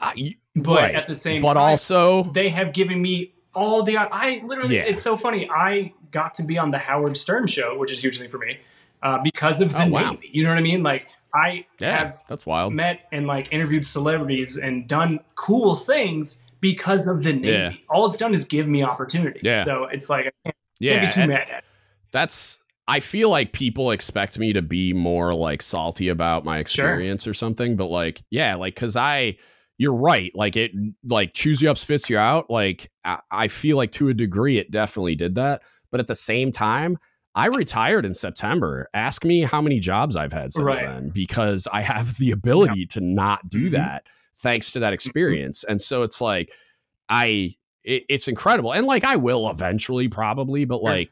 Uh, 0.00 0.12
but 0.56 0.80
right. 0.80 0.94
at 0.94 1.06
the 1.06 1.14
same 1.14 1.42
but 1.42 1.54
time, 1.54 1.58
also 1.58 2.22
they 2.24 2.48
have 2.48 2.72
given 2.72 3.00
me 3.00 3.32
all 3.54 3.82
the 3.82 3.96
I 3.96 4.42
literally 4.44 4.76
yeah. 4.76 4.82
it's 4.82 5.02
so 5.02 5.16
funny. 5.16 5.48
I 5.50 5.92
got 6.10 6.34
to 6.34 6.42
be 6.42 6.58
on 6.58 6.70
the 6.70 6.78
Howard 6.78 7.16
Stern 7.16 7.46
show, 7.46 7.78
which 7.78 7.92
is 7.92 7.98
a 7.98 8.02
huge 8.02 8.18
thing 8.18 8.30
for 8.30 8.38
me, 8.38 8.58
uh, 9.02 9.18
because 9.22 9.60
of 9.60 9.72
the 9.72 9.82
oh, 9.82 9.88
Navy. 9.88 9.92
Wow. 9.92 10.16
You 10.22 10.44
know 10.44 10.50
what 10.50 10.58
I 10.58 10.62
mean? 10.62 10.82
Like 10.82 11.06
I 11.34 11.66
yeah, 11.78 11.98
have 11.98 12.16
that's 12.28 12.46
wild. 12.46 12.72
Met 12.72 13.00
and 13.12 13.26
like 13.26 13.52
interviewed 13.52 13.86
celebrities 13.86 14.56
and 14.56 14.88
done 14.88 15.20
cool 15.34 15.76
things 15.76 16.42
because 16.60 17.06
of 17.06 17.22
the 17.22 17.32
Navy. 17.32 17.50
Yeah. 17.50 17.72
All 17.88 18.06
it's 18.06 18.16
done 18.16 18.32
is 18.32 18.46
give 18.46 18.66
me 18.66 18.82
opportunities. 18.82 19.42
Yeah. 19.44 19.62
So 19.64 19.84
it's 19.84 20.10
like 20.10 20.26
I 20.26 20.32
can't, 20.44 20.56
yeah, 20.78 20.98
can't 20.98 21.14
be 21.14 21.22
too 21.22 21.28
mad 21.28 21.48
at. 21.50 21.64
That's 22.12 22.62
I 22.86 23.00
feel 23.00 23.30
like 23.30 23.52
people 23.52 23.92
expect 23.92 24.38
me 24.38 24.52
to 24.52 24.62
be 24.62 24.92
more 24.92 25.34
like 25.34 25.62
salty 25.62 26.08
about 26.08 26.44
my 26.44 26.58
experience 26.58 27.24
sure. 27.24 27.30
or 27.30 27.34
something, 27.34 27.76
but 27.76 27.86
like 27.86 28.22
yeah, 28.30 28.56
like 28.56 28.74
because 28.74 28.96
I 28.96 29.36
you're 29.80 29.94
right. 29.94 30.30
Like 30.34 30.56
it, 30.56 30.72
like 31.08 31.32
chews 31.32 31.62
you 31.62 31.70
up, 31.70 31.78
spits 31.78 32.10
you 32.10 32.18
out. 32.18 32.50
Like 32.50 32.90
I, 33.02 33.20
I 33.30 33.48
feel 33.48 33.78
like 33.78 33.92
to 33.92 34.08
a 34.08 34.14
degree, 34.14 34.58
it 34.58 34.70
definitely 34.70 35.14
did 35.14 35.36
that. 35.36 35.62
But 35.90 36.00
at 36.00 36.06
the 36.06 36.14
same 36.14 36.52
time, 36.52 36.98
I 37.34 37.46
retired 37.46 38.04
in 38.04 38.12
September. 38.12 38.88
Ask 38.92 39.24
me 39.24 39.40
how 39.40 39.62
many 39.62 39.80
jobs 39.80 40.16
I've 40.16 40.34
had 40.34 40.52
since 40.52 40.66
right. 40.66 40.86
then 40.86 41.08
because 41.08 41.66
I 41.72 41.80
have 41.80 42.18
the 42.18 42.30
ability 42.30 42.80
yeah. 42.80 42.86
to 42.90 43.00
not 43.00 43.48
do 43.48 43.64
mm-hmm. 43.66 43.76
that 43.76 44.06
thanks 44.40 44.72
to 44.72 44.80
that 44.80 44.92
experience. 44.92 45.64
And 45.64 45.80
so 45.80 46.02
it's 46.02 46.20
like, 46.20 46.52
I, 47.08 47.54
it, 47.82 48.04
it's 48.10 48.28
incredible. 48.28 48.74
And 48.74 48.86
like, 48.86 49.04
I 49.04 49.16
will 49.16 49.48
eventually 49.48 50.08
probably, 50.08 50.66
but 50.66 50.82
like, 50.82 51.10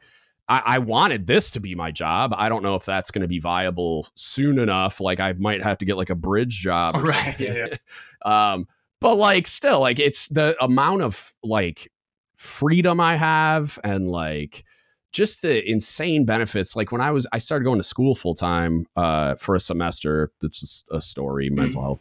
I, 0.48 0.62
I 0.64 0.78
wanted 0.78 1.26
this 1.26 1.50
to 1.52 1.60
be 1.60 1.74
my 1.74 1.90
job. 1.90 2.34
I 2.36 2.48
don't 2.48 2.62
know 2.62 2.74
if 2.74 2.84
that's 2.84 3.10
going 3.10 3.22
to 3.22 3.28
be 3.28 3.38
viable 3.38 4.08
soon 4.14 4.58
enough. 4.58 5.00
Like 5.00 5.20
I 5.20 5.34
might 5.34 5.62
have 5.62 5.78
to 5.78 5.84
get 5.84 5.96
like 5.96 6.10
a 6.10 6.14
bridge 6.14 6.60
job. 6.60 6.94
right. 6.96 7.38
Yeah, 7.38 7.66
yeah. 7.66 7.76
um, 8.52 8.66
but 9.00 9.16
like 9.16 9.46
still, 9.46 9.80
like 9.80 9.98
it's 9.98 10.28
the 10.28 10.56
amount 10.62 11.02
of 11.02 11.34
like 11.42 11.92
freedom 12.36 13.00
I 13.00 13.16
have 13.16 13.78
and 13.84 14.08
like 14.08 14.64
just 15.12 15.42
the 15.42 15.68
insane 15.68 16.24
benefits. 16.24 16.74
Like 16.74 16.92
when 16.92 17.00
I 17.00 17.10
was, 17.10 17.26
I 17.32 17.38
started 17.38 17.64
going 17.64 17.78
to 17.78 17.84
school 17.84 18.14
full 18.14 18.34
time 18.34 18.86
uh, 18.96 19.34
for 19.34 19.54
a 19.54 19.60
semester. 19.60 20.32
It's 20.42 20.60
just 20.60 20.88
a 20.90 21.00
story, 21.00 21.50
mm. 21.50 21.54
mental 21.54 21.82
health 21.82 22.00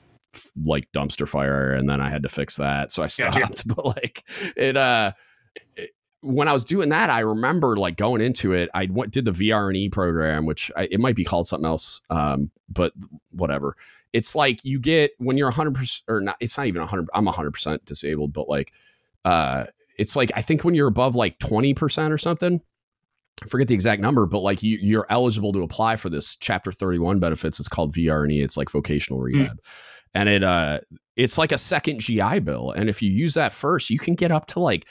like 0.66 0.92
dumpster 0.92 1.28
fire 1.28 1.74
and 1.74 1.90
then 1.90 2.00
I 2.00 2.10
had 2.10 2.22
to 2.24 2.30
fix 2.30 2.58
that 2.58 2.92
so 2.92 3.02
I 3.02 3.08
stopped 3.08 3.36
yeah, 3.36 3.48
yeah. 3.50 3.74
but 3.76 3.86
like 3.86 4.24
it 4.56 4.78
uh 4.78 5.14
when 6.22 6.48
I 6.48 6.54
was 6.54 6.66
doing 6.66 6.90
that, 6.90 7.10
I 7.10 7.20
remember 7.20 7.76
like 7.76 7.98
going 7.98 8.22
into 8.22 8.54
it. 8.54 8.70
I 8.74 8.88
went 8.92 9.14
did 9.14 9.26
the 9.26 9.32
VRE 9.32 9.92
program, 9.92 10.46
which 10.46 10.72
I, 10.76 10.88
it 10.90 11.00
might 11.00 11.16
be 11.16 11.24
called 11.24 11.48
something 11.48 11.68
else, 11.68 12.02
um, 12.10 12.52
but 12.70 12.94
whatever. 13.32 13.76
It's 14.14 14.36
like 14.36 14.66
you 14.66 14.80
get 14.80 15.12
when 15.20 15.38
you're 15.38 15.48
100 15.48 15.76
percent 15.76 16.04
or 16.08 16.22
not. 16.22 16.38
It's 16.40 16.58
not 16.58 16.68
even 16.68 16.82
100. 16.82 17.10
I'm 17.14 17.26
100 17.26 17.52
percent 17.52 17.86
disabled, 17.86 18.34
but 18.34 18.50
like, 18.50 18.74
uh, 19.26 19.66
it's 19.98 20.16
like 20.16 20.32
I 20.36 20.42
think 20.42 20.64
when 20.64 20.74
you're 20.74 20.88
above 20.88 21.16
like 21.16 21.40
20 21.40 21.74
percent 21.74 22.14
or 22.14 22.18
something. 22.18 22.62
I 23.44 23.48
forget 23.48 23.68
the 23.68 23.76
exact 23.76 24.02
number, 24.02 24.26
but 24.26 24.40
like 24.40 24.64
you, 24.64 24.80
you're 24.82 25.06
eligible 25.12 25.54
to 25.54 25.62
apply 25.62 25.98
for 25.98 26.10
this 26.10 26.36
Chapter 26.36 26.72
31 26.72 27.20
benefits. 27.20 27.60
It's 27.60 27.70
called 27.70 27.94
VRE. 27.94 28.42
It's 28.42 28.58
like 28.58 28.72
vocational 28.72 29.20
hmm. 29.20 29.26
rehab, 29.26 29.58
mm. 29.58 30.08
and 30.16 30.28
it 30.28 30.44
uh, 30.44 30.80
it's 31.16 31.38
like 31.38 31.52
a 31.52 31.58
second 31.60 32.00
GI 32.00 32.40
Bill. 32.40 32.72
And 32.72 32.90
if 32.90 33.04
you 33.04 33.12
use 33.12 33.36
that 33.36 33.54
first, 33.54 33.92
you 33.92 34.00
can 34.00 34.16
get 34.16 34.32
up 34.32 34.48
to 34.48 34.60
like 34.60 34.88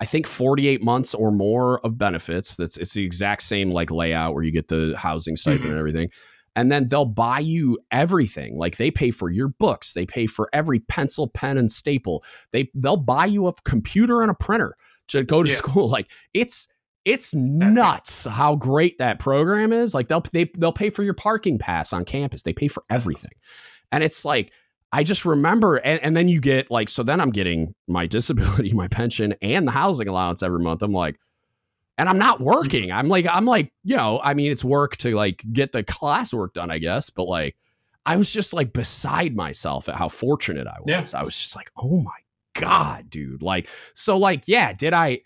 I 0.00 0.06
think 0.06 0.26
48 0.26 0.82
months 0.82 1.14
or 1.14 1.30
more 1.30 1.84
of 1.84 1.98
benefits. 1.98 2.56
That's 2.56 2.78
it's 2.78 2.94
the 2.94 3.04
exact 3.04 3.42
same 3.42 3.70
like 3.70 3.90
layout 3.90 4.34
where 4.34 4.42
you 4.42 4.50
get 4.50 4.68
the 4.68 4.94
housing 4.96 5.36
stipend 5.36 5.62
mm-hmm. 5.62 5.70
and 5.70 5.78
everything. 5.78 6.10
And 6.56 6.72
then 6.72 6.86
they'll 6.88 7.04
buy 7.04 7.38
you 7.38 7.78
everything. 7.92 8.56
Like 8.56 8.76
they 8.76 8.90
pay 8.90 9.10
for 9.10 9.30
your 9.30 9.48
books, 9.48 9.92
they 9.92 10.06
pay 10.06 10.26
for 10.26 10.48
every 10.52 10.80
pencil, 10.80 11.28
pen, 11.28 11.58
and 11.58 11.70
staple. 11.70 12.24
They 12.52 12.70
they'll 12.74 12.96
buy 12.96 13.26
you 13.26 13.46
a 13.46 13.52
computer 13.64 14.22
and 14.22 14.30
a 14.30 14.34
printer 14.34 14.74
to 15.08 15.22
go 15.22 15.42
to 15.42 15.48
yeah. 15.48 15.56
school. 15.56 15.88
Like 15.90 16.10
it's 16.34 16.68
it's 17.04 17.34
nuts 17.34 18.24
how 18.24 18.56
great 18.56 18.98
that 18.98 19.18
program 19.18 19.72
is. 19.72 19.94
Like 19.94 20.08
they'll 20.08 20.24
they 20.32 20.50
they'll 20.58 20.72
pay 20.72 20.90
for 20.90 21.02
your 21.02 21.14
parking 21.14 21.58
pass 21.58 21.92
on 21.92 22.04
campus. 22.04 22.42
They 22.42 22.52
pay 22.52 22.68
for 22.68 22.84
everything. 22.90 23.32
And 23.92 24.02
it's 24.02 24.24
like 24.24 24.52
I 24.92 25.04
just 25.04 25.24
remember 25.24 25.76
and, 25.76 26.02
and 26.02 26.16
then 26.16 26.28
you 26.28 26.40
get 26.40 26.70
like 26.70 26.88
so 26.88 27.02
then 27.02 27.20
I'm 27.20 27.30
getting 27.30 27.74
my 27.86 28.06
disability, 28.18 28.72
my 28.72 28.88
pension 28.88 29.34
and 29.42 29.66
the 29.66 29.72
housing 29.72 30.08
allowance 30.08 30.42
every 30.42 30.60
month. 30.60 30.82
I'm 30.82 30.92
like 30.92 31.18
and 31.98 32.08
I'm 32.08 32.18
not 32.18 32.40
working. 32.40 32.90
I'm 32.90 33.08
like 33.08 33.26
I'm 33.30 33.44
like, 33.44 33.72
you 33.84 33.96
know, 33.96 34.20
I 34.22 34.34
mean 34.34 34.50
it's 34.50 34.64
work 34.64 34.96
to 34.98 35.14
like 35.14 35.44
get 35.52 35.72
the 35.72 35.84
classwork 35.84 36.54
done, 36.54 36.70
I 36.70 36.78
guess, 36.78 37.10
but 37.10 37.24
like 37.24 37.56
I 38.06 38.16
was 38.16 38.32
just 38.32 38.54
like 38.54 38.72
beside 38.72 39.36
myself 39.36 39.88
at 39.88 39.96
how 39.96 40.08
fortunate 40.08 40.66
I 40.66 40.80
was. 40.80 41.12
Yeah. 41.12 41.20
I 41.20 41.22
was 41.22 41.38
just 41.38 41.54
like, 41.54 41.70
"Oh 41.76 42.02
my 42.02 42.18
god, 42.54 43.10
dude." 43.10 43.42
Like 43.42 43.68
so 43.94 44.16
like 44.16 44.48
yeah, 44.48 44.72
did 44.72 44.94
I 44.94 45.20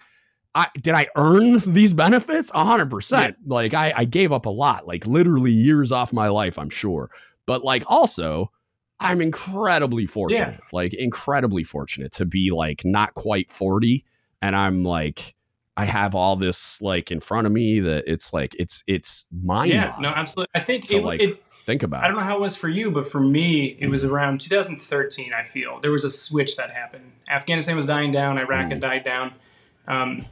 I 0.55 0.69
did 0.81 0.95
I 0.95 1.07
earn 1.17 1.59
these 1.67 1.93
benefits? 1.93 2.51
hundred 2.51 2.85
yeah. 2.85 2.91
percent. 2.91 3.37
Like 3.47 3.75
I, 3.75 3.93
I 3.97 4.05
gave 4.05 4.33
up 4.33 4.47
a 4.47 4.51
lot, 4.51 4.87
like 4.87 5.07
literally 5.07 5.53
years 5.53 5.93
off 5.93 6.13
my 6.13 6.29
life, 6.29 6.59
I'm 6.59 6.71
sure. 6.71 7.11
But 7.47 7.65
like 7.65 7.85
also, 7.87 8.51
I'm 9.05 9.21
incredibly 9.21 10.07
fortunate, 10.07 10.55
yeah. 10.55 10.67
like 10.73 10.95
incredibly 10.95 11.65
fortunate 11.65 12.13
to 12.13 12.25
be 12.25 12.51
like 12.51 12.85
not 12.85 13.15
quite 13.15 13.51
40. 13.51 14.05
And 14.43 14.55
I'm 14.55 14.85
like, 14.85 15.35
I 15.77 15.85
have 15.87 16.15
all 16.15 16.37
this 16.37 16.81
like 16.81 17.11
in 17.11 17.21
front 17.21 17.47
of 17.47 17.53
me 17.53 17.81
that 17.81 18.05
it's 18.07 18.33
like 18.33 18.55
it's 18.59 18.85
it's 18.87 19.27
mind. 19.33 19.73
Yeah, 19.73 19.97
no, 19.99 20.09
absolutely. 20.09 20.51
I 20.55 20.61
think 20.61 20.91
it, 20.91 21.03
like 21.03 21.21
it, 21.21 21.43
think 21.67 21.83
about. 21.83 22.05
I 22.05 22.09
don't 22.09 22.17
know 22.17 22.23
how 22.23 22.37
it 22.37 22.41
was 22.41 22.57
for 22.57 22.69
you, 22.69 22.91
but 22.91 23.09
for 23.09 23.21
me, 23.21 23.77
it 23.81 23.89
was 23.89 24.05
around 24.05 24.41
2013. 24.41 25.33
I 25.33 25.45
feel 25.45 25.81
there 25.81 25.91
was 25.91 26.05
a 26.05 26.11
switch 26.11 26.57
that 26.57 26.71
happened. 26.71 27.13
Afghanistan 27.29 27.77
was 27.77 27.87
dying 27.87 28.13
down. 28.13 28.39
Iraq 28.39 28.67
mm. 28.67 28.71
had 28.71 28.81
died 28.81 29.05
down. 29.05 29.33
Um, 29.89 30.25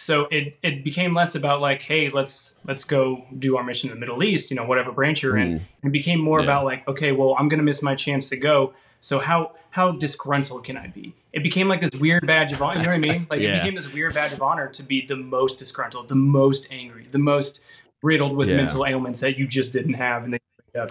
so 0.00 0.26
it, 0.30 0.56
it 0.62 0.82
became 0.82 1.12
less 1.12 1.34
about 1.34 1.60
like 1.60 1.82
hey 1.82 2.08
let's 2.08 2.56
let's 2.66 2.84
go 2.84 3.26
do 3.38 3.56
our 3.56 3.62
mission 3.62 3.90
in 3.90 3.96
the 3.96 4.00
middle 4.00 4.22
east 4.22 4.50
you 4.50 4.56
know 4.56 4.64
whatever 4.64 4.90
branch 4.92 5.22
you're 5.22 5.36
in. 5.36 5.58
Mm. 5.58 5.62
it 5.84 5.92
became 5.92 6.20
more 6.20 6.40
yeah. 6.40 6.44
about 6.44 6.64
like 6.64 6.86
okay 6.88 7.12
well 7.12 7.36
i'm 7.38 7.48
gonna 7.48 7.62
miss 7.62 7.82
my 7.82 7.94
chance 7.94 8.28
to 8.30 8.36
go. 8.36 8.72
So 9.02 9.18
how 9.18 9.52
how 9.70 9.92
disgruntled 9.92 10.64
can 10.64 10.76
i 10.76 10.88
be? 10.88 11.14
It 11.32 11.42
became 11.42 11.68
like 11.68 11.80
this 11.80 11.98
weird 12.00 12.26
badge 12.26 12.52
of 12.52 12.60
honor 12.60 12.78
you 12.78 12.84
know 12.84 12.90
what 12.90 12.96
i 12.96 12.98
mean? 12.98 13.26
Like 13.30 13.40
yeah. 13.40 13.56
it 13.56 13.58
became 13.60 13.74
this 13.74 13.92
weird 13.92 14.14
badge 14.14 14.32
of 14.32 14.42
honor 14.42 14.68
to 14.68 14.82
be 14.82 15.04
the 15.04 15.16
most 15.16 15.58
disgruntled 15.58 16.08
the 16.08 16.14
most 16.14 16.72
angry 16.72 17.06
the 17.10 17.18
most 17.18 17.64
riddled 18.02 18.34
with 18.34 18.48
yeah. 18.48 18.56
mental 18.56 18.86
ailments 18.86 19.20
that 19.20 19.38
you 19.38 19.46
just 19.46 19.72
didn't 19.72 19.94
have 19.94 20.24
and 20.24 20.34
they 20.34 20.40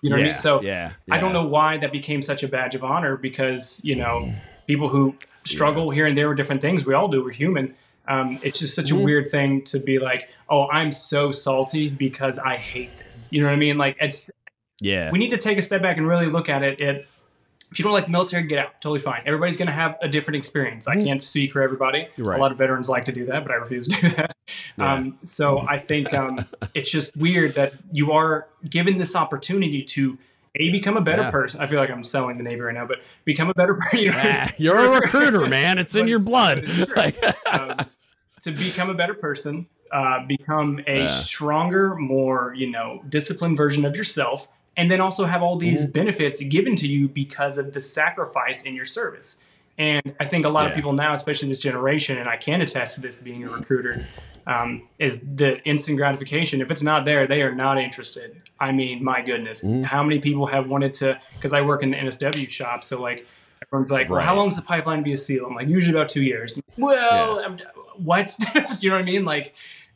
you 0.04 0.10
know 0.10 0.18
what 0.18 0.24
i 0.24 0.26
mean? 0.26 0.36
So 0.36 0.62
yeah, 0.62 0.92
i 1.10 1.20
don't 1.20 1.34
know 1.34 1.46
why 1.46 1.78
that 1.78 1.92
became 1.92 2.22
such 2.22 2.44
a 2.44 2.48
badge 2.48 2.76
of 2.76 2.84
honor 2.84 3.16
because 3.16 3.80
you 3.84 3.96
know 3.96 4.30
people 4.68 4.90
who 4.90 5.16
struggle 5.46 5.90
here 5.90 6.06
and 6.06 6.18
there 6.18 6.28
with 6.28 6.38
different 6.38 6.62
things 6.62 6.86
we 6.86 6.94
all 6.94 7.08
do 7.08 7.24
we're 7.24 7.32
human 7.32 7.74
um, 8.10 8.38
it's 8.44 8.60
just 8.60 8.76
such 8.76 8.92
a 8.92 8.94
mm-hmm. 8.94 9.04
weird 9.04 9.32
thing 9.32 9.64
to 9.66 9.80
be 9.80 10.00
like, 10.00 10.30
oh, 10.50 10.68
I'm 10.68 10.92
so 10.92 11.32
salty 11.32 11.90
because 11.90 12.40
I 12.40 12.58
hate 12.58 12.98
this. 12.98 13.32
You 13.32 13.42
know 13.42 13.48
what 13.48 13.54
I 13.54 13.58
mean? 13.58 13.78
Like 13.78 13.98
it's 14.02 14.30
yeah. 14.82 15.12
We 15.12 15.20
need 15.20 15.30
to 15.30 15.38
take 15.38 15.58
a 15.58 15.62
step 15.62 15.82
back 15.82 15.98
and 15.98 16.08
really 16.08 16.26
look 16.26 16.50
at 16.50 16.64
it. 16.64 16.82
It 16.82 17.08
if 17.72 17.78
you 17.78 17.84
don't 17.84 17.94
like 17.94 18.06
the 18.06 18.12
military, 18.12 18.44
get 18.44 18.60
out. 18.60 18.82
Totally 18.82 19.00
fine. 19.00 19.22
Everybody's 19.26 19.58
going 19.58 19.68
to 19.68 19.74
have 19.74 19.96
a 20.02 20.08
different 20.08 20.38
experience. 20.38 20.88
I 20.88 20.96
mm-hmm. 20.96 21.06
can't 21.06 21.22
speak 21.22 21.54
for 21.54 21.62
everybody. 21.62 22.08
Right. 22.18 22.38
A 22.38 22.42
lot 22.42 22.52
of 22.52 22.58
veterans 22.58 22.90
like 22.90 23.06
to 23.06 23.12
do 23.12 23.26
that, 23.28 23.44
but 23.44 23.52
I 23.52 23.56
refuse 23.56 23.88
to 23.90 24.02
do 24.02 24.10
that. 24.16 24.34
Yeah. 24.78 24.94
Um, 24.94 25.18
so 25.24 25.60
I 25.60 25.78
think 25.78 26.12
um, 26.14 26.46
it's 26.74 26.92
just 26.92 27.16
weird 27.18 27.54
that 27.56 27.74
you 27.92 28.12
are 28.12 28.48
given 28.68 28.98
this 28.98 29.16
opportunity 29.16 29.84
to 29.84 30.18
a 30.56 30.72
become 30.72 30.98
a 30.98 31.02
better 31.02 31.24
yeah. 31.24 31.32
person. 31.32 31.62
I 31.62 31.68
feel 31.68 31.80
like 31.80 31.92
I'm 31.92 32.04
selling 32.04 32.38
the 32.38 32.44
Navy 32.44 32.62
right 32.62 32.74
now, 32.74 32.88
but 32.88 33.02
become 33.24 33.50
a 33.50 33.54
better 33.54 33.76
person. 33.80 34.00
You 34.00 34.12
know? 34.14 34.46
you're 34.58 34.78
a 34.78 34.90
recruiter, 35.02 35.48
man. 35.48 35.78
It's 35.78 35.96
in 35.96 36.08
your 36.08 36.20
blood. 36.20 36.66
um, 37.54 37.76
to 38.42 38.52
become 38.52 38.90
a 38.90 38.94
better 38.94 39.14
person, 39.14 39.68
uh, 39.92 40.26
become 40.26 40.82
a 40.88 41.02
yeah. 41.02 41.08
stronger, 41.08 41.96
more 41.96 42.54
you 42.56 42.70
know, 42.70 43.04
disciplined 43.10 43.58
version 43.58 43.86
of 43.86 43.96
yourself, 43.96 44.50
and 44.78 44.90
then 44.90 45.02
also 45.02 45.26
have 45.26 45.42
all 45.42 45.58
these 45.58 45.84
mm-hmm. 45.84 45.94
benefits 45.94 46.44
given 46.44 46.76
to 46.76 46.88
you 46.88 47.08
because 47.08 47.58
of 47.58 47.74
the 47.74 47.82
sacrifice 47.82 48.66
in 48.66 48.76
your 48.76 48.86
service. 48.86 49.44
And 49.78 50.14
I 50.20 50.26
think 50.26 50.46
a 50.46 50.50
lot 50.50 50.64
yeah. 50.64 50.70
of 50.70 50.76
people 50.76 50.94
now, 50.94 51.14
especially 51.14 51.48
this 51.48 51.62
generation, 51.62 52.18
and 52.18 52.28
I 52.28 52.36
can 52.36 52.62
attest 52.62 52.96
to 52.96 53.02
this 53.02 53.24
being 53.24 53.46
a 53.46 53.50
recruiter, 53.50 54.02
um, 54.46 54.88
is 55.00 55.22
the 55.22 55.64
instant 55.64 55.98
gratification. 55.98 56.60
If 56.60 56.70
it's 56.70 56.84
not 56.84 57.06
there, 57.06 57.28
they 57.28 57.42
are 57.42 57.56
not 57.56 57.78
interested. 57.78 58.42
I 58.60 58.74
mean, 58.74 59.04
my 59.04 59.22
goodness, 59.22 59.66
mm-hmm. 59.66 59.84
how 59.84 60.04
many 60.04 60.20
people 60.20 60.48
have 60.48 60.70
wanted 60.70 60.94
to? 60.96 61.20
Because 61.36 61.54
I 61.54 61.62
work 61.62 61.82
in 61.82 61.92
the 61.92 61.98
NSW 61.98 62.50
shop, 62.50 62.84
so 62.84 63.02
like 63.02 63.26
everyone's 63.66 63.92
like, 63.92 64.10
right. 64.10 64.10
"Well, 64.10 64.22
how 64.22 64.36
long 64.36 64.50
does 64.50 64.58
the 64.58 64.66
pipeline 64.66 65.02
be 65.02 65.14
a 65.14 65.18
SEAL?" 65.18 65.46
I'm 65.46 65.56
like, 65.56 65.70
"Usually 65.70 65.98
about 65.98 66.10
two 66.10 66.24
years." 66.24 66.62
Well, 66.78 67.42
yeah 67.42 67.58
what? 68.04 68.36
Do 68.54 68.60
you 68.82 68.90
know 68.90 68.96
what 68.96 69.02
I 69.02 69.06
mean? 69.06 69.26
Like, 69.26 69.54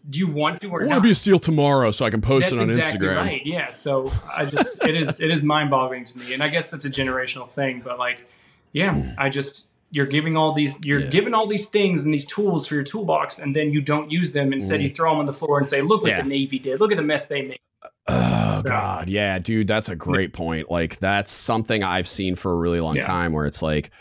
do 0.10 0.20
you 0.20 0.28
want 0.28 0.60
to 0.62 0.70
or 0.70 0.84
I 0.84 0.88
want 0.88 0.98
to 0.98 1.02
be 1.02 1.12
a 1.12 1.16
SEAL 1.16 1.40
tomorrow 1.40 1.92
so 1.92 2.06
I 2.06 2.10
can 2.10 2.20
post 2.20 2.50
that's 2.50 2.54
it 2.54 2.60
on 2.60 2.70
exactly 2.70 3.08
Instagram. 3.08 3.16
Right. 3.16 3.46
Yeah. 3.46 3.70
So 3.70 4.12
I 4.36 4.46
just 4.46 4.84
it 4.84 4.96
is 4.96 5.22
it 5.22 5.32
is 5.32 5.44
mind 5.44 5.70
boggling 5.70 6.04
to 6.04 6.20
me, 6.20 6.34
and 6.34 6.44
I 6.44 6.50
guess 6.50 6.70
that's 6.70 6.84
a 6.84 6.90
generational 6.90 7.48
thing. 7.48 7.82
But 7.84 8.00
like, 8.00 8.26
yeah, 8.74 8.94
I 9.18 9.30
just 9.30 9.70
you're 9.92 10.06
giving 10.06 10.36
all 10.36 10.54
these 10.54 10.84
you're 10.86 11.00
yeah. 11.00 11.08
giving 11.08 11.34
all 11.34 11.48
these 11.48 11.70
things 11.70 12.04
and 12.04 12.14
these 12.14 12.26
tools 12.26 12.68
for 12.68 12.76
your 12.76 12.84
toolbox, 12.84 13.40
and 13.40 13.56
then 13.56 13.72
you 13.72 13.82
don't 13.82 14.12
use 14.12 14.34
them. 14.34 14.52
Instead, 14.52 14.82
mm. 14.82 14.84
you 14.84 14.90
throw 14.90 15.12
them 15.12 15.20
on 15.20 15.26
the 15.26 15.34
floor 15.34 15.58
and 15.58 15.70
say, 15.70 15.82
"Look 15.82 16.02
what 16.02 16.12
yeah. 16.12 16.22
the 16.22 16.28
Navy 16.28 16.60
did. 16.60 16.82
Look 16.82 16.92
at 16.92 16.98
the 16.98 17.04
mess 17.04 17.28
they 17.28 17.44
made." 17.44 17.60
Oh 18.08 18.62
God, 18.64 19.08
yeah, 19.08 19.40
dude, 19.40 19.68
that's 19.68 19.88
a 19.88 19.96
great 19.96 20.34
point. 20.34 20.70
Like 20.70 20.98
that's 21.00 21.32
something 21.32 21.84
I've 21.84 22.08
seen 22.08 22.36
for 22.36 22.52
a 22.52 22.56
really 22.56 22.82
long 22.82 22.96
yeah. 22.96 23.06
time, 23.06 23.32
where 23.32 23.46
it's 23.46 23.62
like, 23.62 23.92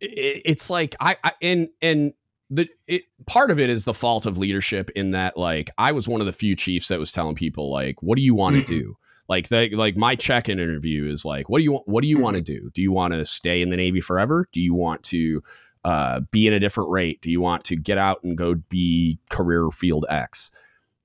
it's 0.00 0.70
like 0.70 0.96
I, 0.98 1.16
I 1.22 1.32
and 1.40 1.68
and 1.80 2.14
the 2.50 2.68
it, 2.86 3.04
part 3.26 3.50
of 3.50 3.60
it 3.60 3.70
is 3.70 3.84
the 3.84 3.94
fault 3.94 4.26
of 4.26 4.36
leadership 4.36 4.90
in 4.90 5.12
that 5.12 5.36
like 5.36 5.70
I 5.78 5.92
was 5.92 6.08
one 6.08 6.20
of 6.20 6.26
the 6.26 6.32
few 6.32 6.56
chiefs 6.56 6.88
that 6.88 6.98
was 6.98 7.12
telling 7.12 7.36
people 7.36 7.70
like 7.70 8.02
what 8.02 8.16
do 8.16 8.22
you 8.22 8.34
want 8.34 8.56
to 8.56 8.62
mm-hmm. 8.62 8.80
do? 8.80 8.96
Like 9.28 9.48
they 9.48 9.70
like 9.70 9.96
my 9.96 10.16
check-in 10.16 10.58
interview 10.58 11.08
is 11.08 11.24
like 11.24 11.48
what 11.48 11.58
do 11.58 11.64
you 11.64 11.74
what 11.86 12.02
do 12.02 12.08
you 12.08 12.16
mm-hmm. 12.16 12.24
want 12.24 12.36
to 12.36 12.42
do? 12.42 12.70
Do 12.74 12.82
you 12.82 12.90
want 12.90 13.14
to 13.14 13.24
stay 13.24 13.62
in 13.62 13.70
the 13.70 13.76
navy 13.76 14.00
forever? 14.00 14.48
Do 14.52 14.60
you 14.60 14.74
want 14.74 15.04
to 15.04 15.42
uh, 15.84 16.20
be 16.32 16.46
in 16.46 16.52
a 16.52 16.60
different 16.60 16.90
rate? 16.90 17.22
Do 17.22 17.30
you 17.30 17.40
want 17.40 17.64
to 17.64 17.76
get 17.76 17.96
out 17.96 18.22
and 18.24 18.36
go 18.36 18.56
be 18.56 19.20
career 19.30 19.70
field 19.70 20.04
X? 20.10 20.50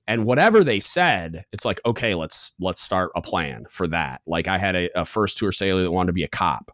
And 0.08 0.24
whatever 0.24 0.64
they 0.64 0.80
said 0.80 1.44
it's 1.52 1.64
like 1.64 1.80
okay 1.86 2.14
let's 2.14 2.54
let's 2.58 2.82
start 2.82 3.12
a 3.14 3.22
plan 3.22 3.66
for 3.70 3.86
that. 3.88 4.20
Like 4.26 4.48
I 4.48 4.58
had 4.58 4.74
a, 4.74 5.00
a 5.00 5.04
first 5.04 5.38
tour 5.38 5.52
sailor 5.52 5.84
that 5.84 5.92
wanted 5.92 6.08
to 6.08 6.12
be 6.12 6.24
a 6.24 6.28
cop 6.28 6.72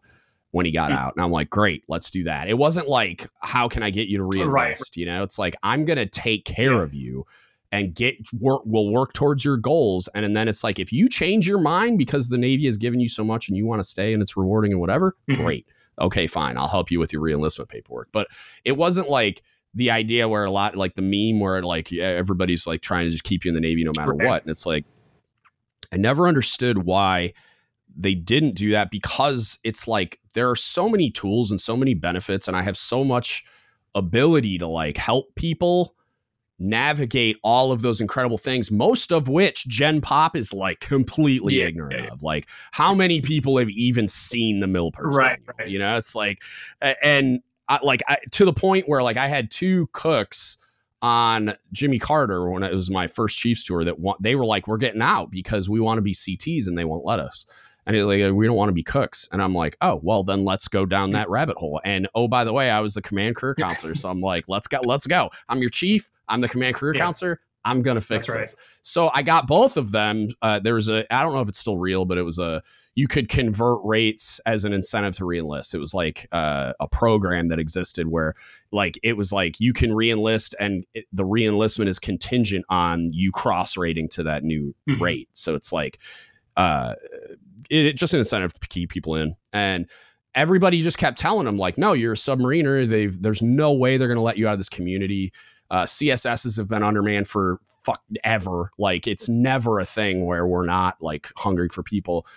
when 0.53 0.65
he 0.65 0.71
got 0.71 0.91
mm. 0.91 0.97
out. 0.97 1.13
And 1.15 1.23
I'm 1.23 1.31
like, 1.31 1.49
great, 1.49 1.83
let's 1.89 2.09
do 2.09 2.23
that. 2.23 2.47
It 2.47 2.57
wasn't 2.57 2.87
like, 2.87 3.27
how 3.41 3.67
can 3.67 3.83
I 3.83 3.89
get 3.89 4.07
you 4.07 4.19
to 4.19 4.23
reenlist? 4.23 4.51
Right. 4.51 4.77
You 4.95 5.05
know, 5.05 5.23
it's 5.23 5.37
like, 5.37 5.55
I'm 5.61 5.83
going 5.83 5.97
to 5.97 6.05
take 6.05 6.45
care 6.45 6.73
yeah. 6.73 6.83
of 6.83 6.93
you 6.93 7.25
and 7.71 7.93
get 7.93 8.17
work, 8.39 8.61
we'll 8.65 8.89
work 8.89 9.13
towards 9.13 9.43
your 9.43 9.57
goals. 9.57 10.07
And, 10.13 10.23
and 10.23 10.35
then 10.35 10.47
it's 10.47 10.63
like, 10.63 10.79
if 10.79 10.93
you 10.93 11.09
change 11.09 11.47
your 11.47 11.59
mind 11.59 11.97
because 11.97 12.29
the 12.29 12.37
Navy 12.37 12.65
has 12.65 12.77
given 12.77 12.99
you 12.99 13.09
so 13.09 13.23
much 13.23 13.49
and 13.49 13.57
you 13.57 13.65
want 13.65 13.79
to 13.79 13.87
stay 13.87 14.13
and 14.13 14.21
it's 14.21 14.37
rewarding 14.37 14.71
and 14.71 14.79
whatever, 14.79 15.15
mm-hmm. 15.29 15.43
great. 15.43 15.67
Okay, 15.99 16.27
fine. 16.27 16.57
I'll 16.57 16.67
help 16.67 16.91
you 16.91 16.99
with 16.99 17.11
your 17.11 17.21
reenlistment 17.21 17.67
paperwork. 17.67 18.09
But 18.11 18.27
it 18.63 18.77
wasn't 18.77 19.09
like, 19.09 19.41
the 19.75 19.89
idea 19.89 20.27
where 20.27 20.45
a 20.45 20.51
lot 20.51 20.75
like 20.75 20.93
the 20.93 21.01
meme 21.01 21.39
where 21.39 21.63
like 21.63 21.91
everybody's 21.91 22.67
like 22.67 22.81
trying 22.81 23.05
to 23.05 23.09
just 23.09 23.23
keep 23.23 23.43
you 23.43 23.49
in 23.49 23.55
the 23.55 23.59
Navy 23.59 23.83
no 23.83 23.91
matter 23.95 24.13
right. 24.13 24.27
what. 24.27 24.43
And 24.43 24.51
it's 24.51 24.67
like, 24.67 24.85
I 25.91 25.97
never 25.97 26.27
understood 26.27 26.85
why 26.85 27.33
they 27.95 28.13
didn't 28.13 28.55
do 28.55 28.69
that 28.69 28.91
because 28.91 29.57
it's 29.63 29.87
like 29.87 30.19
there 30.33 30.49
are 30.49 30.55
so 30.55 30.89
many 30.89 31.09
tools 31.09 31.51
and 31.51 31.59
so 31.59 31.77
many 31.77 31.93
benefits 31.93 32.47
and 32.47 32.57
I 32.57 32.61
have 32.61 32.77
so 32.77 33.03
much 33.03 33.45
ability 33.95 34.57
to 34.57 34.67
like 34.67 34.97
help 34.97 35.35
people 35.35 35.95
navigate 36.59 37.37
all 37.43 37.71
of 37.71 37.81
those 37.81 37.99
incredible 37.99 38.37
things 38.37 38.71
most 38.71 39.11
of 39.11 39.27
which 39.27 39.67
Gen 39.67 40.01
Pop 40.01 40.35
is 40.35 40.53
like 40.53 40.79
completely 40.79 41.55
yeah, 41.55 41.65
ignorant 41.65 41.99
yeah, 41.99 42.05
yeah. 42.05 42.13
of 42.13 42.23
like 42.23 42.49
how 42.71 42.93
many 42.93 43.21
people 43.21 43.57
have 43.57 43.69
even 43.69 44.07
seen 44.07 44.59
the 44.59 44.67
Milpers 44.67 45.15
right, 45.15 45.39
right. 45.57 45.67
you 45.67 45.79
know 45.79 45.97
it's 45.97 46.15
like 46.15 46.41
and 47.03 47.41
I, 47.67 47.79
like 47.81 48.01
I, 48.07 48.17
to 48.31 48.45
the 48.45 48.53
point 48.53 48.87
where 48.87 49.01
like 49.01 49.17
I 49.17 49.27
had 49.27 49.49
two 49.49 49.87
cooks 49.93 50.57
on 51.01 51.55
Jimmy 51.71 51.99
Carter 51.99 52.49
when 52.49 52.63
it 52.63 52.73
was 52.73 52.89
my 52.89 53.07
first 53.07 53.37
Chiefs 53.37 53.63
tour 53.63 53.83
that 53.83 53.99
want, 53.99 54.21
they 54.21 54.35
were 54.35 54.45
like 54.45 54.67
we're 54.67 54.77
getting 54.77 55.01
out 55.01 55.31
because 55.31 55.69
we 55.69 55.79
want 55.79 55.97
to 55.97 56.01
be 56.01 56.13
CTs 56.13 56.67
and 56.67 56.77
they 56.77 56.85
won't 56.85 57.05
let 57.05 57.19
us 57.19 57.45
and 57.85 57.95
he's 57.95 58.05
like, 58.05 58.33
we 58.33 58.45
don't 58.45 58.55
want 58.55 58.69
to 58.69 58.73
be 58.73 58.83
cooks. 58.83 59.27
And 59.31 59.41
I'm 59.41 59.53
like, 59.53 59.77
oh, 59.81 59.99
well, 60.01 60.23
then 60.23 60.45
let's 60.45 60.67
go 60.67 60.85
down 60.85 61.11
that 61.11 61.29
rabbit 61.29 61.57
hole. 61.57 61.81
And 61.83 62.07
oh, 62.15 62.27
by 62.27 62.43
the 62.43 62.53
way, 62.53 62.69
I 62.69 62.79
was 62.79 62.93
the 62.93 63.01
command 63.01 63.35
career 63.35 63.55
counselor. 63.55 63.95
So 63.95 64.09
I'm 64.09 64.21
like, 64.21 64.45
let's 64.47 64.67
go, 64.67 64.79
let's 64.83 65.07
go. 65.07 65.29
I'm 65.49 65.59
your 65.59 65.69
chief. 65.69 66.11
I'm 66.27 66.41
the 66.41 66.49
command 66.49 66.75
career 66.75 66.93
yeah. 66.95 67.01
counselor. 67.01 67.39
I'm 67.65 67.81
gonna 67.81 68.01
fix 68.01 68.27
That's 68.27 68.39
this. 68.51 68.55
Right. 68.57 68.65
So 68.81 69.09
I 69.13 69.21
got 69.21 69.47
both 69.47 69.77
of 69.77 69.91
them. 69.91 70.27
Uh, 70.41 70.59
there 70.59 70.75
was 70.75 70.89
a 70.89 71.05
I 71.13 71.23
don't 71.23 71.33
know 71.33 71.41
if 71.41 71.47
it's 71.47 71.59
still 71.59 71.77
real, 71.77 72.05
but 72.05 72.17
it 72.17 72.23
was 72.23 72.39
a 72.39 72.61
you 72.95 73.07
could 73.07 73.29
convert 73.29 73.79
rates 73.83 74.39
as 74.45 74.65
an 74.65 74.73
incentive 74.73 75.15
to 75.15 75.23
reenlist. 75.23 75.73
It 75.73 75.79
was 75.79 75.93
like 75.93 76.27
uh, 76.31 76.73
a 76.79 76.87
program 76.87 77.47
that 77.47 77.59
existed 77.59 78.07
where 78.07 78.33
like 78.71 78.99
it 79.01 79.15
was 79.15 79.31
like 79.31 79.59
you 79.59 79.73
can 79.73 79.91
reenlist 79.91 80.53
and 80.59 80.85
it, 80.93 81.05
the 81.13 81.23
reenlistment 81.23 81.87
is 81.87 81.99
contingent 81.99 82.65
on 82.69 83.13
you 83.13 83.31
cross 83.31 83.77
rating 83.77 84.09
to 84.09 84.23
that 84.23 84.43
new 84.43 84.75
mm-hmm. 84.87 85.01
rate. 85.01 85.29
So 85.31 85.55
it's 85.55 85.71
like 85.71 85.99
uh, 86.55 86.95
it, 87.73 87.97
just 87.97 88.13
an 88.13 88.19
incentive 88.19 88.53
to 88.53 88.67
keep 88.67 88.89
people 88.89 89.15
in. 89.15 89.35
And 89.51 89.89
everybody 90.35 90.81
just 90.81 90.97
kept 90.97 91.17
telling 91.17 91.45
them 91.45 91.57
like, 91.57 91.77
no, 91.77 91.93
you're 91.93 92.13
a 92.13 92.17
submariner. 92.17 92.87
They've 92.87 93.21
there's 93.21 93.41
no 93.41 93.73
way 93.73 93.97
they're 93.97 94.07
going 94.07 94.17
to 94.17 94.21
let 94.21 94.37
you 94.37 94.47
out 94.47 94.53
of 94.53 94.59
this 94.59 94.69
community. 94.69 95.31
Uh, 95.69 95.83
CSSs 95.83 96.57
have 96.57 96.67
been 96.67 96.83
undermanned 96.83 97.27
for 97.27 97.59
fuck 97.83 98.01
ever. 98.23 98.69
Like 98.77 99.07
it's 99.07 99.27
never 99.27 99.79
a 99.79 99.85
thing 99.85 100.25
where 100.25 100.45
we're 100.45 100.65
not 100.65 100.97
like 101.01 101.31
hungry 101.35 101.69
for 101.69 101.83
people. 101.83 102.27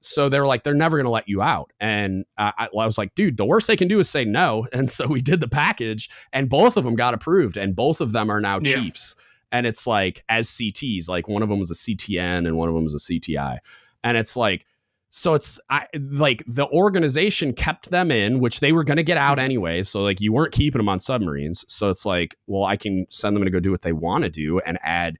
So 0.00 0.28
they're 0.28 0.46
like, 0.46 0.62
they're 0.62 0.74
never 0.74 0.96
going 0.96 1.04
to 1.04 1.10
let 1.10 1.28
you 1.28 1.42
out. 1.42 1.72
And 1.80 2.24
I, 2.38 2.52
I 2.58 2.86
was 2.86 2.98
like, 2.98 3.14
dude, 3.16 3.36
the 3.36 3.44
worst 3.44 3.66
they 3.66 3.76
can 3.76 3.88
do 3.88 3.98
is 3.98 4.08
say 4.08 4.24
no. 4.24 4.66
And 4.72 4.88
so 4.88 5.08
we 5.08 5.20
did 5.20 5.40
the 5.40 5.48
package, 5.48 6.08
and 6.32 6.48
both 6.48 6.76
of 6.76 6.84
them 6.84 6.94
got 6.94 7.14
approved, 7.14 7.56
and 7.56 7.74
both 7.74 8.00
of 8.00 8.12
them 8.12 8.30
are 8.30 8.40
now 8.40 8.60
yeah. 8.62 8.74
chiefs. 8.74 9.16
And 9.50 9.66
it's 9.66 9.86
like 9.86 10.24
as 10.28 10.48
CTs, 10.48 11.08
like 11.08 11.28
one 11.28 11.42
of 11.42 11.48
them 11.48 11.58
was 11.58 11.70
a 11.70 11.74
CTN 11.74 12.46
and 12.46 12.56
one 12.56 12.68
of 12.68 12.74
them 12.74 12.84
was 12.84 12.94
a 12.94 13.12
CTI. 13.12 13.58
And 14.04 14.16
it's 14.16 14.36
like, 14.36 14.66
so 15.10 15.34
it's 15.34 15.58
I, 15.70 15.86
like 15.94 16.44
the 16.46 16.68
organization 16.68 17.52
kept 17.52 17.90
them 17.90 18.10
in, 18.10 18.40
which 18.40 18.60
they 18.60 18.72
were 18.72 18.84
going 18.84 18.98
to 18.98 19.02
get 19.02 19.16
out 19.16 19.38
mm-hmm. 19.38 19.44
anyway. 19.44 19.82
So 19.82 20.02
like 20.02 20.20
you 20.20 20.32
weren't 20.32 20.52
keeping 20.52 20.78
them 20.78 20.88
on 20.88 21.00
submarines. 21.00 21.64
So 21.68 21.90
it's 21.90 22.04
like, 22.04 22.36
well, 22.46 22.64
I 22.64 22.76
can 22.76 23.06
send 23.10 23.34
them 23.34 23.44
to 23.44 23.50
go 23.50 23.60
do 23.60 23.70
what 23.70 23.82
they 23.82 23.92
want 23.92 24.24
to 24.24 24.30
do 24.30 24.60
and 24.60 24.78
add 24.82 25.16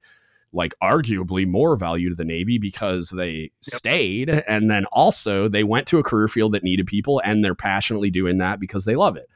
like 0.51 0.73
arguably 0.81 1.47
more 1.47 1.75
value 1.75 2.09
to 2.09 2.15
the 2.15 2.25
Navy 2.25 2.57
because 2.57 3.09
they 3.09 3.31
yep. 3.31 3.51
stayed 3.61 4.29
and 4.29 4.69
then 4.69 4.85
also 4.91 5.47
they 5.47 5.63
went 5.63 5.87
to 5.87 5.99
a 5.99 6.03
career 6.03 6.27
field 6.27 6.53
that 6.53 6.63
needed 6.63 6.87
people 6.87 7.21
and 7.23 7.45
they're 7.45 7.55
passionately 7.55 8.09
doing 8.09 8.39
that 8.39 8.59
because 8.59 8.85
they 8.85 8.95
love 8.95 9.15
it. 9.15 9.27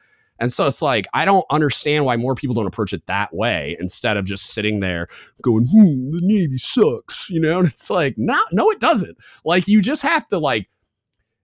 And 0.43 0.51
so 0.51 0.67
it's 0.67 0.81
like, 0.81 1.05
I 1.13 1.23
don't 1.23 1.45
understand 1.49 2.03
why 2.03 2.17
more 2.17 2.35
people 2.35 2.53
don't 2.53 2.67
approach 2.67 2.91
it 2.91 3.05
that 3.05 3.33
way 3.33 3.77
instead 3.79 4.17
of 4.17 4.25
just 4.25 4.47
sitting 4.47 4.81
there 4.81 5.07
going, 5.41 5.65
hmm, 5.71 6.11
the 6.11 6.19
Navy 6.21 6.57
sucks, 6.57 7.29
you 7.29 7.39
know? 7.39 7.59
And 7.59 7.67
it's 7.69 7.89
like, 7.89 8.15
no, 8.17 8.37
no, 8.51 8.69
it 8.69 8.81
doesn't. 8.81 9.17
Like, 9.45 9.69
you 9.69 9.81
just 9.81 10.01
have 10.01 10.27
to, 10.27 10.39
like, 10.39 10.67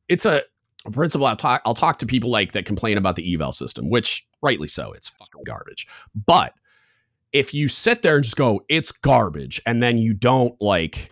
it's 0.09 0.25
a, 0.25 0.41
a 0.85 0.91
principle 0.91 1.27
I'll 1.27 1.37
talk, 1.37 1.61
I'll 1.65 1.73
talk 1.73 1.99
to 1.99 2.05
people 2.05 2.29
like 2.29 2.51
that 2.51 2.65
complain 2.65 2.97
about 2.97 3.15
the 3.15 3.33
eval 3.33 3.53
system, 3.53 3.89
which 3.89 4.27
rightly 4.41 4.67
so, 4.67 4.91
it's 4.91 5.07
fucking 5.07 5.43
garbage. 5.45 5.87
But 6.13 6.53
if 7.31 7.53
you 7.53 7.69
sit 7.69 8.01
there 8.01 8.15
and 8.15 8.23
just 8.25 8.35
go, 8.35 8.65
it's 8.67 8.91
garbage, 8.91 9.61
and 9.65 9.81
then 9.81 9.97
you 9.97 10.13
don't 10.13 10.61
like 10.61 11.09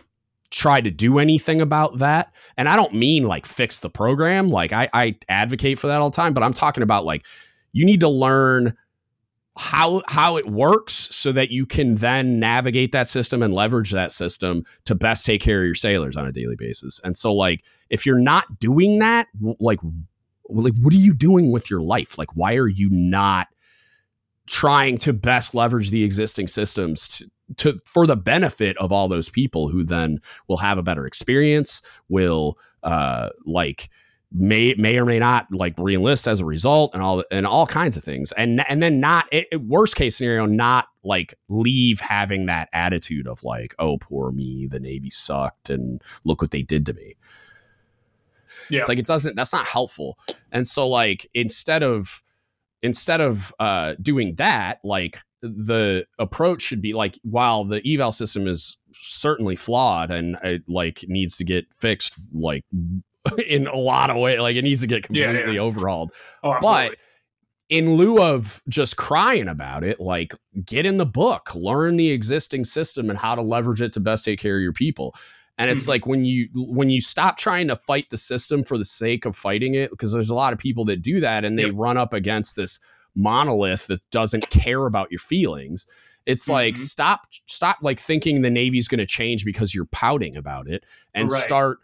try 0.50 0.82
to 0.82 0.90
do 0.90 1.18
anything 1.18 1.62
about 1.62 2.00
that, 2.00 2.34
and 2.58 2.68
I 2.68 2.76
don't 2.76 2.92
mean 2.92 3.24
like 3.24 3.46
fix 3.46 3.78
the 3.78 3.88
program, 3.88 4.50
like 4.50 4.74
I, 4.74 4.90
I 4.92 5.16
advocate 5.30 5.78
for 5.78 5.86
that 5.86 6.02
all 6.02 6.10
the 6.10 6.16
time, 6.16 6.34
but 6.34 6.42
I'm 6.42 6.52
talking 6.52 6.82
about 6.82 7.06
like, 7.06 7.24
you 7.78 7.84
need 7.84 8.00
to 8.00 8.08
learn 8.08 8.74
how 9.56 10.02
how 10.06 10.36
it 10.36 10.46
works 10.46 10.92
so 10.94 11.32
that 11.32 11.50
you 11.50 11.66
can 11.66 11.96
then 11.96 12.38
navigate 12.38 12.92
that 12.92 13.08
system 13.08 13.42
and 13.42 13.52
leverage 13.52 13.90
that 13.90 14.12
system 14.12 14.62
to 14.84 14.94
best 14.94 15.26
take 15.26 15.40
care 15.40 15.60
of 15.60 15.66
your 15.66 15.74
sailors 15.74 16.16
on 16.16 16.26
a 16.26 16.32
daily 16.32 16.54
basis. 16.56 17.00
And 17.02 17.16
so 17.16 17.34
like 17.34 17.64
if 17.90 18.06
you're 18.06 18.20
not 18.20 18.58
doing 18.60 19.00
that, 19.00 19.26
like 19.58 19.80
like 20.48 20.74
what 20.80 20.94
are 20.94 20.96
you 20.96 21.12
doing 21.12 21.50
with 21.50 21.70
your 21.70 21.80
life? 21.80 22.18
Like 22.18 22.36
why 22.36 22.56
are 22.56 22.68
you 22.68 22.88
not 22.90 23.48
trying 24.46 24.96
to 24.98 25.12
best 25.12 25.54
leverage 25.54 25.90
the 25.90 26.04
existing 26.04 26.46
systems 26.46 27.08
to, 27.08 27.30
to 27.56 27.80
for 27.84 28.06
the 28.06 28.16
benefit 28.16 28.76
of 28.78 28.92
all 28.92 29.08
those 29.08 29.28
people 29.28 29.68
who 29.68 29.84
then 29.84 30.18
will 30.46 30.58
have 30.58 30.78
a 30.78 30.82
better 30.82 31.06
experience, 31.06 31.82
will 32.08 32.56
uh 32.84 33.30
like 33.44 33.88
may 34.30 34.74
may 34.76 34.98
or 34.98 35.06
may 35.06 35.18
not 35.18 35.46
like 35.50 35.74
reenlist 35.76 36.26
as 36.26 36.40
a 36.40 36.44
result 36.44 36.92
and 36.92 37.02
all 37.02 37.24
and 37.30 37.46
all 37.46 37.66
kinds 37.66 37.96
of 37.96 38.04
things. 38.04 38.32
And 38.32 38.64
and 38.68 38.82
then 38.82 39.00
not 39.00 39.26
it, 39.32 39.62
worst 39.62 39.96
case 39.96 40.16
scenario 40.16 40.46
not 40.46 40.88
like 41.02 41.34
leave 41.48 42.00
having 42.00 42.46
that 42.46 42.68
attitude 42.72 43.26
of 43.26 43.42
like 43.42 43.74
oh 43.78 43.98
poor 43.98 44.30
me 44.30 44.66
the 44.66 44.80
navy 44.80 45.10
sucked 45.10 45.70
and 45.70 46.02
look 46.24 46.42
what 46.42 46.50
they 46.50 46.62
did 46.62 46.84
to 46.86 46.92
me. 46.92 47.16
Yeah. 48.70 48.80
it's 48.80 48.88
like 48.88 48.98
it 48.98 49.06
doesn't 49.06 49.34
that's 49.34 49.52
not 49.52 49.66
helpful. 49.66 50.18
And 50.52 50.66
so 50.66 50.86
like 50.88 51.26
instead 51.32 51.82
of 51.82 52.22
instead 52.82 53.20
of 53.20 53.54
uh 53.58 53.94
doing 54.00 54.34
that 54.34 54.80
like 54.84 55.20
the 55.40 56.06
approach 56.18 56.62
should 56.62 56.82
be 56.82 56.92
like 56.92 57.18
while 57.22 57.64
the 57.64 57.80
eval 57.86 58.12
system 58.12 58.46
is 58.46 58.76
certainly 58.92 59.56
flawed 59.56 60.10
and 60.10 60.36
it 60.42 60.64
like 60.68 61.04
needs 61.06 61.36
to 61.36 61.44
get 61.44 61.66
fixed 61.72 62.28
like 62.32 62.64
in 63.48 63.66
a 63.66 63.76
lot 63.76 64.10
of 64.10 64.16
ways. 64.16 64.40
Like 64.40 64.56
it 64.56 64.62
needs 64.62 64.80
to 64.80 64.86
get 64.86 65.04
completely 65.04 65.34
yeah, 65.34 65.50
yeah. 65.50 65.60
overhauled. 65.60 66.12
Oh, 66.42 66.56
but 66.60 66.96
in 67.68 67.94
lieu 67.94 68.22
of 68.22 68.62
just 68.68 68.96
crying 68.96 69.48
about 69.48 69.84
it, 69.84 70.00
like 70.00 70.34
get 70.64 70.86
in 70.86 70.96
the 70.96 71.06
book, 71.06 71.54
learn 71.54 71.96
the 71.96 72.10
existing 72.10 72.64
system 72.64 73.10
and 73.10 73.18
how 73.18 73.34
to 73.34 73.42
leverage 73.42 73.82
it 73.82 73.92
to 73.94 74.00
best 74.00 74.24
take 74.24 74.38
care 74.38 74.56
of 74.56 74.62
your 74.62 74.72
people. 74.72 75.14
And 75.58 75.70
it's 75.70 75.82
mm-hmm. 75.82 75.90
like 75.90 76.06
when 76.06 76.24
you 76.24 76.48
when 76.54 76.88
you 76.88 77.00
stop 77.00 77.36
trying 77.36 77.66
to 77.68 77.76
fight 77.76 78.10
the 78.10 78.16
system 78.16 78.62
for 78.62 78.78
the 78.78 78.84
sake 78.84 79.24
of 79.24 79.34
fighting 79.34 79.74
it, 79.74 79.90
because 79.90 80.12
there's 80.12 80.30
a 80.30 80.34
lot 80.34 80.52
of 80.52 80.58
people 80.58 80.84
that 80.86 81.02
do 81.02 81.20
that 81.20 81.44
and 81.44 81.58
they 81.58 81.64
yep. 81.64 81.72
run 81.74 81.96
up 81.96 82.14
against 82.14 82.54
this 82.54 82.78
monolith 83.16 83.88
that 83.88 84.08
doesn't 84.10 84.48
care 84.50 84.86
about 84.86 85.10
your 85.10 85.18
feelings. 85.18 85.86
It's 86.26 86.44
mm-hmm. 86.44 86.52
like 86.52 86.76
stop 86.76 87.26
stop 87.46 87.78
like 87.82 87.98
thinking 87.98 88.42
the 88.42 88.50
Navy's 88.50 88.86
going 88.86 89.00
to 89.00 89.06
change 89.06 89.44
because 89.44 89.74
you're 89.74 89.86
pouting 89.86 90.36
about 90.36 90.68
it 90.68 90.86
and 91.12 91.30
right. 91.30 91.40
start 91.40 91.78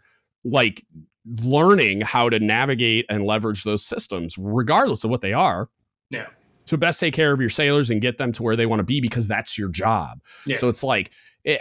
like 0.45 0.85
learning 1.25 2.01
how 2.01 2.29
to 2.29 2.39
navigate 2.39 3.05
and 3.09 3.25
leverage 3.25 3.63
those 3.63 3.85
systems, 3.85 4.37
regardless 4.37 5.03
of 5.03 5.09
what 5.09 5.21
they 5.21 5.33
are. 5.33 5.69
Yeah. 6.09 6.27
To 6.67 6.77
best 6.77 6.99
take 6.99 7.13
care 7.13 7.31
of 7.31 7.39
your 7.39 7.49
sailors 7.49 7.89
and 7.89 8.01
get 8.01 8.17
them 8.17 8.31
to 8.33 8.43
where 8.43 8.55
they 8.55 8.65
want 8.65 8.79
to 8.79 8.83
be 8.85 9.01
because 9.01 9.27
that's 9.27 9.57
your 9.57 9.69
job. 9.69 10.19
Yeah. 10.47 10.55
So 10.55 10.67
it's 10.67 10.83
like, 10.83 11.11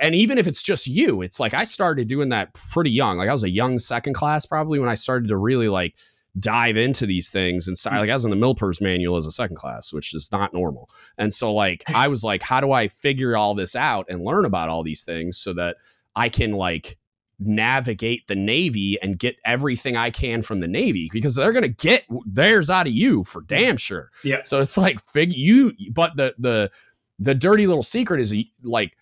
and 0.01 0.15
even 0.15 0.39
if 0.39 0.47
it's 0.47 0.62
just 0.62 0.87
you, 0.87 1.21
it's 1.21 1.39
like 1.39 1.53
I 1.53 1.65
started 1.65 2.09
doing 2.09 2.31
that 2.31 2.55
pretty 2.55 2.91
young. 2.91 3.19
Like 3.19 3.29
I 3.29 3.33
was 3.33 3.43
a 3.43 3.51
young 3.51 3.79
second 3.79 4.15
class 4.15 4.47
probably 4.47 4.79
when 4.79 4.89
I 4.89 4.95
started 4.95 5.29
to 5.29 5.37
really 5.37 5.69
like 5.69 5.95
dive 6.39 6.77
into 6.77 7.07
these 7.07 7.31
things 7.31 7.69
and 7.69 7.77
start, 7.77 7.97
hmm. 7.97 8.01
like 8.01 8.11
I 8.11 8.15
was 8.15 8.25
in 8.25 8.31
the 8.31 8.37
MILPERS 8.37 8.81
manual 8.81 9.17
as 9.17 9.27
a 9.27 9.33
second 9.33 9.57
class, 9.57 9.93
which 9.93 10.15
is 10.15 10.31
not 10.33 10.55
normal. 10.55 10.89
And 11.19 11.35
so 11.35 11.53
like 11.53 11.85
I 11.95 12.09
was 12.09 12.25
like, 12.25 12.43
how 12.43 12.61
do 12.61 12.73
I 12.73 12.89
figure 12.89 13.37
all 13.37 13.55
this 13.55 13.77
out 13.77 14.07
and 14.09 14.25
learn 14.25 14.45
about 14.45 14.69
all 14.69 14.83
these 14.83 15.03
things 15.03 15.37
so 15.37 15.53
that 15.55 15.77
I 16.17 16.29
can 16.29 16.53
like 16.53 16.97
navigate 17.39 18.26
the 18.26 18.35
Navy 18.35 18.99
and 19.03 19.18
get 19.18 19.37
everything 19.45 19.97
I 19.97 20.11
can 20.11 20.43
from 20.43 20.61
the 20.61 20.68
Navy 20.68 21.09
because 21.12 21.35
they're 21.35 21.53
going 21.53 21.62
to 21.62 21.68
get 21.68 22.05
theirs 22.26 22.70
out 22.70 22.87
of 22.87 22.93
you 22.93 23.24
for 23.24 23.43
damn 23.43 23.76
sure. 23.76 24.11
Yeah. 24.22 24.43
So 24.45 24.61
it's 24.61 24.76
like 24.76 25.01
fig 25.03 25.32
you, 25.32 25.72
but 25.93 26.16
the 26.16 26.35
the 26.39 26.70
the 27.18 27.35
dirty 27.35 27.66
little 27.66 27.82
secret 27.82 28.20
is 28.20 28.37
like 28.62 28.97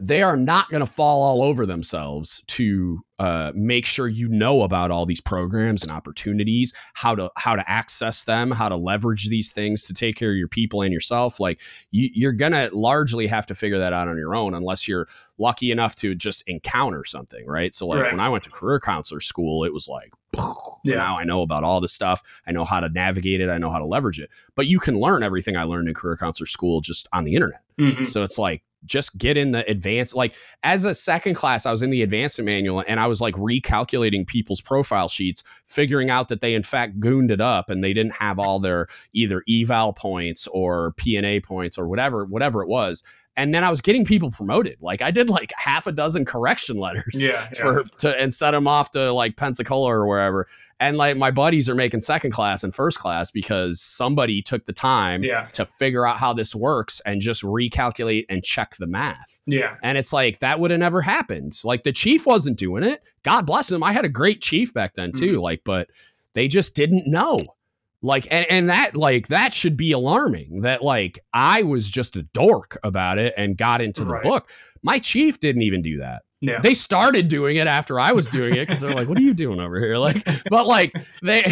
they 0.00 0.22
are 0.22 0.36
not 0.36 0.70
going 0.70 0.84
to 0.84 0.90
fall 0.90 1.22
all 1.22 1.42
over 1.42 1.66
themselves 1.66 2.42
to 2.46 3.00
uh, 3.18 3.52
make 3.54 3.84
sure 3.84 4.06
you 4.06 4.28
know 4.28 4.62
about 4.62 4.90
all 4.90 5.04
these 5.04 5.20
programs 5.20 5.82
and 5.82 5.90
opportunities, 5.90 6.72
how 6.94 7.14
to 7.14 7.30
how 7.36 7.56
to 7.56 7.68
access 7.68 8.24
them, 8.24 8.52
how 8.52 8.68
to 8.68 8.76
leverage 8.76 9.28
these 9.28 9.50
things 9.50 9.84
to 9.84 9.92
take 9.92 10.16
care 10.16 10.30
of 10.30 10.36
your 10.36 10.48
people 10.48 10.82
and 10.82 10.92
yourself. 10.92 11.40
Like 11.40 11.60
you, 11.90 12.08
you're 12.14 12.32
gonna 12.32 12.70
largely 12.72 13.26
have 13.26 13.46
to 13.46 13.54
figure 13.54 13.78
that 13.78 13.92
out 13.92 14.06
on 14.08 14.16
your 14.16 14.36
own, 14.36 14.54
unless 14.54 14.86
you're 14.86 15.08
lucky 15.36 15.72
enough 15.72 15.96
to 15.96 16.14
just 16.14 16.42
encounter 16.46 17.04
something, 17.04 17.44
right? 17.46 17.74
So 17.74 17.86
like 17.88 18.02
right. 18.02 18.12
when 18.12 18.20
I 18.20 18.28
went 18.28 18.44
to 18.44 18.50
career 18.50 18.78
counselor 18.78 19.20
school, 19.20 19.64
it 19.64 19.72
was 19.72 19.88
like. 19.88 20.12
Yeah. 20.84 20.94
Now 20.94 21.18
I 21.18 21.24
know 21.24 21.42
about 21.42 21.64
all 21.64 21.80
this 21.80 21.92
stuff. 21.92 22.40
I 22.46 22.52
know 22.52 22.64
how 22.64 22.78
to 22.78 22.88
navigate 22.88 23.40
it. 23.40 23.50
I 23.50 23.58
know 23.58 23.68
how 23.68 23.80
to 23.80 23.84
leverage 23.84 24.20
it. 24.20 24.30
But 24.54 24.68
you 24.68 24.78
can 24.78 24.98
learn 24.98 25.24
everything 25.24 25.56
I 25.56 25.64
learned 25.64 25.88
in 25.88 25.94
career 25.94 26.16
counselor 26.16 26.46
school 26.46 26.80
just 26.80 27.08
on 27.12 27.24
the 27.24 27.34
internet. 27.34 27.62
Mm-hmm. 27.78 28.04
So 28.04 28.22
it's 28.22 28.38
like 28.38 28.62
just 28.84 29.18
get 29.18 29.36
in 29.36 29.50
the 29.50 29.68
advanced 29.68 30.14
like 30.14 30.34
as 30.62 30.84
a 30.84 30.94
second 30.94 31.34
class 31.34 31.66
i 31.66 31.70
was 31.70 31.82
in 31.82 31.90
the 31.90 32.02
advanced 32.02 32.40
manual 32.40 32.84
and 32.86 33.00
i 33.00 33.06
was 33.06 33.20
like 33.20 33.34
recalculating 33.34 34.26
people's 34.26 34.60
profile 34.60 35.08
sheets 35.08 35.42
figuring 35.66 36.10
out 36.10 36.28
that 36.28 36.40
they 36.40 36.54
in 36.54 36.62
fact 36.62 37.00
gooned 37.00 37.30
it 37.30 37.40
up 37.40 37.70
and 37.70 37.82
they 37.82 37.92
didn't 37.92 38.14
have 38.14 38.38
all 38.38 38.58
their 38.58 38.86
either 39.12 39.42
eval 39.48 39.92
points 39.92 40.46
or 40.48 40.92
pna 40.92 41.44
points 41.44 41.76
or 41.76 41.88
whatever 41.88 42.24
whatever 42.24 42.62
it 42.62 42.68
was 42.68 43.02
and 43.38 43.54
then 43.54 43.62
I 43.62 43.70
was 43.70 43.80
getting 43.80 44.04
people 44.04 44.32
promoted. 44.32 44.78
Like 44.80 45.00
I 45.00 45.12
did 45.12 45.30
like 45.30 45.52
half 45.56 45.86
a 45.86 45.92
dozen 45.92 46.24
correction 46.24 46.76
letters 46.76 47.24
yeah, 47.24 47.48
for 47.54 47.82
yeah. 47.82 47.88
to 47.98 48.20
and 48.20 48.34
set 48.34 48.50
them 48.50 48.66
off 48.66 48.90
to 48.90 49.12
like 49.12 49.36
Pensacola 49.36 49.86
or 49.86 50.06
wherever. 50.08 50.48
And 50.80 50.96
like 50.96 51.16
my 51.16 51.30
buddies 51.30 51.68
are 51.68 51.74
making 51.76 52.00
second 52.00 52.32
class 52.32 52.64
and 52.64 52.74
first 52.74 52.98
class 52.98 53.30
because 53.30 53.80
somebody 53.80 54.42
took 54.42 54.66
the 54.66 54.72
time 54.72 55.22
yeah. 55.22 55.46
to 55.52 55.66
figure 55.66 56.04
out 56.04 56.18
how 56.18 56.32
this 56.32 56.52
works 56.52 57.00
and 57.06 57.20
just 57.20 57.44
recalculate 57.44 58.24
and 58.28 58.42
check 58.42 58.74
the 58.76 58.88
math. 58.88 59.40
Yeah. 59.46 59.76
And 59.84 59.96
it's 59.96 60.12
like 60.12 60.40
that 60.40 60.58
would 60.58 60.72
have 60.72 60.80
never 60.80 61.00
happened. 61.00 61.56
Like 61.62 61.84
the 61.84 61.92
chief 61.92 62.26
wasn't 62.26 62.58
doing 62.58 62.82
it. 62.82 63.02
God 63.22 63.46
bless 63.46 63.70
him. 63.70 63.84
I 63.84 63.92
had 63.92 64.04
a 64.04 64.08
great 64.08 64.42
chief 64.42 64.74
back 64.74 64.94
then 64.94 65.12
too. 65.12 65.34
Mm-hmm. 65.34 65.42
Like, 65.42 65.62
but 65.64 65.90
they 66.34 66.48
just 66.48 66.74
didn't 66.74 67.04
know 67.06 67.38
like 68.02 68.26
and, 68.30 68.46
and 68.50 68.68
that 68.70 68.96
like 68.96 69.28
that 69.28 69.52
should 69.52 69.76
be 69.76 69.92
alarming 69.92 70.62
that 70.62 70.82
like 70.82 71.18
i 71.32 71.62
was 71.62 71.90
just 71.90 72.16
a 72.16 72.22
dork 72.22 72.78
about 72.84 73.18
it 73.18 73.34
and 73.36 73.56
got 73.56 73.80
into 73.80 74.04
the 74.04 74.12
right. 74.12 74.22
book 74.22 74.48
my 74.82 74.98
chief 74.98 75.40
didn't 75.40 75.62
even 75.62 75.82
do 75.82 75.98
that 75.98 76.22
yeah. 76.40 76.60
They 76.60 76.74
started 76.74 77.26
doing 77.28 77.56
it 77.56 77.66
after 77.66 77.98
I 77.98 78.12
was 78.12 78.28
doing 78.28 78.54
it 78.54 78.66
because 78.66 78.80
they're 78.80 78.94
like, 78.94 79.08
"What 79.08 79.18
are 79.18 79.22
you 79.22 79.34
doing 79.34 79.58
over 79.58 79.80
here?" 79.80 79.98
Like, 79.98 80.24
but 80.50 80.66
like 80.66 80.92
they, 81.20 81.42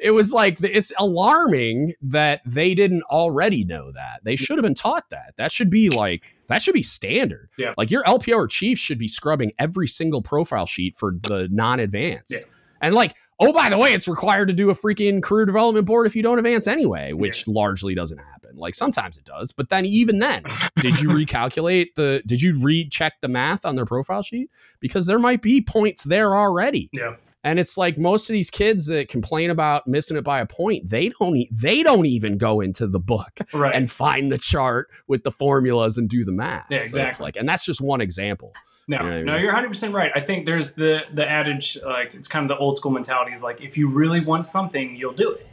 it 0.00 0.10
was 0.10 0.32
like 0.32 0.58
it's 0.60 0.92
alarming 0.98 1.94
that 2.02 2.40
they 2.44 2.74
didn't 2.74 3.04
already 3.04 3.64
know 3.64 3.92
that. 3.92 4.24
They 4.24 4.34
should 4.34 4.58
have 4.58 4.64
been 4.64 4.74
taught 4.74 5.08
that. 5.10 5.34
That 5.36 5.52
should 5.52 5.70
be 5.70 5.88
like 5.88 6.34
that 6.48 6.62
should 6.62 6.74
be 6.74 6.82
standard. 6.82 7.48
Yeah. 7.56 7.74
Like 7.78 7.90
your 7.90 8.02
LPO 8.04 8.34
or 8.34 8.48
chief 8.48 8.78
should 8.78 8.98
be 8.98 9.08
scrubbing 9.08 9.52
every 9.58 9.86
single 9.86 10.20
profile 10.20 10.66
sheet 10.66 10.96
for 10.96 11.12
the 11.12 11.48
non-advanced. 11.52 12.32
Yeah. 12.32 12.46
And 12.82 12.94
like 12.94 13.14
oh, 13.40 13.52
by 13.52 13.68
the 13.68 13.78
way, 13.78 13.90
it's 13.90 14.08
required 14.08 14.48
to 14.48 14.54
do 14.54 14.70
a 14.70 14.74
freaking 14.74 15.22
career 15.22 15.46
development 15.46 15.86
board 15.86 16.06
if 16.06 16.14
you 16.14 16.22
don't 16.22 16.38
advance 16.38 16.66
anyway, 16.66 17.12
which 17.12 17.46
largely 17.46 17.94
doesn't 17.94 18.18
happen. 18.18 18.56
Like 18.56 18.74
sometimes 18.74 19.18
it 19.18 19.24
does, 19.24 19.52
but 19.52 19.68
then 19.68 19.84
even 19.84 20.18
then, 20.18 20.44
did 20.76 21.00
you 21.00 21.08
recalculate 21.10 21.94
the, 21.96 22.22
did 22.26 22.40
you 22.40 22.60
recheck 22.62 23.20
the 23.20 23.28
math 23.28 23.64
on 23.64 23.76
their 23.76 23.86
profile 23.86 24.22
sheet? 24.22 24.50
Because 24.80 25.06
there 25.06 25.18
might 25.18 25.42
be 25.42 25.60
points 25.60 26.04
there 26.04 26.36
already. 26.36 26.88
Yeah. 26.92 27.16
And 27.44 27.58
it's 27.58 27.76
like 27.76 27.98
most 27.98 28.28
of 28.28 28.32
these 28.32 28.50
kids 28.50 28.86
that 28.86 29.08
complain 29.08 29.50
about 29.50 29.86
missing 29.86 30.16
it 30.16 30.24
by 30.24 30.40
a 30.40 30.46
point, 30.46 30.88
they 30.88 31.10
don't 31.10 31.36
e- 31.36 31.50
they 31.62 31.82
don't 31.82 32.06
even 32.06 32.38
go 32.38 32.60
into 32.60 32.86
the 32.86 32.98
book 32.98 33.38
right. 33.52 33.74
and 33.74 33.90
find 33.90 34.32
the 34.32 34.38
chart 34.38 34.88
with 35.06 35.22
the 35.22 35.30
formulas 35.30 35.98
and 35.98 36.08
do 36.08 36.24
the 36.24 36.32
math. 36.32 36.66
Yeah, 36.70 36.78
exactly. 36.78 37.10
So 37.12 37.24
like, 37.24 37.36
and 37.36 37.46
that's 37.46 37.66
just 37.66 37.82
one 37.82 38.00
example. 38.00 38.54
No, 38.88 38.96
you 38.96 39.02
know 39.02 39.08
no, 39.08 39.12
I 39.12 39.34
mean? 39.34 39.42
you're 39.42 39.52
100 39.52 39.68
percent 39.68 39.94
right. 39.94 40.10
I 40.14 40.20
think 40.20 40.46
there's 40.46 40.72
the 40.72 41.02
the 41.12 41.28
adage 41.28 41.78
like 41.84 42.14
it's 42.14 42.28
kind 42.28 42.50
of 42.50 42.56
the 42.56 42.60
old 42.60 42.78
school 42.78 42.90
mentality 42.92 43.32
is 43.32 43.42
like 43.42 43.60
if 43.60 43.76
you 43.76 43.88
really 43.88 44.20
want 44.20 44.46
something, 44.46 44.96
you'll 44.96 45.12
do 45.12 45.32
it. 45.32 45.46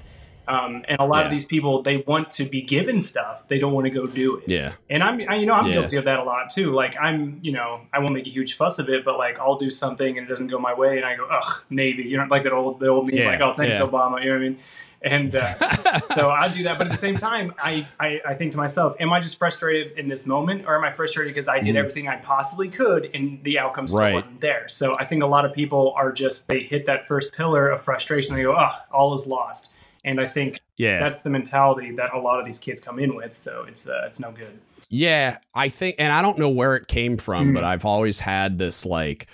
Um, 0.51 0.83
and 0.89 0.99
a 0.99 1.05
lot 1.05 1.19
yeah. 1.19 1.25
of 1.25 1.31
these 1.31 1.45
people, 1.45 1.81
they 1.81 1.97
want 1.97 2.29
to 2.31 2.43
be 2.43 2.61
given 2.61 2.99
stuff. 2.99 3.47
They 3.47 3.57
don't 3.57 3.71
want 3.71 3.85
to 3.85 3.89
go 3.89 4.05
do 4.05 4.37
it. 4.37 4.49
Yeah. 4.49 4.73
And 4.89 5.01
I'm, 5.01 5.21
I, 5.29 5.35
you 5.35 5.45
know, 5.45 5.53
I'm 5.53 5.67
yeah. 5.67 5.73
guilty 5.73 5.95
of 5.95 6.03
that 6.03 6.19
a 6.19 6.23
lot 6.23 6.49
too. 6.49 6.73
Like 6.73 6.93
I'm, 6.99 7.39
you 7.41 7.53
know, 7.53 7.81
I 7.93 7.99
won't 7.99 8.11
make 8.11 8.27
a 8.27 8.29
huge 8.29 8.57
fuss 8.57 8.77
of 8.77 8.89
it, 8.89 9.05
but 9.05 9.17
like 9.17 9.39
I'll 9.39 9.55
do 9.55 9.69
something 9.69 10.17
and 10.17 10.27
it 10.27 10.29
doesn't 10.29 10.47
go 10.47 10.59
my 10.59 10.73
way, 10.73 10.97
and 10.97 11.05
I 11.05 11.15
go, 11.15 11.25
ugh, 11.31 11.63
Navy. 11.69 12.03
You 12.03 12.17
know, 12.17 12.25
like 12.29 12.43
that 12.43 12.51
old, 12.51 12.81
the 12.81 12.87
old 12.87 13.07
meme, 13.07 13.17
yeah. 13.17 13.27
like, 13.27 13.39
oh, 13.39 13.53
thanks, 13.53 13.77
Obama. 13.77 14.21
You 14.21 14.29
know 14.29 14.35
what 14.35 14.45
I 14.45 14.49
mean? 14.49 14.57
And 15.03 15.33
uh, 15.33 15.99
so 16.15 16.29
I 16.29 16.49
do 16.53 16.63
that. 16.63 16.77
But 16.77 16.87
at 16.87 16.91
the 16.91 16.97
same 16.97 17.17
time, 17.17 17.53
I, 17.57 17.87
I, 17.97 18.21
I, 18.27 18.33
think 18.35 18.51
to 18.51 18.57
myself, 18.57 18.95
am 18.99 19.11
I 19.11 19.19
just 19.19 19.39
frustrated 19.39 19.97
in 19.97 20.07
this 20.07 20.27
moment, 20.27 20.65
or 20.67 20.75
am 20.75 20.83
I 20.83 20.91
frustrated 20.91 21.33
because 21.33 21.47
I 21.47 21.59
did 21.59 21.75
mm. 21.75 21.79
everything 21.79 22.07
I 22.07 22.17
possibly 22.17 22.67
could 22.67 23.09
and 23.13 23.41
the 23.43 23.57
outcome 23.57 23.87
still 23.87 24.01
right. 24.01 24.13
wasn't 24.13 24.41
there? 24.41 24.67
So 24.67 24.99
I 24.99 25.05
think 25.05 25.23
a 25.23 25.27
lot 25.27 25.45
of 25.45 25.53
people 25.53 25.93
are 25.95 26.11
just 26.11 26.49
they 26.49 26.59
hit 26.59 26.85
that 26.87 27.07
first 27.07 27.33
pillar 27.33 27.69
of 27.69 27.81
frustration. 27.81 28.35
They 28.35 28.43
go, 28.43 28.55
oh, 28.55 28.75
all 28.91 29.13
is 29.13 29.25
lost 29.25 29.73
and 30.03 30.19
I 30.19 30.25
think 30.25 30.59
yeah. 30.77 30.99
that's 30.99 31.21
the 31.21 31.29
mentality 31.29 31.91
that 31.91 32.13
a 32.13 32.19
lot 32.19 32.39
of 32.39 32.45
these 32.45 32.59
kids 32.59 32.83
come 32.83 32.99
in 32.99 33.15
with. 33.15 33.35
So 33.35 33.65
it's 33.67 33.87
uh, 33.87 34.03
it's 34.07 34.19
no 34.19 34.31
good. 34.31 34.59
Yeah, 34.89 35.37
I 35.55 35.69
think, 35.69 35.95
and 35.99 36.11
I 36.11 36.21
don't 36.21 36.37
know 36.37 36.49
where 36.49 36.75
it 36.75 36.87
came 36.87 37.17
from, 37.17 37.45
mm-hmm. 37.45 37.53
but 37.53 37.63
I've 37.63 37.85
always 37.85 38.19
had 38.19 38.57
this 38.57 38.85
like, 38.85 39.27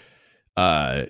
uh, 0.55 1.05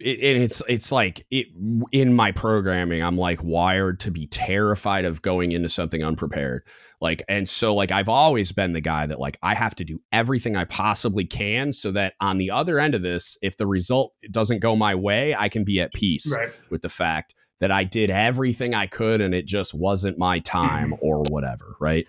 it, 0.00 0.18
it's 0.40 0.62
it's 0.68 0.90
like 0.90 1.24
it 1.30 1.48
in 1.92 2.14
my 2.14 2.32
programming. 2.32 3.02
I'm 3.02 3.16
like 3.16 3.44
wired 3.44 4.00
to 4.00 4.10
be 4.10 4.26
terrified 4.26 5.04
of 5.04 5.22
going 5.22 5.52
into 5.52 5.68
something 5.68 6.02
unprepared. 6.02 6.64
Like, 7.00 7.22
and 7.28 7.48
so 7.48 7.74
like 7.74 7.92
I've 7.92 8.08
always 8.08 8.50
been 8.50 8.72
the 8.72 8.80
guy 8.80 9.06
that 9.06 9.20
like 9.20 9.38
I 9.42 9.54
have 9.54 9.74
to 9.76 9.84
do 9.84 10.00
everything 10.10 10.56
I 10.56 10.64
possibly 10.64 11.24
can 11.24 11.72
so 11.72 11.92
that 11.92 12.14
on 12.20 12.38
the 12.38 12.50
other 12.50 12.78
end 12.80 12.94
of 12.94 13.02
this, 13.02 13.38
if 13.42 13.56
the 13.56 13.66
result 13.66 14.14
doesn't 14.30 14.60
go 14.60 14.74
my 14.74 14.94
way, 14.94 15.34
I 15.34 15.48
can 15.48 15.64
be 15.64 15.80
at 15.80 15.92
peace 15.92 16.34
right. 16.34 16.48
with 16.70 16.82
the 16.82 16.88
fact 16.88 17.34
that 17.58 17.70
I 17.70 17.84
did 17.84 18.10
everything 18.10 18.74
I 18.74 18.86
could 18.86 19.20
and 19.20 19.34
it 19.34 19.46
just 19.46 19.74
wasn't 19.74 20.18
my 20.18 20.38
time 20.38 20.92
mm-hmm. 20.92 21.04
or 21.04 21.22
whatever, 21.28 21.76
right? 21.80 22.06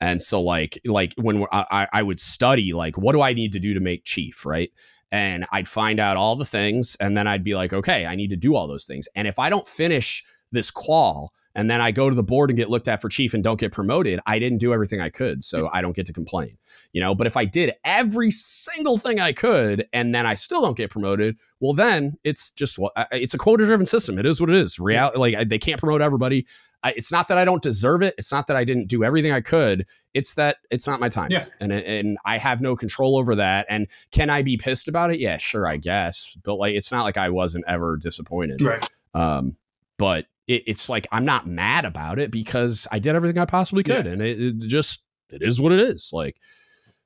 And 0.00 0.20
so 0.20 0.40
like 0.40 0.78
like 0.84 1.14
when 1.16 1.46
I, 1.52 1.86
I 1.92 2.02
would 2.02 2.20
study 2.20 2.72
like 2.72 2.98
what 2.98 3.12
do 3.12 3.22
I 3.22 3.32
need 3.32 3.52
to 3.52 3.60
do 3.60 3.74
to 3.74 3.80
make 3.80 4.04
chief, 4.04 4.44
right? 4.44 4.70
And 5.10 5.46
I'd 5.52 5.68
find 5.68 6.00
out 6.00 6.16
all 6.16 6.36
the 6.36 6.44
things 6.44 6.96
and 7.00 7.16
then 7.16 7.26
I'd 7.26 7.44
be 7.44 7.54
like, 7.54 7.72
okay, 7.72 8.06
I 8.06 8.16
need 8.16 8.30
to 8.30 8.36
do 8.36 8.56
all 8.56 8.66
those 8.66 8.84
things. 8.84 9.08
And 9.14 9.28
if 9.28 9.38
I 9.38 9.50
don't 9.50 9.66
finish 9.66 10.24
this 10.50 10.70
qual, 10.70 11.32
and 11.54 11.70
then 11.70 11.80
I 11.80 11.92
go 11.92 12.08
to 12.08 12.16
the 12.16 12.22
board 12.22 12.50
and 12.50 12.56
get 12.56 12.68
looked 12.68 12.88
at 12.88 13.00
for 13.00 13.08
chief 13.08 13.32
and 13.32 13.42
don't 13.42 13.60
get 13.60 13.72
promoted, 13.72 14.20
I 14.26 14.38
didn't 14.38 14.58
do 14.58 14.72
everything 14.74 15.00
I 15.00 15.08
could, 15.08 15.44
so 15.44 15.70
I 15.72 15.82
don't 15.82 15.94
get 15.94 16.06
to 16.06 16.12
complain. 16.12 16.58
You 16.94 17.00
know, 17.00 17.12
but 17.12 17.26
if 17.26 17.36
I 17.36 17.44
did 17.44 17.72
every 17.84 18.30
single 18.30 18.98
thing 18.98 19.18
I 19.18 19.32
could 19.32 19.88
and 19.92 20.14
then 20.14 20.26
I 20.26 20.36
still 20.36 20.62
don't 20.62 20.76
get 20.76 20.90
promoted, 20.90 21.36
well 21.58 21.72
then 21.72 22.14
it's 22.22 22.50
just 22.50 22.78
what 22.78 22.92
it's 23.10 23.34
a 23.34 23.38
quota 23.38 23.64
driven 23.64 23.84
system. 23.84 24.16
It 24.16 24.24
is 24.24 24.40
what 24.40 24.48
it 24.48 24.54
is. 24.54 24.78
Reality 24.78 25.18
like 25.18 25.48
they 25.48 25.58
can't 25.58 25.80
promote 25.80 26.02
everybody. 26.02 26.46
I, 26.84 26.92
it's 26.96 27.10
not 27.10 27.26
that 27.28 27.38
I 27.38 27.44
don't 27.44 27.62
deserve 27.62 28.02
it. 28.02 28.14
It's 28.16 28.30
not 28.30 28.46
that 28.46 28.56
I 28.56 28.62
didn't 28.62 28.86
do 28.86 29.02
everything 29.02 29.32
I 29.32 29.40
could. 29.40 29.86
It's 30.12 30.34
that 30.34 30.58
it's 30.70 30.86
not 30.86 31.00
my 31.00 31.08
time. 31.08 31.32
Yeah. 31.32 31.46
And 31.58 31.72
and 31.72 32.16
I 32.24 32.38
have 32.38 32.60
no 32.60 32.76
control 32.76 33.16
over 33.16 33.34
that. 33.34 33.66
And 33.68 33.88
can 34.12 34.30
I 34.30 34.42
be 34.42 34.56
pissed 34.56 34.86
about 34.86 35.10
it? 35.10 35.18
Yeah, 35.18 35.36
sure, 35.38 35.66
I 35.66 35.78
guess. 35.78 36.38
But 36.44 36.54
like 36.56 36.76
it's 36.76 36.92
not 36.92 37.02
like 37.02 37.16
I 37.16 37.28
wasn't 37.30 37.64
ever 37.66 37.96
disappointed. 37.96 38.62
Right. 38.62 38.88
Um, 39.14 39.56
but 39.98 40.26
it, 40.46 40.62
it's 40.68 40.88
like 40.88 41.08
I'm 41.10 41.24
not 41.24 41.44
mad 41.44 41.86
about 41.86 42.20
it 42.20 42.30
because 42.30 42.86
I 42.92 43.00
did 43.00 43.16
everything 43.16 43.38
I 43.38 43.46
possibly 43.46 43.82
could, 43.82 44.06
yeah. 44.06 44.12
and 44.12 44.22
it, 44.22 44.40
it, 44.40 44.58
just 44.60 45.02
it 45.30 45.42
is 45.42 45.60
what 45.60 45.72
it 45.72 45.80
is. 45.80 46.10
Like, 46.12 46.36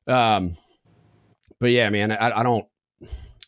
um, 0.09 0.53
but 1.61 1.71
yeah, 1.71 1.91
man, 1.91 2.13
I, 2.13 2.41
I 2.41 2.43
don't, 2.43 2.67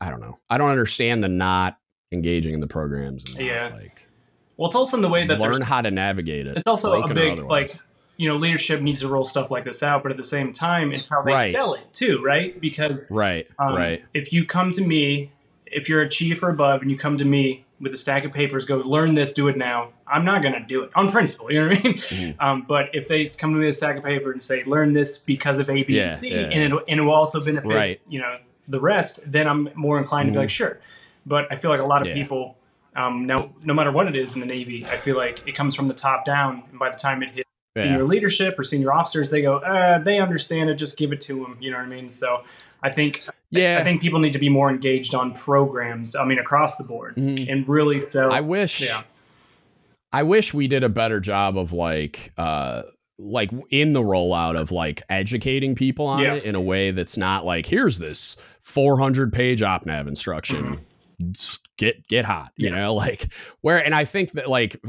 I 0.01 0.11
don't 0.11 0.21
know, 0.21 0.39
I 0.49 0.59
don't 0.59 0.71
understand 0.71 1.23
the 1.23 1.29
not 1.29 1.79
engaging 2.13 2.55
in 2.55 2.61
the 2.61 2.67
programs. 2.67 3.37
And 3.37 3.47
yeah, 3.47 3.71
like, 3.75 4.09
well, 4.57 4.67
it's 4.67 4.75
also 4.75 4.97
in 4.97 5.03
the 5.03 5.09
way 5.09 5.27
that 5.27 5.41
learn 5.41 5.63
how 5.63 5.83
to 5.83 5.91
navigate 5.91 6.47
it. 6.47 6.57
It's 6.59 6.67
also 6.67 7.03
a 7.03 7.15
big 7.15 7.39
like 7.39 7.75
you 8.17 8.29
know 8.29 8.37
leadership 8.37 8.81
needs 8.83 9.01
to 9.01 9.09
roll 9.09 9.25
stuff 9.25 9.51
like 9.51 9.65
this 9.65 9.83
out, 9.83 10.03
but 10.03 10.11
at 10.11 10.19
the 10.19 10.25
same 10.25 10.53
time, 10.53 10.93
it's 10.93 11.09
how 11.09 11.23
they 11.23 11.33
right. 11.33 11.53
sell 11.53 11.75
it 11.75 11.93
too, 11.93 12.23
right? 12.23 12.61
Because 12.61 13.11
right, 13.11 13.47
um, 13.59 13.75
right. 13.75 14.05
If 14.13 14.33
you 14.33 14.45
come 14.45 14.71
to 14.73 14.87
me, 14.87 15.33
if 15.67 15.89
you're 15.89 16.03
a 16.03 16.09
chief 16.09 16.43
or 16.43 16.51
above, 16.51 16.83
and 16.83 16.91
you 16.91 16.99
come 16.99 17.17
to 17.17 17.25
me 17.25 17.65
with 17.81 17.95
a 17.95 17.97
stack 17.97 18.25
of 18.25 18.33
papers, 18.33 18.67
go 18.67 18.77
learn 18.77 19.15
this, 19.15 19.33
do 19.33 19.49
it 19.49 19.57
now. 19.57 19.89
I'm 20.07 20.25
not 20.25 20.43
going 20.43 20.55
to 20.55 20.61
do 20.61 20.83
it 20.83 20.91
on 20.95 21.09
principle. 21.09 21.51
You 21.51 21.63
know 21.63 21.69
what 21.69 21.79
I 21.79 21.83
mean? 21.83 21.95
Mm-hmm. 21.95 22.41
Um, 22.41 22.65
but 22.69 22.91
if 22.93 23.09
they 23.09 23.27
come 23.27 23.53
to 23.53 23.59
me 23.59 23.65
with 23.65 23.75
a 23.75 23.77
stack 23.77 23.97
of 23.97 24.05
paper 24.05 24.31
and 24.33 24.43
say, 24.43 24.65
learn 24.65 24.93
this 24.93 25.19
because 25.19 25.59
of 25.59 25.71
A, 25.71 25.83
B, 25.83 25.97
yeah, 25.97 26.03
and 26.05 26.13
C, 26.13 26.31
yeah. 26.31 26.41
and, 26.41 26.75
it, 26.75 26.85
and 26.89 27.01
it 27.01 27.03
will 27.03 27.15
also 27.15 27.43
benefit, 27.43 27.69
right. 27.69 28.01
you 28.09 28.21
know, 28.21 28.37
the 28.69 28.81
rest, 28.81 29.21
then 29.25 29.49
I'm 29.49 29.71
more 29.75 29.99
inclined 29.99 30.27
mm-hmm. 30.27 30.35
to 30.35 30.39
be 30.41 30.43
like, 30.43 30.51
sure. 30.51 30.79
But 31.25 31.51
I 31.51 31.57
feel 31.57 31.71
like 31.71 31.81
a 31.81 31.87
lot 31.87 32.03
of 32.03 32.09
yeah. 32.09 32.15
people, 32.15 32.57
um, 32.95 33.27
now, 33.27 33.53
no 33.65 33.73
matter 33.73 33.91
what 33.91 34.07
it 34.07 34.17
is 34.17 34.35
in 34.35 34.41
the 34.41 34.47
Navy, 34.47 34.85
I 34.85 34.97
feel 34.97 35.17
like 35.17 35.43
it 35.47 35.55
comes 35.55 35.75
from 35.75 35.89
the 35.89 35.95
top 35.95 36.25
down. 36.25 36.65
And 36.71 36.79
by 36.79 36.91
the 36.91 36.99
time 36.99 37.23
it 37.23 37.31
hits 37.31 37.49
senior 37.77 38.05
leadership 38.05 38.59
or 38.59 38.63
senior 38.63 38.93
officers, 38.93 39.31
they 39.31 39.43
go, 39.43 39.57
uh, 39.57 39.99
they 39.99 40.19
understand 40.19 40.69
it, 40.71 40.75
just 40.75 40.99
give 40.99 41.13
it 41.13 41.21
to 41.23 41.35
them. 41.35 41.57
You 41.61 41.71
know 41.71 41.79
what 41.79 41.87
I 41.87 41.89
mean? 41.89 42.09
So 42.09 42.43
I 42.83 42.91
think 42.91 43.25
yeah. 43.51 43.79
I 43.81 43.85
think 43.85 44.01
people 44.01 44.21
need 44.21 44.33
to 44.33 44.39
be 44.39 44.49
more 44.49 44.71
engaged 44.71 45.15
on 45.15 45.33
programs. 45.33 46.15
I 46.17 46.25
mean, 46.25 46.39
across 46.39 46.77
the 46.77 46.85
board, 46.85 47.17
mm-hmm. 47.17 47.51
and 47.51 47.69
really 47.69 47.99
sell. 47.99 48.33
I 48.33 48.41
wish. 48.41 48.81
Yeah. 48.81 49.03
I 50.13 50.25
wish 50.25 50.53
we 50.53 50.67
did 50.67 50.83
a 50.83 50.89
better 50.89 51.21
job 51.21 51.57
of 51.57 51.73
like, 51.73 52.33
uh, 52.37 52.83
like 53.17 53.51
in 53.71 53.93
the 53.93 54.03
rollout 54.03 54.59
of 54.59 54.73
like 54.73 55.03
educating 55.09 55.77
people 55.77 56.07
on 56.07 56.23
yeah. 56.23 56.35
it 56.35 56.45
in 56.45 56.57
a 56.57 56.61
way 56.61 56.91
that's 56.91 57.17
not 57.17 57.45
like 57.45 57.67
here's 57.67 57.99
this 58.01 58.37
400 58.61 59.33
page 59.33 59.61
opnav 59.61 60.09
instruction. 60.09 60.65
Mm-hmm 60.65 60.85
get 61.77 62.07
get 62.09 62.25
hot 62.25 62.51
you 62.57 62.69
yeah. 62.69 62.75
know 62.75 62.95
like 63.07 63.33
where 63.61 63.85
and 63.85 63.95
i 63.95 64.05
think 64.05 64.33
that 64.33 64.49
like 64.49 64.81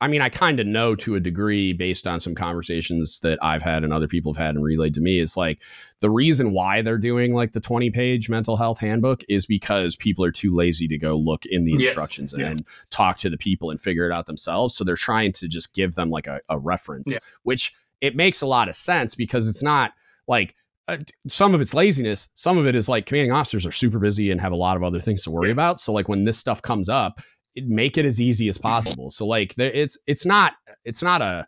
i 0.00 0.08
mean 0.08 0.20
i 0.20 0.28
kind 0.28 0.60
of 0.60 0.66
know 0.66 0.94
to 0.94 1.14
a 1.14 1.20
degree 1.20 1.72
based 1.72 2.06
on 2.06 2.20
some 2.20 2.34
conversations 2.34 3.20
that 3.20 3.38
i've 3.42 3.62
had 3.62 3.84
and 3.84 3.92
other 3.92 4.08
people 4.08 4.34
have 4.34 4.44
had 4.44 4.54
and 4.54 4.64
relayed 4.64 4.94
to 4.94 5.00
me 5.00 5.18
it's 5.18 5.36
like 5.36 5.62
the 6.00 6.10
reason 6.10 6.52
why 6.52 6.82
they're 6.82 6.98
doing 6.98 7.34
like 7.34 7.52
the 7.52 7.60
20 7.60 7.90
page 7.90 8.28
mental 8.28 8.56
health 8.56 8.80
handbook 8.80 9.22
is 9.28 9.46
because 9.46 9.96
people 9.96 10.24
are 10.24 10.30
too 10.30 10.52
lazy 10.52 10.88
to 10.88 10.98
go 10.98 11.16
look 11.16 11.44
in 11.46 11.64
the 11.64 11.74
instructions 11.74 12.34
yes. 12.36 12.50
and, 12.50 12.60
yeah. 12.60 12.66
talk 12.90 13.18
to 13.18 13.30
the 13.30 13.38
people 13.38 13.70
and 13.70 13.80
figure 13.80 14.08
it 14.08 14.16
out 14.16 14.26
themselves 14.26 14.74
so 14.74 14.84
they're 14.84 14.96
trying 14.96 15.32
to 15.32 15.48
just 15.48 15.74
give 15.74 15.94
them 15.94 16.10
like 16.10 16.26
a, 16.26 16.40
a 16.48 16.58
reference 16.58 17.12
yeah. 17.12 17.18
which 17.42 17.74
it 18.00 18.14
makes 18.14 18.42
a 18.42 18.46
lot 18.46 18.68
of 18.68 18.74
sense 18.74 19.14
because 19.14 19.48
it's 19.48 19.62
not 19.62 19.92
like 20.26 20.54
uh, 20.88 20.96
some 21.26 21.54
of 21.54 21.60
it's 21.60 21.74
laziness. 21.74 22.30
Some 22.32 22.56
of 22.56 22.66
it 22.66 22.74
is 22.74 22.88
like 22.88 23.04
commanding 23.04 23.32
officers 23.32 23.66
are 23.66 23.72
super 23.72 23.98
busy 23.98 24.30
and 24.30 24.40
have 24.40 24.52
a 24.52 24.56
lot 24.56 24.76
of 24.76 24.82
other 24.82 25.00
things 25.00 25.22
to 25.24 25.30
worry 25.30 25.48
yeah. 25.48 25.52
about. 25.52 25.80
So 25.80 25.92
like 25.92 26.08
when 26.08 26.24
this 26.24 26.38
stuff 26.38 26.62
comes 26.62 26.88
up, 26.88 27.20
make 27.56 27.98
it 27.98 28.06
as 28.06 28.20
easy 28.20 28.48
as 28.48 28.56
possible. 28.56 29.10
So 29.10 29.26
like 29.26 29.58
it's 29.58 29.98
it's 30.06 30.24
not 30.24 30.54
it's 30.84 31.02
not 31.02 31.20
a 31.20 31.46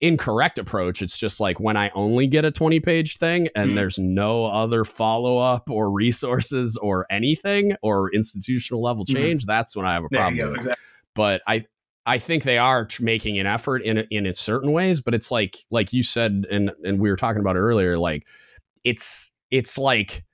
incorrect 0.00 0.58
approach. 0.58 1.02
It's 1.02 1.18
just 1.18 1.40
like 1.40 1.58
when 1.58 1.76
I 1.76 1.90
only 1.94 2.26
get 2.26 2.44
a 2.44 2.50
20 2.50 2.80
page 2.80 3.16
thing 3.16 3.48
and 3.54 3.72
mm 3.72 3.78
there's 3.78 3.98
no 3.98 4.46
other 4.46 4.84
follow 4.84 5.38
up 5.38 5.70
or 5.70 5.92
resources 5.92 6.76
or 6.76 7.06
anything 7.10 7.76
or 7.80 8.12
institutional 8.12 8.82
level 8.82 9.04
mm-hmm. 9.04 9.16
change, 9.16 9.42
mm 9.44 9.46
that's 9.46 9.76
when 9.76 9.86
I 9.86 9.94
have 9.94 10.04
a 10.04 10.08
problem. 10.08 10.54
Exactly. 10.54 10.84
But 11.14 11.42
I 11.46 11.64
I 12.06 12.18
think 12.18 12.42
they 12.42 12.58
are 12.58 12.88
making 13.00 13.38
an 13.38 13.46
effort 13.46 13.82
in 13.82 13.98
in 14.10 14.32
certain 14.34 14.72
ways, 14.72 15.00
but 15.00 15.14
it's 15.14 15.30
like 15.30 15.58
like 15.70 15.92
you 15.92 16.02
said 16.02 16.46
and 16.50 16.72
and 16.84 16.98
we 16.98 17.10
were 17.10 17.16
talking 17.16 17.40
about 17.40 17.56
earlier 17.56 17.96
like 17.98 18.26
it's 18.84 19.34
it's 19.50 19.78
like 19.78 20.24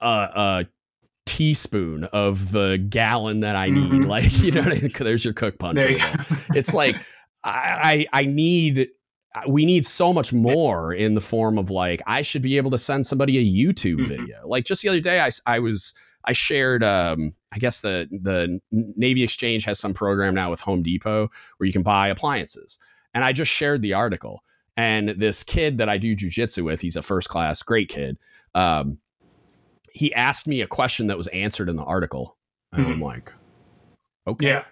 a, 0.00 0.06
a 0.06 0.66
teaspoon 1.26 2.04
of 2.04 2.52
the 2.52 2.78
gallon 2.88 3.40
that 3.40 3.54
I 3.54 3.68
need. 3.68 3.90
Mm-hmm. 3.90 4.08
Like, 4.08 4.38
you 4.42 4.50
know, 4.52 4.62
there's 4.62 5.24
your 5.24 5.34
cook 5.34 5.58
punch. 5.58 5.78
You 5.78 5.98
it's 6.54 6.72
like 6.74 6.96
I, 7.44 8.06
I 8.12 8.24
need 8.24 8.88
we 9.46 9.64
need 9.64 9.84
so 9.86 10.12
much 10.12 10.32
more 10.32 10.92
in 10.92 11.14
the 11.14 11.20
form 11.20 11.58
of 11.58 11.70
like 11.70 12.02
I 12.06 12.22
should 12.22 12.42
be 12.42 12.56
able 12.56 12.70
to 12.72 12.78
send 12.78 13.06
somebody 13.06 13.38
a 13.38 13.42
YouTube 13.42 13.96
mm-hmm. 13.96 14.06
video. 14.06 14.46
Like 14.46 14.64
just 14.64 14.82
the 14.82 14.88
other 14.88 15.00
day, 15.00 15.20
I 15.20 15.30
I 15.46 15.58
was 15.58 15.94
I 16.24 16.32
shared 16.32 16.82
um 16.82 17.32
I 17.52 17.58
guess 17.58 17.80
the 17.80 18.08
the 18.10 18.60
Navy 18.72 19.22
Exchange 19.22 19.64
has 19.64 19.78
some 19.78 19.94
program 19.94 20.34
now 20.34 20.50
with 20.50 20.60
Home 20.62 20.82
Depot 20.82 21.28
where 21.56 21.66
you 21.66 21.72
can 21.72 21.82
buy 21.82 22.08
appliances, 22.08 22.78
and 23.14 23.24
I 23.24 23.32
just 23.32 23.52
shared 23.52 23.82
the 23.82 23.94
article. 23.94 24.42
And 24.76 25.08
this 25.08 25.42
kid 25.42 25.78
that 25.78 25.88
I 25.88 25.98
do 25.98 26.14
jujitsu 26.14 26.62
with, 26.64 26.80
he's 26.80 26.94
a 26.94 27.02
first 27.02 27.28
class, 27.28 27.64
great 27.64 27.88
kid. 27.88 28.16
Um, 28.54 29.00
he 29.92 30.14
asked 30.14 30.46
me 30.46 30.60
a 30.60 30.68
question 30.68 31.08
that 31.08 31.18
was 31.18 31.26
answered 31.28 31.68
in 31.68 31.74
the 31.74 31.82
article. 31.82 32.36
And 32.72 32.84
mm-hmm. 32.84 32.92
I'm 32.92 33.00
like, 33.00 33.32
Okay. 34.28 34.46
Yeah. 34.46 34.64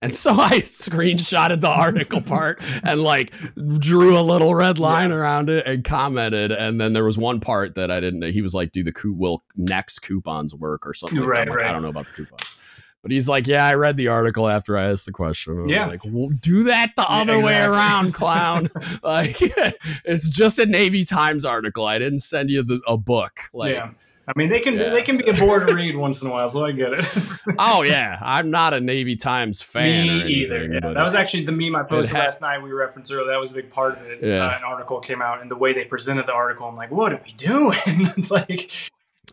And 0.00 0.14
so 0.14 0.32
I 0.32 0.50
screenshotted 0.60 1.60
the 1.60 1.68
article 1.68 2.22
part 2.22 2.58
and 2.82 3.02
like 3.02 3.32
drew 3.78 4.18
a 4.18 4.22
little 4.22 4.54
red 4.54 4.78
line 4.78 5.10
yeah. 5.10 5.16
around 5.16 5.50
it 5.50 5.66
and 5.66 5.84
commented. 5.84 6.52
And 6.52 6.80
then 6.80 6.92
there 6.92 7.04
was 7.04 7.18
one 7.18 7.40
part 7.40 7.74
that 7.74 7.90
I 7.90 8.00
didn't. 8.00 8.22
He 8.32 8.42
was 8.42 8.54
like, 8.54 8.72
"Do 8.72 8.82
the 8.82 8.92
coup 8.92 9.12
will 9.12 9.44
next 9.56 10.00
coupons 10.00 10.54
work 10.54 10.86
or 10.86 10.94
something?" 10.94 11.20
Right, 11.20 11.48
like, 11.48 11.58
right. 11.58 11.66
I 11.66 11.72
don't 11.72 11.82
know 11.82 11.88
about 11.88 12.06
the 12.06 12.12
coupons. 12.12 12.56
But 13.04 13.10
he's 13.10 13.28
like, 13.28 13.46
yeah, 13.46 13.66
I 13.66 13.74
read 13.74 13.98
the 13.98 14.08
article 14.08 14.48
after 14.48 14.78
I 14.78 14.84
asked 14.84 15.04
the 15.04 15.12
question. 15.12 15.68
yeah, 15.68 15.84
like, 15.84 16.00
well, 16.06 16.30
do 16.40 16.62
that 16.62 16.92
the 16.96 17.04
yeah, 17.06 17.20
other 17.20 17.36
exactly. 17.36 17.44
way 17.44 17.60
around, 17.60 18.14
clown. 18.14 18.68
like, 19.02 19.36
it's 20.06 20.26
just 20.26 20.58
a 20.58 20.64
Navy 20.64 21.04
Times 21.04 21.44
article. 21.44 21.84
I 21.84 21.98
didn't 21.98 22.20
send 22.20 22.48
you 22.48 22.62
the, 22.62 22.80
a 22.88 22.96
book. 22.96 23.40
Like, 23.52 23.74
yeah. 23.74 23.90
I 24.26 24.32
mean, 24.36 24.48
they 24.48 24.60
can 24.60 24.74
yeah. 24.74 24.88
they 24.88 25.02
can 25.02 25.18
be 25.18 25.28
a 25.28 25.34
bore 25.34 25.64
to 25.64 25.74
read 25.74 25.96
once 25.96 26.22
in 26.22 26.30
a 26.30 26.32
while, 26.32 26.48
so 26.48 26.64
I 26.64 26.72
get 26.72 26.94
it. 26.94 27.04
oh 27.58 27.82
yeah, 27.82 28.18
I'm 28.22 28.50
not 28.50 28.72
a 28.72 28.80
Navy 28.80 29.16
Times 29.16 29.60
fan. 29.60 30.06
Me 30.06 30.32
either. 30.32 30.64
Yeah. 30.64 30.80
That 30.80 31.02
was 31.02 31.14
actually 31.14 31.44
the 31.44 31.52
meme 31.52 31.76
I 31.76 31.82
posted 31.82 32.16
last 32.16 32.40
night. 32.40 32.62
We 32.62 32.72
referenced 32.72 33.12
earlier. 33.12 33.32
That 33.32 33.40
was 33.40 33.52
a 33.52 33.56
big 33.56 33.70
part 33.70 33.98
of 33.98 34.06
it. 34.06 34.20
Yeah. 34.22 34.46
Uh, 34.46 34.56
an 34.56 34.64
article 34.64 35.00
came 35.00 35.20
out, 35.20 35.42
and 35.42 35.50
the 35.50 35.56
way 35.56 35.74
they 35.74 35.84
presented 35.84 36.26
the 36.26 36.32
article, 36.32 36.66
I'm 36.66 36.76
like, 36.76 36.90
what 36.90 37.12
are 37.12 37.20
we 37.22 37.32
doing? 37.32 37.74
like, 38.30 38.72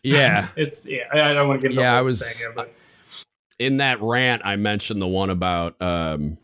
yeah, 0.03 0.47
it's 0.57 0.85
yeah. 0.85 1.03
I, 1.13 1.29
I 1.29 1.33
don't 1.33 1.47
want 1.47 1.61
to 1.61 1.69
get. 1.69 1.77
Yeah, 1.77 1.97
I 1.97 2.01
was. 2.01 2.41
Here, 2.41 2.65
in 3.59 3.77
that 3.77 4.01
rant, 4.01 4.41
I 4.43 4.57
mentioned 4.57 5.01
the 5.01 5.07
one 5.07 5.29
about. 5.29 5.81
Um, 5.81 6.37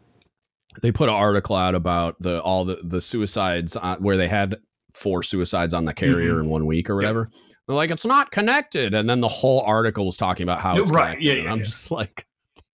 they 0.82 0.92
put 0.94 1.10
an 1.10 1.16
article 1.16 1.56
out 1.56 1.76
about 1.76 2.20
the 2.20 2.42
all 2.42 2.64
the 2.64 2.80
the 2.82 3.02
suicides 3.02 3.76
uh, 3.76 3.98
where 3.98 4.16
they 4.16 4.30
had 4.30 4.56
four 4.94 5.22
suicides 5.22 5.74
on 5.74 5.86
the 5.86 5.94
carrier 5.94 6.32
mm-hmm. 6.32 6.46
in 6.46 6.50
one 6.50 6.66
week 6.66 6.90
or 6.90 6.96
whatever. 6.96 7.30
Yeah. 7.32 7.40
They're 7.68 7.76
like, 7.76 7.92
it's 7.92 8.06
not 8.06 8.32
connected. 8.32 8.94
And 8.94 9.10
then 9.10 9.20
the 9.20 9.28
whole 9.28 9.62
article 9.62 10.06
was 10.06 10.18
talking 10.18 10.44
about 10.44 10.62
how 10.62 10.78
it's 10.78 10.92
right. 10.92 11.18
connected. 11.18 11.26
Yeah, 11.26 11.44
yeah, 11.44 11.52
I'm 11.52 11.58
yeah. 11.60 11.64
just 11.66 11.92
like, 11.92 12.26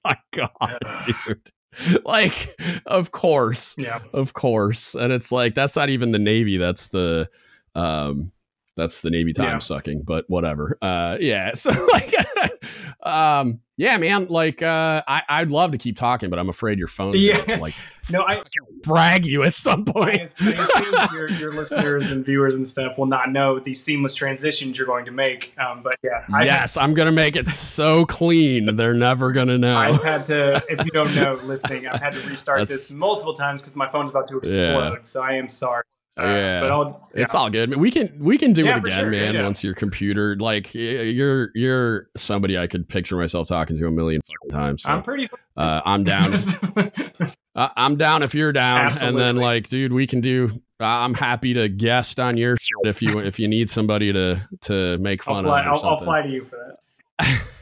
my 0.06 0.16
God, 0.32 0.80
dude. 1.06 1.52
like, 2.06 2.56
of 2.86 3.12
course. 3.12 3.76
Yeah. 3.78 4.00
Of 4.14 4.34
course. 4.34 4.94
And 4.94 5.12
it's 5.12 5.32
like, 5.32 5.56
that's 5.56 5.76
not 5.76 5.90
even 5.90 6.12
the 6.12 6.20
Navy. 6.20 6.58
That's 6.58 6.90
the, 6.90 7.30
um, 7.74 8.32
that's 8.76 9.02
the 9.02 9.10
Navy 9.10 9.34
time 9.34 9.48
yeah. 9.48 9.58
sucking, 9.60 10.04
but 10.04 10.26
whatever. 10.28 10.78
Uh, 10.82 11.18
yeah. 11.20 11.52
So 11.56 11.72
like, 11.92 12.14
um, 13.02 13.62
yeah, 13.76 13.98
man. 13.98 14.28
Like, 14.28 14.62
uh, 14.62 15.02
I, 15.08 15.24
I'd 15.28 15.50
love 15.50 15.72
to 15.72 15.80
keep 15.80 15.98
talking, 15.98 16.30
but 16.30 16.38
I'm 16.38 16.50
afraid 16.50 16.78
your 16.78 16.88
phone, 16.88 17.16
yeah. 17.18 17.58
Like, 17.60 17.74
no, 18.12 18.24
I 18.24 18.42
brag 18.84 19.26
you 19.26 19.44
at 19.44 19.56
some 19.56 19.84
point. 19.84 20.20
I, 20.20 20.22
assume 20.22 20.96
your, 21.14 21.30
your 21.32 21.52
listeners 21.52 22.12
and 22.12 22.24
viewers 22.24 22.56
and 22.56 22.68
stuff 22.68 23.00
will 23.00 23.08
not 23.08 23.32
know 23.32 23.60
these 23.60 23.84
seamless 23.84 24.14
transitions 24.14 24.78
you're 24.78 24.86
going 24.86 25.06
to 25.06 25.12
make. 25.12 25.58
Um, 25.58 25.82
but 25.82 25.96
yeah, 26.04 26.24
I, 26.32 26.44
yes, 26.44 26.78
I'm 26.78 26.94
going 26.94 27.08
to 27.08 27.14
make 27.14 27.36
it 27.36 27.48
so 27.48 28.06
clean 28.06 28.76
they're 28.76 28.94
never 28.94 29.32
going 29.32 29.48
to 29.48 29.58
know. 29.58 29.76
I've 29.76 30.04
had 30.04 30.26
to, 30.26 30.62
if 30.70 30.86
you 30.86 30.92
don't 30.92 31.16
know, 31.16 31.40
listening, 31.44 31.88
I've 31.88 32.00
had 32.00 32.14
to 32.14 32.30
restart 32.30 32.60
That's, 32.60 32.72
this 32.72 32.94
multiple 32.94 33.34
times 33.34 33.62
because 33.62 33.76
my 33.76 33.90
phone's 33.90 34.12
about 34.12 34.28
to 34.28 34.38
explode. 34.38 34.94
Yeah. 34.94 35.04
So 35.04 35.24
I 35.24 35.34
am 35.34 35.50
sorry. 35.50 35.84
Uh, 36.16 36.26
yeah, 36.26 36.62
but 36.62 36.72
I'll, 36.72 37.10
yeah. 37.16 37.24
it's 37.24 37.34
all 37.34 37.50
good. 37.50 37.76
We 37.76 37.90
can 37.90 38.16
we 38.20 38.38
can 38.38 38.54
do 38.54 38.66
yeah, 38.66 38.78
it 38.78 38.86
again, 38.86 39.00
sure. 39.00 39.10
man. 39.10 39.34
Yeah, 39.34 39.44
once 39.44 39.64
your 39.64 39.74
computer, 39.74 40.36
like 40.36 40.74
you're 40.76 41.50
you're 41.56 42.10
somebody 42.16 42.56
I 42.58 42.68
could 42.68 42.88
picture 42.88 43.16
myself 43.16 43.48
talking 43.48 43.80
to 43.80 43.88
a 43.88 43.92
million 43.92 44.22
times. 44.52 44.84
So, 44.84 44.92
I'm 44.92 45.02
pretty. 45.02 45.28
Uh, 45.58 45.82
I'm 45.84 46.04
down. 46.04 46.34
uh, 47.56 47.70
I'm 47.76 47.96
down 47.96 48.22
if 48.22 48.36
you're 48.36 48.54
down, 48.54 48.82
Absolutely. 48.82 49.08
and 49.08 49.38
then 49.38 49.44
like, 49.44 49.70
dude, 49.70 49.92
we 49.92 50.06
can 50.06 50.22
do. 50.22 50.52
I'm 50.80 51.16
happy 51.16 51.56
to 51.56 51.68
guest 51.68 52.20
on 52.20 52.38
your 52.38 52.58
if 52.84 53.02
you 53.02 53.18
if 53.18 53.40
you 53.40 53.48
need 53.48 53.72
somebody 53.72 54.14
to 54.14 54.40
to 54.62 55.00
make 55.00 55.24
fun 55.24 55.38
I'll 55.38 55.44
fly, 55.44 55.62
of. 55.62 55.68
I'll, 55.68 55.86
I'll 55.86 55.98
fly 55.98 56.22
to 56.22 56.30
you 56.30 56.44
for 56.44 56.78
that. 57.20 57.48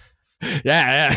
yeah, 0.64 1.14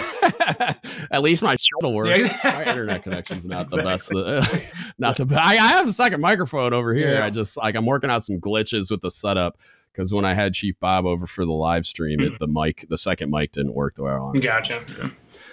yeah. 0.49 0.73
At 1.11 1.23
least 1.23 1.43
my 1.43 1.57
will 1.81 1.95
work. 1.95 2.09
My 2.09 2.65
internet 2.67 3.03
connection's 3.03 3.47
not 3.47 3.63
exactly. 3.65 4.23
the 4.23 4.41
best. 4.41 4.95
not 4.99 5.17
the. 5.17 5.27
I, 5.41 5.53
I 5.53 5.69
have 5.73 5.87
a 5.87 5.93
second 5.93 6.21
microphone 6.21 6.75
over 6.75 6.93
here. 6.95 7.15
Yeah. 7.15 7.25
I 7.25 7.31
just 7.31 7.57
like 7.57 7.75
I'm 7.75 7.87
working 7.87 8.11
out 8.11 8.23
some 8.23 8.39
glitches 8.39 8.91
with 8.91 9.01
the 9.01 9.11
setup 9.11 9.59
because 9.93 10.13
when 10.13 10.25
I 10.25 10.35
had 10.35 10.53
Chief 10.55 10.79
Bob 10.79 11.07
over 11.07 11.27
for 11.27 11.45
the 11.45 11.53
live 11.53 11.87
stream, 11.87 12.21
it, 12.21 12.39
the 12.39 12.49
mic, 12.49 12.87
the 12.89 12.99
second 12.99 13.31
mic 13.31 13.53
didn't 13.53 13.75
work 13.75 13.95
the 13.95 14.03
way 14.03 14.13
I 14.13 14.19
wanted. 14.19 14.43
Gotcha. 14.43 14.83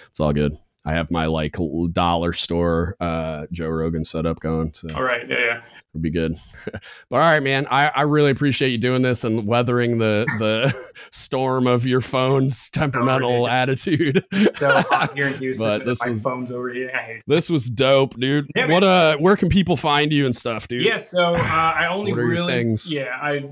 It's 0.06 0.20
all 0.20 0.32
good. 0.32 0.52
I 0.84 0.92
have 0.92 1.10
my 1.10 1.26
like 1.26 1.56
dollar 1.92 2.32
store 2.32 2.96
uh, 3.00 3.46
Joe 3.52 3.68
Rogan 3.68 4.04
setup 4.04 4.40
going. 4.40 4.72
So. 4.74 4.88
All 4.96 5.04
right. 5.04 5.26
Yeah. 5.26 5.38
Yeah 5.38 5.60
would 5.92 6.02
be 6.02 6.10
good. 6.10 6.34
but 6.64 7.16
all 7.16 7.18
right, 7.18 7.42
man, 7.42 7.66
I, 7.70 7.90
I 7.94 8.02
really 8.02 8.30
appreciate 8.30 8.70
you 8.70 8.78
doing 8.78 9.02
this 9.02 9.24
and 9.24 9.46
weathering 9.46 9.98
the 9.98 10.24
the 10.38 10.74
storm 11.10 11.66
of 11.66 11.86
your 11.86 12.00
phone's 12.00 12.70
temperamental 12.70 13.46
attitude. 13.46 14.24
so 14.54 14.70
hot 14.70 15.12
here 15.14 15.28
in 15.28 15.34
Houston, 15.38 15.68
but 15.68 15.84
this 15.84 16.04
my 16.04 16.10
was, 16.10 16.22
phone's 16.22 16.52
over 16.52 16.72
here. 16.72 17.22
This 17.26 17.50
was 17.50 17.68
dope, 17.68 18.18
dude. 18.18 18.50
Yeah, 18.56 18.68
what 18.68 18.84
uh, 18.84 19.16
where 19.18 19.36
can 19.36 19.48
people 19.48 19.76
find 19.76 20.12
you 20.12 20.24
and 20.24 20.34
stuff, 20.34 20.68
dude? 20.68 20.84
Yeah, 20.84 20.96
so 20.96 21.34
uh, 21.34 21.38
I 21.38 21.86
only 21.86 22.12
really, 22.12 22.52
things? 22.52 22.90
yeah, 22.90 23.18
I 23.20 23.50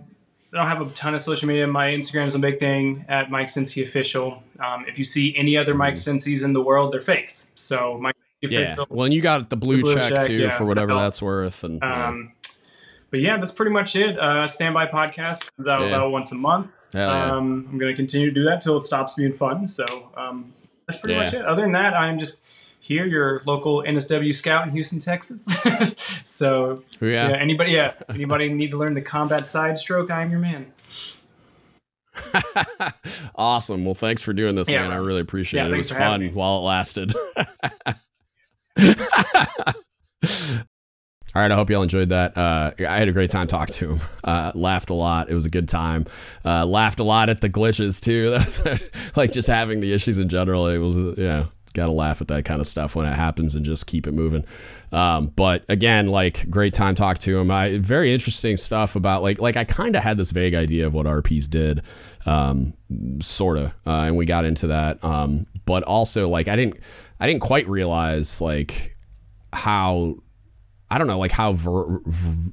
don't 0.53 0.67
have 0.67 0.81
a 0.81 0.95
ton 0.95 1.15
of 1.15 1.21
social 1.21 1.47
media. 1.47 1.67
My 1.67 1.89
Instagram 1.91 2.27
is 2.27 2.35
a 2.35 2.39
big 2.39 2.59
thing 2.59 3.05
at 3.09 3.31
Mike 3.31 3.51
Sency 3.51 3.85
official. 3.85 4.43
Um, 4.59 4.85
if 4.89 4.99
you 4.99 5.05
see 5.05 5.37
any 5.37 5.57
other 5.57 5.75
Mike 5.75 5.95
mm-hmm. 5.95 5.99
Sency's 5.99 6.43
in 6.43 6.53
the 6.55 6.63
world, 6.63 6.93
they're 6.93 7.01
fakes. 7.01 7.53
So 7.55 7.99
Mike 8.01 8.17
yeah. 8.41 8.77
Well, 8.89 9.05
and 9.05 9.15
you 9.15 9.21
got 9.21 9.51
the 9.51 9.57
blue, 9.57 9.79
the 9.79 9.83
blue 9.83 9.95
check, 9.95 10.09
check, 10.11 10.25
too 10.25 10.35
yeah, 10.35 10.51
for 10.51 10.65
whatever 10.65 10.95
that's 10.95 11.21
worth. 11.21 11.65
And 11.65 11.83
um, 11.83 12.33
but 13.11 13.21
yeah, 13.21 13.37
that's 13.37 13.53
pretty 13.53 13.73
much 13.73 13.97
it. 13.97 14.19
Uh, 14.19 14.47
Stand 14.47 14.75
By 14.75 14.87
podcast 14.87 15.55
comes 15.57 15.67
out 15.67 15.81
yeah. 15.81 15.89
about 15.89 16.13
once 16.13 16.31
a 16.33 16.37
month. 16.37 16.91
Yeah. 16.95 17.33
Um, 17.33 17.67
I'm 17.71 17.79
going 17.79 17.93
to 17.93 17.97
continue 17.97 18.29
to 18.29 18.35
do 18.35 18.45
that 18.45 18.61
till 18.61 18.77
it 18.79 18.85
stops 18.85 19.15
being 19.15 19.33
fun. 19.33 19.67
So 19.67 19.85
um, 20.17 20.53
that's 20.87 21.01
pretty 21.01 21.19
much 21.19 21.35
it. 21.35 21.45
Other 21.45 21.63
than 21.63 21.73
that, 21.73 21.95
I'm 21.95 22.19
just 22.19 22.43
here, 22.79 23.05
your 23.05 23.43
local 23.47 23.83
NSW 23.83 24.33
scout 24.33 24.67
in 24.67 24.73
Houston, 24.73 25.01
Texas. 25.01 25.45
so 26.25 26.85
yeah. 27.01 27.31
yeah, 27.31 27.37
anybody, 27.37 27.73
yeah, 27.73 27.95
anybody 28.09 28.49
need 28.53 28.71
to 28.71 28.79
learn 28.79 28.95
the 28.95 29.03
combat 29.03 29.45
side 29.45 29.77
stroke? 29.77 30.11
I'm 30.11 30.31
your 30.31 30.41
man. 30.41 30.73
awesome. 33.35 33.85
Well, 33.85 33.95
thanks 33.95 34.23
for 34.23 34.33
doing 34.33 34.55
this, 34.55 34.69
yeah. 34.69 34.83
man. 34.83 34.93
I 34.93 34.97
really 34.97 35.21
appreciate 35.21 35.67
it. 35.67 35.73
It 35.73 35.77
was 35.77 35.91
fun 35.91 36.29
while 36.29 36.59
it 36.59 36.63
lasted. 36.63 37.13
All 41.33 41.41
right, 41.41 41.51
I 41.53 41.55
hope 41.55 41.71
y'all 41.71 41.83
enjoyed 41.83 42.09
that. 42.09 42.37
Uh, 42.37 42.73
I 42.81 42.99
had 42.99 43.07
a 43.09 43.13
great 43.13 43.31
time 43.31 43.47
talking 43.47 43.75
to 43.75 43.91
him. 43.91 44.01
Uh, 44.25 44.51
laughed 44.55 44.91
a 44.91 44.95
lot. 44.95 45.31
It 45.31 45.35
was 45.35 45.47
a 45.47 45.51
good 45.51 45.69
time. 45.69 46.07
Uh, 46.45 46.67
laughed 46.67 46.99
a 46.99 47.05
lot 47.05 47.29
at 47.29 47.41
the 47.41 47.49
glitches 47.49 48.03
too. 48.03 48.37
like 49.17 49.31
just 49.33 49.47
having 49.47 49.81
the 49.81 49.93
issues 49.93 50.19
in 50.19 50.29
general. 50.29 50.67
It 50.67 50.79
was, 50.79 50.97
know, 50.97 51.47
got 51.73 51.87
to 51.87 51.93
laugh 51.93 52.21
at 52.21 52.29
that 52.29 52.45
kind 52.45 52.61
of 52.61 52.67
stuff 52.67 52.97
when 52.97 53.07
it 53.07 53.15
happens 53.15 53.55
and 53.55 53.65
just 53.65 53.87
keep 53.87 54.07
it 54.07 54.13
moving. 54.13 54.45
Um, 54.93 55.29
but 55.29 55.65
again, 55.69 56.09
like 56.09 56.51
great 56.51 56.75
time 56.75 56.95
talking 56.95 57.23
to 57.23 57.39
him. 57.39 57.51
I 57.51 57.79
very 57.79 58.13
interesting 58.13 58.57
stuff 58.57 58.97
about 58.97 59.23
like 59.23 59.41
like 59.41 59.57
I 59.57 59.65
kind 59.65 59.95
of 59.95 60.03
had 60.03 60.17
this 60.17 60.33
vague 60.33 60.55
idea 60.55 60.87
of 60.87 60.95
what 60.95 61.07
RPs 61.07 61.49
did, 61.49 61.83
um, 62.27 62.75
sort 63.21 63.59
of, 63.59 63.67
uh, 63.87 64.05
and 64.07 64.17
we 64.17 64.27
got 64.27 64.45
into 64.45 64.67
that. 64.69 65.03
Um, 65.05 65.47
but 65.65 65.83
also 65.85 66.29
like 66.29 66.49
I 66.49 66.57
didn't 66.57 66.79
I 67.21 67.27
didn't 67.27 67.43
quite 67.43 67.69
realize 67.69 68.41
like 68.41 68.97
how 69.53 70.17
I 70.91 70.99
don't 70.99 71.07
know 71.07 71.19
like 71.19 71.33
how 71.33 71.53
ver- 71.53 72.01
v- 72.05 72.53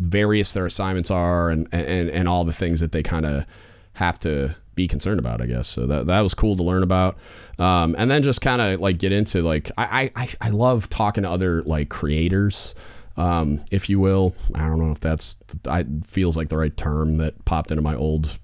various 0.00 0.52
their 0.52 0.66
assignments 0.66 1.10
are 1.10 1.50
and 1.50 1.68
and 1.72 2.10
and 2.10 2.28
all 2.28 2.44
the 2.44 2.52
things 2.52 2.80
that 2.80 2.92
they 2.92 3.02
kind 3.02 3.26
of 3.26 3.46
have 3.94 4.20
to 4.20 4.54
be 4.74 4.86
concerned 4.86 5.18
about, 5.18 5.40
I 5.40 5.46
guess. 5.46 5.66
So 5.66 5.86
that 5.86 6.06
that 6.06 6.20
was 6.20 6.34
cool 6.34 6.56
to 6.56 6.62
learn 6.62 6.82
about, 6.82 7.18
um, 7.58 7.94
and 7.98 8.10
then 8.10 8.22
just 8.22 8.40
kind 8.40 8.62
of 8.62 8.80
like 8.80 8.98
get 8.98 9.12
into 9.12 9.42
like 9.42 9.70
I, 9.76 10.10
I 10.14 10.28
I 10.40 10.50
love 10.50 10.88
talking 10.88 11.24
to 11.24 11.30
other 11.30 11.62
like 11.64 11.88
creators. 11.88 12.74
Um, 13.16 13.64
if 13.72 13.90
you 13.90 13.98
will, 13.98 14.34
I 14.54 14.68
don't 14.68 14.78
know 14.78 14.92
if 14.92 15.00
that's 15.00 15.36
I 15.68 15.84
feels 16.06 16.36
like 16.36 16.48
the 16.48 16.56
right 16.56 16.76
term 16.76 17.16
that 17.16 17.44
popped 17.44 17.70
into 17.70 17.82
my 17.82 17.96
old 17.96 18.38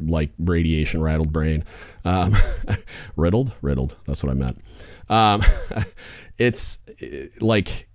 like 0.00 0.30
radiation 0.38 1.02
rattled 1.02 1.32
brain. 1.32 1.64
Um, 2.04 2.34
riddled, 3.16 3.54
riddled. 3.62 3.96
That's 4.06 4.22
what 4.22 4.30
I 4.30 4.34
meant. 4.34 4.58
Um, 5.08 5.42
it's 6.38 6.82
like 7.40 7.88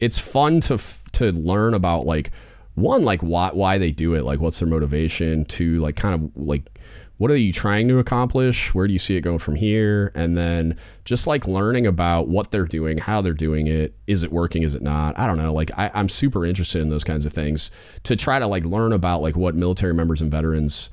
it's 0.00 0.18
fun 0.18 0.60
to 0.62 0.78
to 1.12 1.32
learn 1.32 1.74
about 1.74 2.04
like 2.06 2.30
one 2.74 3.02
like 3.02 3.22
why 3.22 3.50
why 3.52 3.78
they 3.78 3.90
do 3.90 4.14
it, 4.14 4.24
like 4.24 4.40
what's 4.40 4.60
their 4.60 4.68
motivation. 4.68 5.44
To 5.46 5.80
like 5.80 5.96
kind 5.96 6.14
of 6.14 6.36
like 6.36 6.78
what 7.18 7.30
are 7.30 7.36
you 7.36 7.52
trying 7.52 7.88
to 7.88 7.98
accomplish? 7.98 8.74
Where 8.74 8.86
do 8.86 8.92
you 8.92 8.98
see 8.98 9.16
it 9.16 9.22
going 9.22 9.38
from 9.38 9.54
here? 9.54 10.12
And 10.14 10.36
then 10.36 10.76
just 11.04 11.26
like 11.26 11.48
learning 11.48 11.86
about 11.86 12.28
what 12.28 12.50
they're 12.50 12.66
doing, 12.66 12.98
how 12.98 13.22
they're 13.22 13.32
doing 13.32 13.66
it, 13.66 13.94
is 14.06 14.22
it 14.22 14.30
working, 14.30 14.62
is 14.62 14.74
it 14.74 14.82
not? 14.82 15.18
I 15.18 15.26
don't 15.26 15.38
know. 15.38 15.54
Like 15.54 15.70
I, 15.78 15.90
I'm 15.94 16.10
super 16.10 16.44
interested 16.44 16.82
in 16.82 16.90
those 16.90 17.04
kinds 17.04 17.24
of 17.24 17.32
things 17.32 17.70
to 18.02 18.16
try 18.16 18.38
to 18.38 18.46
like 18.46 18.64
learn 18.64 18.92
about 18.92 19.22
like 19.22 19.36
what 19.36 19.54
military 19.54 19.94
members 19.94 20.20
and 20.20 20.30
veterans 20.30 20.90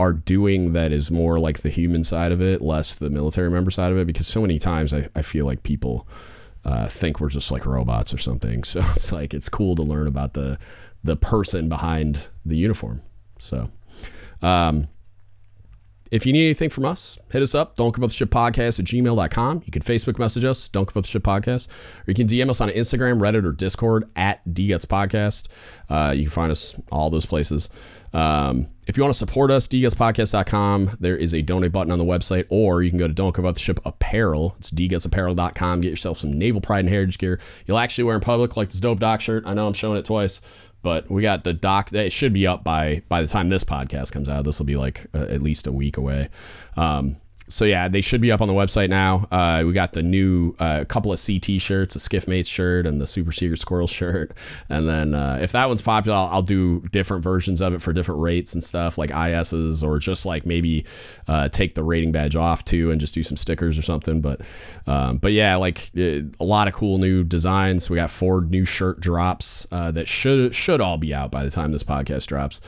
are 0.00 0.14
doing 0.14 0.72
that 0.72 0.92
is 0.92 1.10
more 1.10 1.38
like 1.38 1.58
the 1.58 1.68
human 1.68 2.02
side 2.04 2.32
of 2.32 2.40
it, 2.40 2.62
less 2.62 2.94
the 2.94 3.10
military 3.10 3.50
member 3.50 3.70
side 3.70 3.92
of 3.92 3.98
it. 3.98 4.06
Because 4.06 4.26
so 4.26 4.40
many 4.40 4.58
times 4.58 4.94
I, 4.94 5.08
I 5.14 5.20
feel 5.20 5.44
like 5.44 5.62
people 5.62 6.08
uh, 6.64 6.88
think 6.88 7.20
we're 7.20 7.28
just 7.28 7.52
like 7.52 7.66
robots 7.66 8.14
or 8.14 8.18
something. 8.18 8.62
So 8.70 8.80
it's 8.80 9.12
like 9.12 9.34
it's 9.34 9.48
cool 9.48 9.76
to 9.76 9.82
learn 9.82 10.06
about 10.06 10.34
the 10.34 10.58
the 11.04 11.16
person 11.16 11.68
behind 11.68 12.28
the 12.44 12.56
uniform. 12.56 13.02
So. 13.38 13.70
Um, 14.42 14.88
if 16.10 16.26
you 16.26 16.32
need 16.32 16.46
anything 16.46 16.70
from 16.70 16.86
us, 16.86 17.18
hit 17.30 17.40
us 17.42 17.54
up. 17.54 17.76
Don't 17.76 17.94
give 17.94 18.02
up 18.02 18.10
ship 18.10 18.30
podcast 18.30 18.80
at 18.80 18.86
gmail.com. 18.86 19.62
You 19.64 19.70
can 19.70 19.82
Facebook 19.82 20.18
message 20.18 20.44
us, 20.44 20.66
don't 20.66 20.88
give 20.88 20.96
up 20.96 21.04
podcast, 21.04 21.70
or 22.00 22.10
you 22.10 22.14
can 22.14 22.26
DM 22.26 22.50
us 22.50 22.60
on 22.60 22.68
Instagram, 22.70 23.20
Reddit, 23.20 23.44
or 23.44 23.52
Discord 23.52 24.04
at 24.16 24.44
DGuts 24.44 24.86
Podcast. 24.86 25.48
Uh, 25.88 26.12
you 26.12 26.24
can 26.24 26.30
find 26.30 26.50
us 26.50 26.80
all 26.90 27.10
those 27.10 27.26
places. 27.26 27.70
Um, 28.12 28.66
if 28.86 28.96
you 28.96 29.02
want 29.02 29.14
to 29.14 29.18
support 29.18 29.50
us, 29.50 29.68
dgutspodcast.com. 29.68 30.96
There 30.98 31.16
is 31.16 31.32
a 31.34 31.42
donate 31.42 31.72
button 31.72 31.92
on 31.92 31.98
the 31.98 32.04
website, 32.04 32.46
or 32.50 32.82
you 32.82 32.90
can 32.90 32.98
go 32.98 33.06
to 33.06 33.14
Don't 33.14 33.34
Give 33.34 33.46
Up 33.46 33.54
the 33.54 33.60
Ship 33.60 33.78
Apparel. 33.84 34.56
It's 34.58 34.70
dgutsapparel.com. 34.70 35.80
Get 35.80 35.90
yourself 35.90 36.18
some 36.18 36.32
naval 36.32 36.60
pride 36.60 36.80
and 36.80 36.88
heritage 36.88 37.18
gear. 37.18 37.38
You'll 37.66 37.78
actually 37.78 38.04
wear 38.04 38.16
in 38.16 38.20
public, 38.20 38.56
like 38.56 38.70
this 38.70 38.80
dope 38.80 38.98
doc 38.98 39.20
shirt. 39.20 39.44
I 39.46 39.54
know 39.54 39.66
I'm 39.66 39.74
showing 39.74 39.98
it 39.98 40.04
twice, 40.04 40.40
but 40.82 41.08
we 41.10 41.22
got 41.22 41.44
the 41.44 41.52
doc. 41.52 41.92
It 41.92 42.12
should 42.12 42.32
be 42.32 42.46
up 42.46 42.64
by 42.64 43.02
by 43.08 43.22
the 43.22 43.28
time 43.28 43.48
this 43.48 43.64
podcast 43.64 44.12
comes 44.12 44.28
out. 44.28 44.44
This 44.44 44.58
will 44.58 44.66
be 44.66 44.76
like 44.76 45.06
uh, 45.14 45.26
at 45.28 45.42
least 45.42 45.66
a 45.66 45.72
week 45.72 45.96
away. 45.96 46.28
Um, 46.76 47.16
so 47.50 47.64
yeah, 47.64 47.88
they 47.88 48.00
should 48.00 48.20
be 48.20 48.30
up 48.32 48.40
on 48.40 48.48
the 48.48 48.54
website 48.54 48.88
now. 48.88 49.26
Uh, 49.30 49.64
we 49.66 49.72
got 49.72 49.92
the 49.92 50.02
new 50.02 50.54
uh, 50.58 50.84
couple 50.86 51.12
of 51.12 51.20
CT 51.24 51.60
shirts, 51.60 51.94
the 51.94 52.00
SCIF 52.00 52.28
Mates 52.28 52.48
shirt 52.48 52.86
and 52.86 53.00
the 53.00 53.06
Super 53.06 53.32
Secret 53.32 53.58
Squirrel 53.58 53.86
shirt. 53.86 54.32
And 54.68 54.88
then 54.88 55.14
uh, 55.14 55.38
if 55.42 55.52
that 55.52 55.68
one's 55.68 55.82
popular, 55.82 56.16
I'll, 56.16 56.26
I'll, 56.26 56.42
do 56.50 56.80
different 56.90 57.22
versions 57.22 57.60
of 57.60 57.74
it 57.74 57.82
for 57.82 57.92
different 57.92 58.20
rates 58.22 58.54
and 58.54 58.64
stuff, 58.64 58.96
like 58.96 59.10
ISs 59.10 59.82
or 59.82 59.98
just 59.98 60.24
like 60.24 60.46
maybe 60.46 60.86
uh, 61.28 61.48
take 61.48 61.74
the 61.74 61.82
rating 61.82 62.12
badge 62.12 62.34
off 62.34 62.64
too 62.64 62.90
and 62.90 63.00
just 63.00 63.14
do 63.14 63.22
some 63.22 63.36
stickers 63.36 63.76
or 63.76 63.82
something. 63.82 64.20
But 64.20 64.40
um, 64.86 65.18
but 65.18 65.32
yeah, 65.32 65.56
like 65.56 65.90
it, 65.94 66.34
a 66.40 66.44
lot 66.44 66.66
of 66.66 66.74
cool 66.74 66.98
new 66.98 67.24
designs. 67.24 67.90
We 67.90 67.96
got 67.96 68.10
four 68.10 68.40
new 68.40 68.64
shirt 68.64 69.00
drops 69.00 69.66
uh, 69.70 69.90
that 69.92 70.08
should 70.08 70.54
should 70.54 70.80
all 70.80 70.96
be 70.96 71.12
out 71.12 71.30
by 71.30 71.44
the 71.44 71.50
time 71.50 71.72
this 71.72 71.84
podcast 71.84 72.26
drops. 72.26 72.60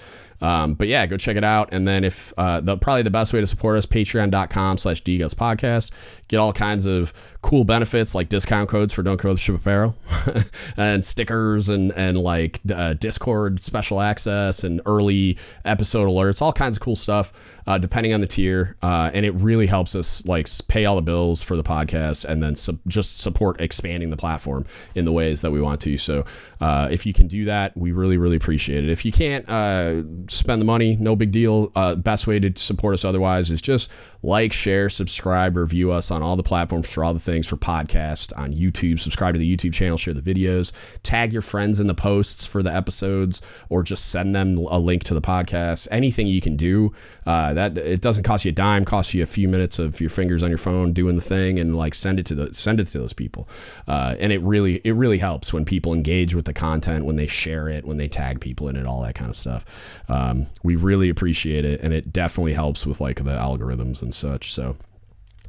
Um, 0.42 0.74
but 0.74 0.88
yeah, 0.88 1.06
go 1.06 1.16
check 1.16 1.36
it 1.36 1.44
out. 1.44 1.72
And 1.72 1.86
then 1.86 2.04
if 2.04 2.34
uh, 2.36 2.60
the 2.60 2.76
probably 2.76 3.02
the 3.02 3.10
best 3.10 3.32
way 3.32 3.40
to 3.40 3.46
support 3.46 3.78
us, 3.78 3.86
patreon.com 3.86 4.76
slash 4.76 5.00
dguts 5.02 5.34
podcast. 5.34 5.92
Get 6.28 6.38
all 6.38 6.52
kinds 6.52 6.86
of 6.86 7.14
cool 7.42 7.64
benefits 7.64 8.14
like 8.14 8.28
discount 8.28 8.68
codes 8.68 8.94
for 8.94 9.02
Don't 9.02 9.36
Ship 9.36 9.56
Apparel 9.56 9.96
and 10.76 11.04
stickers 11.04 11.68
and, 11.68 11.92
and 11.96 12.16
like 12.16 12.60
uh, 12.72 12.94
Discord 12.94 13.60
special 13.60 14.00
access 14.00 14.62
and 14.62 14.80
early 14.86 15.36
episode 15.64 16.06
alerts, 16.06 16.40
all 16.40 16.52
kinds 16.52 16.76
of 16.76 16.82
cool 16.82 16.96
stuff 16.96 17.60
uh, 17.66 17.78
depending 17.78 18.14
on 18.14 18.20
the 18.20 18.26
tier. 18.28 18.76
Uh, 18.80 19.10
and 19.12 19.26
it 19.26 19.32
really 19.32 19.66
helps 19.66 19.96
us 19.96 20.24
like 20.24 20.46
pay 20.68 20.84
all 20.84 20.94
the 20.94 21.02
bills 21.02 21.42
for 21.42 21.56
the 21.56 21.64
podcast 21.64 22.24
and 22.24 22.42
then 22.42 22.54
just 22.86 23.18
support 23.18 23.60
expanding 23.60 24.10
the 24.10 24.16
platform 24.16 24.64
in 24.94 25.04
the 25.04 25.12
ways 25.12 25.42
that 25.42 25.50
we 25.50 25.60
want 25.60 25.80
to. 25.80 25.96
So 25.96 26.24
uh, 26.60 26.88
if 26.92 27.04
you 27.04 27.12
can 27.12 27.26
do 27.26 27.44
that, 27.46 27.76
we 27.76 27.90
really, 27.90 28.16
really 28.16 28.36
appreciate 28.36 28.84
it. 28.84 28.90
If 28.90 29.04
you 29.04 29.10
can't 29.10 29.48
uh, 29.48 30.02
spend 30.28 30.60
the 30.60 30.66
money, 30.66 30.96
no 31.00 31.16
big 31.16 31.32
deal. 31.32 31.72
Uh, 31.74 31.96
best 31.96 32.28
way 32.28 32.38
to 32.38 32.52
support 32.56 32.94
us 32.94 33.04
otherwise 33.04 33.50
is 33.50 33.60
just 33.60 33.92
like, 34.22 34.52
share, 34.52 34.88
subscribe, 34.88 35.56
review 35.56 35.90
us 35.90 36.12
on 36.12 36.22
all 36.22 36.36
the 36.36 36.42
platforms 36.44 36.92
for 36.92 37.04
all 37.04 37.12
the 37.12 37.18
things 37.18 37.31
for 37.40 37.56
podcast 37.56 38.36
on 38.38 38.52
YouTube. 38.52 39.00
Subscribe 39.00 39.34
to 39.34 39.38
the 39.38 39.56
YouTube 39.56 39.72
channel, 39.72 39.96
share 39.96 40.12
the 40.12 40.20
videos, 40.20 40.72
tag 41.02 41.32
your 41.32 41.40
friends 41.40 41.80
in 41.80 41.86
the 41.86 41.94
posts 41.94 42.46
for 42.46 42.62
the 42.62 42.74
episodes, 42.74 43.40
or 43.70 43.82
just 43.82 44.10
send 44.10 44.34
them 44.34 44.58
a 44.58 44.78
link 44.78 45.04
to 45.04 45.14
the 45.14 45.22
podcast. 45.22 45.88
Anything 45.90 46.26
you 46.26 46.42
can 46.42 46.56
do. 46.56 46.92
Uh, 47.24 47.54
that 47.54 47.78
it 47.78 48.00
doesn't 48.00 48.24
cost 48.24 48.44
you 48.44 48.50
a 48.50 48.52
dime, 48.52 48.84
costs 48.84 49.14
you 49.14 49.22
a 49.22 49.26
few 49.26 49.48
minutes 49.48 49.78
of 49.78 50.00
your 50.00 50.10
fingers 50.10 50.42
on 50.42 50.50
your 50.50 50.58
phone 50.58 50.92
doing 50.92 51.16
the 51.16 51.22
thing, 51.22 51.58
and 51.58 51.76
like 51.76 51.94
send 51.94 52.18
it 52.18 52.26
to 52.26 52.34
the 52.34 52.52
send 52.52 52.80
it 52.80 52.86
to 52.88 52.98
those 52.98 53.12
people. 53.12 53.48
Uh, 53.86 54.14
and 54.18 54.32
it 54.32 54.40
really 54.42 54.80
it 54.84 54.92
really 54.92 55.18
helps 55.18 55.52
when 55.52 55.64
people 55.64 55.94
engage 55.94 56.34
with 56.34 56.44
the 56.44 56.52
content, 56.52 57.04
when 57.04 57.16
they 57.16 57.26
share 57.26 57.68
it, 57.68 57.84
when 57.84 57.96
they 57.96 58.08
tag 58.08 58.40
people 58.40 58.68
in 58.68 58.76
it, 58.76 58.86
all 58.86 59.02
that 59.02 59.14
kind 59.14 59.30
of 59.30 59.36
stuff. 59.36 60.02
Um, 60.08 60.46
we 60.62 60.76
really 60.76 61.08
appreciate 61.08 61.64
it, 61.64 61.80
and 61.80 61.94
it 61.94 62.12
definitely 62.12 62.54
helps 62.54 62.86
with 62.86 63.00
like 63.00 63.16
the 63.16 63.36
algorithms 63.36 64.02
and 64.02 64.12
such. 64.12 64.52
So 64.52 64.76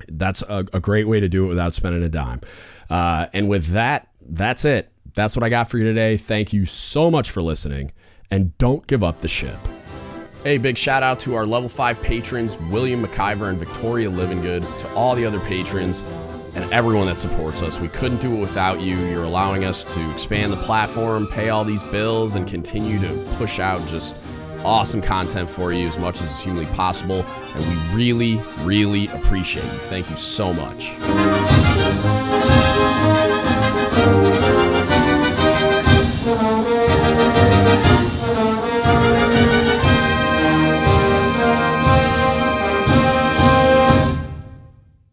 that's 0.07 0.41
a, 0.43 0.65
a 0.73 0.79
great 0.79 1.07
way 1.07 1.19
to 1.19 1.29
do 1.29 1.45
it 1.45 1.47
without 1.47 1.73
spending 1.73 2.03
a 2.03 2.09
dime. 2.09 2.41
Uh, 2.89 3.27
and 3.33 3.49
with 3.49 3.67
that, 3.67 4.09
that's 4.21 4.65
it. 4.65 4.91
That's 5.13 5.35
what 5.35 5.43
I 5.43 5.49
got 5.49 5.69
for 5.69 5.77
you 5.77 5.83
today. 5.83 6.17
Thank 6.17 6.53
you 6.53 6.65
so 6.65 7.11
much 7.11 7.29
for 7.29 7.41
listening, 7.41 7.91
and 8.31 8.57
don't 8.57 8.85
give 8.87 9.03
up 9.03 9.19
the 9.19 9.27
ship. 9.27 9.57
Hey, 10.43 10.57
big 10.57 10.77
shout 10.77 11.03
out 11.03 11.19
to 11.21 11.35
our 11.35 11.45
level 11.45 11.69
5 11.69 12.01
patrons, 12.01 12.57
William 12.57 13.05
McIver 13.05 13.49
and 13.49 13.57
Victoria 13.57 14.09
Livingood, 14.09 14.77
to 14.79 14.93
all 14.93 15.15
the 15.15 15.25
other 15.25 15.39
patrons 15.39 16.03
and 16.55 16.71
everyone 16.71 17.07
that 17.07 17.17
supports 17.17 17.63
us. 17.63 17.79
We 17.79 17.87
couldn't 17.87 18.21
do 18.21 18.35
it 18.35 18.39
without 18.39 18.81
you. 18.81 18.97
You're 18.97 19.23
allowing 19.23 19.63
us 19.63 19.83
to 19.95 20.11
expand 20.11 20.51
the 20.51 20.57
platform, 20.57 21.27
pay 21.27 21.49
all 21.49 21.63
these 21.63 21.83
bills, 21.85 22.35
and 22.35 22.47
continue 22.47 22.99
to 22.99 23.25
push 23.37 23.59
out 23.59 23.85
just 23.87 24.17
awesome 24.65 25.01
content 25.01 25.49
for 25.49 25.71
you 25.73 25.87
as 25.87 25.97
much 25.97 26.21
as 26.21 26.31
is 26.31 26.39
humanly 26.41 26.67
possible. 26.73 27.25
And 27.55 27.65
we 27.65 27.95
really, 27.95 28.41
really 28.59 29.07
appreciate 29.07 29.65
you. 29.65 29.79
Thank 29.79 30.09
you 30.09 30.15
so 30.15 30.53
much. 30.53 30.97